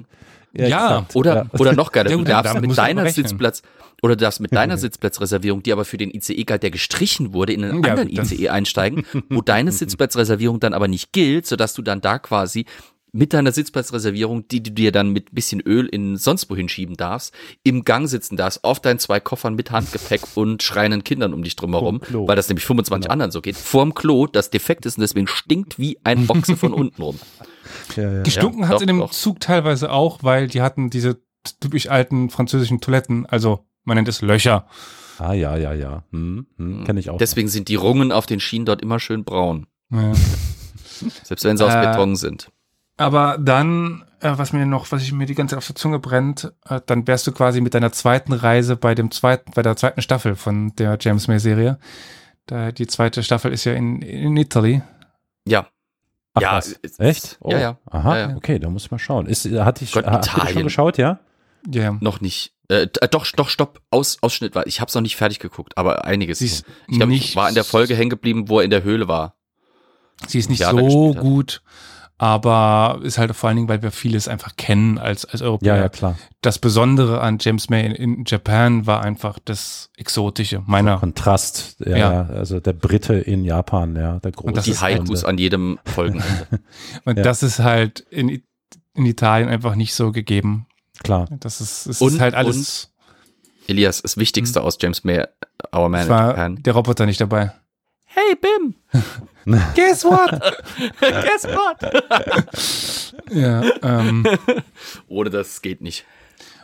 Ja, 0.58 0.68
exakt. 0.68 1.16
Oder, 1.16 1.36
Ja. 1.36 1.46
oder 1.60 1.74
noch 1.74 1.92
geiler, 1.92 2.10
Ja, 2.12 2.18
du 2.18 2.24
darfst 2.24 2.62
mit 2.62 2.78
deiner. 2.78 3.10
Sitzplatz 3.10 3.62
oder 4.04 4.16
du 4.16 4.24
darfst 4.24 4.40
mit 4.40 4.54
deiner 4.56 4.78
Sitzplatzreservierung, 4.78 5.64
die 5.64 5.74
aber 5.74 5.84
für 5.84 5.98
den 5.98 6.12
ICE 6.14 6.44
galt, 6.46 6.64
der 6.64 6.72
gestrichen 6.72 7.34
wurde, 7.34 7.54
in 7.54 7.64
einen 7.64 7.84
Ja, 7.84 7.92
anderen 7.92 8.10
ICE 8.10 8.50
einsteigen, 8.50 9.04
wo 9.30 9.42
deine 9.42 9.72
Sitzplatzreservierung 9.74 10.60
dann 10.60 10.74
aber 10.74 10.88
nicht 10.88 11.12
gilt, 11.12 11.46
sodass 11.48 11.74
du 11.74 11.82
dann 11.82 12.02
da 12.02 12.20
quasi 12.20 12.66
mit 13.16 13.34
deiner 13.34 13.52
Sitzplatzreservierung, 13.54 14.48
die 14.50 14.62
du 14.62 14.72
dir 14.72 14.92
dann 14.92 15.10
mit 15.12 15.34
bisschen 15.34 15.62
Öl 15.62 15.86
in 15.88 16.18
sonst 16.18 16.50
wohin 16.50 16.68
schieben 16.68 16.98
darfst, 16.98 17.34
im 17.64 17.86
Gang 17.86 18.08
sitzen 18.10 18.36
darfst, 18.36 18.64
auf 18.64 18.80
deinen 18.82 19.00
zwei 19.00 19.20
Koffern 19.20 19.56
mit 19.56 19.72
Handgepäck 19.72 20.22
und 20.36 20.62
schreienden 20.64 21.04
Kindern 21.04 21.34
um 21.34 21.42
dich 21.44 21.56
drumherum, 21.56 22.02
weil 22.12 22.36
das 22.36 22.50
nämlich 22.50 22.66
25 22.66 23.10
anderen 23.10 23.32
so 23.32 23.42
geht, 23.42 23.56
vorm 23.56 23.94
Klo, 23.94 24.28
das 24.28 24.50
defekt 24.50 24.86
ist 24.86 24.98
und 24.98 25.02
deswegen 25.02 25.28
stinkt 25.28 25.80
wie 25.80 25.98
ein 26.04 26.30
Ochse 26.30 26.58
von 26.58 26.74
unten 26.74 27.02
rum. 27.02 27.20
Ja, 27.96 28.12
ja. 28.12 28.22
Gestunken 28.24 28.62
Ja, 28.62 28.68
hat 28.68 28.76
doch, 28.76 28.82
in 28.82 28.88
dem 28.88 29.00
doch. 29.00 29.12
Zug 29.12 29.40
teilweise 29.40 29.92
auch, 29.92 30.24
weil 30.24 30.48
die 30.48 30.62
hatten 30.62 30.90
diese 30.90 31.22
typisch 31.60 31.90
alten 31.90 32.30
französischen 32.30 32.80
Toiletten, 32.80 33.26
also 33.26 33.66
man 33.84 33.96
nennt 33.96 34.08
es 34.08 34.22
Löcher. 34.22 34.68
Ah, 35.18 35.34
ja, 35.34 35.58
ja, 35.58 35.74
ja. 35.74 36.04
Hm, 36.12 36.46
hm, 36.58 36.84
Kenn 36.86 36.98
ich 36.98 37.10
auch. 37.10 37.18
Deswegen 37.18 37.48
sind 37.48 37.68
die 37.68 37.76
Rungen 37.76 38.12
auf 38.12 38.26
den 38.28 38.40
Schienen 38.40 38.66
dort 38.66 38.82
immer 38.82 39.00
schön 39.00 39.24
braun, 39.24 39.66
Ja. 39.92 40.14
selbst 41.24 41.44
wenn 41.44 41.58
sie 41.58 41.66
aus 41.66 41.74
Äh, 41.74 41.86
Beton 41.88 42.16
sind. 42.16 42.50
Aber 42.98 43.38
dann, 43.40 44.06
äh, 44.22 44.34
was 44.36 44.54
mir 44.54 44.66
noch, 44.66 44.92
was 44.92 45.04
ich 45.04 45.12
mir 45.12 45.26
die 45.26 45.36
ganze 45.36 45.54
Zeit 45.54 45.58
auf 45.58 45.68
der 45.68 45.76
Zunge 45.76 46.00
brennt, 46.00 46.52
äh, 46.68 46.80
dann 46.86 47.08
wärst 47.08 47.28
du 47.28 47.32
quasi 47.32 47.62
mit 47.62 47.74
deiner 47.74 47.92
zweiten 47.92 48.34
Reise 48.34 48.76
bei 48.78 48.96
dem 48.96 49.12
zweiten, 49.12 49.52
bei 49.54 49.62
der 49.62 49.76
zweiten 49.76 50.02
Staffel 50.02 50.36
von 50.36 50.74
der 50.76 50.98
James 51.00 51.28
May 51.28 51.40
Serie. 51.40 51.78
Da, 52.46 52.72
die 52.72 52.88
zweite 52.88 53.24
Staffel 53.24 53.52
ist 53.52 53.66
ja 53.66 53.74
in, 53.74 54.02
in 54.02 54.38
Italy. 54.38 54.82
Ja. 55.48 55.68
Ach, 56.36 56.42
ja, 56.42 56.54
was? 56.54 56.80
Echt? 57.00 57.40
Ja, 57.46 57.60
ja. 57.60 57.78
Aha, 57.90 58.18
Ja, 58.18 58.30
ja. 58.30 58.36
okay, 58.36 58.60
da 58.60 58.70
muss 58.70 58.86
ich 58.86 58.92
mal 58.92 59.00
schauen. 59.00 59.26
Ist, 59.26 59.46
hatte 59.46 59.84
ich, 59.84 59.92
Gott, 59.92 60.06
hast 60.06 60.36
du 60.36 60.48
schon 60.48 60.64
geschaut, 60.64 60.98
ja? 60.98 61.20
Ja. 61.68 61.98
Noch 62.00 62.22
nicht. 62.22 62.54
Äh, 62.68 62.88
äh, 63.00 63.08
doch, 63.10 63.26
doch, 63.32 63.50
stopp. 63.50 63.82
Aus, 63.90 64.18
Ausschnitt 64.22 64.56
war. 64.56 64.68
Ich 64.68 64.82
habe 64.82 64.90
es 64.90 64.96
noch 64.96 65.02
nicht 65.02 65.16
fertig 65.16 65.40
geguckt, 65.40 65.78
aber 65.78 66.06
einiges. 66.06 66.40
Sie 66.40 66.46
ist 66.46 66.66
ich 66.88 66.98
glaube, 66.98 67.12
nicht, 67.12 67.26
ich 67.26 67.36
war 67.36 67.50
in 67.50 67.56
der 67.56 67.64
Folge 67.64 67.96
hängen 67.96 68.10
geblieben, 68.10 68.50
wo 68.50 68.60
er 68.60 68.66
in 68.66 68.72
der 68.72 68.84
Höhle 68.84 69.08
war. 69.08 69.36
sie 70.28 70.40
ist 70.40 70.50
nicht 70.50 70.64
so 70.64 70.76
gespielt 70.76 71.18
hat. 71.18 71.24
Aber 72.18 73.00
ist 73.04 73.18
halt 73.18 73.36
vor 73.36 73.50
allen 73.50 73.58
Dingen, 73.58 73.68
weil 73.70 73.82
wir 73.82 73.92
vieles 73.92 74.28
einfach 74.28 74.56
kennen 74.56 74.98
als, 74.98 75.26
als 75.26 75.42
Europäer. 75.42 75.76
Ja, 75.76 75.82
ja, 75.84 75.90
klar. 75.90 76.18
Das 76.42 76.60
Besondere 76.60 77.20
an 77.22 77.38
James 77.42 77.70
May 77.70 77.86
in, 77.86 77.92
in 77.94 78.24
Japan 78.26 78.88
war 78.88 79.04
einfach 79.04 79.38
das 79.44 79.90
Exotische 79.98 80.64
meiner. 80.66 80.98
Kontrast, 80.98 81.76
ja, 81.86 81.98
Ja. 81.98 82.22
also 82.28 82.60
der 82.60 82.74
Brite 82.74 83.16
in 83.16 83.44
Japan, 83.44 83.96
ja, 83.96 84.20
der 84.20 84.32
große. 84.32 84.54
das 84.54 84.66
Die 84.66 84.78
Haikus 84.78 85.26
an 85.26 85.38
jedem 85.38 85.78
Folgenende. 85.86 86.48
Und 87.06 87.18
Ja. 87.18 87.24
das 87.24 87.44
ist 87.44 87.60
halt 87.60 88.00
in, 88.12 88.42
in 88.94 89.06
Italien 89.06 89.50
einfach 89.50 89.76
nicht 89.76 89.94
so 89.94 90.12
gegeben. 90.14 90.68
Klar. 91.04 91.28
Das 91.42 91.60
ist, 91.60 91.86
es 91.86 92.02
Und- 92.02 92.14
ist 92.14 92.20
halt 92.22 92.34
alles. 92.36 92.92
Elias, 93.68 94.04
das 94.04 94.16
Wichtigste 94.18 94.62
aus 94.62 94.78
James 94.80 95.04
May, 95.04 95.26
Our 95.76 95.90
Man 95.90 96.04
in 96.04 96.08
Japan. 96.08 96.56
der 96.64 96.74
Roboter 96.74 97.08
nicht 97.08 97.20
dabei. 97.20 97.52
Hey, 98.16 98.36
Bim! 98.36 98.76
Guess 99.76 100.06
what? 100.06 100.32
Guess 101.02 101.46
what? 101.48 101.82
ja, 103.32 103.64
ähm, 103.84 104.26
Ohne 105.08 105.30
das 105.30 105.62
geht 105.62 105.82
nicht. 105.82 106.06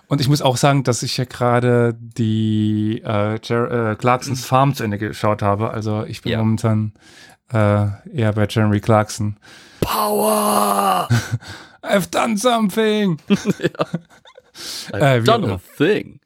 und 0.07 0.21
ich 0.21 0.27
muss 0.29 0.41
auch 0.41 0.55
sagen, 0.57 0.83
dass 0.83 1.03
ich 1.03 1.17
ja 1.17 1.25
gerade 1.25 1.93
die 1.99 3.01
äh, 3.05 3.37
Jer 3.43 3.91
äh, 3.91 3.95
Clarksons 3.97 4.45
Farm 4.45 4.73
zu 4.73 4.83
Ende 4.83 4.97
geschaut 4.97 5.41
habe. 5.41 5.71
Also 5.71 6.05
ich 6.05 6.21
bin 6.21 6.31
Ja. 6.31 6.37
momentan 6.39 6.93
äh, 7.53 7.87
eher 8.11 8.31
bei 8.33 8.47
Jeremy 8.49 8.79
Clarkson. 8.79 9.37
Power! 9.81 11.07
I've 11.83 12.09
done 12.09 12.37
something! 12.37 13.19
I've 13.29 14.93
Äh, 14.93 15.21
wie 15.21 15.25
done 15.25 15.45
auch 15.53 15.59
a 15.59 15.61
thing. 15.77 16.19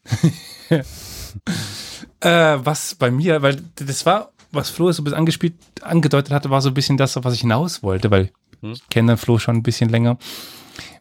Äh, 2.21 2.57
was 2.63 2.95
bei 2.95 3.11
mir, 3.11 3.41
weil 3.41 3.57
das 3.75 4.05
war, 4.05 4.31
was 4.55 4.69
Flo 4.69 4.91
so 4.91 5.01
ein 5.01 5.05
bisschen 5.05 5.17
angespielt, 5.17 5.55
angedeutet 5.81 6.33
hatte, 6.33 6.49
war 6.49 6.61
so 6.61 6.69
ein 6.69 6.73
bisschen 6.73 6.97
das, 6.97 7.17
auf 7.17 7.25
was 7.25 7.33
ich 7.33 7.41
hinaus 7.41 7.83
wollte, 7.83 8.11
weil 8.11 8.31
Hm. 8.61 8.71
ich 8.73 8.89
kenne 8.89 9.17
Flo 9.17 9.37
schon 9.37 9.57
ein 9.57 9.63
bisschen 9.63 9.89
länger. 9.89 10.17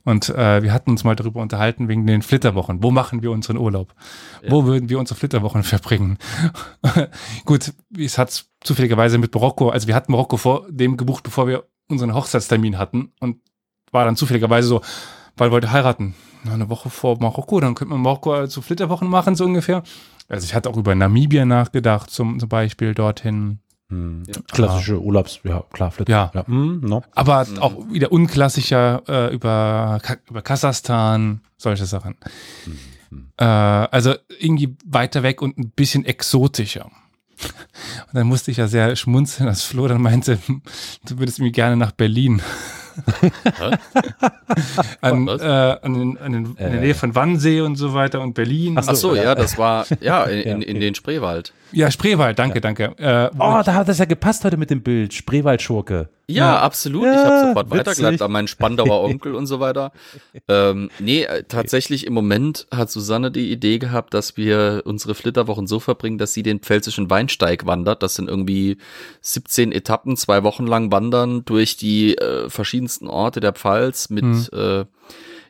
Und 0.04 0.28
äh, 0.28 0.62
wir 0.62 0.72
hatten 0.72 0.90
uns 0.90 1.02
mal 1.02 1.16
darüber 1.16 1.40
unterhalten 1.40 1.88
wegen 1.88 2.06
den 2.06 2.20
Flitterwochen. 2.20 2.82
Wo 2.82 2.90
machen 2.90 3.22
wir 3.22 3.30
unseren 3.30 3.56
Urlaub? 3.56 3.94
Wo 4.46 4.66
würden 4.66 4.90
wir 4.90 4.98
unsere 4.98 5.18
Flitterwochen 5.18 5.62
verbringen? 5.64 6.18
Gut, 7.44 7.72
es 7.96 8.18
hat 8.18 8.44
zufälligerweise 8.62 9.18
mit 9.18 9.34
Marokko, 9.34 9.70
also 9.70 9.86
wir 9.88 9.94
hatten 9.94 10.12
Marokko 10.12 10.36
vor 10.36 10.66
dem 10.68 10.96
gebucht, 10.96 11.22
bevor 11.22 11.46
wir 11.48 11.64
unseren 11.88 12.14
Hochzeitstermin 12.14 12.78
hatten 12.78 13.12
und 13.20 13.38
war 13.92 14.04
dann 14.04 14.16
zufälligerweise 14.16 14.68
so, 14.68 14.80
weil 15.36 15.48
wir 15.48 15.52
wollte 15.52 15.72
heiraten. 15.72 16.14
Na, 16.44 16.52
eine 16.52 16.68
Woche 16.68 16.90
vor 16.90 17.18
Marokko, 17.20 17.60
dann 17.60 17.74
könnte 17.74 17.92
man 17.94 18.02
Marokko 18.02 18.46
zu 18.46 18.60
Flitterwochen 18.60 19.08
machen, 19.08 19.34
so 19.36 19.44
ungefähr. 19.44 19.82
Also 20.28 20.44
ich 20.44 20.54
hatte 20.54 20.70
auch 20.70 20.76
über 20.76 20.94
Namibia 20.94 21.44
nachgedacht, 21.44 22.10
zum, 22.10 22.38
zum 22.40 22.48
Beispiel 22.48 22.94
dorthin. 22.94 23.58
Hm. 23.90 24.22
Klassische 24.50 25.00
Urlaubs, 25.00 25.40
ja, 25.44 25.62
klar, 25.72 25.90
Flitter. 25.90 26.10
Ja. 26.10 26.30
ja. 26.34 26.46
Hm, 26.46 26.80
no. 26.80 27.02
Aber 27.14 27.46
auch 27.60 27.90
wieder 27.90 28.10
unklassischer 28.12 29.02
äh, 29.06 29.34
über, 29.34 29.98
Ka- 30.02 30.16
über 30.30 30.40
Kasachstan, 30.40 31.40
solche 31.58 31.84
Sachen. 31.84 32.16
Äh, 33.36 33.44
also 33.44 34.14
irgendwie 34.40 34.76
weiter 34.86 35.22
weg 35.22 35.42
und 35.42 35.58
ein 35.58 35.70
bisschen 35.70 36.04
exotischer. 36.06 36.86
Und 36.86 38.14
dann 38.14 38.26
musste 38.26 38.50
ich 38.50 38.56
ja 38.56 38.68
sehr 38.68 38.96
schmunzeln, 38.96 39.48
als 39.48 39.64
Flo 39.64 39.86
dann 39.88 40.00
meinte, 40.00 40.38
du 41.06 41.18
würdest 41.18 41.40
mir 41.40 41.50
gerne 41.50 41.76
nach 41.76 41.92
Berlin. 41.92 42.40
An, 45.00 45.28
äh, 45.28 45.42
an, 45.42 45.94
den, 45.94 46.18
an 46.18 46.32
den, 46.32 46.44
in 46.46 46.56
der 46.56 46.80
Nähe 46.80 46.94
von 46.94 47.14
Wannsee 47.14 47.60
und 47.60 47.76
so 47.76 47.94
weiter 47.94 48.20
und 48.20 48.34
Berlin. 48.34 48.76
Ach 48.78 48.84
Ach 48.86 48.94
so, 48.94 49.14
ja. 49.14 49.24
ja, 49.24 49.34
das 49.34 49.58
war, 49.58 49.86
ja, 50.00 50.24
in, 50.24 50.40
in, 50.40 50.60
Ja, 50.62 50.66
in 50.68 50.80
den 50.80 50.94
Spreewald. 50.94 51.52
Ja, 51.72 51.90
Spreewald, 51.90 52.38
danke, 52.38 52.60
danke. 52.60 52.94
Äh, 52.98 53.30
Oh, 53.38 53.60
da 53.64 53.74
hat 53.74 53.88
das 53.88 53.98
ja 53.98 54.04
gepasst 54.04 54.44
heute 54.44 54.56
mit 54.56 54.70
dem 54.70 54.82
Bild. 54.82 55.12
Spreewaldschurke. 55.12 56.08
Ja, 56.28 56.54
Ja. 56.54 56.60
absolut. 56.60 57.04
ich 57.06 57.12
Ja, 57.12 57.24
habe 57.24 57.46
sofort 57.48 57.66
witzig. 57.68 57.78
weitergeleitet 57.80 58.22
an 58.22 58.32
meinen 58.32 58.48
Spandauer 58.48 59.02
Onkel 59.04 59.34
und 59.34 59.46
so 59.46 59.60
weiter. 59.60 59.92
Ähm, 60.48 60.90
nee, 60.98 61.22
äh, 61.24 61.44
tatsächlich 61.44 62.06
im 62.06 62.12
Moment 62.12 62.66
hat 62.70 62.90
Susanne 62.90 63.30
die 63.30 63.50
Idee 63.50 63.78
gehabt, 63.78 64.12
dass 64.12 64.36
wir 64.36 64.82
unsere 64.84 65.14
Flitterwochen 65.14 65.66
so 65.66 65.80
verbringen, 65.80 66.18
dass 66.18 66.34
sie 66.34 66.42
den 66.42 66.60
pfälzischen 66.60 67.08
Weinsteig 67.08 67.64
wandert. 67.66 68.02
Das 68.02 68.14
sind 68.14 68.28
irgendwie 68.28 68.76
17 69.22 69.72
Etappen, 69.72 70.16
zwei 70.18 70.42
Wochen 70.42 70.66
lang 70.66 70.92
wandern 70.92 71.44
durch 71.46 71.76
die 71.78 72.16
äh, 72.18 72.50
verschiedensten 72.50 73.06
Orte 73.08 73.40
der 73.40 73.52
Pfalz 73.54 74.10
mit, 74.10 74.24
Mhm. 74.24 74.46
äh, 74.52 74.84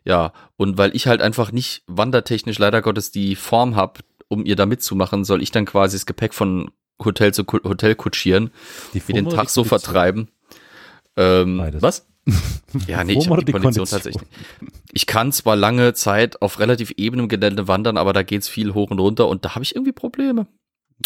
ja, 0.05 0.33
und 0.57 0.79
weil 0.79 0.95
ich 0.95 1.07
halt 1.07 1.23
einfach 1.23 1.51
nicht 1.51 1.83
wandertechnisch 1.87 2.59
leider 2.59 2.83
Gottes 2.83 3.11
die 3.11 3.35
Form 3.37 3.75
hab, 3.75 4.01
um 4.29 4.45
ihr 4.45 4.55
da 4.57 4.67
mitzumachen, 4.67 5.25
soll 5.25 5.43
ich 5.43 5.51
dann 5.51 5.65
quasi 5.65 5.97
das 5.97 6.07
Gepäck 6.07 6.35
von 6.35 6.71
Hotel 7.05 7.35
zu 7.35 7.43
Hotel 7.45 7.95
kutschieren, 7.97 8.51
Die 8.93 9.03
wir 9.09 9.15
den 9.15 9.29
Tag 9.29 9.51
so 9.51 9.65
vertreiben. 9.65 10.29
Ähm, 11.17 11.59
Beides. 11.59 11.83
was? 11.83 12.07
Ja, 12.89 13.05
nee, 13.05 13.13
ich 13.13 13.29
habe 13.29 13.45
die 13.45 13.45
die 13.45 13.53
Kondition 13.53 13.87
Kondition? 13.87 13.87
tatsächlich. 13.87 14.29
Ich 14.93 15.07
kann 15.07 15.31
zwar 15.31 15.55
lange 15.55 15.93
Zeit 15.95 16.43
auf 16.43 16.59
relativ 16.59 16.93
ebenem 16.97 17.29
Gelände 17.29 17.69
wandern, 17.69 17.97
aber 17.97 18.13
da 18.13 18.23
geht's 18.25 18.49
viel 18.49 18.75
hoch 18.75 18.91
und 18.91 18.99
runter 18.99 19.29
und 19.29 19.45
da 19.45 19.55
habe 19.55 19.63
ich 19.63 19.77
irgendwie 19.77 19.93
Probleme. 19.93 20.47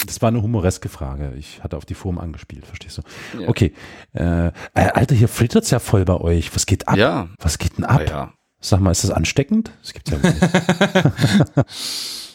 Das 0.07 0.23
war 0.23 0.29
eine 0.29 0.41
humoreske 0.43 0.89
Frage. 0.89 1.35
Ich 1.37 1.63
hatte 1.63 1.77
auf 1.77 1.85
die 1.85 1.95
Form 1.95 2.19
angespielt, 2.19 2.65
verstehst 2.67 2.99
du? 2.99 3.41
Ja. 3.43 3.49
Okay. 3.49 3.73
Äh, 4.15 4.49
äh, 4.49 4.51
Alter, 4.75 5.15
hier 5.15 5.29
flittert's 5.29 5.71
ja 5.71 5.79
voll 5.79 6.05
bei 6.05 6.17
euch. 6.19 6.55
Was 6.55 6.65
geht 6.67 6.89
ab? 6.89 6.97
Ja, 6.97 7.29
Was 7.39 7.59
geht 7.59 7.77
denn 7.77 7.85
ab? 7.85 8.09
ja. 8.09 8.33
Sag 8.61 8.81
mal, 8.81 8.91
ist 8.91 9.05
das 9.05 9.11
ansteckend? 9.11 9.71
Das 9.83 9.93
gibt's 9.93 10.11
ja 10.11 10.23
wohl 10.23 10.31
nicht. 10.31 10.43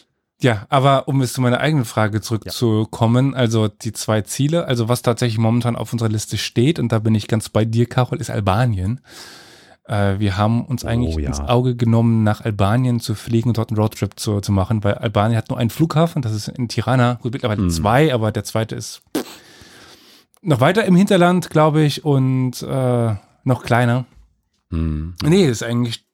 Ja, 0.44 0.66
aber 0.68 1.08
um 1.08 1.22
jetzt 1.22 1.32
zu 1.32 1.40
meiner 1.40 1.58
eigenen 1.60 1.86
Frage 1.86 2.20
zurückzukommen, 2.20 3.34
also 3.34 3.68
die 3.68 3.92
zwei 3.94 4.20
Ziele, 4.20 4.66
also 4.66 4.90
was 4.90 5.00
tatsächlich 5.00 5.38
momentan 5.38 5.74
auf 5.74 5.90
unserer 5.92 6.10
Liste 6.10 6.36
steht, 6.36 6.78
und 6.78 6.92
da 6.92 6.98
bin 6.98 7.14
ich 7.14 7.28
ganz 7.28 7.48
bei 7.48 7.64
dir, 7.64 7.86
Carol, 7.86 8.20
ist 8.20 8.28
Albanien. 8.30 9.00
Äh, 9.84 10.18
wir 10.18 10.36
haben 10.36 10.64
uns 10.66 10.84
eigentlich 10.84 11.14
Oh, 11.16 11.18
ja. 11.18 11.28
ins 11.28 11.40
Auge 11.40 11.76
genommen, 11.76 12.24
nach 12.24 12.42
Albanien 12.42 13.00
zu 13.00 13.14
fliegen 13.14 13.48
und 13.48 13.56
dort 13.56 13.70
einen 13.70 13.78
Roadtrip 13.78 14.20
zu, 14.20 14.42
zu 14.42 14.52
machen, 14.52 14.84
weil 14.84 14.94
Albanien 14.96 15.38
hat 15.38 15.48
nur 15.48 15.58
einen 15.58 15.70
Flughafen, 15.70 16.20
das 16.20 16.32
ist 16.32 16.48
in 16.48 16.68
Tirana, 16.68 17.14
gut, 17.22 17.32
mittlerweile 17.32 17.62
Hm. 17.62 17.70
zwei, 17.70 18.12
aber 18.12 18.30
der 18.30 18.44
zweite 18.44 18.74
ist 18.74 19.00
noch 20.42 20.60
weiter 20.60 20.84
im 20.84 20.94
Hinterland, 20.94 21.48
glaube 21.48 21.82
ich, 21.84 22.04
und 22.04 22.60
äh, 22.62 23.14
noch 23.44 23.62
kleiner. 23.62 24.04
hm. 24.70 25.14
Nee, 25.22 25.46
ist 25.46 25.62
eigentlich. 25.62 26.04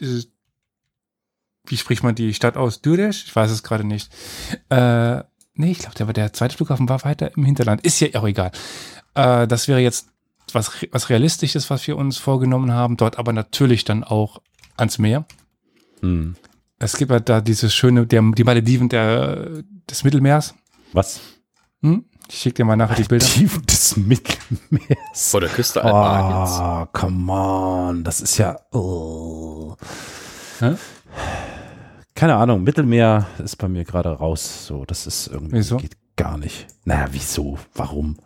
Ist, 0.00 0.30
wie 1.70 1.76
spricht 1.76 2.02
man 2.02 2.14
die 2.14 2.34
Stadt 2.34 2.56
aus? 2.56 2.82
Düreş? 2.82 3.24
Ich 3.26 3.36
weiß 3.36 3.50
es 3.50 3.62
gerade 3.62 3.84
nicht. 3.84 4.10
Äh, 4.68 5.22
nee, 5.54 5.72
ich 5.72 5.78
glaube, 5.78 5.96
der, 5.96 6.12
der 6.12 6.32
zweite 6.32 6.56
Flughafen 6.56 6.88
war 6.88 7.04
weiter 7.04 7.36
im 7.36 7.44
Hinterland. 7.44 7.84
Ist 7.84 8.00
ja 8.00 8.08
auch 8.20 8.26
egal. 8.26 8.50
Äh, 9.14 9.46
das 9.46 9.68
wäre 9.68 9.80
jetzt 9.80 10.08
was, 10.52 10.70
was 10.92 11.10
Realistisches, 11.10 11.70
was 11.70 11.86
wir 11.86 11.96
uns 11.96 12.18
vorgenommen 12.18 12.72
haben. 12.72 12.96
Dort 12.96 13.18
aber 13.18 13.32
natürlich 13.32 13.84
dann 13.84 14.04
auch 14.04 14.40
ans 14.76 14.98
Meer. 14.98 15.26
Hm. 16.00 16.36
Es 16.78 16.96
gibt 16.96 17.10
ja 17.10 17.20
da 17.20 17.40
dieses 17.40 17.74
schöne, 17.74 18.06
der, 18.06 18.22
die 18.22 18.44
Malediven 18.44 18.88
der, 18.88 19.62
des 19.88 20.04
Mittelmeers. 20.04 20.54
Was? 20.92 21.20
Hm? 21.82 22.04
Ich 22.28 22.38
schicke 22.38 22.56
dir 22.56 22.64
mal 22.64 22.76
nachher 22.76 22.96
die 22.96 23.04
Bilder. 23.04 23.24
Tiefen 23.24 23.64
des 23.66 23.96
Mittelmeers. 23.96 25.30
Vor 25.30 25.40
der 25.40 25.50
Küste 25.50 25.82
Albaniens. 25.82 26.58
Oh, 26.60 26.86
come 26.92 27.32
on. 27.32 28.04
Das 28.04 28.20
ist 28.20 28.36
ja. 28.38 28.58
Oh. 28.72 29.76
Hä? 30.58 30.74
Keine 32.16 32.36
Ahnung, 32.36 32.64
Mittelmeer 32.64 33.26
ist 33.44 33.56
bei 33.56 33.68
mir 33.68 33.84
gerade 33.84 34.08
raus. 34.08 34.66
So, 34.66 34.86
das 34.86 35.06
ist 35.06 35.26
irgendwie 35.28 35.58
Wieso? 35.58 35.76
geht 35.76 35.98
gar 36.16 36.38
nicht. 36.38 36.66
Naja, 36.86 37.08
wieso? 37.12 37.58
Warum? 37.74 38.16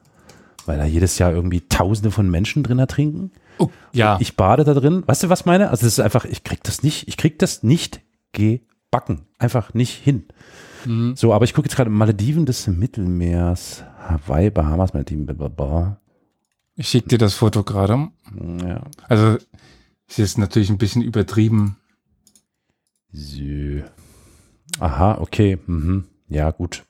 Weil 0.64 0.78
da 0.78 0.84
jedes 0.84 1.18
Jahr 1.18 1.32
irgendwie 1.32 1.62
Tausende 1.62 2.12
von 2.12 2.30
Menschen 2.30 2.62
drin 2.62 2.78
ertrinken. 2.78 3.32
Oh, 3.58 3.68
ja. 3.92 4.16
Ich 4.20 4.36
bade 4.36 4.62
da 4.62 4.74
drin. 4.74 5.02
Weißt 5.06 5.24
du, 5.24 5.28
was 5.28 5.44
meine? 5.44 5.70
Also 5.70 5.86
das 5.86 5.94
ist 5.94 6.00
einfach, 6.00 6.24
ich 6.24 6.44
krieg 6.44 6.62
das 6.62 6.84
nicht, 6.84 7.08
ich 7.08 7.16
krieg 7.16 7.40
das 7.40 7.64
nicht 7.64 8.00
gebacken. 8.30 9.26
Einfach 9.38 9.74
nicht 9.74 9.96
hin. 9.96 10.26
Mhm. 10.84 11.16
So, 11.16 11.34
aber 11.34 11.44
ich 11.44 11.52
gucke 11.52 11.66
jetzt 11.66 11.74
gerade 11.74 11.90
Malediven 11.90 12.46
des 12.46 12.68
Mittelmeers, 12.68 13.82
Hawaii, 14.08 14.50
Bahamas, 14.50 14.94
Malediven, 14.94 15.26
blablabla. 15.26 16.00
Ich 16.76 16.88
schicke 16.88 17.08
dir 17.08 17.18
das 17.18 17.34
Foto 17.34 17.64
gerade. 17.64 18.08
Ja. 18.64 18.82
Also, 19.08 19.36
es 20.06 20.18
ist 20.20 20.38
natürlich 20.38 20.70
ein 20.70 20.78
bisschen 20.78 21.02
übertrieben. 21.02 21.76
So. 23.12 23.82
Aha, 24.78 25.18
okay. 25.20 25.58
Mhm. 25.66 26.04
Ja, 26.28 26.50
gut. 26.50 26.84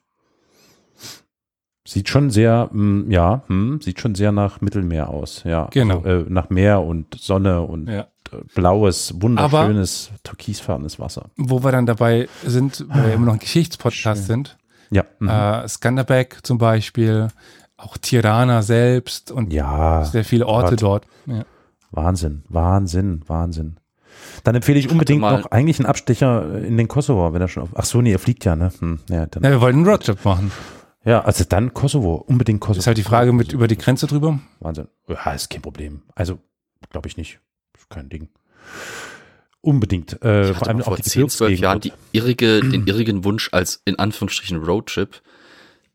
Sieht 1.86 2.08
schon 2.08 2.30
sehr, 2.30 2.68
mm, 2.72 3.10
ja, 3.10 3.42
hm, 3.46 3.80
sieht 3.80 4.00
schon 4.00 4.14
sehr 4.14 4.32
nach 4.32 4.60
Mittelmeer 4.60 5.08
aus, 5.08 5.42
ja. 5.44 5.68
Genau. 5.72 6.04
Äh, 6.04 6.24
nach 6.28 6.50
Meer 6.50 6.82
und 6.82 7.14
Sonne 7.18 7.62
und 7.62 7.88
Ja. 7.88 8.02
äh, 8.32 8.44
blaues, 8.54 9.14
wunderschönes, 9.20 10.10
türkisfarbenes 10.22 11.00
Wasser. 11.00 11.30
Wo 11.36 11.64
wir 11.64 11.72
dann 11.72 11.86
dabei 11.86 12.28
sind, 12.46 12.84
weil 12.88 13.06
wir 13.06 13.14
immer 13.14 13.26
noch 13.26 13.32
ein 13.32 13.38
Geschichtspodcast 13.40 14.26
sind. 14.26 14.56
Ja. 14.90 15.04
mhm. 15.18 15.28
Äh, 15.28 15.66
Skanderbeg 15.68 16.40
zum 16.46 16.58
Beispiel, 16.58 17.28
auch 17.76 17.96
Tirana 17.96 18.60
selbst 18.62 19.30
und 19.32 19.52
ja, 19.52 20.04
sehr 20.04 20.24
viele 20.24 20.46
Orte 20.46 20.76
Gott. 20.76 20.82
dort. 20.82 21.06
Ja. 21.26 21.44
Wahnsinn, 21.92 22.44
Wahnsinn, 22.48 23.22
Wahnsinn. 23.26 23.79
Dann 24.44 24.54
empfehle 24.54 24.78
ich 24.78 24.90
unbedingt 24.90 25.20
noch 25.20 25.50
eigentlich 25.50 25.78
einen 25.78 25.86
Abstecher 25.86 26.58
in 26.62 26.76
den 26.76 26.88
Kosovo, 26.88 27.32
wenn 27.32 27.40
er 27.40 27.48
schon 27.48 27.62
auf, 27.64 27.70
ach 27.74 27.84
so, 27.84 28.00
nee, 28.00 28.12
er 28.12 28.18
fliegt 28.18 28.44
ja, 28.44 28.56
ne? 28.56 28.72
Hm, 28.78 29.00
ja, 29.08 29.26
dann, 29.26 29.42
ja, 29.42 29.50
wir 29.50 29.60
wollten 29.60 29.78
einen 29.78 29.88
Roadtrip 29.88 30.24
machen. 30.24 30.50
ja, 31.04 31.20
also 31.22 31.44
dann 31.44 31.74
Kosovo, 31.74 32.14
unbedingt 32.14 32.60
Kosovo. 32.60 32.78
Ist 32.80 32.86
halt 32.86 32.98
die 32.98 33.02
Frage 33.02 33.32
mit 33.32 33.52
über 33.52 33.68
die 33.68 33.76
Grenze 33.76 34.06
drüber. 34.06 34.40
Wahnsinn. 34.60 34.88
Ja, 35.08 35.32
ist 35.32 35.50
kein 35.50 35.62
Problem. 35.62 36.02
Also, 36.14 36.38
glaube 36.90 37.08
ich 37.08 37.16
nicht. 37.16 37.40
Ist 37.76 37.90
kein 37.90 38.08
Ding. 38.08 38.28
Unbedingt. 39.62 40.22
Äh, 40.22 40.54
vor 40.54 40.68
allem 40.68 40.80
auch 40.80 40.86
vor 40.86 40.96
die 40.96 41.02
10, 41.02 41.28
12 41.28 41.58
Jahren 41.58 41.80
die 41.80 41.92
irrige, 42.12 42.60
den 42.60 42.86
irrigen 42.86 43.24
Wunsch 43.24 43.50
als 43.52 43.82
in 43.84 43.98
Anführungsstrichen 43.98 44.56
Roadtrip 44.56 45.20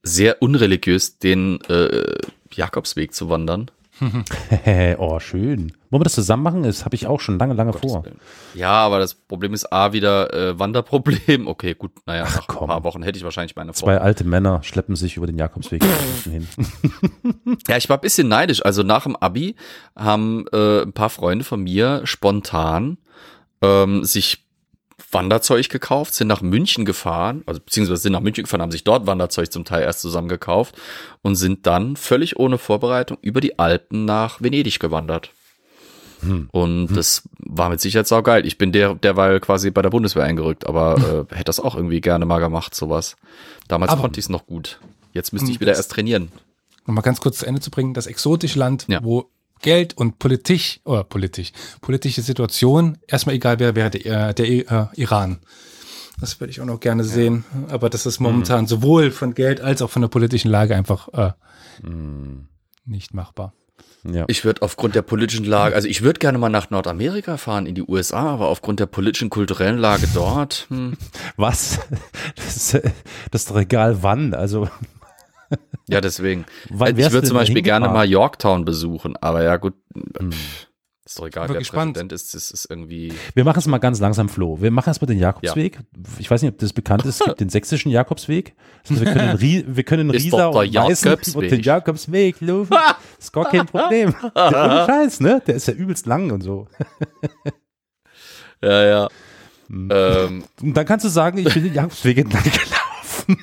sehr 0.04 0.42
unreligiös 0.42 1.18
den 1.18 1.60
äh, 1.62 2.16
Jakobsweg 2.54 3.14
zu 3.14 3.30
wandern. 3.30 3.72
oh, 4.98 5.20
schön. 5.20 5.72
Wollen 5.90 6.02
wir 6.02 6.04
das 6.04 6.16
zusammen 6.16 6.44
machen? 6.44 6.64
Das 6.64 6.84
habe 6.84 6.96
ich 6.96 7.08
auch 7.08 7.20
schon 7.22 7.40
lange, 7.40 7.54
lange 7.54 7.74
vor. 7.74 7.82
Gottes 7.82 8.06
Willen. 8.06 8.20
Ja, 8.54 8.72
aber 8.72 9.00
das 9.00 9.16
Problem 9.16 9.54
ist 9.54 9.72
A, 9.72 9.94
wieder 9.94 10.34
äh, 10.34 10.60
Wanderproblem. 10.60 11.48
Okay, 11.56 11.74
gut, 11.74 11.92
naja, 12.06 12.24
nach 12.24 12.48
komm. 12.48 12.64
ein 12.64 12.68
paar 12.68 12.84
Wochen 12.84 13.04
hätte 13.04 13.18
ich 13.18 13.24
wahrscheinlich 13.24 13.56
meine 13.56 13.72
Zwei 13.74 13.96
Frau. 13.96 14.04
alte 14.04 14.24
Männer 14.26 14.62
schleppen 14.64 14.96
sich 14.96 15.16
über 15.16 15.28
den 15.28 15.38
Jakobsweg 15.38 15.84
hin. 16.24 16.48
Ja, 17.68 17.78
ich 17.78 17.88
war 17.90 17.98
ein 17.98 18.02
bisschen 18.02 18.28
neidisch. 18.28 18.66
Also 18.66 18.84
nach 18.84 19.04
dem 19.04 19.16
Abi 19.16 19.56
haben 19.96 20.46
äh, 20.52 20.82
ein 20.82 20.94
paar 20.94 21.10
Freunde 21.10 21.46
von 21.46 21.62
mir 21.64 22.02
spontan 22.04 22.98
ähm, 23.62 24.04
sich 24.04 24.45
Wanderzeug 25.16 25.70
gekauft, 25.70 26.14
sind 26.14 26.28
nach 26.28 26.42
München 26.42 26.86
gefahren, 26.86 27.42
also 27.48 27.60
beziehungsweise 27.60 28.02
sind 28.04 28.12
nach 28.14 28.22
München 28.22 28.44
gefahren, 28.44 28.62
haben 28.62 28.72
sich 28.72 28.84
dort 28.84 29.08
Wanderzeug 29.08 29.52
zum 29.52 29.66
Teil 29.66 29.82
erst 29.84 30.02
zusammen 30.02 30.28
gekauft 30.28 30.76
und 31.24 31.36
sind 31.36 31.66
dann 31.66 31.96
völlig 31.96 32.38
ohne 32.38 32.58
Vorbereitung 32.58 33.18
über 33.22 33.42
die 33.42 33.58
Alpen 33.58 34.06
nach 34.06 34.42
Venedig 34.42 34.80
gewandert. 34.80 35.32
Und 36.52 36.88
das 36.88 37.24
war 37.38 37.70
mit 37.70 37.80
Sicherheit 37.82 38.08
saugeil. 38.08 38.46
Ich 38.48 38.58
bin 38.58 38.72
der, 38.72 38.96
derweil 38.96 39.40
quasi 39.40 39.70
bei 39.70 39.82
der 39.84 39.90
Bundeswehr 39.92 40.24
eingerückt, 40.24 40.66
aber 40.66 41.26
äh, 41.32 41.36
hätte 41.36 41.46
das 41.46 41.60
auch 41.60 41.76
irgendwie 41.76 42.02
gerne 42.02 42.26
mal 42.26 42.40
gemacht, 42.40 42.74
sowas. 42.74 43.16
Damals 43.68 43.92
Aber- 43.92 44.02
konnte 44.02 44.20
ich 44.20 44.26
es 44.26 44.30
noch 44.30 44.46
gut. 44.48 44.80
Jetzt 45.14 45.34
müsste 45.34 45.52
ich 45.52 45.60
wieder 45.60 45.76
erst 45.76 45.92
trainieren. 45.92 46.32
Nochmal 46.88 47.04
ganz 47.04 47.22
kurz 47.22 47.38
zu 47.40 47.46
Ende 47.46 47.62
zu 47.62 47.70
bringen. 47.72 47.94
Das 47.94 48.06
exotische 48.08 48.60
Land, 48.60 48.86
Ja. 48.88 49.04
wo 49.04 49.30
Geld 49.66 49.98
und 49.98 50.20
Politik, 50.20 50.80
oder 50.86 51.04
politisch, 51.04 51.52
politische 51.82 52.22
Situation, 52.22 53.00
erstmal 53.08 53.34
egal 53.34 53.60
wer 53.60 53.76
wäre, 53.76 53.90
der, 53.90 54.32
der 54.32 54.48
äh, 54.48 54.86
Iran. 54.94 55.40
Das 56.20 56.40
würde 56.40 56.52
ich 56.52 56.62
auch 56.62 56.66
noch 56.66 56.80
gerne 56.80 57.04
sehen. 57.04 57.44
Aber 57.70 57.90
das 57.90 58.06
ist 58.06 58.20
momentan 58.20 58.68
sowohl 58.68 59.10
von 59.10 59.34
Geld 59.34 59.62
als 59.62 59.82
auch 59.82 59.90
von 59.90 60.04
der 60.04 60.10
politischen 60.10 60.52
Lage 60.52 60.76
einfach 60.76 61.10
äh, 61.14 61.32
nicht 62.86 63.16
machbar. 63.16 63.54
Ja. 64.08 64.26
Ich 64.28 64.46
würde 64.46 64.62
aufgrund 64.62 64.94
der 64.94 65.02
politischen 65.02 65.46
Lage, 65.46 65.74
also 65.74 65.88
ich 65.88 66.04
würde 66.04 66.20
gerne 66.20 66.38
mal 66.38 66.50
nach 66.50 66.70
Nordamerika 66.70 67.38
fahren, 67.38 67.66
in 67.66 67.74
die 67.74 67.82
USA, 67.82 68.34
aber 68.34 68.50
aufgrund 68.50 68.80
der 68.80 68.86
politischen, 68.86 69.32
kulturellen 69.32 69.80
Lage 69.80 70.08
dort, 70.14 70.68
hm, 70.70 70.96
Was? 71.38 71.80
Das 72.36 72.56
ist, 72.56 72.74
äh, 72.76 72.92
das 73.32 73.42
ist 73.42 73.50
doch 73.50 73.58
egal 73.58 74.04
wann. 74.04 74.36
Also, 74.36 74.70
ja, 75.88 76.02
deswegen. 76.02 76.46
Wann 76.70 76.98
ich 76.98 77.12
würde 77.12 77.28
zum 77.28 77.38
Beispiel 77.38 77.62
gerne 77.62 77.88
mal 77.90 78.08
Yorktown 78.10 78.66
besuchen, 78.66 79.16
aber 79.18 79.44
ja, 79.44 79.58
gut, 79.58 79.74
Hm. 80.18 80.32
ist 81.06 81.20
doch 81.20 81.28
egal, 81.28 81.48
Bin 81.48 81.54
wer 81.54 81.60
gespannt. 81.60 81.94
Präsident 81.94 82.12
ist, 82.12 82.34
das 82.34 82.50
ist 82.52 82.66
irgendwie. 82.70 83.14
wir 83.36 83.44
machen 83.44 83.60
es 83.60 83.68
mal 83.68 83.78
ganz 83.78 84.00
langsam, 84.00 84.28
Flo. 84.30 84.60
Wir 84.62 84.72
machen 84.72 84.90
erstmal 84.90 85.08
den 85.08 85.20
Jakobsweg. 85.20 85.80
Ich 86.20 86.30
weiß 86.32 86.42
nicht, 86.42 86.52
ob 86.52 86.58
das 86.58 86.74
bekannt 86.74 87.06
ist. 87.06 87.22
Es 87.22 87.26
gibt 87.26 87.40
den 87.40 87.50
sächsischen 87.50 87.92
Jakobsweg. 87.92 88.56
Also 88.90 89.06
wir 89.06 89.14
können, 89.14 89.38
Rie 89.38 89.64
wir 89.68 89.84
können 89.84 90.10
Riesa 90.10 90.48
und 90.48 90.66
Jakobsweg. 90.72 91.36
und 91.36 91.52
den 91.52 91.62
Jakobsweg 91.62 92.42
laufen. 92.42 92.76
Ist 93.20 93.32
gar 93.32 93.46
kein 93.50 93.66
Problem. 93.68 94.14
Der 94.36 94.48
ohne 94.66 94.86
Scheiß, 94.88 95.20
ne? 95.20 95.42
Der 95.46 95.56
ist 95.56 95.68
ja 95.68 95.74
übelst 95.74 96.06
lang 96.08 96.32
und 96.32 96.42
so. 96.42 96.68
Ja, 98.64 98.84
ja. 98.84 99.08
Hm. 99.68 99.90
Ähm, 99.92 100.44
Und 100.62 100.74
dann 100.76 100.86
kannst 100.86 101.06
du 101.06 101.10
sagen, 101.10 101.38
ich 101.38 101.54
bin 101.54 101.64
den 101.66 101.74
Jakobsweg 101.74 102.18
entlang 102.20 102.42
gelaufen. 102.44 103.38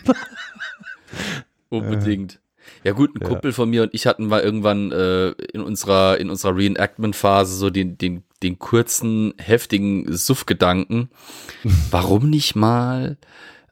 Unbedingt. 1.72 2.40
Ja 2.84 2.92
gut, 2.92 3.10
ein 3.16 3.26
Kumpel 3.26 3.52
von 3.52 3.68
mir 3.70 3.82
und 3.82 3.92
ich 3.92 4.06
hatten 4.06 4.26
mal 4.28 4.40
irgendwann 4.40 4.92
äh, 4.92 5.30
in 5.52 5.62
unserer 5.62 6.18
in 6.18 6.30
unserer 6.30 6.56
Reenactment-Phase 6.56 7.56
so 7.56 7.70
den 7.70 7.98
den 7.98 8.22
den 8.42 8.58
kurzen 8.60 9.34
heftigen 9.38 10.06
Suff-Gedanken. 10.16 11.10
Warum 11.90 12.30
nicht 12.30 12.54
mal 12.54 13.18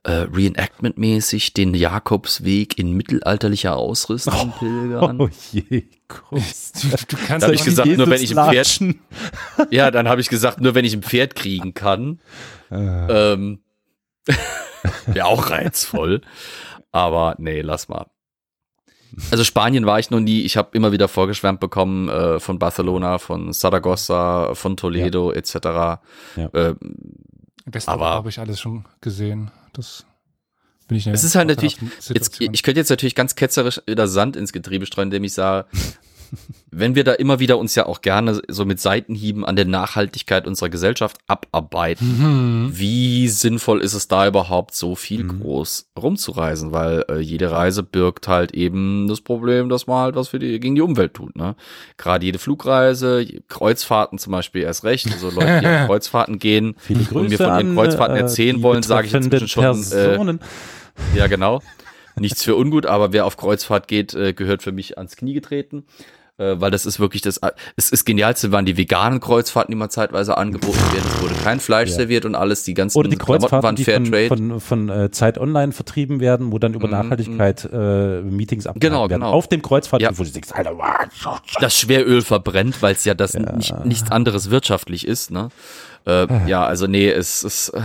äh, 0.03 0.11
Reenactment-mäßig 0.33 1.55
den 1.55 1.75
Jakobsweg 1.75 2.79
in 2.79 2.97
mittelalterlicher 2.97 3.77
Ausrüstung 3.77 4.53
pilgern? 4.59 5.21
Oh 5.21 5.29
je, 5.53 5.85
groß. 6.09 6.73
Du, 6.73 7.17
du 7.17 7.23
kannst 7.29 7.47
Da 7.47 7.53
ich 7.53 7.61
doch 7.61 7.65
gesagt, 7.67 7.89
nicht- 7.89 7.99
nur 7.99 8.09
wenn 8.11 8.23
ich 8.23 8.33
im 8.33 8.39
Pferd-. 8.39 8.81
Ja, 9.71 9.91
dann 9.93 10.09
habe 10.09 10.21
ich 10.21 10.29
gesagt, 10.29 10.61
nur 10.61 10.75
wenn 10.75 10.85
ich 10.85 10.95
ein 10.95 11.03
Pferd 11.05 11.37
kriegen 11.37 11.75
kann. 11.75 12.19
Äh, 12.73 13.33
Ähm, 13.35 13.61
Wäre 15.07 15.27
auch 15.27 15.51
reizvoll. 15.51 16.23
Aber 16.93 17.37
nee, 17.39 17.61
lass 17.61 17.89
mal. 17.89 18.07
Also 19.31 19.43
Spanien 19.45 19.87
war 19.87 19.99
ich 19.99 20.11
noch 20.11 20.21
nie. 20.21 20.43
Ich 20.43 20.57
habe 20.57 20.71
immer 20.73 20.93
wieder 20.93 21.09
vorgeschwärmt 21.09 21.61
bekommen 21.61 22.09
äh, 22.09 22.39
von 22.41 22.59
Barcelona, 22.59 23.19
von 23.19 23.53
Saragossa, 23.53 24.55
von 24.55 24.77
Toledo 24.77 25.33
etc. 25.33 25.55
Ja. 25.55 26.01
Äh, 26.53 26.75
aber- 27.87 28.11
habe 28.11 28.29
ich 28.29 28.39
alles 28.39 28.61
schon 28.61 28.85
gesehen. 29.01 29.51
Das 29.73 30.05
bin 30.89 30.97
ich 30.97 31.07
Es 31.07 31.25
ist 31.25 31.35
halt 31.35 31.49
natürlich, 31.49 31.79
jetzt, 32.09 32.41
ich 32.41 32.63
könnte 32.63 32.81
jetzt 32.81 32.91
natürlich 32.91 33.15
ganz 33.15 33.35
ketzerisch 33.35 33.81
wieder 33.87 34.09
Sand 34.09 34.37
ins 34.37 34.53
Getriebe 34.53 34.87
streuen, 34.87 35.07
indem 35.09 35.25
ich 35.25 35.35
sage, 35.35 35.69
wenn 36.71 36.95
wir 36.95 37.05
da 37.05 37.13
immer 37.13 37.41
wieder 37.41 37.59
uns 37.59 37.75
ja 37.75 37.87
auch 37.87 38.01
gerne 38.03 38.41
so 38.49 38.65
mit 38.65 38.81
Seitenhieben 38.81 39.45
an 39.45 39.57
der 39.57 39.65
Nachhaltigkeit 39.65 40.47
unserer 40.47 40.69
Gesellschaft 40.69 41.19
abarbeiten, 41.27 42.07
Mhm. 42.67 42.71
wie 42.79 43.29
sinnvoll 43.29 43.81
ist 43.83 43.95
es 43.95 44.09
da 44.09 44.27
überhaupt 44.27 44.75
so 44.75 44.95
viel 44.95 45.25
Mhm. 45.25 45.41
groß 45.41 45.91
rumzureisen? 46.01 46.73
Weil 46.73 47.05
äh, 47.09 47.19
jede 47.19 47.51
Reise 47.51 47.83
birgt 47.83 48.29
halt 48.29 48.53
eben 48.53 49.09
das 49.09 49.21
Problem, 49.21 49.69
dass 49.69 49.87
man 49.87 49.99
halt 49.99 50.15
was 50.15 50.29
für 50.29 50.39
die, 50.39 50.61
gegen 50.61 50.75
die 50.75 50.81
Umwelt 50.83 51.15
tut. 51.15 51.35
Ne? 51.37 51.57
Gerade 51.97 52.25
jede 52.25 52.39
Flugreise, 52.39 53.27
Kreuzfahrten 53.49 54.19
zum 54.19 54.33
Beispiel 54.33 54.63
erst 54.63 54.85
recht. 54.85 55.11
Also 55.13 55.31
Leute, 55.31 55.61
die 55.61 55.67
auf 55.67 55.87
Kreuzfahrten 55.87 56.39
gehen 56.39 56.75
Viele 56.79 57.05
Grüße 57.05 57.19
und 57.19 57.29
mir 57.31 57.37
von 57.39 57.47
ihren 57.47 57.69
an, 57.71 57.75
Kreuzfahrten 57.75 58.17
äh, 58.17 58.21
erzählen 58.21 58.63
wollen, 58.63 58.83
sage 58.83 59.07
ich 59.09 59.15
inzwischen 59.15 59.49
schon, 59.49 59.85
äh, 59.93 60.39
ja, 61.17 61.27
genau. 61.27 61.61
Nichts 62.17 62.43
für 62.43 62.57
ungut, 62.57 62.87
aber 62.87 63.13
wer 63.13 63.25
auf 63.25 63.37
Kreuzfahrt 63.37 63.89
geht, 63.89 64.15
äh, 64.15 64.33
gehört 64.35 64.63
für 64.63 64.73
mich 64.73 64.99
ans 64.99 65.17
Knie 65.17 65.33
getreten. 65.33 65.85
Äh, 66.41 66.59
weil 66.59 66.71
das 66.71 66.87
ist 66.87 66.99
wirklich 66.99 67.21
das, 67.21 67.39
es 67.77 67.91
ist 67.91 68.07
genialste 68.07 68.51
waren 68.51 68.65
die 68.65 68.79
veganen 68.79 69.21
Kreuzfahrten, 69.21 69.71
die 69.73 69.77
mal 69.77 69.91
zeitweise 69.91 70.39
angeboten 70.39 70.79
werden. 70.93 71.05
Es 71.15 71.21
wurde 71.23 71.35
kein 71.45 71.61
Fleisch 71.61 71.91
Ja. 71.91 71.97
serviert 71.97 72.25
und 72.25 72.35
alles, 72.35 72.63
die 72.63 72.73
ganzen 72.73 72.97
Oder 72.97 73.11
die 73.11 73.17
Kreuzfahrten, 73.17 73.63
waren 73.63 73.77
die 73.77 73.85
von, 73.85 74.07
Fairtrade. 74.07 74.29
von, 74.29 74.61
von 74.61 74.89
äh, 74.89 75.11
Zeit 75.11 75.37
Online 75.37 75.73
vertrieben 75.73 76.19
werden, 76.21 76.51
wo 76.51 76.59
dann 76.59 76.73
über 76.73 76.87
Mhm, 76.87 76.93
Nachhaltigkeit 76.95 77.69
äh, 77.71 78.23
Meetings 78.23 78.67
abgehalten 78.67 78.81
Genau, 78.81 79.03
werden. 79.11 79.21
genau. 79.21 79.33
Auf 79.33 79.49
dem 79.49 79.61
Kreuzfahrt, 79.61 80.01
Ja. 80.01 80.17
wo 80.17 80.23
du 80.25 80.31
denkst, 80.31 80.51
Alter, 80.53 80.73
das 81.61 81.77
Schweröl 81.77 82.23
verbrennt, 82.23 82.81
weil 82.81 82.95
es 82.95 83.05
ja 83.05 83.13
das 83.13 83.35
Nicht, 83.35 83.85
nichts 83.85 84.11
anderes 84.11 84.51
wirtschaftlich 84.51 85.07
ist. 85.07 85.31
Ne? 85.31 85.51
Äh, 86.07 86.27
ja, 86.49 86.65
also 86.65 86.87
nee, 86.87 87.11
es 87.11 87.43
ist 87.45 87.69
äh, 87.71 87.81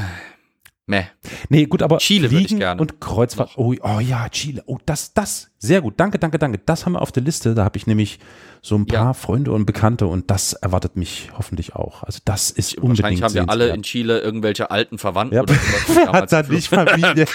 meh. 0.88 1.03
Nee, 1.49 1.66
gut, 1.66 1.82
aber 1.82 1.98
Chile 1.98 2.32
würde 2.32 2.45
ich 2.45 2.57
gerne. 2.57 2.80
und 2.80 2.99
Kreuzfahrt. 3.02 3.52
Oh, 3.57 3.74
oh 3.82 3.99
ja, 3.99 4.30
Chile. 4.30 4.64
Oh, 4.66 4.78
das, 4.86 5.14
das. 5.14 5.49
Sehr 5.57 5.82
gut. 5.82 5.95
Danke, 5.98 6.20
danke, 6.20 6.38
danke. 6.38 6.60
Das 6.66 6.86
haben 6.86 6.94
wir 6.94 7.02
auf 7.02 7.12
der 7.12 7.24
Liste. 7.24 7.56
Da 7.56 7.64
habe 7.64 7.78
ich 7.78 7.88
nämlich 7.88 8.20
so 8.62 8.76
ein 8.76 8.86
paar 8.86 8.98
Ja. 8.98 9.14
Freunde 9.14 9.52
und 9.52 9.66
Bekannte 9.66 10.07
und 10.07 10.32
das 10.32 10.53
erwartet 10.53 10.95
mich 10.95 11.30
hoffentlich 11.38 11.76
auch. 11.76 12.03
Also 12.03 12.20
das 12.26 12.49
ist 12.49 12.78
unbedingt 12.78 12.99
Wahrscheinlich 12.99 13.22
haben 13.22 13.34
wir 13.34 13.49
alle 13.49 13.70
in. 13.70 13.84
Chile 13.84 14.20
irgendwelche 14.20 14.72
alten 14.72 14.98
Verwandten 14.98 15.36
ja. 15.36 15.44
oder 15.44 15.53
sowas. 15.53 15.84
Wer 15.88 16.12
hat 16.12 16.32
da 16.32 16.41
nicht 16.41 16.68
Familie? 16.68 17.26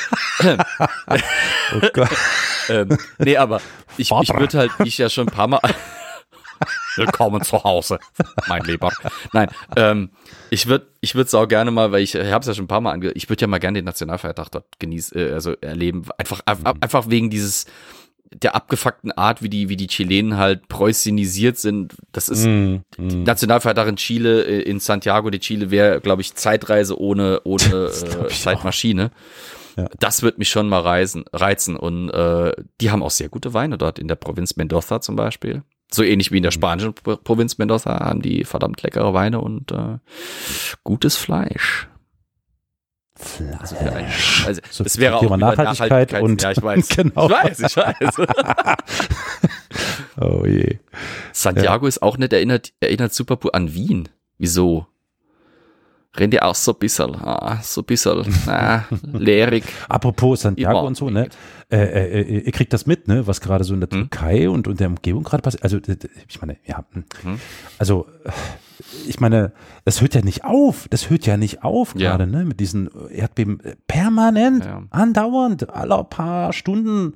oh 1.74 1.89
Gott. 1.93 2.09
ähm, 2.68 2.98
nee, 3.18 3.36
aber 3.36 3.60
ich, 3.97 4.10
ich 4.10 4.35
würde 4.35 4.59
halt, 4.59 4.70
ich 4.85 4.98
ja 4.98 5.09
schon 5.09 5.28
ein 5.28 5.32
paar 5.32 5.48
Mal. 5.48 5.60
Willkommen 6.96 7.42
zu 7.42 7.62
Hause, 7.64 7.98
mein 8.48 8.62
Lieber. 8.64 8.90
Nein, 9.32 9.48
ähm, 9.76 10.10
ich 10.50 10.66
würde, 10.66 10.86
ich 11.00 11.14
würde 11.14 11.38
auch 11.38 11.46
gerne 11.48 11.70
mal, 11.70 11.92
weil 11.92 12.02
ich, 12.02 12.14
ich 12.14 12.32
habe 12.32 12.40
es 12.42 12.46
ja 12.48 12.54
schon 12.54 12.64
ein 12.64 12.68
paar 12.68 12.80
Mal 12.80 12.92
ange, 12.92 13.12
ich 13.12 13.28
würde 13.28 13.40
ja 13.42 13.46
mal 13.46 13.58
gerne 13.58 13.78
den 13.78 13.84
Nationalfeiertag 13.84 14.48
dort 14.50 14.66
genießen, 14.78 15.16
äh, 15.18 15.30
also 15.32 15.52
erleben, 15.60 16.04
einfach, 16.18 16.38
Mhm. 16.40 16.66
ab- 16.66 16.76
einfach 16.80 17.08
wegen 17.10 17.30
dieses 17.30 17.66
der 18.32 18.54
abgefuckten 18.54 19.10
Art, 19.10 19.42
wie 19.42 19.48
die, 19.48 19.68
wie 19.68 19.76
die 19.76 19.88
Chilenen 19.88 20.36
halt 20.36 20.68
preußinisiert 20.68 21.58
sind. 21.58 21.96
Das 22.12 22.28
ist 22.28 22.44
Mm, 22.46 22.76
mm. 22.96 23.24
Nationalfeiertag 23.24 23.88
in 23.88 23.96
Chile, 23.96 24.44
äh, 24.44 24.60
in 24.62 24.78
Santiago 24.78 25.30
de 25.30 25.40
Chile 25.40 25.72
wäre, 25.72 26.00
glaube 26.00 26.22
ich, 26.22 26.34
Zeitreise 26.36 26.96
ohne, 27.00 27.40
ohne 27.42 27.64
äh, 27.90 28.28
Zeitmaschine. 28.28 29.10
Ja. 29.76 29.88
Das 29.98 30.22
wird 30.22 30.38
mich 30.38 30.48
schon 30.48 30.68
mal 30.68 30.78
reisen, 30.80 31.24
reizen. 31.32 31.74
Und 31.76 32.10
äh, 32.10 32.52
die 32.80 32.92
haben 32.92 33.02
auch 33.02 33.10
sehr 33.10 33.28
gute 33.30 33.52
Weine 33.52 33.78
dort 33.78 33.98
in 33.98 34.06
der 34.06 34.14
Provinz 34.14 34.54
Mendoza 34.54 35.00
zum 35.00 35.16
Beispiel. 35.16 35.62
So 35.92 36.02
ähnlich 36.04 36.30
wie 36.30 36.36
in 36.36 36.42
der 36.44 36.50
Mhm. 36.50 36.54
spanischen 36.54 36.94
Pro- 36.94 37.16
Provinz 37.16 37.58
Mendoza 37.58 37.98
haben 38.00 38.22
die 38.22 38.44
verdammt 38.44 38.82
leckere 38.82 39.12
Weine 39.14 39.40
und 39.40 39.72
äh, 39.72 39.98
gutes 40.84 41.16
Fleisch. 41.16 41.88
Also 43.58 43.76
für 43.76 43.92
einen, 43.92 44.08
also 44.46 44.60
So 44.70 44.84
das 44.84 44.96
wäre 44.98 45.16
auch 45.16 45.20
Thema 45.20 45.36
Nachhaltigkeit 45.36 46.10
Nachhaltigkeits- 46.12 46.22
und- 46.22 46.42
ja, 46.42 46.50
ich 46.52 46.62
weiß. 46.62 46.88
Genau. 46.96 47.26
Ich 47.26 47.30
weiß, 47.32 47.60
ich 47.60 47.76
weiß. 47.76 48.16
Oh 50.20 50.44
je. 50.44 50.78
Santiago 51.32 51.86
ist 51.86 52.02
auch 52.02 52.18
nicht 52.18 52.32
erinnert, 52.32 52.72
erinnert 52.80 53.14
super 53.14 53.38
an 53.54 53.72
Wien. 53.74 54.08
Wieso? 54.38 54.86
Rennt 56.16 56.34
ihr 56.34 56.44
auch 56.44 56.56
so 56.56 56.72
ein 56.72 56.78
bisschen, 56.80 57.14
ah, 57.14 57.60
so 57.62 57.82
ein 57.82 57.84
bisschen, 57.84 58.24
ah, 58.48 58.82
leerig. 59.12 59.62
Apropos 59.88 60.40
Santiago 60.42 60.80
und 60.86 60.96
so, 60.96 61.08
ne? 61.08 61.28
Äh, 61.70 61.76
äh, 61.78 62.20
äh, 62.22 62.38
ihr 62.46 62.52
kriegt 62.52 62.72
das 62.72 62.84
mit, 62.86 63.06
ne? 63.06 63.28
Was 63.28 63.40
gerade 63.40 63.62
so 63.62 63.74
in 63.74 63.80
der 63.80 63.88
Hm? 63.90 64.10
Türkei 64.10 64.48
und, 64.50 64.66
und 64.66 64.80
der 64.80 64.88
Umgebung 64.88 65.22
gerade 65.22 65.42
passiert. 65.42 65.62
Also, 65.62 65.76
äh, 65.76 65.96
ich 66.28 66.40
meine, 66.40 66.56
ja. 66.66 66.84
hm. 66.92 67.04
Hm? 67.22 67.38
Also, 67.78 68.06
äh, 68.24 68.30
ich 69.06 69.20
meine, 69.20 69.52
das 69.84 70.00
hört 70.00 70.14
ja 70.16 70.22
nicht 70.22 70.44
auf. 70.44 70.88
Das 70.90 71.10
hört 71.10 71.26
ja 71.26 71.36
nicht 71.36 71.62
auf 71.62 71.94
Ja. 71.96 72.10
gerade, 72.10 72.26
ne? 72.26 72.44
Mit 72.44 72.58
diesen 72.58 72.90
Erdbeben 73.10 73.60
äh, 73.60 73.76
permanent, 73.86 74.64
Ja. 74.64 74.82
andauernd, 74.90 75.70
alle 75.70 76.02
paar 76.02 76.52
Stunden 76.52 77.14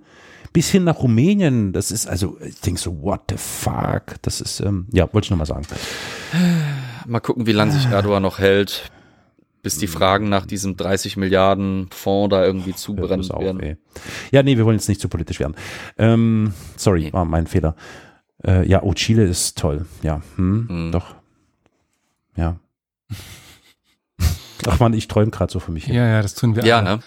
bis 0.53 0.71
hin 0.71 0.85
nach 0.85 1.01
Rumänien. 1.01 1.73
Das 1.73 1.91
ist 1.91 2.07
also, 2.07 2.39
ich 2.41 2.61
denke 2.61 2.81
so, 2.81 3.03
what 3.03 3.23
the 3.29 3.37
fuck? 3.37 4.15
Das 4.23 4.41
ist, 4.41 4.61
ähm, 4.61 4.87
ja, 4.93 5.13
wollte 5.13 5.27
ich 5.27 5.31
nochmal 5.33 5.47
sagen. 5.47 5.67
Mal 7.07 7.21
gucken, 7.21 7.47
wie 7.47 7.53
lange 7.53 7.73
sich 7.73 7.87
Erdogan 7.87 8.23
noch 8.23 8.39
hält, 8.39 8.91
bis 9.63 9.79
die 9.79 9.87
Fragen 9.87 10.29
nach 10.29 10.47
diesem 10.47 10.77
30 10.77 11.17
Milliarden 11.17 11.89
Fonds 11.91 12.31
da 12.33 12.45
irgendwie 12.45 12.73
auf, 13.31 13.43
werden. 13.43 13.61
ey. 13.61 13.77
Ja, 14.31 14.43
nee, 14.43 14.57
wir 14.57 14.65
wollen 14.65 14.77
jetzt 14.77 14.89
nicht 14.89 15.01
zu 15.01 15.09
politisch 15.09 15.41
werden. 15.41 15.55
Ähm, 15.99 16.53
sorry, 16.77 17.05
Nee. 17.05 17.13
war 17.13 17.25
mein 17.25 17.47
Fehler. 17.47 17.75
Äh, 18.47 18.69
ja, 18.69 18.83
oh, 18.83 18.93
Chile 18.95 19.25
ist 19.25 19.57
toll. 19.59 19.87
Ja, 20.03 20.21
hm, 20.37 20.69
Hm. 20.69 20.93
doch. 20.93 21.15
Ja. 22.37 22.59
Ach 24.67 24.81
man, 24.81 24.95
ich 24.95 25.09
träume 25.09 25.31
gerade 25.31 25.53
so 25.53 25.61
für 25.61 25.73
mich. 25.73 25.85
hin. 25.85 25.95
Ja, 25.95 26.07
ja, 26.07 26.23
das 26.23 26.35
tun 26.35 26.57
wir 26.57 26.65
Ja, 26.65 26.79
alle. 26.79 26.97
ne? 26.97 27.03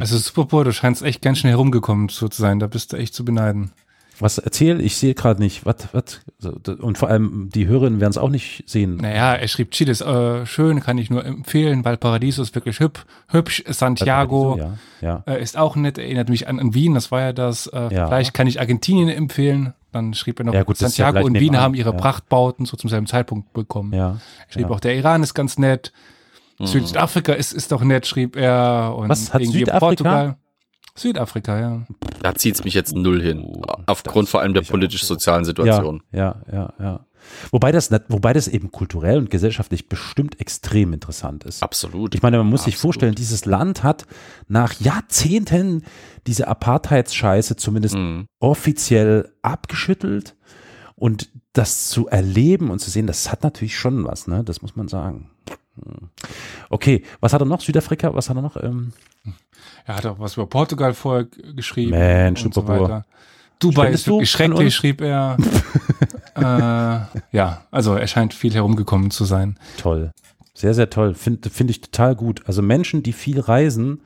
Also 0.00 0.16
Superbowl, 0.18 0.64
du 0.64 0.72
scheinst 0.72 1.02
echt 1.02 1.20
ganz 1.22 1.38
schnell 1.38 1.52
herumgekommen 1.52 2.08
zu 2.08 2.28
sein. 2.32 2.58
Da 2.58 2.66
bist 2.66 2.92
du 2.92 2.96
echt 2.96 3.14
zu 3.14 3.24
beneiden. 3.24 3.72
Was 4.18 4.38
erzähl? 4.38 4.80
Ich 4.80 4.96
sehe 4.96 5.14
gerade 5.14 5.40
nicht. 5.40 5.64
Was, 5.66 5.76
was? 5.92 6.20
Und 6.80 6.98
vor 6.98 7.08
allem 7.08 7.48
die 7.52 7.66
Hörerinnen 7.66 8.00
werden 8.00 8.10
es 8.10 8.18
auch 8.18 8.28
nicht 8.28 8.64
sehen. 8.68 8.96
Naja, 8.96 9.34
er 9.34 9.48
schrieb, 9.48 9.70
Chile 9.72 9.90
ist 9.92 10.00
äh, 10.02 10.46
schön, 10.46 10.80
kann 10.80 10.98
ich 10.98 11.10
nur 11.10 11.24
empfehlen. 11.24 11.84
Valparaiso 11.84 12.42
ist 12.42 12.54
wirklich 12.54 12.78
hüb, 12.80 13.04
hübsch. 13.28 13.64
Santiago 13.68 14.56
Ja, 14.58 14.78
ja. 15.00 15.24
äh, 15.26 15.42
ist 15.42 15.56
auch 15.56 15.76
nett, 15.76 15.98
erinnert 15.98 16.28
mich 16.28 16.48
an, 16.48 16.58
an 16.60 16.74
Wien, 16.74 16.94
das 16.94 17.10
war 17.10 17.20
ja 17.20 17.32
das. 17.32 17.66
Äh, 17.68 17.88
Ja. 17.94 18.06
Vielleicht 18.06 18.34
kann 18.34 18.46
ich 18.46 18.60
Argentinien 18.60 19.08
empfehlen. 19.08 19.72
Dann 19.92 20.14
schrieb 20.14 20.40
er 20.40 20.46
noch, 20.46 20.54
Ja, 20.54 20.62
gut, 20.62 20.78
Santiago 20.78 21.20
und 21.20 21.38
Wien 21.38 21.58
haben 21.58 21.74
ihre 21.74 21.90
ja. 21.90 21.96
Prachtbauten 21.96 22.64
so 22.64 22.76
zum 22.76 22.88
selben 22.88 23.06
Zeitpunkt 23.06 23.52
bekommen. 23.52 23.92
ja. 23.92 24.18
Er 24.46 24.52
schrieb 24.52 24.68
ja. 24.68 24.70
auch, 24.70 24.80
der 24.80 24.94
Iran 24.96 25.22
ist 25.22 25.34
ganz 25.34 25.58
nett. 25.58 25.92
Südafrika 26.60 27.32
ist, 27.32 27.52
ist 27.52 27.72
doch 27.72 27.82
nett, 27.82 28.06
schrieb 28.06 28.36
er. 28.36 28.94
Und 28.96 29.08
Was, 29.08 29.34
hat 29.34 29.40
irgendwie 29.42 29.60
Südafrika? 29.60 29.80
Portugal. 29.86 30.36
Südafrika, 30.96 31.58
ja. 31.58 31.82
Da 32.22 32.34
zieht's 32.34 32.64
mich 32.64 32.74
jetzt 32.74 32.94
null 32.94 33.22
hin. 33.22 33.40
Oh, 33.44 33.62
Aufgrund 33.86 34.28
vor 34.28 34.40
allem 34.40 34.54
der 34.54 34.62
politisch-sozialen 34.62 35.42
Ja, 35.42 35.46
Situation. 35.46 36.02
ja, 36.12 36.36
ja, 36.52 36.72
ja. 36.78 37.06
Wobei 37.52 37.70
das, 37.70 37.90
wobei 38.08 38.32
das 38.32 38.48
eben 38.48 38.72
kulturell 38.72 39.16
und 39.18 39.30
gesellschaftlich 39.30 39.88
bestimmt 39.88 40.40
extrem 40.40 40.92
interessant 40.92 41.44
ist. 41.44 41.62
Absolut. 41.62 42.14
Ich 42.16 42.22
meine, 42.22 42.36
man 42.38 42.48
muss 42.48 42.64
sich 42.64 42.74
Absolut. 42.74 42.94
vorstellen, 42.94 43.14
dieses 43.14 43.44
Land 43.44 43.84
hat 43.84 44.06
nach 44.48 44.74
Jahrzehnten 44.80 45.84
diese 46.26 46.48
Apartheidsscheiße 46.48 47.54
zumindest 47.56 47.94
Mhm. 47.94 48.26
offiziell 48.40 49.32
abgeschüttelt 49.40 50.34
und 50.96 51.30
das 51.52 51.88
zu 51.88 52.08
erleben 52.08 52.70
und 52.70 52.80
zu 52.80 52.90
sehen, 52.90 53.06
das 53.06 53.30
hat 53.30 53.44
natürlich 53.44 53.78
schon 53.78 54.04
was, 54.04 54.26
ne? 54.26 54.42
Das 54.42 54.60
muss 54.62 54.74
man 54.74 54.88
sagen. 54.88 55.30
Hm. 55.76 56.08
Okay, 56.70 57.02
was 57.20 57.32
hat 57.32 57.42
er 57.42 57.46
noch? 57.46 57.60
Südafrika, 57.60 58.14
was 58.14 58.28
hat 58.28 58.36
er 58.36 58.42
noch? 58.42 58.56
Ähm, 58.62 58.92
Er 59.86 59.96
hat 59.96 60.06
auch 60.06 60.18
was 60.18 60.34
über 60.34 60.46
Portugal 60.46 60.94
vorher 60.94 61.26
geschrieben. 61.54 61.90
Mensch, 61.90 62.44
und 62.44 62.54
so 62.54 62.66
weiter. 62.66 63.04
Dubai 63.58 63.82
Spendest 63.82 64.02
ist 64.02 64.06
wirklich 64.06 64.20
uns? 64.20 64.28
schrecklich, 64.30 64.74
schrieb 64.74 65.00
er. 65.00 65.36
äh, 66.36 67.36
ja, 67.36 67.62
also 67.70 67.94
er 67.94 68.06
scheint 68.06 68.34
viel 68.34 68.52
herumgekommen 68.54 69.10
zu 69.10 69.24
sein. 69.24 69.56
toll. 69.76 70.10
Sehr, 70.54 70.74
sehr 70.74 70.90
toll. 70.90 71.14
Finde 71.14 71.48
find 71.48 71.70
ich 71.70 71.80
total 71.80 72.14
gut. 72.14 72.42
Also 72.46 72.60
Menschen, 72.60 73.02
die 73.02 73.12
viel 73.12 73.40
reisen. 73.40 74.00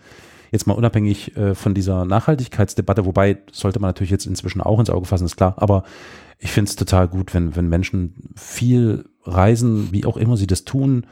jetzt 0.53 0.67
mal 0.67 0.75
unabhängig 0.75 1.37
äh, 1.37 1.55
von 1.55 1.75
dieser 1.75 2.05
Nachhaltigkeitsdebatte, 2.05 3.05
wobei 3.05 3.39
sollte 3.51 3.81
man 3.81 3.89
natürlich 3.89 4.13
jetzt 4.13 4.27
inzwischen 4.27 4.61
auch 4.61 4.79
ins 4.79 4.91
Auge 4.91 5.07
fassen, 5.07 5.25
ist 5.25 5.37
klar, 5.37 5.55
aber 5.57 5.83
ich 6.39 6.53
finde 6.53 6.69
es 6.69 6.77
total 6.77 7.09
gut, 7.09 7.35
wenn, 7.35 7.57
wenn 7.57 7.69
Menschen 7.69 8.31
viel 8.37 9.07
reisen, 9.25 9.89
wie 9.91 10.05
auch 10.05 10.17
immer 10.17 10.37
sie 10.37 10.47
das 10.47 10.65
tun 10.65 11.07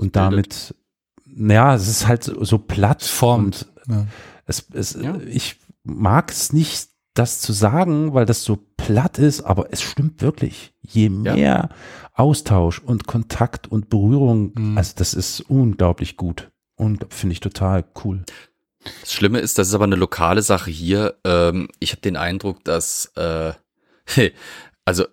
und 0.00 0.16
damit, 0.16 0.74
naja, 1.26 1.74
es 1.74 1.88
ist 1.88 2.06
halt 2.08 2.24
so 2.24 2.58
platt 2.58 3.02
Formt. 3.02 3.68
und 3.86 3.94
Ja. 3.94 4.06
es, 4.46 4.66
es, 4.72 4.94
Ja. 5.00 5.16
ich 5.28 5.56
mag 5.84 6.30
es 6.30 6.52
nicht, 6.52 6.88
das 7.14 7.40
zu 7.40 7.52
sagen, 7.52 8.14
weil 8.14 8.24
das 8.24 8.44
so 8.44 8.56
platt 8.76 9.18
ist, 9.18 9.42
aber 9.42 9.72
es 9.72 9.82
stimmt 9.82 10.22
wirklich. 10.22 10.72
Je 10.82 11.04
Ja. 11.08 11.34
mehr 11.34 11.68
Austausch 12.14 12.78
und 12.80 13.06
Kontakt 13.06 13.66
und 13.68 13.88
Berührung, 13.90 14.52
Mhm. 14.56 14.78
also 14.78 14.92
das 14.96 15.14
ist 15.14 15.40
unglaublich 15.42 16.16
gut 16.16 16.50
und 16.76 17.06
finde 17.12 17.32
ich 17.34 17.40
total 17.40 17.84
cool. 18.04 18.24
Das 19.02 19.12
Schlimme 19.12 19.40
ist, 19.40 19.58
das 19.58 19.68
ist 19.68 19.74
aber 19.74 19.84
eine 19.84 19.96
lokale 19.96 20.40
Sache 20.42 20.70
hier. 20.70 21.16
Ähm, 21.24 21.68
ich 21.80 21.90
habe 21.92 22.00
den 22.00 22.16
Eindruck, 22.16 22.64
dass, 22.64 23.12
äh, 23.16 23.52
also 24.84 25.04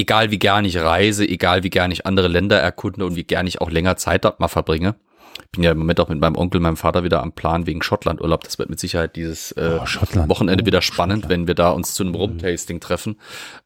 egal 0.00 0.30
wie 0.30 0.38
gern 0.38 0.64
ich 0.64 0.76
reise, 0.78 1.26
egal 1.28 1.62
wie 1.62 1.70
gern 1.70 1.90
ich 1.90 2.06
andere 2.06 2.28
Länder 2.28 2.58
erkunde 2.58 3.04
und 3.06 3.16
wie 3.16 3.24
gern 3.24 3.46
ich 3.46 3.60
auch 3.60 3.70
länger 3.70 3.96
Zeit 3.96 4.24
dort 4.24 4.40
mal 4.40 4.48
verbringe. 4.48 4.96
Ich 5.44 5.50
bin 5.52 5.62
ja 5.64 5.70
im 5.72 5.78
Moment 5.78 6.00
auch 6.00 6.08
mit 6.08 6.20
meinem 6.20 6.36
Onkel, 6.36 6.60
meinem 6.60 6.76
Vater 6.76 7.02
wieder 7.04 7.22
am 7.22 7.32
Plan 7.32 7.66
wegen 7.66 7.82
Schottlandurlaub. 7.82 8.44
Das 8.44 8.58
wird 8.58 8.68
mit 8.70 8.78
Sicherheit 8.80 9.16
dieses 9.16 9.52
äh, 9.52 9.78
Oh. 9.80 10.28
Wochenende 10.28 10.62
Oh, 10.64 10.66
wieder 10.66 10.82
spannend, 10.82 11.22
Schottland. 11.22 11.30
wenn 11.40 11.46
wir 11.46 11.54
da 11.54 11.70
uns 11.70 11.94
zu 11.94 12.02
einem 12.02 12.14
Rumtasting 12.14 12.80
treffen, 12.80 13.18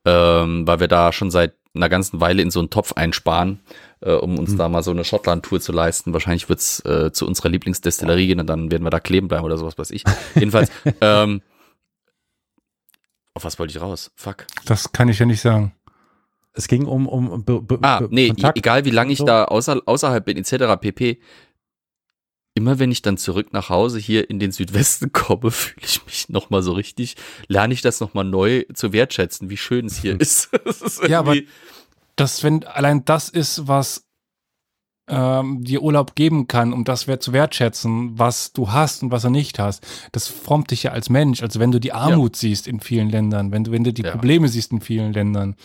ähm, 0.05 0.67
weil 0.67 0.81
wir 0.81 0.89
da 0.89 1.13
schon 1.13 1.31
seit 1.31 1.55
einer 1.75 1.89
ganzen 1.89 2.21
Weile 2.21 2.41
in 2.43 2.51
so 2.51 2.61
einen 2.61 2.71
Topf 2.71 2.93
einsparen, 2.93 3.61
äh, 4.01 4.13
um 4.13 4.39
uns 4.39 4.57
da 4.57 4.69
mal 4.69 4.83
so 4.83 4.93
eine 4.93 5.05
Schottland-Tour 5.05 5.61
zu 5.61 5.73
leisten. 5.73 6.13
Wahrscheinlich 6.13 6.49
wird's 6.49 6.81
äh, 6.85 7.11
zu 7.13 7.27
unserer 7.27 7.49
Lieblingsdestillerie 7.49 8.29
gehen 8.29 8.41
und 8.41 8.47
dann 8.47 8.71
werden 8.71 8.85
wir 8.85 8.91
da 8.91 9.01
kleben 9.01 9.27
bleiben 9.29 9.45
oder 9.45 9.59
sowas 9.59 9.77
weiß 9.77 9.91
ich. 9.91 10.05
Jedenfalls, 10.37 10.71
ähm, 11.01 11.43
auf 13.35 13.45
was 13.45 13.59
wollte 13.59 13.73
ich 13.77 13.83
raus? 13.83 14.13
Fuck. 14.15 14.47
Das 14.67 14.93
kann 14.93 15.09
ich 15.09 15.19
ja 15.19 15.27
nicht 15.27 15.41
sagen. 15.41 15.73
Es 16.57 16.69
ging 16.69 16.87
um, 16.87 17.09
um 17.09 17.45
Be 17.45 17.61
Be 17.61 17.79
Ah, 17.83 18.01
nee, 18.11 18.29
Kontakt. 18.29 18.57
egal 18.59 18.85
wie 18.85 18.91
lange 18.91 19.13
ich 19.13 19.19
so. 19.19 19.25
da 19.27 19.45
außer, 19.47 19.83
außerhalb 19.87 20.25
bin, 20.25 20.37
etc. 20.37 20.81
pp. 20.81 21.19
Immer 22.57 22.79
wenn 22.79 22.93
ich 22.93 23.03
dann 23.03 23.17
zurück 23.17 23.53
nach 23.53 23.69
Hause 23.69 23.99
hier 23.99 24.31
in 24.31 24.39
den 24.39 24.53
Südwesten 24.53 25.11
komme, 25.13 25.51
fühle 25.51 25.85
ich 25.85 26.05
mich 26.07 26.29
nochmal 26.29 26.63
so 26.63 26.73
richtig, 26.73 27.17
lerne 27.49 27.75
ich 27.75 27.83
das 27.83 27.99
nochmal 27.99 28.25
neu 28.25 28.65
zu 28.73 28.93
wertschätzen, 28.93 29.51
wie 29.51 29.57
schön 29.57 29.87
es 29.87 29.99
hier 30.01 30.19
ist. 30.21 30.51
Das 30.65 30.81
ist 30.81 31.09
Ja, 31.09 31.19
aber 31.19 31.35
Das, 32.15 32.45
wenn 32.45 32.63
allein 32.65 33.05
das 33.05 33.29
ist, 33.29 33.67
was 33.67 34.05
ähm, 35.09 35.65
dir 35.65 35.83
Urlaub 35.83 36.15
geben 36.15 36.47
kann, 36.47 36.73
um 36.73 36.85
das 36.85 37.09
wert 37.09 37.23
zu 37.25 37.33
wertschätzen, 37.33 38.17
was 38.19 38.53
du 38.53 38.71
hast 38.71 39.03
und 39.03 39.11
was 39.11 39.23
du 39.23 39.31
nicht 39.31 39.59
hast. 39.59 39.85
Das 40.13 40.29
formt 40.29 40.71
dich 40.71 40.85
ja 40.85 40.93
als 40.93 41.11
Mensch. 41.11 41.43
Also 41.43 41.59
wenn 41.61 41.73
du 41.73 41.81
die 41.81 41.93
Armut 41.93 42.37
siehst 42.37 42.69
in 42.69 42.79
vielen 42.81 43.11
Ländern, 43.11 43.51
wenn 43.51 43.65
du, 43.65 43.73
wenn 43.73 43.83
du 43.85 43.93
die 43.93 44.03
Ja. 44.03 44.13
Probleme 44.13 44.49
siehst 44.49 44.71
in 44.73 44.81
vielen 44.81 45.13
Ländern, 45.13 45.57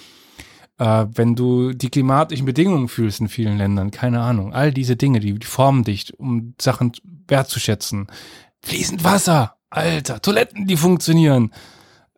äh, 0.80 1.06
wenn 1.14 1.36
du 1.36 1.74
die 1.74 1.90
klimatischen 1.90 2.46
Bedingungen 2.46 2.88
fühlst 2.88 3.20
in 3.20 3.28
vielen 3.28 3.58
Ländern, 3.58 3.92
keine 3.92 4.22
Ahnung, 4.22 4.54
all 4.54 4.72
diese 4.72 4.96
Dinge, 4.96 5.20
die, 5.20 5.34
die 5.38 5.46
formen 5.46 5.84
dich, 5.84 6.18
um 6.18 6.56
Sachen 6.60 6.94
wertzuschätzen. 7.28 8.08
Fließend 8.62 9.04
Wasser, 9.04 9.56
Alter, 9.70 10.22
Toiletten, 10.22 10.66
die 10.68 10.78
funktionieren. 10.78 11.52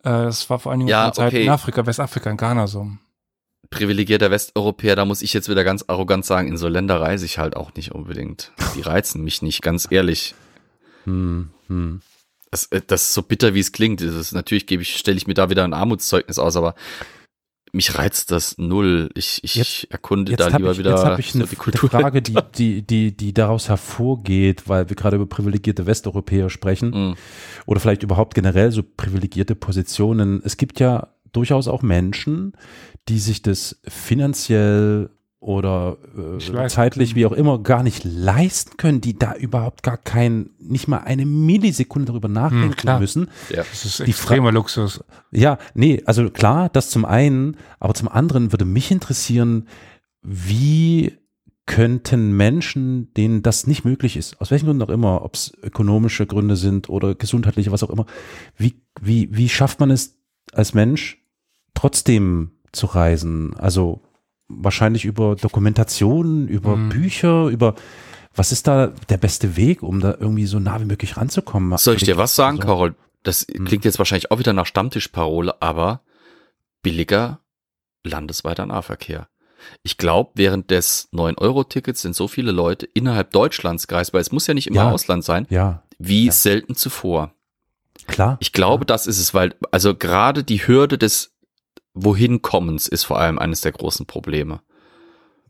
Äh, 0.04 0.10
das 0.10 0.50
war 0.50 0.60
vor 0.60 0.72
allen 0.72 0.80
Dingen 0.80 0.90
Ja, 0.90 1.06
in 1.06 1.08
der 1.08 1.14
Zeit 1.14 1.34
okay. 1.34 1.44
in 1.44 1.50
Afrika, 1.50 1.86
Westafrika, 1.86 2.30
in 2.30 2.38
Ghana 2.38 2.68
so. 2.68 2.88
privilegierter 3.72 4.32
Westeuropäer, 4.32 4.96
da 4.96 5.06
muss 5.06 5.22
ich 5.22 5.34
jetzt 5.34 5.50
wieder 5.50 5.64
ganz 5.64 5.86
arrogant 5.88 6.26
sagen, 6.26 6.48
in 6.48 6.58
so 6.58 6.68
Länder 6.68 7.02
reise 7.02 7.26
ich 7.26 7.40
halt 7.40 7.56
auch 7.56 7.74
nicht 7.74 7.94
unbedingt. 7.94 8.52
Die 8.76 8.82
reizen 8.82 9.24
mich 9.24 9.42
nicht, 9.42 9.62
ganz 9.62 9.88
ehrlich. 9.90 10.36
Hm, 11.06 11.50
hm. 11.68 12.02
Das, 12.52 12.66
äh, 12.66 12.82
das 12.86 13.04
ist 13.04 13.14
so 13.14 13.24
bitter, 13.24 13.54
wie 13.56 13.60
es 13.60 13.72
klingt. 13.72 14.02
Das 14.02 14.14
ist, 14.14 14.34
natürlich 14.34 14.68
gebe 14.68 14.84
ich, 14.84 14.98
stelle 14.98 15.18
ich 15.18 15.26
mir 15.26 15.34
da 15.34 15.50
wieder 15.50 15.64
ein 15.64 15.74
Armutszeugnis 15.74 16.38
aus, 16.38 16.56
aber 16.58 16.76
mich 17.73 17.98
reizt 17.98 18.31
das 18.31 18.57
null. 18.57 19.10
Ich, 19.15 19.43
ich 19.43 19.56
Jetzt- 19.56 19.88
erkunde 19.91 20.31
Jetzt 20.31 20.41
da 20.41 20.57
lieber 20.57 20.72
ich, 20.72 20.77
wieder 20.80 20.91
jetzt 20.91 21.19
ich 21.19 21.31
so 21.31 21.39
eine, 21.39 21.48
die 21.48 21.52
eine 21.56 21.57
Kultur. 21.57 21.89
Frage, 21.89 22.22
die, 22.22 22.35
die, 22.57 22.81
die, 22.81 23.15
die 23.15 23.34
daraus 23.34 23.69
hervorgeht, 23.69 24.68
weil 24.68 24.89
wir 24.89 24.95
gerade 24.95 25.15
über 25.15 25.26
privilegierte 25.26 25.85
Westeuropäer 25.85 26.49
sprechen 26.49 26.89
Mhm. 26.91 27.15
oder 27.65 27.80
vielleicht 27.80 28.03
überhaupt 28.03 28.35
generell 28.35 28.72
so 28.72 28.84
privilegierte 28.84 29.56
Positionen. 29.56 30.41
Es 30.43 30.57
gibt 30.57 30.80
ja 30.80 31.07
durchaus 31.31 31.68
auch 31.68 31.81
Menschen, 31.81 32.53
die 33.07 33.19
sich 33.19 33.41
das 33.41 33.80
finanziell 33.88 35.10
oder 35.42 35.98
äh, 36.40 36.68
zeitlich, 36.68 37.16
wie 37.16 37.26
auch 37.26 37.32
immer, 37.32 37.58
gar 37.58 37.82
nicht 37.82 38.04
leisten 38.04 38.78
können, 38.78 39.02
die 39.02 39.18
da 39.18 39.34
überhaupt 39.34 39.82
gar 39.82 39.98
kein, 39.98 40.52
nicht 40.60 40.88
mal 40.88 41.00
eine 41.00 41.26
Millisekunde 41.26 42.12
darüber 42.12 42.28
nachdenken 42.28 42.76
klar. 42.76 43.00
müssen. 43.00 43.28
Ja. 43.50 43.64
Das 43.70 43.84
ist 43.84 44.00
Die 44.00 44.12
extremer 44.12 44.52
Luxus. 44.52 45.04
Ja, 45.32 45.58
nee, 45.74 46.04
also 46.06 46.30
klar, 46.30 46.70
das 46.70 46.92
zum 46.92 47.06
einen, 47.06 47.58
aber 47.80 47.96
zum 47.96 48.08
anderen 48.08 48.54
würde 48.54 48.66
mich 48.66 48.92
interessieren, 48.92 49.68
wie 50.22 51.18
könnten 51.66 52.38
Menschen, 52.38 53.12
denen 53.16 53.42
das 53.42 53.66
nicht 53.66 53.84
möglich 53.84 54.18
ist, 54.18 54.40
aus 54.42 54.52
welchen 54.52 54.68
Gründen 54.68 54.84
auch 54.84 54.90
immer, 54.90 55.24
ob 55.24 55.34
es 55.34 55.54
ökonomische 55.64 56.28
Gründe 56.28 56.56
sind 56.56 56.88
oder 56.88 57.16
gesundheitliche, 57.16 57.72
was 57.72 57.82
auch 57.82 57.90
immer, 57.90 58.06
wie, 58.58 58.80
wie, 59.02 59.36
wie 59.36 59.50
schafft 59.50 59.80
man 59.80 59.90
es 59.90 60.20
als 60.54 60.76
Mensch 60.76 61.18
trotzdem 61.74 62.52
zu 62.72 62.86
reisen? 62.86 63.56
Also 63.58 64.02
wahrscheinlich 64.57 65.06
über 65.06 65.36
Dokumentation, 65.36 66.48
über 66.48 66.76
Mhm. 66.76 66.90
Bücher, 66.90 67.48
über 67.48 67.76
was 68.36 68.52
ist 68.52 68.68
da 68.68 68.88
der 69.10 69.18
beste 69.18 69.56
Weg, 69.57 69.84
um 69.84 69.99
da 69.99 70.15
irgendwie 70.19 70.45
so 70.45 70.60
nah 70.60 70.80
wie 70.80 70.86
möglich 70.86 71.18
ranzukommen? 71.18 71.78
Soll 71.78 71.95
ich 71.95 72.03
dir 72.03 72.18
was 72.18 72.36
sagen, 72.36 72.57
Also, 72.57 72.68
Carol? 72.68 72.95
Das 73.23 73.45
klingt 73.45 73.86
jetzt 73.86 73.99
wahrscheinlich 73.99 74.32
auch 74.32 74.40
wieder 74.40 74.53
nach 74.53 74.65
Stammtischparole, 74.65 75.61
aber 75.61 76.02
billiger 76.82 77.40
landesweiter 78.03 78.65
Nahverkehr. 78.65 79.28
Ich 79.84 79.98
glaube, 79.98 80.32
während 80.36 80.72
des 80.72 81.07
9-Euro-Tickets 81.11 82.02
sind 82.02 82.15
so 82.15 82.28
viele 82.28 82.52
Leute 82.52 82.88
innerhalb 82.88 83.32
Deutschlands 83.32 83.88
gereist, 83.88 84.11
weil 84.14 84.22
es 84.22 84.32
muss 84.32 84.48
ja 84.48 84.56
nicht 84.56 84.65
immer 84.68 84.78
Ja. 84.86 84.91
Ausland 84.91 85.23
sein, 85.23 85.45
Ja, 85.49 85.84
wie 85.99 86.26
Ja. 86.28 86.32
selten 86.32 86.73
zuvor. 86.76 87.36
klar. 88.07 88.38
Ich 88.40 88.52
glaube, 88.53 88.86
das 88.86 89.06
ist 89.06 89.19
es, 89.19 89.36
weil, 89.36 89.53
also 89.69 89.94
gerade 89.94 90.44
die 90.44 90.65
Hürde 90.68 90.98
des 90.98 91.31
Wohinkommens 91.94 92.88
ist 92.88 93.04
vor 93.04 93.20
allem 93.20 93.40
eines 93.40 93.62
der 93.62 93.72
großen 93.72 94.06
Probleme. 94.06 94.62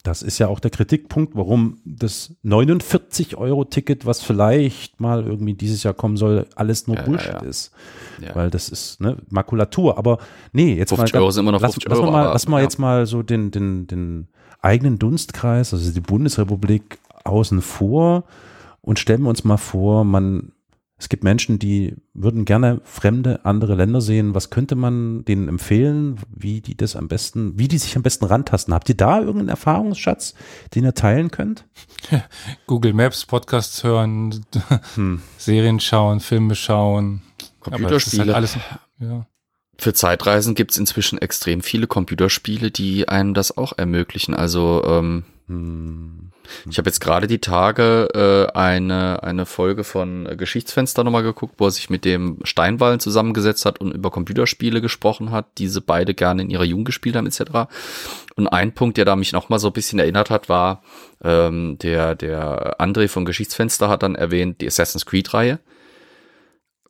Das 0.04 0.24
ist 0.24 0.40
ja 0.40 0.48
auch 0.48 0.60
der 0.60 0.72
Kritikpunkt, 0.72 1.36
warum 1.36 1.80
das 1.86 2.34
49-Euro-Ticket, 2.44 4.08
was 4.08 4.22
vielleicht 4.22 5.00
mal 5.00 5.24
irgendwie 5.24 5.54
dieses 5.54 5.84
Jahr 5.84 5.94
kommen 5.94 6.18
soll, 6.18 6.48
alles 6.56 6.88
nur 6.88 6.96
Ja, 6.96 7.04
Bullshit 7.04 7.34
ja. 7.34 7.40
ist. 7.42 7.72
Ja. 8.20 8.34
Weil 8.34 8.50
das 8.50 8.70
ist 8.70 9.00
ne, 9.00 9.18
Makulatur. 9.30 10.00
Aber 10.00 10.18
nee, 10.54 10.74
jetzt 10.74 10.90
50 10.90 11.14
mal, 11.14 11.20
Euro 11.20 11.32
sind 11.32 11.44
immer 11.44 11.52
noch 11.52 11.62
lass, 11.62 11.74
50 11.74 11.90
lass 11.90 12.00
Euro, 12.00 12.12
Mal, 12.12 12.24
aber, 12.24 12.34
lass 12.34 12.48
mal 12.48 12.64
jetzt 12.64 12.80
mal 12.80 13.06
so 13.06 13.22
den, 13.22 13.52
den, 13.52 13.86
den 13.86 14.28
eigenen 14.62 14.98
Dunstkreis, 14.98 15.72
also 15.72 15.92
die 15.92 16.02
Bundesrepublik 16.02 16.98
außen 17.24 17.62
vor 17.62 18.24
und 18.82 18.98
stellen 18.98 19.22
wir 19.22 19.30
uns 19.30 19.44
mal 19.44 19.58
vor, 19.58 20.04
man 20.04 20.52
es 21.02 21.10
gibt 21.10 21.24
Menschen, 21.24 21.58
die 21.58 21.96
würden 22.14 22.46
gerne 22.46 22.80
fremde 22.84 23.44
andere 23.44 23.74
Länder 23.74 24.02
sehen. 24.02 24.36
Was 24.36 24.52
könnte 24.52 24.76
man 24.76 25.26
denen 25.26 25.48
empfehlen, 25.48 26.20
wie 26.30 26.62
die 26.62 26.78
das 26.78 26.96
am 26.96 27.08
besten, 27.08 27.58
wie 27.58 27.68
die 27.68 27.80
sich 27.80 27.96
am 27.96 28.04
besten 28.04 28.26
rantasten? 28.26 28.72
Habt 28.72 28.88
ihr 28.88 28.96
da 28.96 29.18
irgendeinen 29.18 29.50
Erfahrungsschatz, 29.50 30.36
den 30.76 30.84
ihr 30.84 30.94
teilen 30.94 31.32
könnt? 31.32 31.66
Google 32.68 32.94
Maps, 32.94 33.26
Podcasts 33.26 33.84
hören, 33.84 34.46
Hm. 34.94 35.24
Serien 35.40 35.80
schauen, 35.80 36.20
Filme 36.20 36.54
schauen. 36.54 37.24
Ist 37.42 37.60
Computerspiele. 37.62 38.26
Halt 38.26 38.36
alles, 38.36 38.58
ja. 39.00 39.26
Für 39.80 39.94
Zeitreisen 39.96 40.54
gibt 40.54 40.70
es 40.70 40.78
inzwischen 40.78 41.18
extrem 41.18 41.64
viele 41.64 41.88
Computerspiele, 41.88 42.70
die 42.70 43.10
einem 43.10 43.34
das 43.34 43.58
auch 43.58 43.76
ermöglichen. 43.76 44.36
Also 44.36 44.84
ähm, 44.86 45.02
Hm. 45.02 45.24
Ich 46.70 46.78
habe 46.78 46.90
jetzt 46.90 47.00
gerade 47.00 47.28
die 47.28 47.40
Tage 47.40 48.10
äh, 48.14 48.58
eine, 48.58 49.24
eine 49.24 49.46
Folge 49.46 49.84
von 49.84 50.26
äh, 50.26 50.36
Geschichtsfenster 50.36 51.04
nochmal 51.04 51.24
geguckt, 51.24 51.56
wo 51.58 51.66
er 51.66 51.72
sich 51.72 51.90
mit 51.90 52.06
dem 52.06 52.40
Steinwallen 52.44 53.00
zusammengesetzt 53.00 53.66
hat 53.66 53.80
und 53.80 53.92
über 53.92 54.12
Computerspiele 54.12 54.82
gesprochen 54.82 55.32
hat, 55.32 55.46
diese 55.58 55.82
beide 55.82 56.14
gerne 56.14 56.42
in 56.42 56.50
ihrer 56.50 56.64
Jugend 56.64 56.86
gespielt 56.86 57.16
haben 57.16 57.28
etc. 57.28 57.72
Und 58.36 58.48
ein 58.48 58.74
Punkt, 58.74 58.98
der 58.98 59.06
da 59.06 59.16
mich 59.16 59.32
nochmal 59.32 59.60
so 59.60 59.68
ein 59.68 59.74
bisschen 59.74 60.00
erinnert 60.00 60.30
hat, 60.30 60.50
war, 60.50 60.84
ähm, 61.24 61.78
der, 61.80 62.16
der 62.16 62.80
André 62.80 63.08
von 63.08 63.26
Geschichtsfenster 63.26 63.90
hat 63.90 64.04
dann 64.04 64.16
erwähnt, 64.16 64.62
die 64.62 64.68
Assassin's 64.68 65.06
Creed-Reihe. 65.06 65.60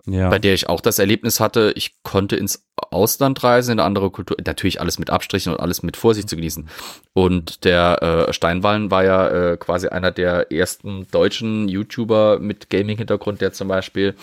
Ja. 0.06 0.30
bei 0.30 0.40
der 0.40 0.54
ich 0.54 0.68
auch 0.68 0.82
das 0.82 1.00
Erlebnis 1.00 1.40
hatte, 1.40 1.74
ich 1.76 2.02
konnte 2.04 2.36
ins 2.36 2.66
Ausland 2.76 3.44
reisen, 3.44 3.74
in 3.74 3.80
eine 3.80 3.86
andere 3.86 4.10
Kultur, 4.10 4.36
natürlich 4.44 4.82
alles 4.82 4.98
mit 4.98 5.10
Abstrichen 5.10 5.54
und 5.54 5.60
alles 5.60 5.84
mit 5.84 5.96
Vorsicht 5.96 6.28
zu 6.28 6.36
genießen. 6.36 6.68
Und 7.14 7.64
der 7.66 8.28
äh, 8.28 8.34
Steinwallen 8.34 8.90
war 8.90 9.04
ja 9.04 9.28
äh, 9.28 9.58
quasi 9.58 9.88
einer 9.88 10.12
der 10.12 10.52
ersten 10.52 11.08
deutschen 11.12 11.70
YouTuber 11.70 12.40
mit 12.40 12.70
Gaming-Hintergrund, 12.70 13.42
der 13.42 13.54
zum 13.54 13.68
Beispiel 13.68 14.16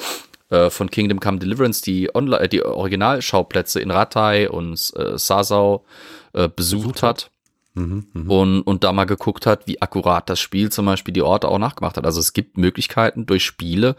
äh, 0.51 0.69
von 0.69 0.91
Kingdom 0.91 1.21
Come 1.21 1.39
Deliverance 1.39 1.83
die, 1.83 2.13
Online 2.15 2.41
äh, 2.41 2.49
die 2.49 2.65
Originalschauplätze 2.65 3.81
in 3.81 3.93
Ratai 3.93 4.51
und 4.51 4.93
äh, 4.97 5.17
Sasau 5.17 5.85
äh, 6.33 6.49
besucht 6.49 7.03
hat. 7.03 7.31
Mhm, 7.75 8.07
mhm. 8.13 8.31
Und, 8.31 8.63
und 8.63 8.83
da 8.83 8.93
mal 8.93 9.05
geguckt 9.05 9.47
hat, 9.47 9.69
wie 9.69 9.81
akkurat 9.81 10.29
das 10.29 10.41
Spiel 10.41 10.73
zum 10.73 10.87
Beispiel 10.87 11.15
die 11.15 11.23
Orte 11.23 11.47
auch 11.47 11.59
nachgemacht 11.59 11.97
hat. 11.97 12.05
Also 12.05 12.19
es 12.19 12.33
gibt 12.33 12.59
Möglichkeiten 12.59 13.27
durch 13.27 13.45
Spiele 13.45 13.95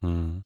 Mhm. 0.00 0.42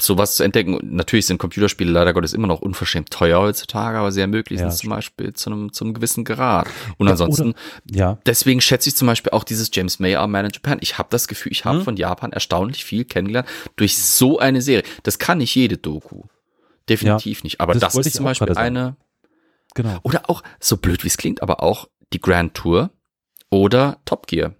Sowas 0.00 0.36
zu 0.36 0.42
entdecken. 0.42 0.74
Und 0.74 0.92
Natürlich 0.92 1.26
sind 1.26 1.38
Computerspiele 1.38 1.90
leider 1.90 2.12
Gottes 2.12 2.32
immer 2.32 2.46
noch 2.46 2.60
unverschämt 2.60 3.10
teuer 3.10 3.40
heutzutage, 3.40 3.98
aber 3.98 4.10
sie 4.10 4.20
ermöglichen 4.20 4.64
Ja, 4.64 4.68
es 4.68 4.78
zum 4.78 4.90
Beispiel 4.90 5.32
zu 5.32 5.50
einem, 5.50 5.72
zu 5.72 5.84
einem 5.84 5.94
gewissen 5.94 6.24
Grad. 6.24 6.66
Und 6.98 7.06
Ja, 7.06 7.12
ansonsten, 7.12 7.54
Ja, 7.90 8.18
deswegen 8.26 8.60
schätze 8.60 8.88
ich 8.88 8.96
zum 8.96 9.06
Beispiel 9.06 9.30
auch 9.30 9.44
dieses 9.44 9.70
James 9.72 10.00
May 10.00 10.16
Our 10.16 10.26
Man 10.26 10.46
in 10.46 10.50
Japan. 10.52 10.78
Ich 10.80 10.98
habe 10.98 11.08
das 11.10 11.28
Gefühl, 11.28 11.52
ich 11.52 11.64
habe 11.64 11.78
Hm? 11.78 11.84
von 11.84 11.96
Japan 11.96 12.32
erstaunlich 12.32 12.84
viel 12.84 13.04
kennengelernt 13.04 13.48
durch 13.76 13.96
so 13.96 14.38
eine 14.38 14.62
Serie. 14.62 14.84
Das 15.04 15.18
kann 15.18 15.38
nicht 15.38 15.54
jede 15.54 15.76
Doku. 15.76 16.22
Definitiv 16.88 17.44
nicht. 17.44 17.60
Aber 17.60 17.72
das 17.72 17.94
das, 17.94 18.06
ist 18.06 18.16
zum 18.16 18.24
Beispiel 18.24 18.52
eine, 18.56 18.96
genau. 19.74 19.98
oder 20.02 20.28
auch, 20.28 20.42
so 20.60 20.76
blöd 20.76 21.04
wie 21.04 21.08
es 21.08 21.16
klingt, 21.16 21.40
aber 21.42 21.62
auch 21.62 21.88
die 22.12 22.20
Grand 22.20 22.54
Tour 22.54 22.90
oder 23.48 23.98
Top 24.04 24.26
Gear. 24.26 24.54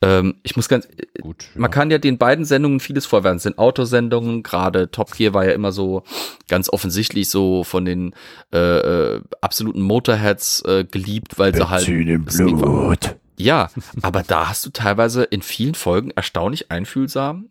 Ähm, 0.00 0.36
ich 0.42 0.56
muss 0.56 0.68
ganz, 0.68 0.88
Gut. 1.20 1.46
man 1.54 1.70
kann 1.70 1.90
ja 1.90 1.98
den 1.98 2.18
beiden 2.18 2.44
Sendungen 2.44 2.80
vieles 2.80 3.06
vorwerfen. 3.06 3.36
Es 3.36 3.42
sind 3.42 3.58
Autosendungen, 3.58 4.42
gerade 4.42 4.90
Top 4.90 5.12
Gear 5.12 5.34
war 5.34 5.44
ja 5.44 5.52
immer 5.52 5.72
so 5.72 6.02
ganz 6.48 6.68
offensichtlich 6.68 7.28
so 7.28 7.64
von 7.64 7.84
den 7.84 8.14
äh, 8.52 8.58
äh, 8.58 9.20
absoluten 9.40 9.82
Motorheads 9.82 10.62
äh, 10.64 10.84
geliebt, 10.84 11.38
weil 11.38 11.54
sie 11.54 11.68
halt. 11.68 11.88
im. 11.88 12.24
Blut. 12.24 13.16
Ja, 13.36 13.70
aber 14.02 14.22
da 14.22 14.48
hast 14.48 14.64
du 14.66 14.70
teilweise 14.70 15.24
in 15.24 15.42
vielen 15.42 15.74
Folgen 15.74 16.10
erstaunlich 16.10 16.70
einfühlsam. 16.70 17.48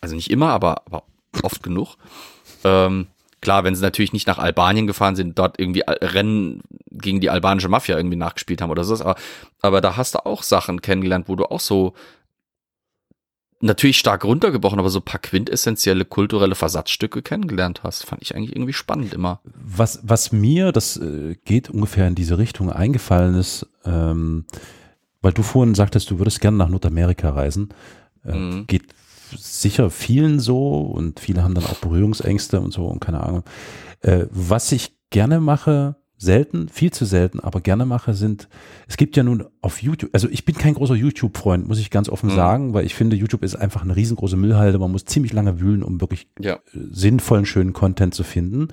Also 0.00 0.16
nicht 0.16 0.30
immer, 0.30 0.50
aber, 0.50 0.82
aber 0.86 1.04
oft 1.42 1.62
genug. 1.62 1.96
Ähm, 2.64 3.06
klar, 3.42 3.64
wenn 3.64 3.74
sie 3.74 3.82
natürlich 3.82 4.14
nicht 4.14 4.26
nach 4.26 4.38
Albanien 4.38 4.86
gefahren 4.86 5.16
sind, 5.16 5.38
dort 5.38 5.58
irgendwie 5.60 5.86
Al- 5.86 5.98
Rennen 6.00 6.62
gegen 6.90 7.20
die 7.20 7.28
albanische 7.28 7.68
Mafia 7.68 7.96
irgendwie 7.98 8.16
nachgespielt 8.16 8.62
haben 8.62 8.70
oder 8.70 8.84
so, 8.84 8.94
aber, 8.94 9.16
aber 9.60 9.80
da 9.82 9.96
hast 9.98 10.14
du 10.14 10.24
auch 10.24 10.42
Sachen 10.42 10.80
kennengelernt, 10.80 11.28
wo 11.28 11.36
du 11.36 11.44
auch 11.44 11.60
so 11.60 11.92
natürlich 13.60 13.98
stark 13.98 14.24
runtergebrochen, 14.24 14.78
aber 14.80 14.90
so 14.90 14.98
ein 14.98 15.04
paar 15.04 15.20
quintessentielle 15.20 16.04
kulturelle 16.04 16.54
Versatzstücke 16.56 17.22
kennengelernt 17.22 17.82
hast. 17.84 18.04
Fand 18.04 18.22
ich 18.22 18.34
eigentlich 18.34 18.56
irgendwie 18.56 18.72
spannend 18.72 19.14
immer. 19.14 19.40
Was, 19.44 20.00
was 20.02 20.32
mir, 20.32 20.72
das 20.72 20.96
äh, 20.96 21.36
geht 21.44 21.70
ungefähr 21.70 22.08
in 22.08 22.16
diese 22.16 22.38
Richtung 22.38 22.72
eingefallen 22.72 23.36
ist, 23.36 23.66
ähm, 23.84 24.46
weil 25.20 25.32
du 25.32 25.42
vorhin 25.44 25.76
sagtest, 25.76 26.10
du 26.10 26.18
würdest 26.18 26.40
gerne 26.40 26.56
nach 26.56 26.68
Nordamerika 26.68 27.30
reisen, 27.30 27.68
äh, 28.24 28.34
Mhm. 28.34 28.66
geht 28.66 28.82
sicher 29.38 29.90
vielen 29.90 30.40
so 30.40 30.78
und 30.80 31.20
viele 31.20 31.42
haben 31.42 31.54
dann 31.54 31.64
auch 31.64 31.76
Berührungsängste 31.76 32.60
und 32.60 32.72
so 32.72 32.86
und 32.86 33.00
keine 33.00 33.22
Ahnung. 33.22 33.42
Äh, 34.00 34.26
was 34.30 34.72
ich 34.72 34.94
gerne 35.10 35.40
mache, 35.40 35.96
selten, 36.18 36.68
viel 36.68 36.92
zu 36.92 37.04
selten, 37.04 37.40
aber 37.40 37.60
gerne 37.60 37.84
mache, 37.84 38.14
sind, 38.14 38.48
es 38.86 38.96
gibt 38.96 39.16
ja 39.16 39.24
nun 39.24 39.44
auf 39.60 39.82
YouTube, 39.82 40.10
also 40.12 40.28
ich 40.28 40.44
bin 40.44 40.54
kein 40.56 40.74
großer 40.74 40.94
YouTube-Freund, 40.94 41.66
muss 41.66 41.80
ich 41.80 41.90
ganz 41.90 42.08
offen 42.08 42.30
Mhm. 42.30 42.34
sagen, 42.34 42.74
weil 42.74 42.86
ich 42.86 42.94
finde, 42.94 43.16
YouTube 43.16 43.42
ist 43.42 43.56
einfach 43.56 43.82
eine 43.82 43.96
riesengroße 43.96 44.36
Müllhalde, 44.36 44.78
man 44.78 44.92
muss 44.92 45.04
ziemlich 45.04 45.32
lange 45.32 45.60
wühlen, 45.60 45.82
um 45.82 46.00
wirklich 46.00 46.28
Ja. 46.38 46.54
äh, 46.54 46.58
sinnvollen, 46.92 47.44
schönen 47.44 47.72
Content 47.72 48.14
zu 48.14 48.22
finden. 48.22 48.68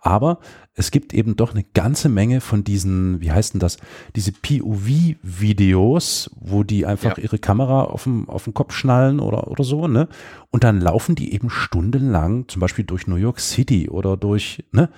Aber 0.00 0.40
es 0.74 0.90
gibt 0.90 1.12
eben 1.12 1.36
doch 1.36 1.52
eine 1.52 1.62
ganze 1.62 2.08
Menge 2.08 2.40
von 2.40 2.64
diesen, 2.64 3.20
wie 3.20 3.30
heißt 3.32 3.52
denn 3.54 3.60
das, 3.60 3.76
diese 4.16 4.32
POV-Videos, 4.32 6.30
wo 6.40 6.62
die 6.62 6.86
einfach 6.86 7.18
Ja. 7.18 7.22
ihre 7.22 7.38
Kamera 7.38 7.82
auf 7.84 8.04
den, 8.04 8.28
auf 8.28 8.44
den 8.44 8.54
Kopf 8.54 8.72
schnallen 8.74 9.20
oder, 9.20 9.48
oder 9.48 9.64
so, 9.64 9.88
ne? 9.88 10.08
Und 10.50 10.64
dann 10.64 10.80
laufen 10.80 11.14
die 11.14 11.32
eben 11.34 11.50
stundenlang, 11.50 12.48
zum 12.48 12.60
Beispiel 12.60 12.84
durch 12.84 13.06
New 13.06 13.16
York 13.16 13.40
City 13.40 13.88
oder 13.88 14.16
durch, 14.16 14.64
ne? 14.72 14.88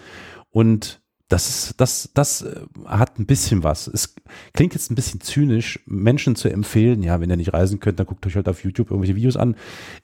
Und 0.51 1.01
das 1.29 1.49
ist, 1.49 1.81
das, 1.81 2.11
das 2.13 2.43
äh, 2.43 2.61
hat 2.85 3.19
ein 3.19 3.25
bisschen 3.25 3.65
was. 3.65 3.87
Es 3.87 4.15
klingt 4.53 4.75
jetzt 4.75 4.91
ein 4.91 4.95
bisschen 4.95 5.23
zynisch, 5.23 5.81
Menschen 5.87 6.37
zu 6.37 6.51
empfehlen, 6.51 7.03
ja, 7.03 7.21
wenn 7.23 7.31
ihr 7.31 7.37
nicht 7.39 7.55
reisen 7.55 7.81
könnt, 7.81 7.99
dann 7.99 8.07
guckt 8.07 8.27
euch 8.27 8.37
halt 8.37 8.49
auf 8.51 8.63
YouTube 8.63 8.91
irgendwelche 8.91 9.17
Videos 9.17 9.39
an. 9.39 9.55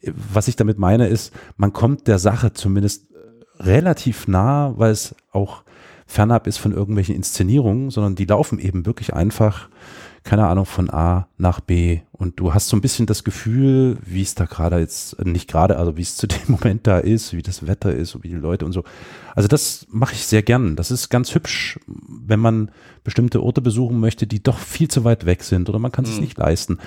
Äh, 0.01 0.13
Was 0.33 0.49
ich 0.49 0.57
damit 0.57 0.79
meine 0.79 1.07
ist, 1.07 1.35
man 1.59 1.75
kommt 1.75 2.09
der 2.09 2.19
Sache 2.19 2.55
zumindest 2.55 3.08
relativ 3.61 4.29
nah, 4.29 4.73
weil 4.77 4.93
es 4.93 5.15
auch 5.33 5.63
fernab 6.07 6.47
ist 6.47 6.59
von 6.59 6.73
irgendwelchen 6.73 7.15
Inszenierungen, 7.15 7.91
sondern 7.91 8.15
die 8.15 8.25
laufen 8.25 8.59
eben 8.59 8.87
wirklich 8.87 9.13
einfach, 9.13 9.69
keine 10.25 10.47
Ahnung, 10.47 10.65
von 10.65 10.89
A 10.91 11.29
nach 11.37 11.61
B. 11.61 12.01
Und 12.13 12.41
du 12.41 12.55
hast 12.55 12.69
so 12.69 12.77
ein 12.77 12.81
bisschen 12.81 13.07
das 13.07 13.25
Gefühl, 13.25 13.99
wie 14.05 14.23
es 14.23 14.35
da 14.35 14.47
gerade 14.47 14.79
jetzt, 14.79 15.23
nicht 15.25 15.49
gerade, 15.51 15.77
also 15.77 15.97
wie 15.99 16.03
es 16.03 16.17
zu 16.17 16.27
dem 16.27 16.39
Moment 16.49 16.87
da 16.87 16.99
ist, 16.99 17.35
wie 17.35 17.43
das 17.43 17.67
Wetter 17.67 17.95
ist, 17.95 18.15
und 18.15 18.25
wie 18.25 18.29
die 18.31 18.35
Leute 18.37 18.65
und 18.65 18.73
so. 18.73 18.85
Also 19.35 19.49
das 19.49 19.87
mache 19.91 20.15
ich 20.15 20.25
sehr 20.25 20.43
gern. 20.43 20.75
Das 20.77 20.91
ist 20.91 21.11
ganz 21.11 21.35
hübsch, 21.35 21.79
wenn 21.87 22.41
man 22.41 22.71
bestimmte 23.05 23.43
Orte 23.43 23.61
besuchen 23.61 24.01
möchte, 24.01 24.27
die 24.27 24.43
doch 24.43 24.59
viel 24.59 24.89
zu 24.89 25.05
weit 25.05 25.27
weg 25.27 25.43
sind 25.45 25.69
oder 25.69 25.79
man 25.79 25.93
kann 25.93 26.05
es 26.07 26.15
Mhm. 26.17 26.21
nicht 26.23 26.39
leisten. 26.39 26.79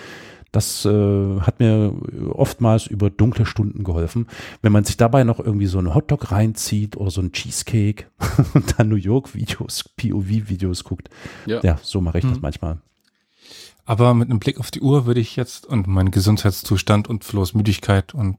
Das 0.51 0.83
äh, 0.85 1.39
hat 1.39 1.59
mir 1.59 1.93
oftmals 2.33 2.85
über 2.87 3.09
dunkle 3.09 3.45
Stunden 3.45 3.83
geholfen. 3.85 4.27
Wenn 4.61 4.73
man 4.73 4.83
sich 4.83 4.97
dabei 4.97 5.23
noch 5.23 5.39
irgendwie 5.39 5.67
so 5.67 5.77
einen 5.77 5.95
Hotdog 5.95 6.31
reinzieht 6.31 6.97
oder 6.97 7.09
so 7.09 7.21
einen 7.21 7.31
Cheesecake 7.31 8.07
und 8.53 8.77
dann 8.77 8.89
New 8.89 8.95
York-Videos, 8.97 9.85
POV-Videos 9.95 10.83
guckt. 10.83 11.09
Ja. 11.45 11.61
Ja, 11.63 11.79
so 11.81 12.01
mache 12.01 12.17
ich 12.17 12.25
das 12.25 12.33
Hm. 12.33 12.41
manchmal. 12.41 12.81
Aber 13.85 14.13
mit 14.13 14.29
einem 14.29 14.39
Blick 14.39 14.59
auf 14.59 14.71
die 14.71 14.81
Uhr 14.81 15.05
würde 15.05 15.19
ich 15.21 15.35
jetzt 15.35 15.65
und 15.65 15.87
meinen 15.87 16.11
Gesundheitszustand 16.11 17.07
und 17.07 17.23
Flo's 17.23 17.53
Müdigkeit 17.53 18.13
und 18.13 18.37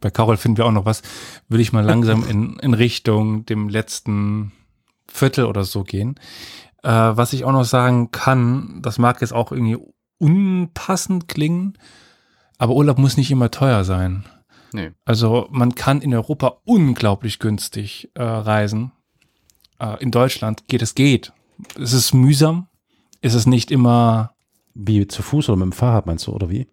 bei 0.00 0.10
Carol 0.10 0.36
finden 0.36 0.58
wir 0.58 0.66
auch 0.66 0.72
noch 0.72 0.84
was, 0.84 1.02
würde 1.48 1.62
ich 1.62 1.72
mal 1.72 1.84
langsam 1.84 2.28
in, 2.28 2.58
in 2.58 2.74
Richtung 2.74 3.44
dem 3.46 3.68
letzten 3.68 4.52
Viertel 5.10 5.46
oder 5.46 5.64
so 5.64 5.82
gehen. 5.82 6.20
Äh, 6.82 6.90
was 6.90 7.32
ich 7.32 7.44
auch 7.44 7.52
noch 7.52 7.64
sagen 7.64 8.10
kann, 8.12 8.80
das 8.82 8.98
mag 8.98 9.20
jetzt 9.20 9.32
auch 9.32 9.50
irgendwie 9.50 9.78
unpassend 10.18 11.28
klingen, 11.28 11.78
aber 12.58 12.74
Urlaub 12.74 12.98
muss 12.98 13.16
nicht 13.16 13.30
immer 13.30 13.50
teuer 13.50 13.84
sein. 13.84 14.24
Nee. 14.72 14.90
Also 15.04 15.48
man 15.50 15.74
kann 15.74 16.02
in 16.02 16.14
Europa 16.14 16.58
unglaublich 16.64 17.38
günstig 17.38 18.10
äh, 18.14 18.22
reisen. 18.22 18.92
Äh, 19.78 20.02
in 20.02 20.10
Deutschland 20.10 20.68
geht 20.68 20.82
es 20.82 20.94
geht. 20.94 21.32
Es 21.80 21.92
ist 21.92 22.12
mühsam. 22.12 22.68
Es 23.20 23.34
ist 23.34 23.46
nicht 23.46 23.70
immer 23.70 24.34
Wie 24.74 25.06
zu 25.08 25.22
Fuß 25.22 25.48
oder 25.48 25.56
mit 25.56 25.66
dem 25.66 25.72
Fahrrad 25.72 26.06
meinst 26.06 26.26
du, 26.26 26.32
oder 26.32 26.50
wie? 26.50 26.68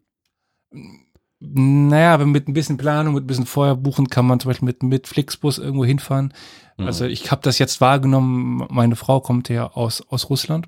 Naja, 1.39 2.13
aber 2.13 2.25
mit 2.25 2.47
ein 2.47 2.53
bisschen 2.53 2.77
Planung, 2.77 3.13
mit 3.13 3.23
ein 3.23 3.27
bisschen 3.27 3.45
vorher 3.45 3.75
buchen, 3.75 4.09
kann 4.09 4.25
man 4.25 4.39
zum 4.39 4.49
Beispiel 4.49 4.67
mit, 4.67 4.83
mit 4.83 5.07
Flixbus 5.07 5.57
irgendwo 5.57 5.85
hinfahren. 5.85 6.33
Mhm. 6.77 6.85
Also 6.85 7.05
ich 7.05 7.31
habe 7.31 7.41
das 7.41 7.59
jetzt 7.59 7.81
wahrgenommen, 7.81 8.67
meine 8.69 8.95
Frau 8.95 9.21
kommt 9.21 9.49
ja 9.49 9.71
aus, 9.71 10.01
aus 10.09 10.29
Russland 10.29 10.67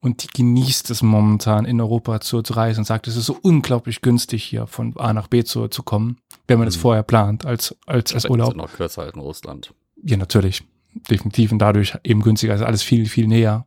und 0.00 0.22
die 0.22 0.28
genießt 0.28 0.90
es 0.90 1.02
momentan 1.02 1.64
in 1.64 1.80
Europa 1.80 2.20
zu, 2.20 2.42
zu 2.42 2.52
reisen 2.52 2.80
und 2.80 2.84
sagt, 2.84 3.08
es 3.08 3.16
ist 3.16 3.26
so 3.26 3.36
unglaublich 3.42 4.00
günstig 4.00 4.44
hier 4.44 4.66
von 4.66 4.96
A 4.96 5.12
nach 5.12 5.26
B 5.28 5.42
zu, 5.42 5.68
zu 5.68 5.82
kommen, 5.82 6.18
wenn 6.46 6.58
man 6.58 6.66
das 6.66 6.76
Mhm. 6.76 6.80
vorher 6.80 7.02
plant 7.02 7.44
als, 7.44 7.76
als, 7.86 8.14
als 8.14 8.26
Urlaub. 8.26 8.54
Noch 8.54 8.72
kürzer 8.72 9.02
als 9.02 9.14
in 9.14 9.20
Russland. 9.20 9.74
Ja, 10.02 10.16
natürlich. 10.16 10.62
Definitiv 11.10 11.52
und 11.52 11.58
dadurch 11.58 11.96
eben 12.04 12.22
günstiger, 12.22 12.52
also 12.52 12.64
alles 12.64 12.82
viel, 12.82 13.06
viel 13.06 13.26
näher. 13.26 13.66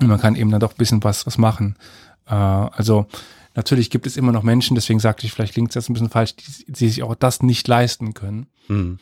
Und 0.00 0.08
man 0.08 0.20
kann 0.20 0.36
eben 0.36 0.50
dann 0.50 0.60
doch 0.60 0.72
ein 0.72 0.78
bisschen 0.78 1.04
was, 1.04 1.26
was 1.26 1.38
machen. 1.38 1.76
Äh, 2.26 2.34
also 2.34 3.06
natürlich 3.54 3.90
gibt 3.90 4.06
es 4.06 4.16
immer 4.16 4.32
noch 4.32 4.42
Menschen, 4.42 4.74
deswegen 4.74 5.00
sagte 5.00 5.26
ich, 5.26 5.32
vielleicht 5.32 5.52
klingt 5.54 5.70
es 5.70 5.74
jetzt 5.74 5.88
ein 5.88 5.94
bisschen 5.94 6.10
falsch, 6.10 6.34
die, 6.36 6.72
die 6.72 6.88
sich 6.88 7.02
auch 7.02 7.14
das 7.14 7.42
nicht 7.42 7.68
leisten 7.68 8.14
können. 8.14 8.46
Hm. 8.66 8.98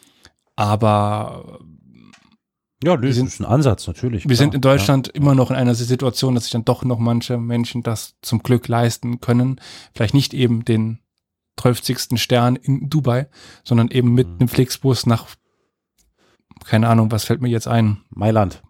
Aber 0.56 1.60
Ja, 2.84 2.96
das 2.96 3.14
sind- 3.16 3.26
ist 3.26 3.40
ein 3.40 3.44
Ansatz, 3.46 3.86
natürlich. 3.86 4.24
wir 4.24 4.28
klar. 4.28 4.36
sind 4.36 4.54
in 4.54 4.60
Deutschland 4.60 5.08
immer 5.08 5.34
noch 5.34 5.50
in 5.50 5.56
einer 5.56 5.74
Situation, 5.74 6.34
dass 6.34 6.44
sich 6.44 6.52
dann 6.52 6.64
doch 6.64 6.84
noch 6.84 6.98
manche 6.98 7.38
Menschen 7.38 7.82
das 7.82 8.14
zum 8.22 8.42
Glück 8.42 8.68
leisten 8.68 9.20
können. 9.20 9.60
Vielleicht 9.94 10.14
nicht 10.14 10.34
eben 10.34 10.64
den 10.64 10.98
12. 11.56 12.18
Stern 12.18 12.56
in 12.56 12.90
Dubai, 12.90 13.28
sondern 13.64 13.88
eben 13.88 14.12
mit 14.14 14.26
Mhm. 14.28 14.34
einem 14.40 14.48
Flixbus 14.48 15.06
nach, 15.06 15.26
keine 16.64 16.88
Ahnung, 16.88 17.10
was 17.10 17.24
fällt 17.24 17.40
mir 17.42 17.48
jetzt 17.48 17.68
ein? 17.68 17.86
Ja. 17.86 17.96
Mailand. 18.10 18.62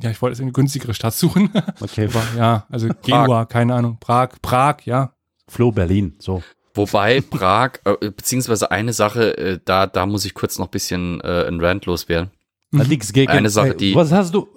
Ja, 0.00 0.10
ich 0.10 0.20
wollte 0.20 0.34
jetzt 0.34 0.42
eine 0.42 0.52
günstigere 0.52 0.92
Stadt 0.94 1.14
suchen. 1.14 1.50
Okay. 1.80 2.08
Aber 2.12 2.22
ja, 2.36 2.66
also 2.68 2.88
Genua, 3.02 3.46
keine 3.46 3.74
Ahnung, 3.74 3.96
Prag, 3.98 4.30
Prag, 4.42 4.82
ja. 4.84 5.12
Flo 5.48 5.70
Berlin, 5.72 6.14
so. 6.18 6.42
Wobei 6.74 7.22
Prag, 7.22 7.78
äh, 7.86 8.10
beziehungsweise 8.10 8.70
eine 8.70 8.92
Sache, 8.92 9.38
äh, 9.38 9.58
da, 9.64 9.86
da 9.86 10.04
muss 10.04 10.26
ich 10.26 10.34
kurz 10.34 10.58
noch 10.58 10.66
ein 10.66 10.70
bisschen 10.70 11.22
äh, 11.22 11.46
ein 11.48 11.58
Rant 11.60 11.86
loswerden. 11.86 12.30
Mhm. 12.70 12.82
Nix 12.88 13.12
gegen, 13.12 13.30
Eine 13.30 13.50
Sache, 13.50 13.74
die- 13.74 13.94
Was 13.94 14.12
hast 14.12 14.34
du? 14.34 14.48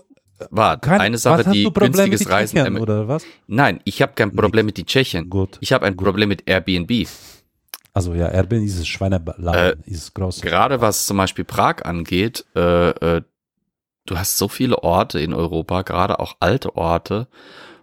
War 0.52 0.80
Kein, 0.80 1.02
eine 1.02 1.18
Sache, 1.18 1.40
was 1.40 1.48
hast 1.48 1.54
die 1.54 1.64
du 1.64 1.72
Probleme 1.72 1.92
günstiges 1.92 2.20
mit 2.22 2.30
Reisen. 2.30 2.56
Tschechien, 2.58 2.78
oder 2.78 3.08
was? 3.10 3.26
Nein, 3.48 3.82
ich 3.84 4.02
habe 4.02 4.14
kein 4.14 4.34
Problem 4.34 4.66
mit 4.66 4.78
den 4.78 4.86
Tschechen. 4.86 5.30
Gut. 5.30 5.58
Ich 5.60 5.74
habe 5.74 5.86
ein 5.86 5.98
Gut. 5.98 6.06
Problem 6.06 6.30
mit 6.30 6.48
Airbnb. 6.50 7.08
Also 7.94 8.14
ja, 8.14 8.28
Airbnb 8.30 8.64
ist 8.66 8.88
Schweineladen, 8.88 9.54
Äh, 9.54 9.76
ist 9.86 10.14
groß. 10.14 10.40
Gerade 10.42 10.80
was 10.80 11.06
zum 11.08 11.18
Beispiel 11.18 11.44
Prag 11.44 11.84
angeht, 11.84 12.46
äh, 12.56 12.90
äh, 13.18 13.22
du 14.06 14.18
hast 14.18 14.38
so 14.38 14.48
viele 14.48 14.82
Orte 14.82 15.20
in 15.20 15.34
Europa, 15.34 15.82
gerade 15.82 16.20
auch 16.20 16.38
alte 16.40 16.76
Orte, 16.78 17.28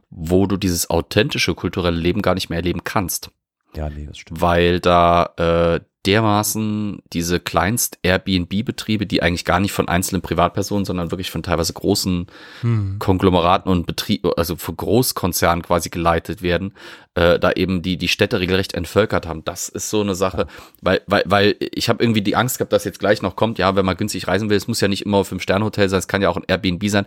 wo 0.09 0.47
du 0.47 0.57
dieses 0.57 0.89
authentische 0.89 1.55
kulturelle 1.55 1.98
Leben 1.98 2.23
gar 2.23 2.35
nicht 2.35 2.48
mehr 2.48 2.57
erleben 2.59 2.85
kannst. 2.85 3.31
Ja, 3.74 3.90
nee, 3.90 4.07
das 4.07 4.16
stimmt. 4.16 4.40
weil 4.40 4.81
da 4.81 5.35
äh, 5.36 5.81
dermaßen 6.06 7.02
diese 7.12 7.40
Kleinst-Airbnb-Betriebe, 7.40 9.06
die 9.06 9.22
eigentlich 9.22 9.44
gar 9.44 9.60
nicht 9.60 9.72
von 9.72 9.88
einzelnen 9.88 10.22
Privatpersonen, 10.22 10.84
sondern 10.84 11.10
wirklich 11.10 11.30
von 11.30 11.42
teilweise 11.42 11.72
großen 11.72 12.26
Hm. 12.60 12.96
Konglomeraten 12.98 13.70
und 13.70 13.86
Betrieben, 13.86 14.30
also 14.36 14.56
von 14.56 14.76
Großkonzernen 14.76 15.62
quasi 15.62 15.90
geleitet 15.90 16.42
werden, 16.42 16.74
äh, 17.14 17.38
da 17.38 17.52
eben 17.52 17.82
die 17.82 17.96
die 17.96 18.08
Städte 18.08 18.40
regelrecht 18.40 18.74
entvölkert 18.74 19.26
haben. 19.26 19.44
Das 19.44 19.68
ist 19.68 19.90
so 19.90 20.00
eine 20.00 20.14
Sache, 20.14 20.46
weil 20.80 21.00
weil 21.06 21.22
weil 21.26 21.56
ich 21.60 21.88
habe 21.88 22.02
irgendwie 22.02 22.22
die 22.22 22.36
Angst 22.36 22.58
gehabt, 22.58 22.72
dass 22.72 22.84
jetzt 22.84 23.00
gleich 23.00 23.22
noch 23.22 23.36
kommt. 23.36 23.58
Ja, 23.58 23.74
wenn 23.76 23.86
man 23.86 23.96
günstig 23.96 24.28
reisen 24.28 24.48
will, 24.48 24.56
es 24.56 24.68
muss 24.68 24.80
ja 24.80 24.88
nicht 24.88 25.04
immer 25.04 25.18
auf 25.18 25.28
fünf 25.28 25.42
Sterne 25.42 25.64
Hotel 25.64 25.88
sein, 25.88 25.98
es 25.98 26.08
kann 26.08 26.22
ja 26.22 26.28
auch 26.28 26.36
ein 26.36 26.44
Airbnb 26.46 26.88
sein. 26.88 27.06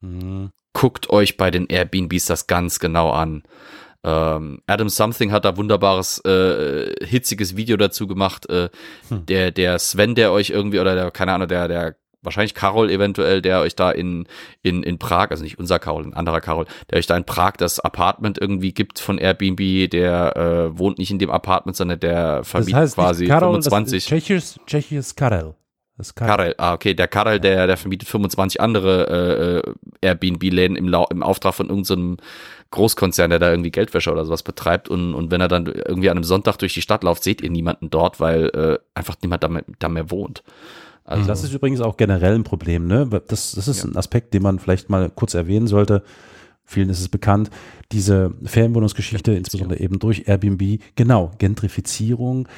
Mhm. 0.00 0.50
Guckt 0.72 1.08
euch 1.08 1.38
bei 1.38 1.50
den 1.50 1.66
Airbnbs 1.68 2.26
das 2.26 2.46
ganz 2.46 2.80
genau 2.80 3.10
an. 3.10 3.44
Ähm, 4.06 4.60
Adam 4.66 4.88
Something 4.88 5.32
hat 5.32 5.44
da 5.44 5.56
wunderbares, 5.56 6.24
äh, 6.24 6.94
hitziges 7.04 7.56
Video 7.56 7.76
dazu 7.76 8.06
gemacht. 8.06 8.48
Äh, 8.48 8.68
Hm. 9.08 9.26
Der, 9.26 9.50
der 9.50 9.78
Sven, 9.78 10.14
der 10.14 10.30
euch 10.32 10.50
irgendwie, 10.50 10.78
oder 10.80 10.94
der, 10.94 11.10
keine 11.10 11.32
Ahnung, 11.32 11.48
der, 11.48 11.66
der, 11.68 11.96
wahrscheinlich 12.22 12.54
Carol 12.54 12.90
eventuell, 12.90 13.40
der 13.40 13.60
euch 13.60 13.76
da 13.76 13.90
in, 13.92 14.26
in, 14.62 14.82
in 14.82 14.98
Prag, 14.98 15.30
also 15.30 15.44
nicht 15.44 15.58
unser 15.60 15.78
Carol, 15.78 16.02
ein 16.04 16.14
anderer 16.14 16.40
Carol, 16.40 16.64
der 16.90 16.98
euch 16.98 17.06
da 17.06 17.16
in 17.16 17.22
Prag 17.24 17.52
das 17.58 17.78
Apartment 17.78 18.38
irgendwie 18.40 18.72
gibt 18.72 18.98
von 18.98 19.18
Airbnb, 19.18 19.88
der 19.90 20.36
äh, 20.36 20.76
wohnt 20.78 20.98
nicht 20.98 21.12
in 21.12 21.20
dem 21.20 21.30
Apartment, 21.30 21.76
sondern 21.76 22.00
der 22.00 22.38
Das 22.38 22.48
verbietet 22.48 22.74
heißt 22.74 22.94
quasi 22.96 23.26
Karol, 23.26 23.62
25. 23.62 24.08
Das 24.08 24.58
Tschechisches 24.66 25.14
Karel. 25.14 25.54
Das 25.98 26.14
Karel. 26.16 26.36
Karel, 26.36 26.54
ah, 26.58 26.74
okay, 26.74 26.94
der 26.94 27.06
Karel, 27.08 27.38
der, 27.40 27.66
der 27.68 27.76
vermietet 27.76 28.08
25 28.08 28.60
andere 28.60 29.62
äh, 29.62 29.68
äh, 29.68 30.08
Airbnb-Läden 30.08 30.76
im, 30.76 30.88
Lau- 30.88 31.06
im 31.10 31.22
Auftrag 31.22 31.54
von 31.54 31.68
irgendeinem 31.68 32.16
Großkonzern, 32.70 33.30
der 33.30 33.38
da 33.38 33.50
irgendwie 33.50 33.70
Geldwäsche 33.70 34.10
oder 34.10 34.24
sowas 34.24 34.42
betreibt. 34.42 34.88
Und, 34.88 35.14
und 35.14 35.30
wenn 35.30 35.40
er 35.40 35.48
dann 35.48 35.66
irgendwie 35.66 36.10
an 36.10 36.16
einem 36.16 36.24
Sonntag 36.24 36.58
durch 36.58 36.74
die 36.74 36.82
Stadt 36.82 37.04
läuft, 37.04 37.22
seht 37.22 37.40
ihr 37.40 37.50
niemanden 37.50 37.90
dort, 37.90 38.20
weil 38.20 38.46
äh, 38.48 38.78
einfach 38.94 39.16
niemand 39.22 39.42
da 39.44 39.48
mehr, 39.48 39.64
da 39.78 39.88
mehr 39.88 40.10
wohnt. 40.10 40.42
Also, 41.04 41.26
Das 41.28 41.44
ist 41.44 41.52
übrigens 41.52 41.80
auch 41.80 41.96
generell 41.96 42.34
ein 42.34 42.44
Problem. 42.44 42.86
Ne? 42.88 43.08
Das, 43.28 43.52
das 43.52 43.68
ist 43.68 43.84
ein 43.84 43.96
Aspekt, 43.96 44.34
den 44.34 44.42
man 44.42 44.58
vielleicht 44.58 44.90
mal 44.90 45.08
kurz 45.08 45.34
erwähnen 45.34 45.68
sollte. 45.68 46.02
Vielen 46.68 46.88
ist 46.90 47.00
es 47.00 47.08
bekannt. 47.08 47.50
Diese 47.92 48.34
Ferienwohnungsgeschichte, 48.44 49.32
insbesondere 49.32 49.78
eben 49.78 50.00
durch 50.00 50.24
Airbnb, 50.26 50.80
genau, 50.96 51.30
Gentrifizierung. 51.38 52.48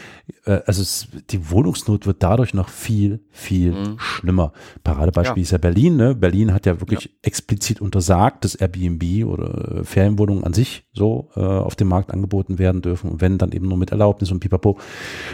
Äh, 0.47 0.61
also 0.67 0.81
es, 0.83 1.09
die 1.31 1.51
Wohnungsnot 1.51 2.07
wird 2.07 2.23
dadurch 2.23 2.55
noch 2.55 2.69
viel, 2.71 3.21
viel 3.31 3.73
Mhm. 3.73 3.99
schlimmer. 3.99 4.53
Paradebeispiel 4.85 5.39
Ja. 5.39 5.43
ist 5.43 5.51
ja 5.53 5.59
Berlin. 5.59 5.97
Ne? 5.97 6.15
Berlin 6.15 6.55
hat 6.55 6.65
ja 6.67 6.81
wirklich 6.81 7.11
explizit 7.23 7.81
untersagt, 7.83 8.45
dass 8.45 8.55
Airbnb 8.55 9.27
oder 9.27 9.81
äh, 9.81 9.85
Ferienwohnungen 9.85 10.45
an 10.45 10.55
sich 10.55 10.85
so 10.95 11.29
äh, 11.37 11.41
auf 11.41 11.77
dem 11.77 11.89
Markt 11.89 12.11
angeboten 12.11 12.59
werden 12.59 12.81
dürfen. 12.81 13.11
Und 13.11 13.21
wenn, 13.21 13.37
dann 13.39 13.53
eben 13.53 13.69
nur 13.69 13.77
mit 13.77 13.91
Erlaubnis 13.91 14.31
und 14.31 14.41
pipapo. 14.41 14.79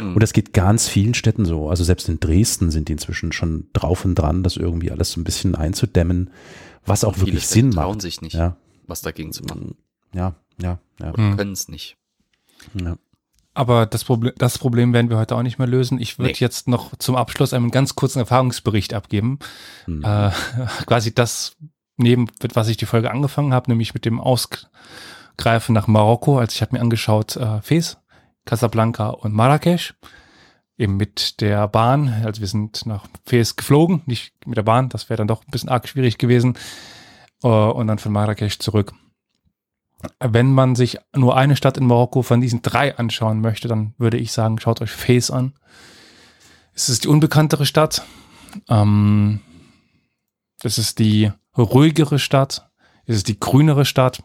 Mhm. 0.00 0.14
Und 0.14 0.22
das 0.22 0.32
geht 0.32 0.52
ganz 0.52 0.88
vielen 0.88 1.14
Städten 1.14 1.44
so. 1.44 1.68
Also 1.68 1.84
selbst 1.84 2.08
in 2.08 2.18
Dresden 2.18 2.70
sind 2.72 2.88
die 2.88 2.92
inzwischen 2.94 3.30
schon 3.32 3.66
drauf 3.72 4.04
und 4.04 4.16
dran, 4.16 4.42
das 4.42 4.56
irgendwie 4.56 4.90
alles 4.90 5.12
so 5.12 5.20
ein 5.20 5.24
bisschen 5.24 5.54
einzudämmen, 5.54 6.30
was 6.86 7.04
auch 7.04 7.18
wirklich 7.20 7.46
Sinn 7.46 7.70
trauen 7.70 7.92
macht. 7.92 8.02
sich 8.02 8.20
nicht, 8.20 8.34
Ja, 8.34 8.56
was 8.86 9.02
dagegen 9.02 9.32
zu 9.32 9.42
machen. 9.44 9.76
ja, 10.12 10.34
ja, 10.60 10.78
ja. 11.00 11.10
Oder 11.12 11.22
Mhm. 11.22 11.36
können 11.36 11.52
es 11.52 11.68
nicht. 11.68 11.96
ja. 12.74 12.96
Aber 13.56 13.86
das 13.86 14.02
Problem, 14.02 14.32
das 14.36 14.58
Problem 14.58 14.92
werden 14.92 15.10
wir 15.10 15.16
heute 15.16 15.36
auch 15.36 15.42
nicht 15.42 15.58
mehr 15.58 15.68
lösen. 15.68 16.00
Ich 16.00 16.18
würde 16.18 16.32
Nee. 16.32 16.36
jetzt 16.40 16.66
noch 16.66 16.96
zum 16.96 17.14
Abschluss 17.14 17.52
einen 17.52 17.70
ganz 17.70 17.94
kurzen 17.94 18.18
Erfahrungsbericht 18.18 18.94
abgeben. 18.94 19.38
Hm. 19.84 20.02
Äh, 20.02 20.30
quasi 20.86 21.14
das 21.14 21.56
neben, 21.96 22.26
mit 22.42 22.56
was 22.56 22.66
ich 22.66 22.76
die 22.78 22.86
Folge 22.86 23.12
angefangen 23.12 23.54
habe, 23.54 23.70
nämlich 23.70 23.94
mit 23.94 24.04
dem 24.06 24.20
Ausgreifen 24.20 25.72
nach 25.72 25.86
Marokko. 25.86 26.38
Also 26.40 26.54
ich 26.54 26.62
habe 26.62 26.74
mir 26.74 26.80
angeschaut 26.80 27.36
äh, 27.36 27.62
Fes, 27.62 27.96
Casablanca 28.44 29.10
und 29.10 29.32
Marrakesch. 29.32 29.94
Eben 30.76 30.96
mit 30.96 31.40
der 31.40 31.68
Bahn. 31.68 32.08
Also 32.24 32.40
wir 32.40 32.48
sind 32.48 32.84
nach 32.86 33.06
Fes 33.24 33.54
geflogen, 33.54 34.02
nicht 34.06 34.32
mit 34.46 34.56
der 34.56 34.64
Bahn. 34.64 34.88
Das 34.88 35.08
wäre 35.08 35.18
dann 35.18 35.28
doch 35.28 35.42
ein 35.44 35.50
bisschen 35.52 35.68
arg 35.68 35.86
schwierig 35.88 36.18
gewesen. 36.18 36.58
Äh, 37.44 37.48
und 37.48 37.86
dann 37.86 37.98
von 37.98 38.12
Marrakesch 38.12 38.58
zurück. 38.58 38.92
Wenn 40.18 40.52
man 40.52 40.74
sich 40.74 40.98
nur 41.14 41.36
eine 41.36 41.56
Stadt 41.56 41.78
in 41.78 41.86
Marokko 41.86 42.22
von 42.22 42.40
diesen 42.40 42.62
drei 42.62 42.96
anschauen 42.96 43.40
möchte, 43.40 43.68
dann 43.68 43.94
würde 43.96 44.18
ich 44.18 44.32
sagen, 44.32 44.58
schaut 44.58 44.82
euch 44.82 44.90
Fes 44.90 45.30
an. 45.30 45.54
Es 46.74 46.88
ist 46.88 47.04
die 47.04 47.08
unbekanntere 47.08 47.64
Stadt. 47.64 48.04
Ähm, 48.68 49.40
es 50.62 50.78
ist 50.78 50.98
die 50.98 51.30
ruhigere 51.56 52.18
Stadt. 52.18 52.70
Es 53.06 53.16
ist 53.16 53.28
die 53.28 53.38
grünere 53.38 53.84
Stadt. 53.84 54.22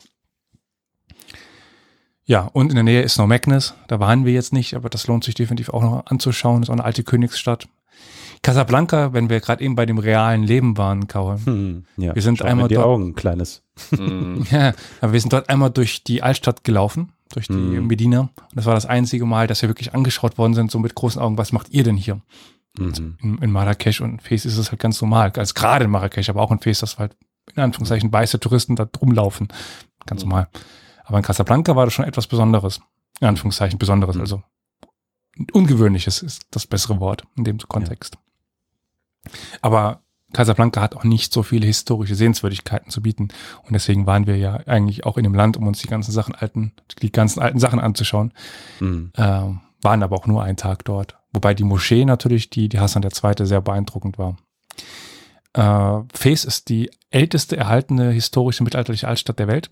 Ja, 2.25 2.41
und 2.41 2.69
in 2.69 2.75
der 2.75 2.83
Nähe 2.83 3.01
ist 3.01 3.17
noch 3.17 3.27
Meknes. 3.27 3.73
Da 3.87 3.99
waren 3.99 4.25
wir 4.25 4.33
jetzt 4.33 4.53
nicht, 4.53 4.75
aber 4.75 4.89
das 4.89 5.07
lohnt 5.07 5.23
sich 5.23 5.35
definitiv 5.35 5.69
auch 5.69 5.81
noch 5.81 6.05
anzuschauen. 6.07 6.61
Das 6.61 6.67
ist 6.67 6.69
auch 6.69 6.75
eine 6.75 6.83
alte 6.83 7.03
Königsstadt. 7.03 7.67
Casablanca, 8.41 9.13
wenn 9.13 9.29
wir 9.29 9.39
gerade 9.41 9.63
eben 9.63 9.75
bei 9.75 9.85
dem 9.85 9.97
realen 9.97 10.43
Leben 10.43 10.77
waren, 10.77 11.07
Kaul. 11.07 11.37
Hm, 11.43 11.85
ja. 11.97 12.15
Wir 12.15 12.21
sind 12.21 12.37
Schau 12.39 12.45
einmal 12.45 12.67
die 12.67 12.75
dort- 12.75 12.87
Augen, 12.87 13.15
kleines. 13.15 13.63
Mhm. 13.91 14.45
Ja, 14.51 14.73
aber 15.01 15.13
wir 15.13 15.19
sind 15.21 15.33
dort 15.33 15.49
einmal 15.49 15.69
durch 15.71 16.03
die 16.03 16.23
Altstadt 16.23 16.63
gelaufen, 16.63 17.11
durch 17.33 17.47
die 17.47 17.53
Mhm. 17.53 17.87
Medina. 17.87 18.19
Und 18.21 18.31
das 18.53 18.65
war 18.65 18.75
das 18.75 18.85
einzige 18.85 19.25
Mal, 19.25 19.47
dass 19.47 19.61
wir 19.61 19.69
wirklich 19.69 19.93
angeschaut 19.93 20.37
worden 20.37 20.53
sind, 20.53 20.71
so 20.71 20.79
mit 20.79 20.95
großen 20.95 21.21
Augen, 21.21 21.37
was 21.37 21.51
macht 21.51 21.69
ihr 21.69 21.83
denn 21.83 21.97
hier? 21.97 22.21
Mhm. 22.77 23.17
In, 23.21 23.37
in 23.39 23.51
Marrakesch 23.51 23.99
und 24.01 24.09
in 24.11 24.19
Fes 24.19 24.45
ist 24.45 24.57
es 24.57 24.71
halt 24.71 24.79
ganz 24.79 25.01
normal. 25.01 25.31
Also 25.35 25.53
gerade 25.53 25.85
in 25.85 25.91
Marrakesch, 25.91 26.29
aber 26.29 26.41
auch 26.41 26.51
in 26.51 26.59
Fes, 26.59 26.79
dass 26.79 26.97
halt 26.97 27.17
in 27.55 27.63
Anführungszeichen 27.63 28.11
weiße 28.13 28.39
Touristen 28.39 28.75
da 28.75 28.87
rumlaufen. 29.01 29.47
Ganz 30.05 30.23
Mhm. 30.23 30.29
normal. 30.29 30.47
Aber 31.03 31.17
in 31.17 31.23
Casablanca 31.23 31.75
war 31.75 31.85
das 31.85 31.93
schon 31.93 32.05
etwas 32.05 32.27
Besonderes. 32.27 32.79
In 33.19 33.27
Anführungszeichen 33.27 33.79
Besonderes. 33.79 34.15
Mhm. 34.15 34.21
Also 34.21 34.43
ungewöhnliches 35.53 36.21
ist 36.21 36.43
das 36.51 36.67
bessere 36.67 36.99
Wort 36.99 37.23
in 37.37 37.43
dem 37.43 37.57
Kontext. 37.59 38.17
Aber 39.61 40.01
Casablanca 40.33 40.81
hat 40.81 40.95
auch 40.95 41.03
nicht 41.03 41.33
so 41.33 41.43
viele 41.43 41.65
historische 41.65 42.15
Sehenswürdigkeiten 42.15 42.91
zu 42.91 43.01
bieten. 43.01 43.29
Und 43.63 43.73
deswegen 43.73 44.05
waren 44.05 44.27
wir 44.27 44.37
ja 44.37 44.55
eigentlich 44.67 45.05
auch 45.05 45.17
in 45.17 45.23
dem 45.23 45.33
Land, 45.33 45.57
um 45.57 45.67
uns 45.67 45.79
die 45.79 45.87
ganzen 45.87 46.11
Sachen 46.11 46.35
alten, 46.35 46.73
die 47.01 47.11
ganzen 47.11 47.41
alten 47.41 47.59
Sachen 47.59 47.79
anzuschauen. 47.79 48.31
Mhm. 48.79 49.11
Ähm, 49.17 49.61
waren 49.81 50.03
aber 50.03 50.17
auch 50.17 50.27
nur 50.27 50.43
einen 50.43 50.57
Tag 50.57 50.85
dort. 50.85 51.17
Wobei 51.31 51.53
die 51.53 51.63
Moschee 51.63 52.05
natürlich, 52.05 52.49
die, 52.49 52.69
die 52.69 52.79
Hassan 52.79 53.03
II. 53.03 53.45
sehr 53.45 53.61
beeindruckend 53.61 54.17
war. 54.17 54.37
Äh, 55.53 56.03
Fes 56.13 56.45
ist 56.45 56.69
die 56.69 56.91
älteste 57.11 57.57
erhaltene 57.57 58.11
historische 58.11 58.63
mittelalterliche 58.63 59.07
Altstadt 59.07 59.39
der 59.39 59.47
Welt. 59.47 59.69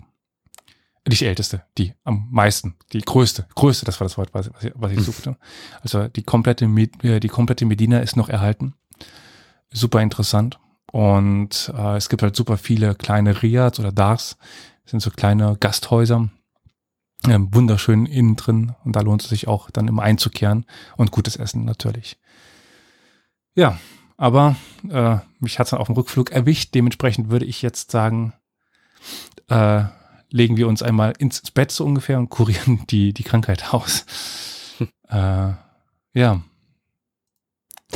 Nicht 1.06 1.20
die 1.20 1.26
älteste, 1.26 1.64
die 1.78 1.94
am 2.04 2.28
meisten, 2.30 2.76
die 2.92 3.00
größte, 3.00 3.46
größte, 3.54 3.86
das 3.86 3.98
war 3.98 4.04
das 4.04 4.18
Wort, 4.18 4.34
was 4.34 4.50
ich, 4.60 4.72
was 4.74 4.92
ich 4.92 5.00
suchte. 5.00 5.36
Also 5.80 6.08
die 6.08 6.22
komplette, 6.22 6.66
äh, 6.66 7.20
die 7.20 7.28
komplette 7.28 7.64
Medina 7.64 8.00
ist 8.00 8.16
noch 8.16 8.28
erhalten. 8.28 8.74
Super 9.72 10.00
interessant. 10.00 10.58
Und 10.90 11.72
äh, 11.76 11.96
es 11.96 12.08
gibt 12.08 12.22
halt 12.22 12.34
super 12.34 12.56
viele 12.56 12.94
kleine 12.94 13.42
Riads 13.42 13.78
oder 13.78 13.92
Dars, 13.92 14.36
das 14.84 14.92
sind 14.92 15.00
so 15.00 15.10
kleine 15.10 15.56
Gasthäuser, 15.60 16.30
ähm, 17.28 17.54
wunderschön 17.54 18.06
innen 18.06 18.36
drin 18.36 18.74
und 18.84 18.96
da 18.96 19.00
lohnt 19.00 19.22
es 19.22 19.28
sich 19.28 19.48
auch 19.48 19.70
dann 19.70 19.88
immer 19.88 20.02
einzukehren 20.02 20.64
und 20.96 21.10
gutes 21.10 21.36
Essen 21.36 21.64
natürlich. 21.64 22.16
Ja, 23.54 23.78
aber 24.16 24.56
äh, 24.88 25.18
mich 25.40 25.58
hat 25.58 25.66
es 25.66 25.70
dann 25.70 25.80
auf 25.80 25.88
dem 25.88 25.96
Rückflug 25.96 26.30
erwischt. 26.30 26.74
Dementsprechend 26.74 27.28
würde 27.28 27.44
ich 27.44 27.60
jetzt 27.60 27.90
sagen, 27.90 28.32
äh, 29.48 29.84
legen 30.30 30.56
wir 30.56 30.68
uns 30.68 30.82
einmal 30.82 31.12
ins 31.18 31.50
Bett 31.50 31.70
so 31.70 31.84
ungefähr 31.84 32.18
und 32.18 32.28
kurieren 32.28 32.84
die, 32.90 33.12
die 33.12 33.24
Krankheit 33.24 33.74
aus. 33.74 34.06
äh, 35.08 35.52
ja. 36.14 36.42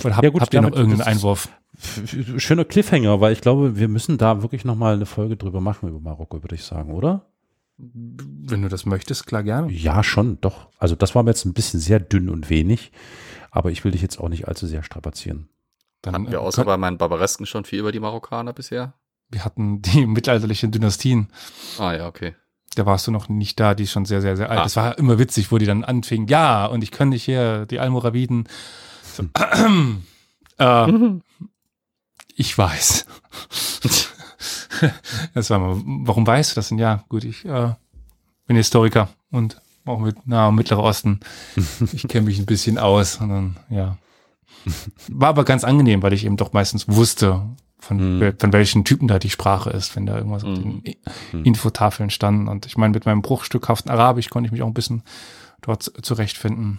Oder 0.05 0.17
hab, 0.17 0.25
Ja, 0.25 0.31
gut, 0.31 0.41
habt 0.41 0.55
ihr 0.55 0.63
noch 0.63 0.73
irgendeinen 0.73 1.03
Einwurf? 1.03 1.49
Schöner 2.39 2.65
Cliffhanger, 2.65 3.21
weil 3.21 3.33
ich 3.33 3.41
glaube, 3.41 3.77
wir 3.77 3.89
müssen 3.89 4.19
da 4.19 4.43
wirklich 4.43 4.65
nochmal 4.65 4.95
eine 4.95 5.07
Folge 5.07 5.37
drüber 5.37 5.61
machen 5.61 5.89
über 5.89 6.01
Marokko, 6.01 6.43
würde 6.43 6.55
ich 6.55 6.65
sagen, 6.65 6.93
oder? 6.93 7.27
Wenn 7.77 8.63
du 8.63 8.69
das 8.69 8.87
möchtest, 8.87 9.27
klar 9.27 9.43
gerne. 9.43 9.71
Ja, 9.73 10.05
schon, 10.05 10.41
doch. 10.41 10.69
Also 10.79 10.95
das 10.95 11.15
war 11.15 11.23
mir 11.23 11.31
jetzt 11.31 11.45
ein 11.45 11.55
bisschen 11.55 11.81
sehr 11.81 11.99
dünn 11.99 12.29
und 12.29 12.51
wenig, 12.51 12.93
aber 13.51 13.71
ich 13.71 13.85
will 13.85 13.93
dich 13.93 14.03
jetzt 14.03 14.21
auch 14.21 14.29
nicht 14.29 14.47
allzu 14.47 14.67
sehr 14.67 14.83
strapazieren. 14.83 15.49
Dann, 16.03 16.15
Hatten 16.15 16.27
wir 16.31 16.39
äh, 16.39 16.43
außer 16.43 16.65
bei 16.65 16.77
meinen 16.77 16.99
Barbaresken 16.99 17.47
schon 17.47 17.65
viel 17.65 17.81
über 17.81 17.93
die 17.93 18.01
Marokkaner 18.01 18.53
bisher? 18.53 18.95
wir 19.33 19.45
hatten 19.45 19.83
die 19.83 20.07
mittelalterlichen 20.07 20.71
Dynastien. 20.71 21.29
Ah 21.79 21.93
ja, 21.95 22.07
okay. 22.07 22.35
Da 22.75 22.87
warst 22.87 23.07
du 23.07 23.11
noch 23.11 23.29
nicht 23.29 23.61
da, 23.61 23.75
die 23.75 23.83
ist 23.83 23.93
schon 23.93 24.07
sehr, 24.07 24.23
sehr, 24.23 24.37
sehr 24.37 24.51
alt. 24.51 24.61
Ah. 24.61 24.63
Das 24.63 24.77
war 24.77 24.97
immer 24.97 25.19
witzig, 25.19 25.53
wo 25.53 25.59
die 25.59 25.67
dann 25.67 25.85
anfingen, 25.85 26.29
ja, 26.29 26.67
und 26.67 26.83
ich 26.83 26.91
kann 26.91 27.11
nicht 27.11 27.25
hier, 27.25 27.67
die 27.67 27.81
Almoraviden. 27.81 28.49
So, 29.03 29.25
äh, 30.59 31.21
ich 32.37 32.57
weiß. 32.57 33.07
das 35.35 35.51
war 35.51 35.59
mal, 35.59 35.81
warum 35.85 36.27
weißt 36.27 36.53
du 36.53 36.55
das 36.57 36.69
denn? 36.69 36.79
Ja, 36.79 37.05
gut, 37.09 37.25
ich 37.25 37.45
äh, 37.45 37.75
bin 38.47 38.57
Historiker 38.57 39.09
und 39.31 39.61
auch 39.85 39.99
mit 39.99 40.27
Nahe 40.27 40.49
und 40.49 40.55
Mittlerer 40.57 40.83
Osten. 40.83 41.21
Ich 41.93 42.07
kenne 42.09 42.27
mich 42.27 42.39
ein 42.39 42.47
bisschen 42.47 42.79
aus. 42.79 43.17
Und 43.17 43.29
dann, 43.29 43.57
ja. 43.69 43.99
War 45.09 45.31
aber 45.31 45.45
ganz 45.45 45.65
angenehm, 45.65 46.03
weil 46.03 46.13
ich 46.13 46.25
eben 46.25 46.37
doch 46.37 46.53
meistens 46.53 46.89
wusste, 46.89 47.43
von, 47.81 48.21
wel- 48.21 48.39
von 48.41 48.53
welchen 48.53 48.85
Typen 48.85 49.09
da 49.09 49.19
die 49.19 49.31
Sprache 49.31 49.71
ist, 49.71 49.97
wenn 49.97 50.07
da 50.07 50.17
irgendwas 50.17 50.45
auf 50.45 50.51
Mhm. 50.51 50.83
den 50.85 50.97
Mhm. 51.33 51.45
Infotafeln 51.45 52.11
standen. 52.11 52.47
Und 52.47 52.67
ich 52.67 52.77
meine, 52.77 52.93
mit 52.93 53.05
meinem 53.07 53.23
bruchstückhaften 53.23 53.91
Arabisch 53.91 54.31
konnte 54.31 54.47
ich 54.47 54.53
mich 54.53 54.63
auch 54.63 54.69
ein 54.69 54.75
bisschen 54.75 55.03
dort 55.63 55.83
zu- 55.83 55.93
zurechtfinden. 56.01 56.79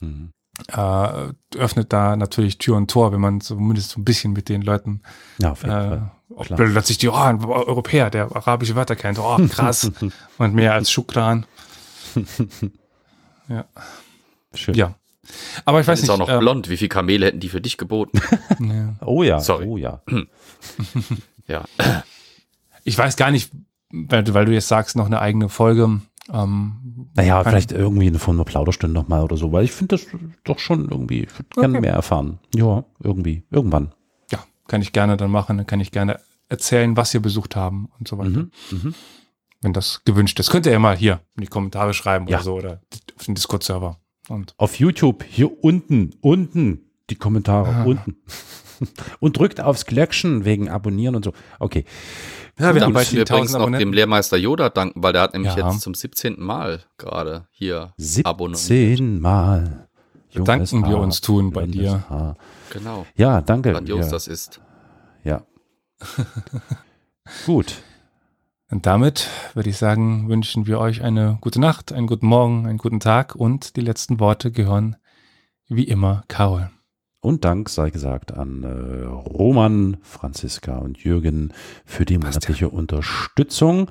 Mhm. 0.00 0.30
Äh, 0.68 1.28
öffnet 1.56 1.92
da 1.92 2.16
natürlich 2.16 2.58
Tür 2.58 2.76
und 2.76 2.90
Tor, 2.90 3.12
wenn 3.12 3.20
man 3.20 3.40
zumindest 3.40 3.90
so 3.90 4.00
ein 4.00 4.04
bisschen 4.04 4.32
mit 4.32 4.48
den 4.48 4.62
Leuten 4.62 5.02
Ja, 5.38 5.52
auf 5.52 5.62
jeden 5.62 5.74
äh, 5.74 5.88
Fall. 5.88 6.10
ob 6.34 6.46
Klar. 6.46 6.58
plötzlich 6.58 6.98
die, 6.98 7.08
oh, 7.08 7.14
ein 7.14 7.42
Europäer, 7.44 8.10
der 8.10 8.24
arabische 8.34 8.74
Wörter 8.76 8.96
kennt, 8.96 9.18
oh, 9.18 9.38
krass. 9.48 9.90
und 10.38 10.54
mehr 10.54 10.74
als 10.74 10.90
Schukran. 10.90 11.46
ja. 13.48 13.64
Schön. 14.54 14.74
ja. 14.74 14.94
Aber 15.64 15.80
ich 15.80 15.86
weiß 15.86 15.98
ist 16.00 16.02
nicht. 16.02 16.10
auch 16.10 16.18
noch 16.18 16.28
ähm, 16.28 16.40
blond. 16.40 16.68
Wie 16.68 16.76
viel 16.76 16.88
Kamele 16.88 17.26
hätten 17.26 17.40
die 17.40 17.48
für 17.48 17.60
dich 17.60 17.78
geboten? 17.78 18.20
ja. 18.60 18.94
Oh 19.06 19.22
ja, 19.22 19.40
Sorry. 19.40 19.66
oh 19.66 19.76
ja. 19.78 20.02
ja. 21.46 21.64
Ich 22.84 22.98
weiß 22.98 23.16
gar 23.16 23.30
nicht, 23.30 23.50
weil, 23.90 24.24
du- 24.24 24.34
weil 24.34 24.44
du 24.44 24.52
jetzt 24.52 24.68
sagst, 24.68 24.96
noch 24.96 25.06
eine 25.06 25.20
eigene 25.20 25.48
Folge. 25.48 26.00
Ähm, 26.32 27.08
Naja, 27.14 27.42
vielleicht 27.42 27.72
irgendwie 27.72 28.06
eine 28.06 28.18
von 28.18 28.36
einer 28.36 28.44
Plauderstunde 28.44 28.94
nochmal 28.94 29.22
oder 29.22 29.36
so, 29.36 29.50
weil 29.52 29.64
ich 29.64 29.72
finde 29.72 29.96
das 29.96 30.06
doch 30.44 30.58
schon 30.58 30.88
irgendwie, 30.88 31.24
ich 31.24 31.32
würde 31.38 31.48
gerne 31.54 31.78
Okay. 31.78 31.80
mehr 31.80 31.94
erfahren. 31.94 32.38
Ja, 32.54 32.84
irgendwie, 33.02 33.42
irgendwann. 33.50 33.92
ja, 34.30 34.38
kann 34.68 34.82
ich 34.82 34.92
gerne 34.92 35.16
dann 35.16 35.30
machen. 35.30 35.56
Dann 35.56 35.66
kann 35.66 35.80
ich 35.80 35.90
gerne 35.90 36.20
erzählen, 36.48 36.96
was 36.96 37.12
wir 37.12 37.20
besucht 37.20 37.56
haben 37.56 37.88
und 37.98 38.06
so 38.08 38.18
weiter. 38.18 38.30
Mhm. 38.30 38.50
Mhm. 38.70 38.94
Wenn 39.62 39.72
das 39.72 40.02
gewünscht 40.04 40.38
ist. 40.40 40.50
Könnt 40.50 40.66
ihr 40.66 40.72
ja 40.72 40.78
mal 40.78 40.96
hier 40.96 41.20
in 41.36 41.42
die 41.42 41.46
Kommentare 41.48 41.94
schreiben 41.94 42.26
Ja. 42.28 42.36
oder 42.38 42.44
so 42.44 42.54
oder 42.54 42.80
auf 43.16 43.24
den 43.26 43.34
Discord-Server. 43.34 43.98
Und 44.28 44.54
Auf 44.58 44.78
YouTube, 44.78 45.24
hier 45.24 45.64
unten, 45.64 46.10
unten, 46.20 46.82
die 47.10 47.16
Kommentare, 47.16 47.68
Ah. 47.74 47.84
unten. 47.84 48.16
Und 49.20 49.36
drückt 49.38 49.60
aufs 49.60 49.86
Glöckchen 49.86 50.44
wegen 50.44 50.68
Abonnieren 50.68 51.14
und 51.16 51.24
so. 51.24 51.32
Okay. 51.58 51.84
ja, 52.58 52.74
Wir, 52.74 52.82
haben 52.82 52.92
müssen 52.92 53.16
wir 53.16 53.24
10.000 53.24 53.30
übrigens 53.30 53.52
noch 53.52 53.78
dem. 53.78 53.92
Lehrmeister 53.92 54.36
Yoda 54.36 54.68
danken, 54.68 55.02
weil 55.02 55.12
der 55.12 55.22
hat 55.22 55.32
nämlich 55.34 55.54
Ja. 55.54 55.68
jetzt 55.70 55.80
zum 55.80 55.94
17. 55.94 56.40
Mal 56.40 56.80
gerade 56.98 57.46
hier 57.50 57.92
abonniert. 58.24 58.58
17 58.58 59.20
Mal. 59.20 59.88
Junges 60.30 60.46
Danken 60.46 60.88
wir 60.88 60.96
uns 60.98 61.20
tun 61.20 61.50
bei 61.52 61.66
dir. 61.66 62.04
Haar. 62.08 62.36
Genau. 62.70 63.04
Ja, 63.16 63.40
danke. 63.42 63.72
Grandios 63.72 64.06
ja, 64.06 64.10
das 64.12 64.28
ist. 64.28 64.60
ja. 65.24 65.42
Gut. 67.46 67.82
Und 68.70 68.86
damit 68.86 69.28
würde 69.54 69.68
ich 69.68 69.76
sagen, 69.76 70.28
wünschen 70.28 70.66
wir 70.66 70.78
euch 70.78 71.02
eine 71.02 71.36
gute 71.42 71.60
Nacht, 71.60 71.92
einen 71.92 72.06
guten 72.06 72.26
Morgen, 72.26 72.66
einen 72.66 72.78
guten 72.78 73.00
Tag 73.00 73.34
und 73.34 73.76
die 73.76 73.82
letzten 73.82 74.18
Worte 74.18 74.50
gehören 74.50 74.96
wie 75.68 75.84
immer 75.84 76.24
Carol. 76.28 76.70
Und 77.22 77.44
Dank 77.44 77.68
sei 77.68 77.90
gesagt 77.90 78.34
an 78.34 78.64
äh, 78.64 79.04
Roman, 79.04 79.98
Franziska 80.02 80.78
und 80.78 80.98
Jürgen 80.98 81.52
für 81.84 82.04
die 82.04 82.18
monatliche 82.18 82.68
Unterstützung 82.68 83.88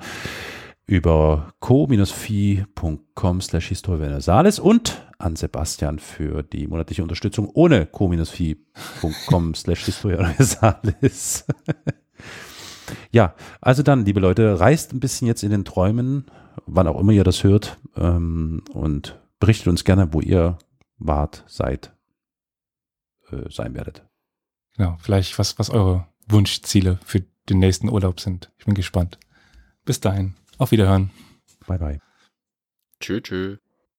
über 0.86 1.54
co-fi.com 1.60 3.40
slash 3.40 3.68
Historia 3.68 4.04
Universalis 4.04 4.58
und 4.58 5.00
an 5.16 5.36
Sebastian 5.36 5.98
für 5.98 6.42
die 6.42 6.66
monatliche 6.66 7.02
Unterstützung 7.02 7.48
ohne 7.54 7.86
co-fi.com 7.86 9.54
slash 9.54 9.84
Historia 9.86 10.18
Universalis. 10.18 11.46
ja, 13.12 13.34
also 13.62 13.82
dann, 13.82 14.04
liebe 14.04 14.20
Leute, 14.20 14.60
reist 14.60 14.92
ein 14.92 15.00
bisschen 15.00 15.26
jetzt 15.26 15.42
in 15.42 15.52
den 15.52 15.64
Träumen, 15.64 16.26
wann 16.66 16.86
auch 16.86 17.00
immer 17.00 17.12
ihr 17.12 17.24
das 17.24 17.44
hört 17.44 17.78
ähm, 17.96 18.62
und 18.74 19.18
berichtet 19.40 19.68
uns 19.68 19.84
gerne, 19.84 20.12
wo 20.12 20.20
ihr 20.20 20.58
wart, 20.98 21.44
seid, 21.46 21.91
äh, 23.32 23.50
sein 23.50 23.74
werdet. 23.74 24.04
Genau, 24.76 24.96
vielleicht 25.00 25.38
was, 25.38 25.58
was 25.58 25.70
eure 25.70 26.06
Wunschziele 26.28 26.98
für 27.04 27.20
den 27.48 27.58
nächsten 27.58 27.88
Urlaub 27.88 28.20
sind. 28.20 28.52
Ich 28.58 28.64
bin 28.64 28.74
gespannt. 28.74 29.18
Bis 29.84 30.00
dahin. 30.00 30.34
Auf 30.58 30.70
Wiederhören. 30.70 31.10
Bye 31.66 31.78
bye. 31.78 31.98
Tschö, 33.00 33.20
tschö. 33.20 33.56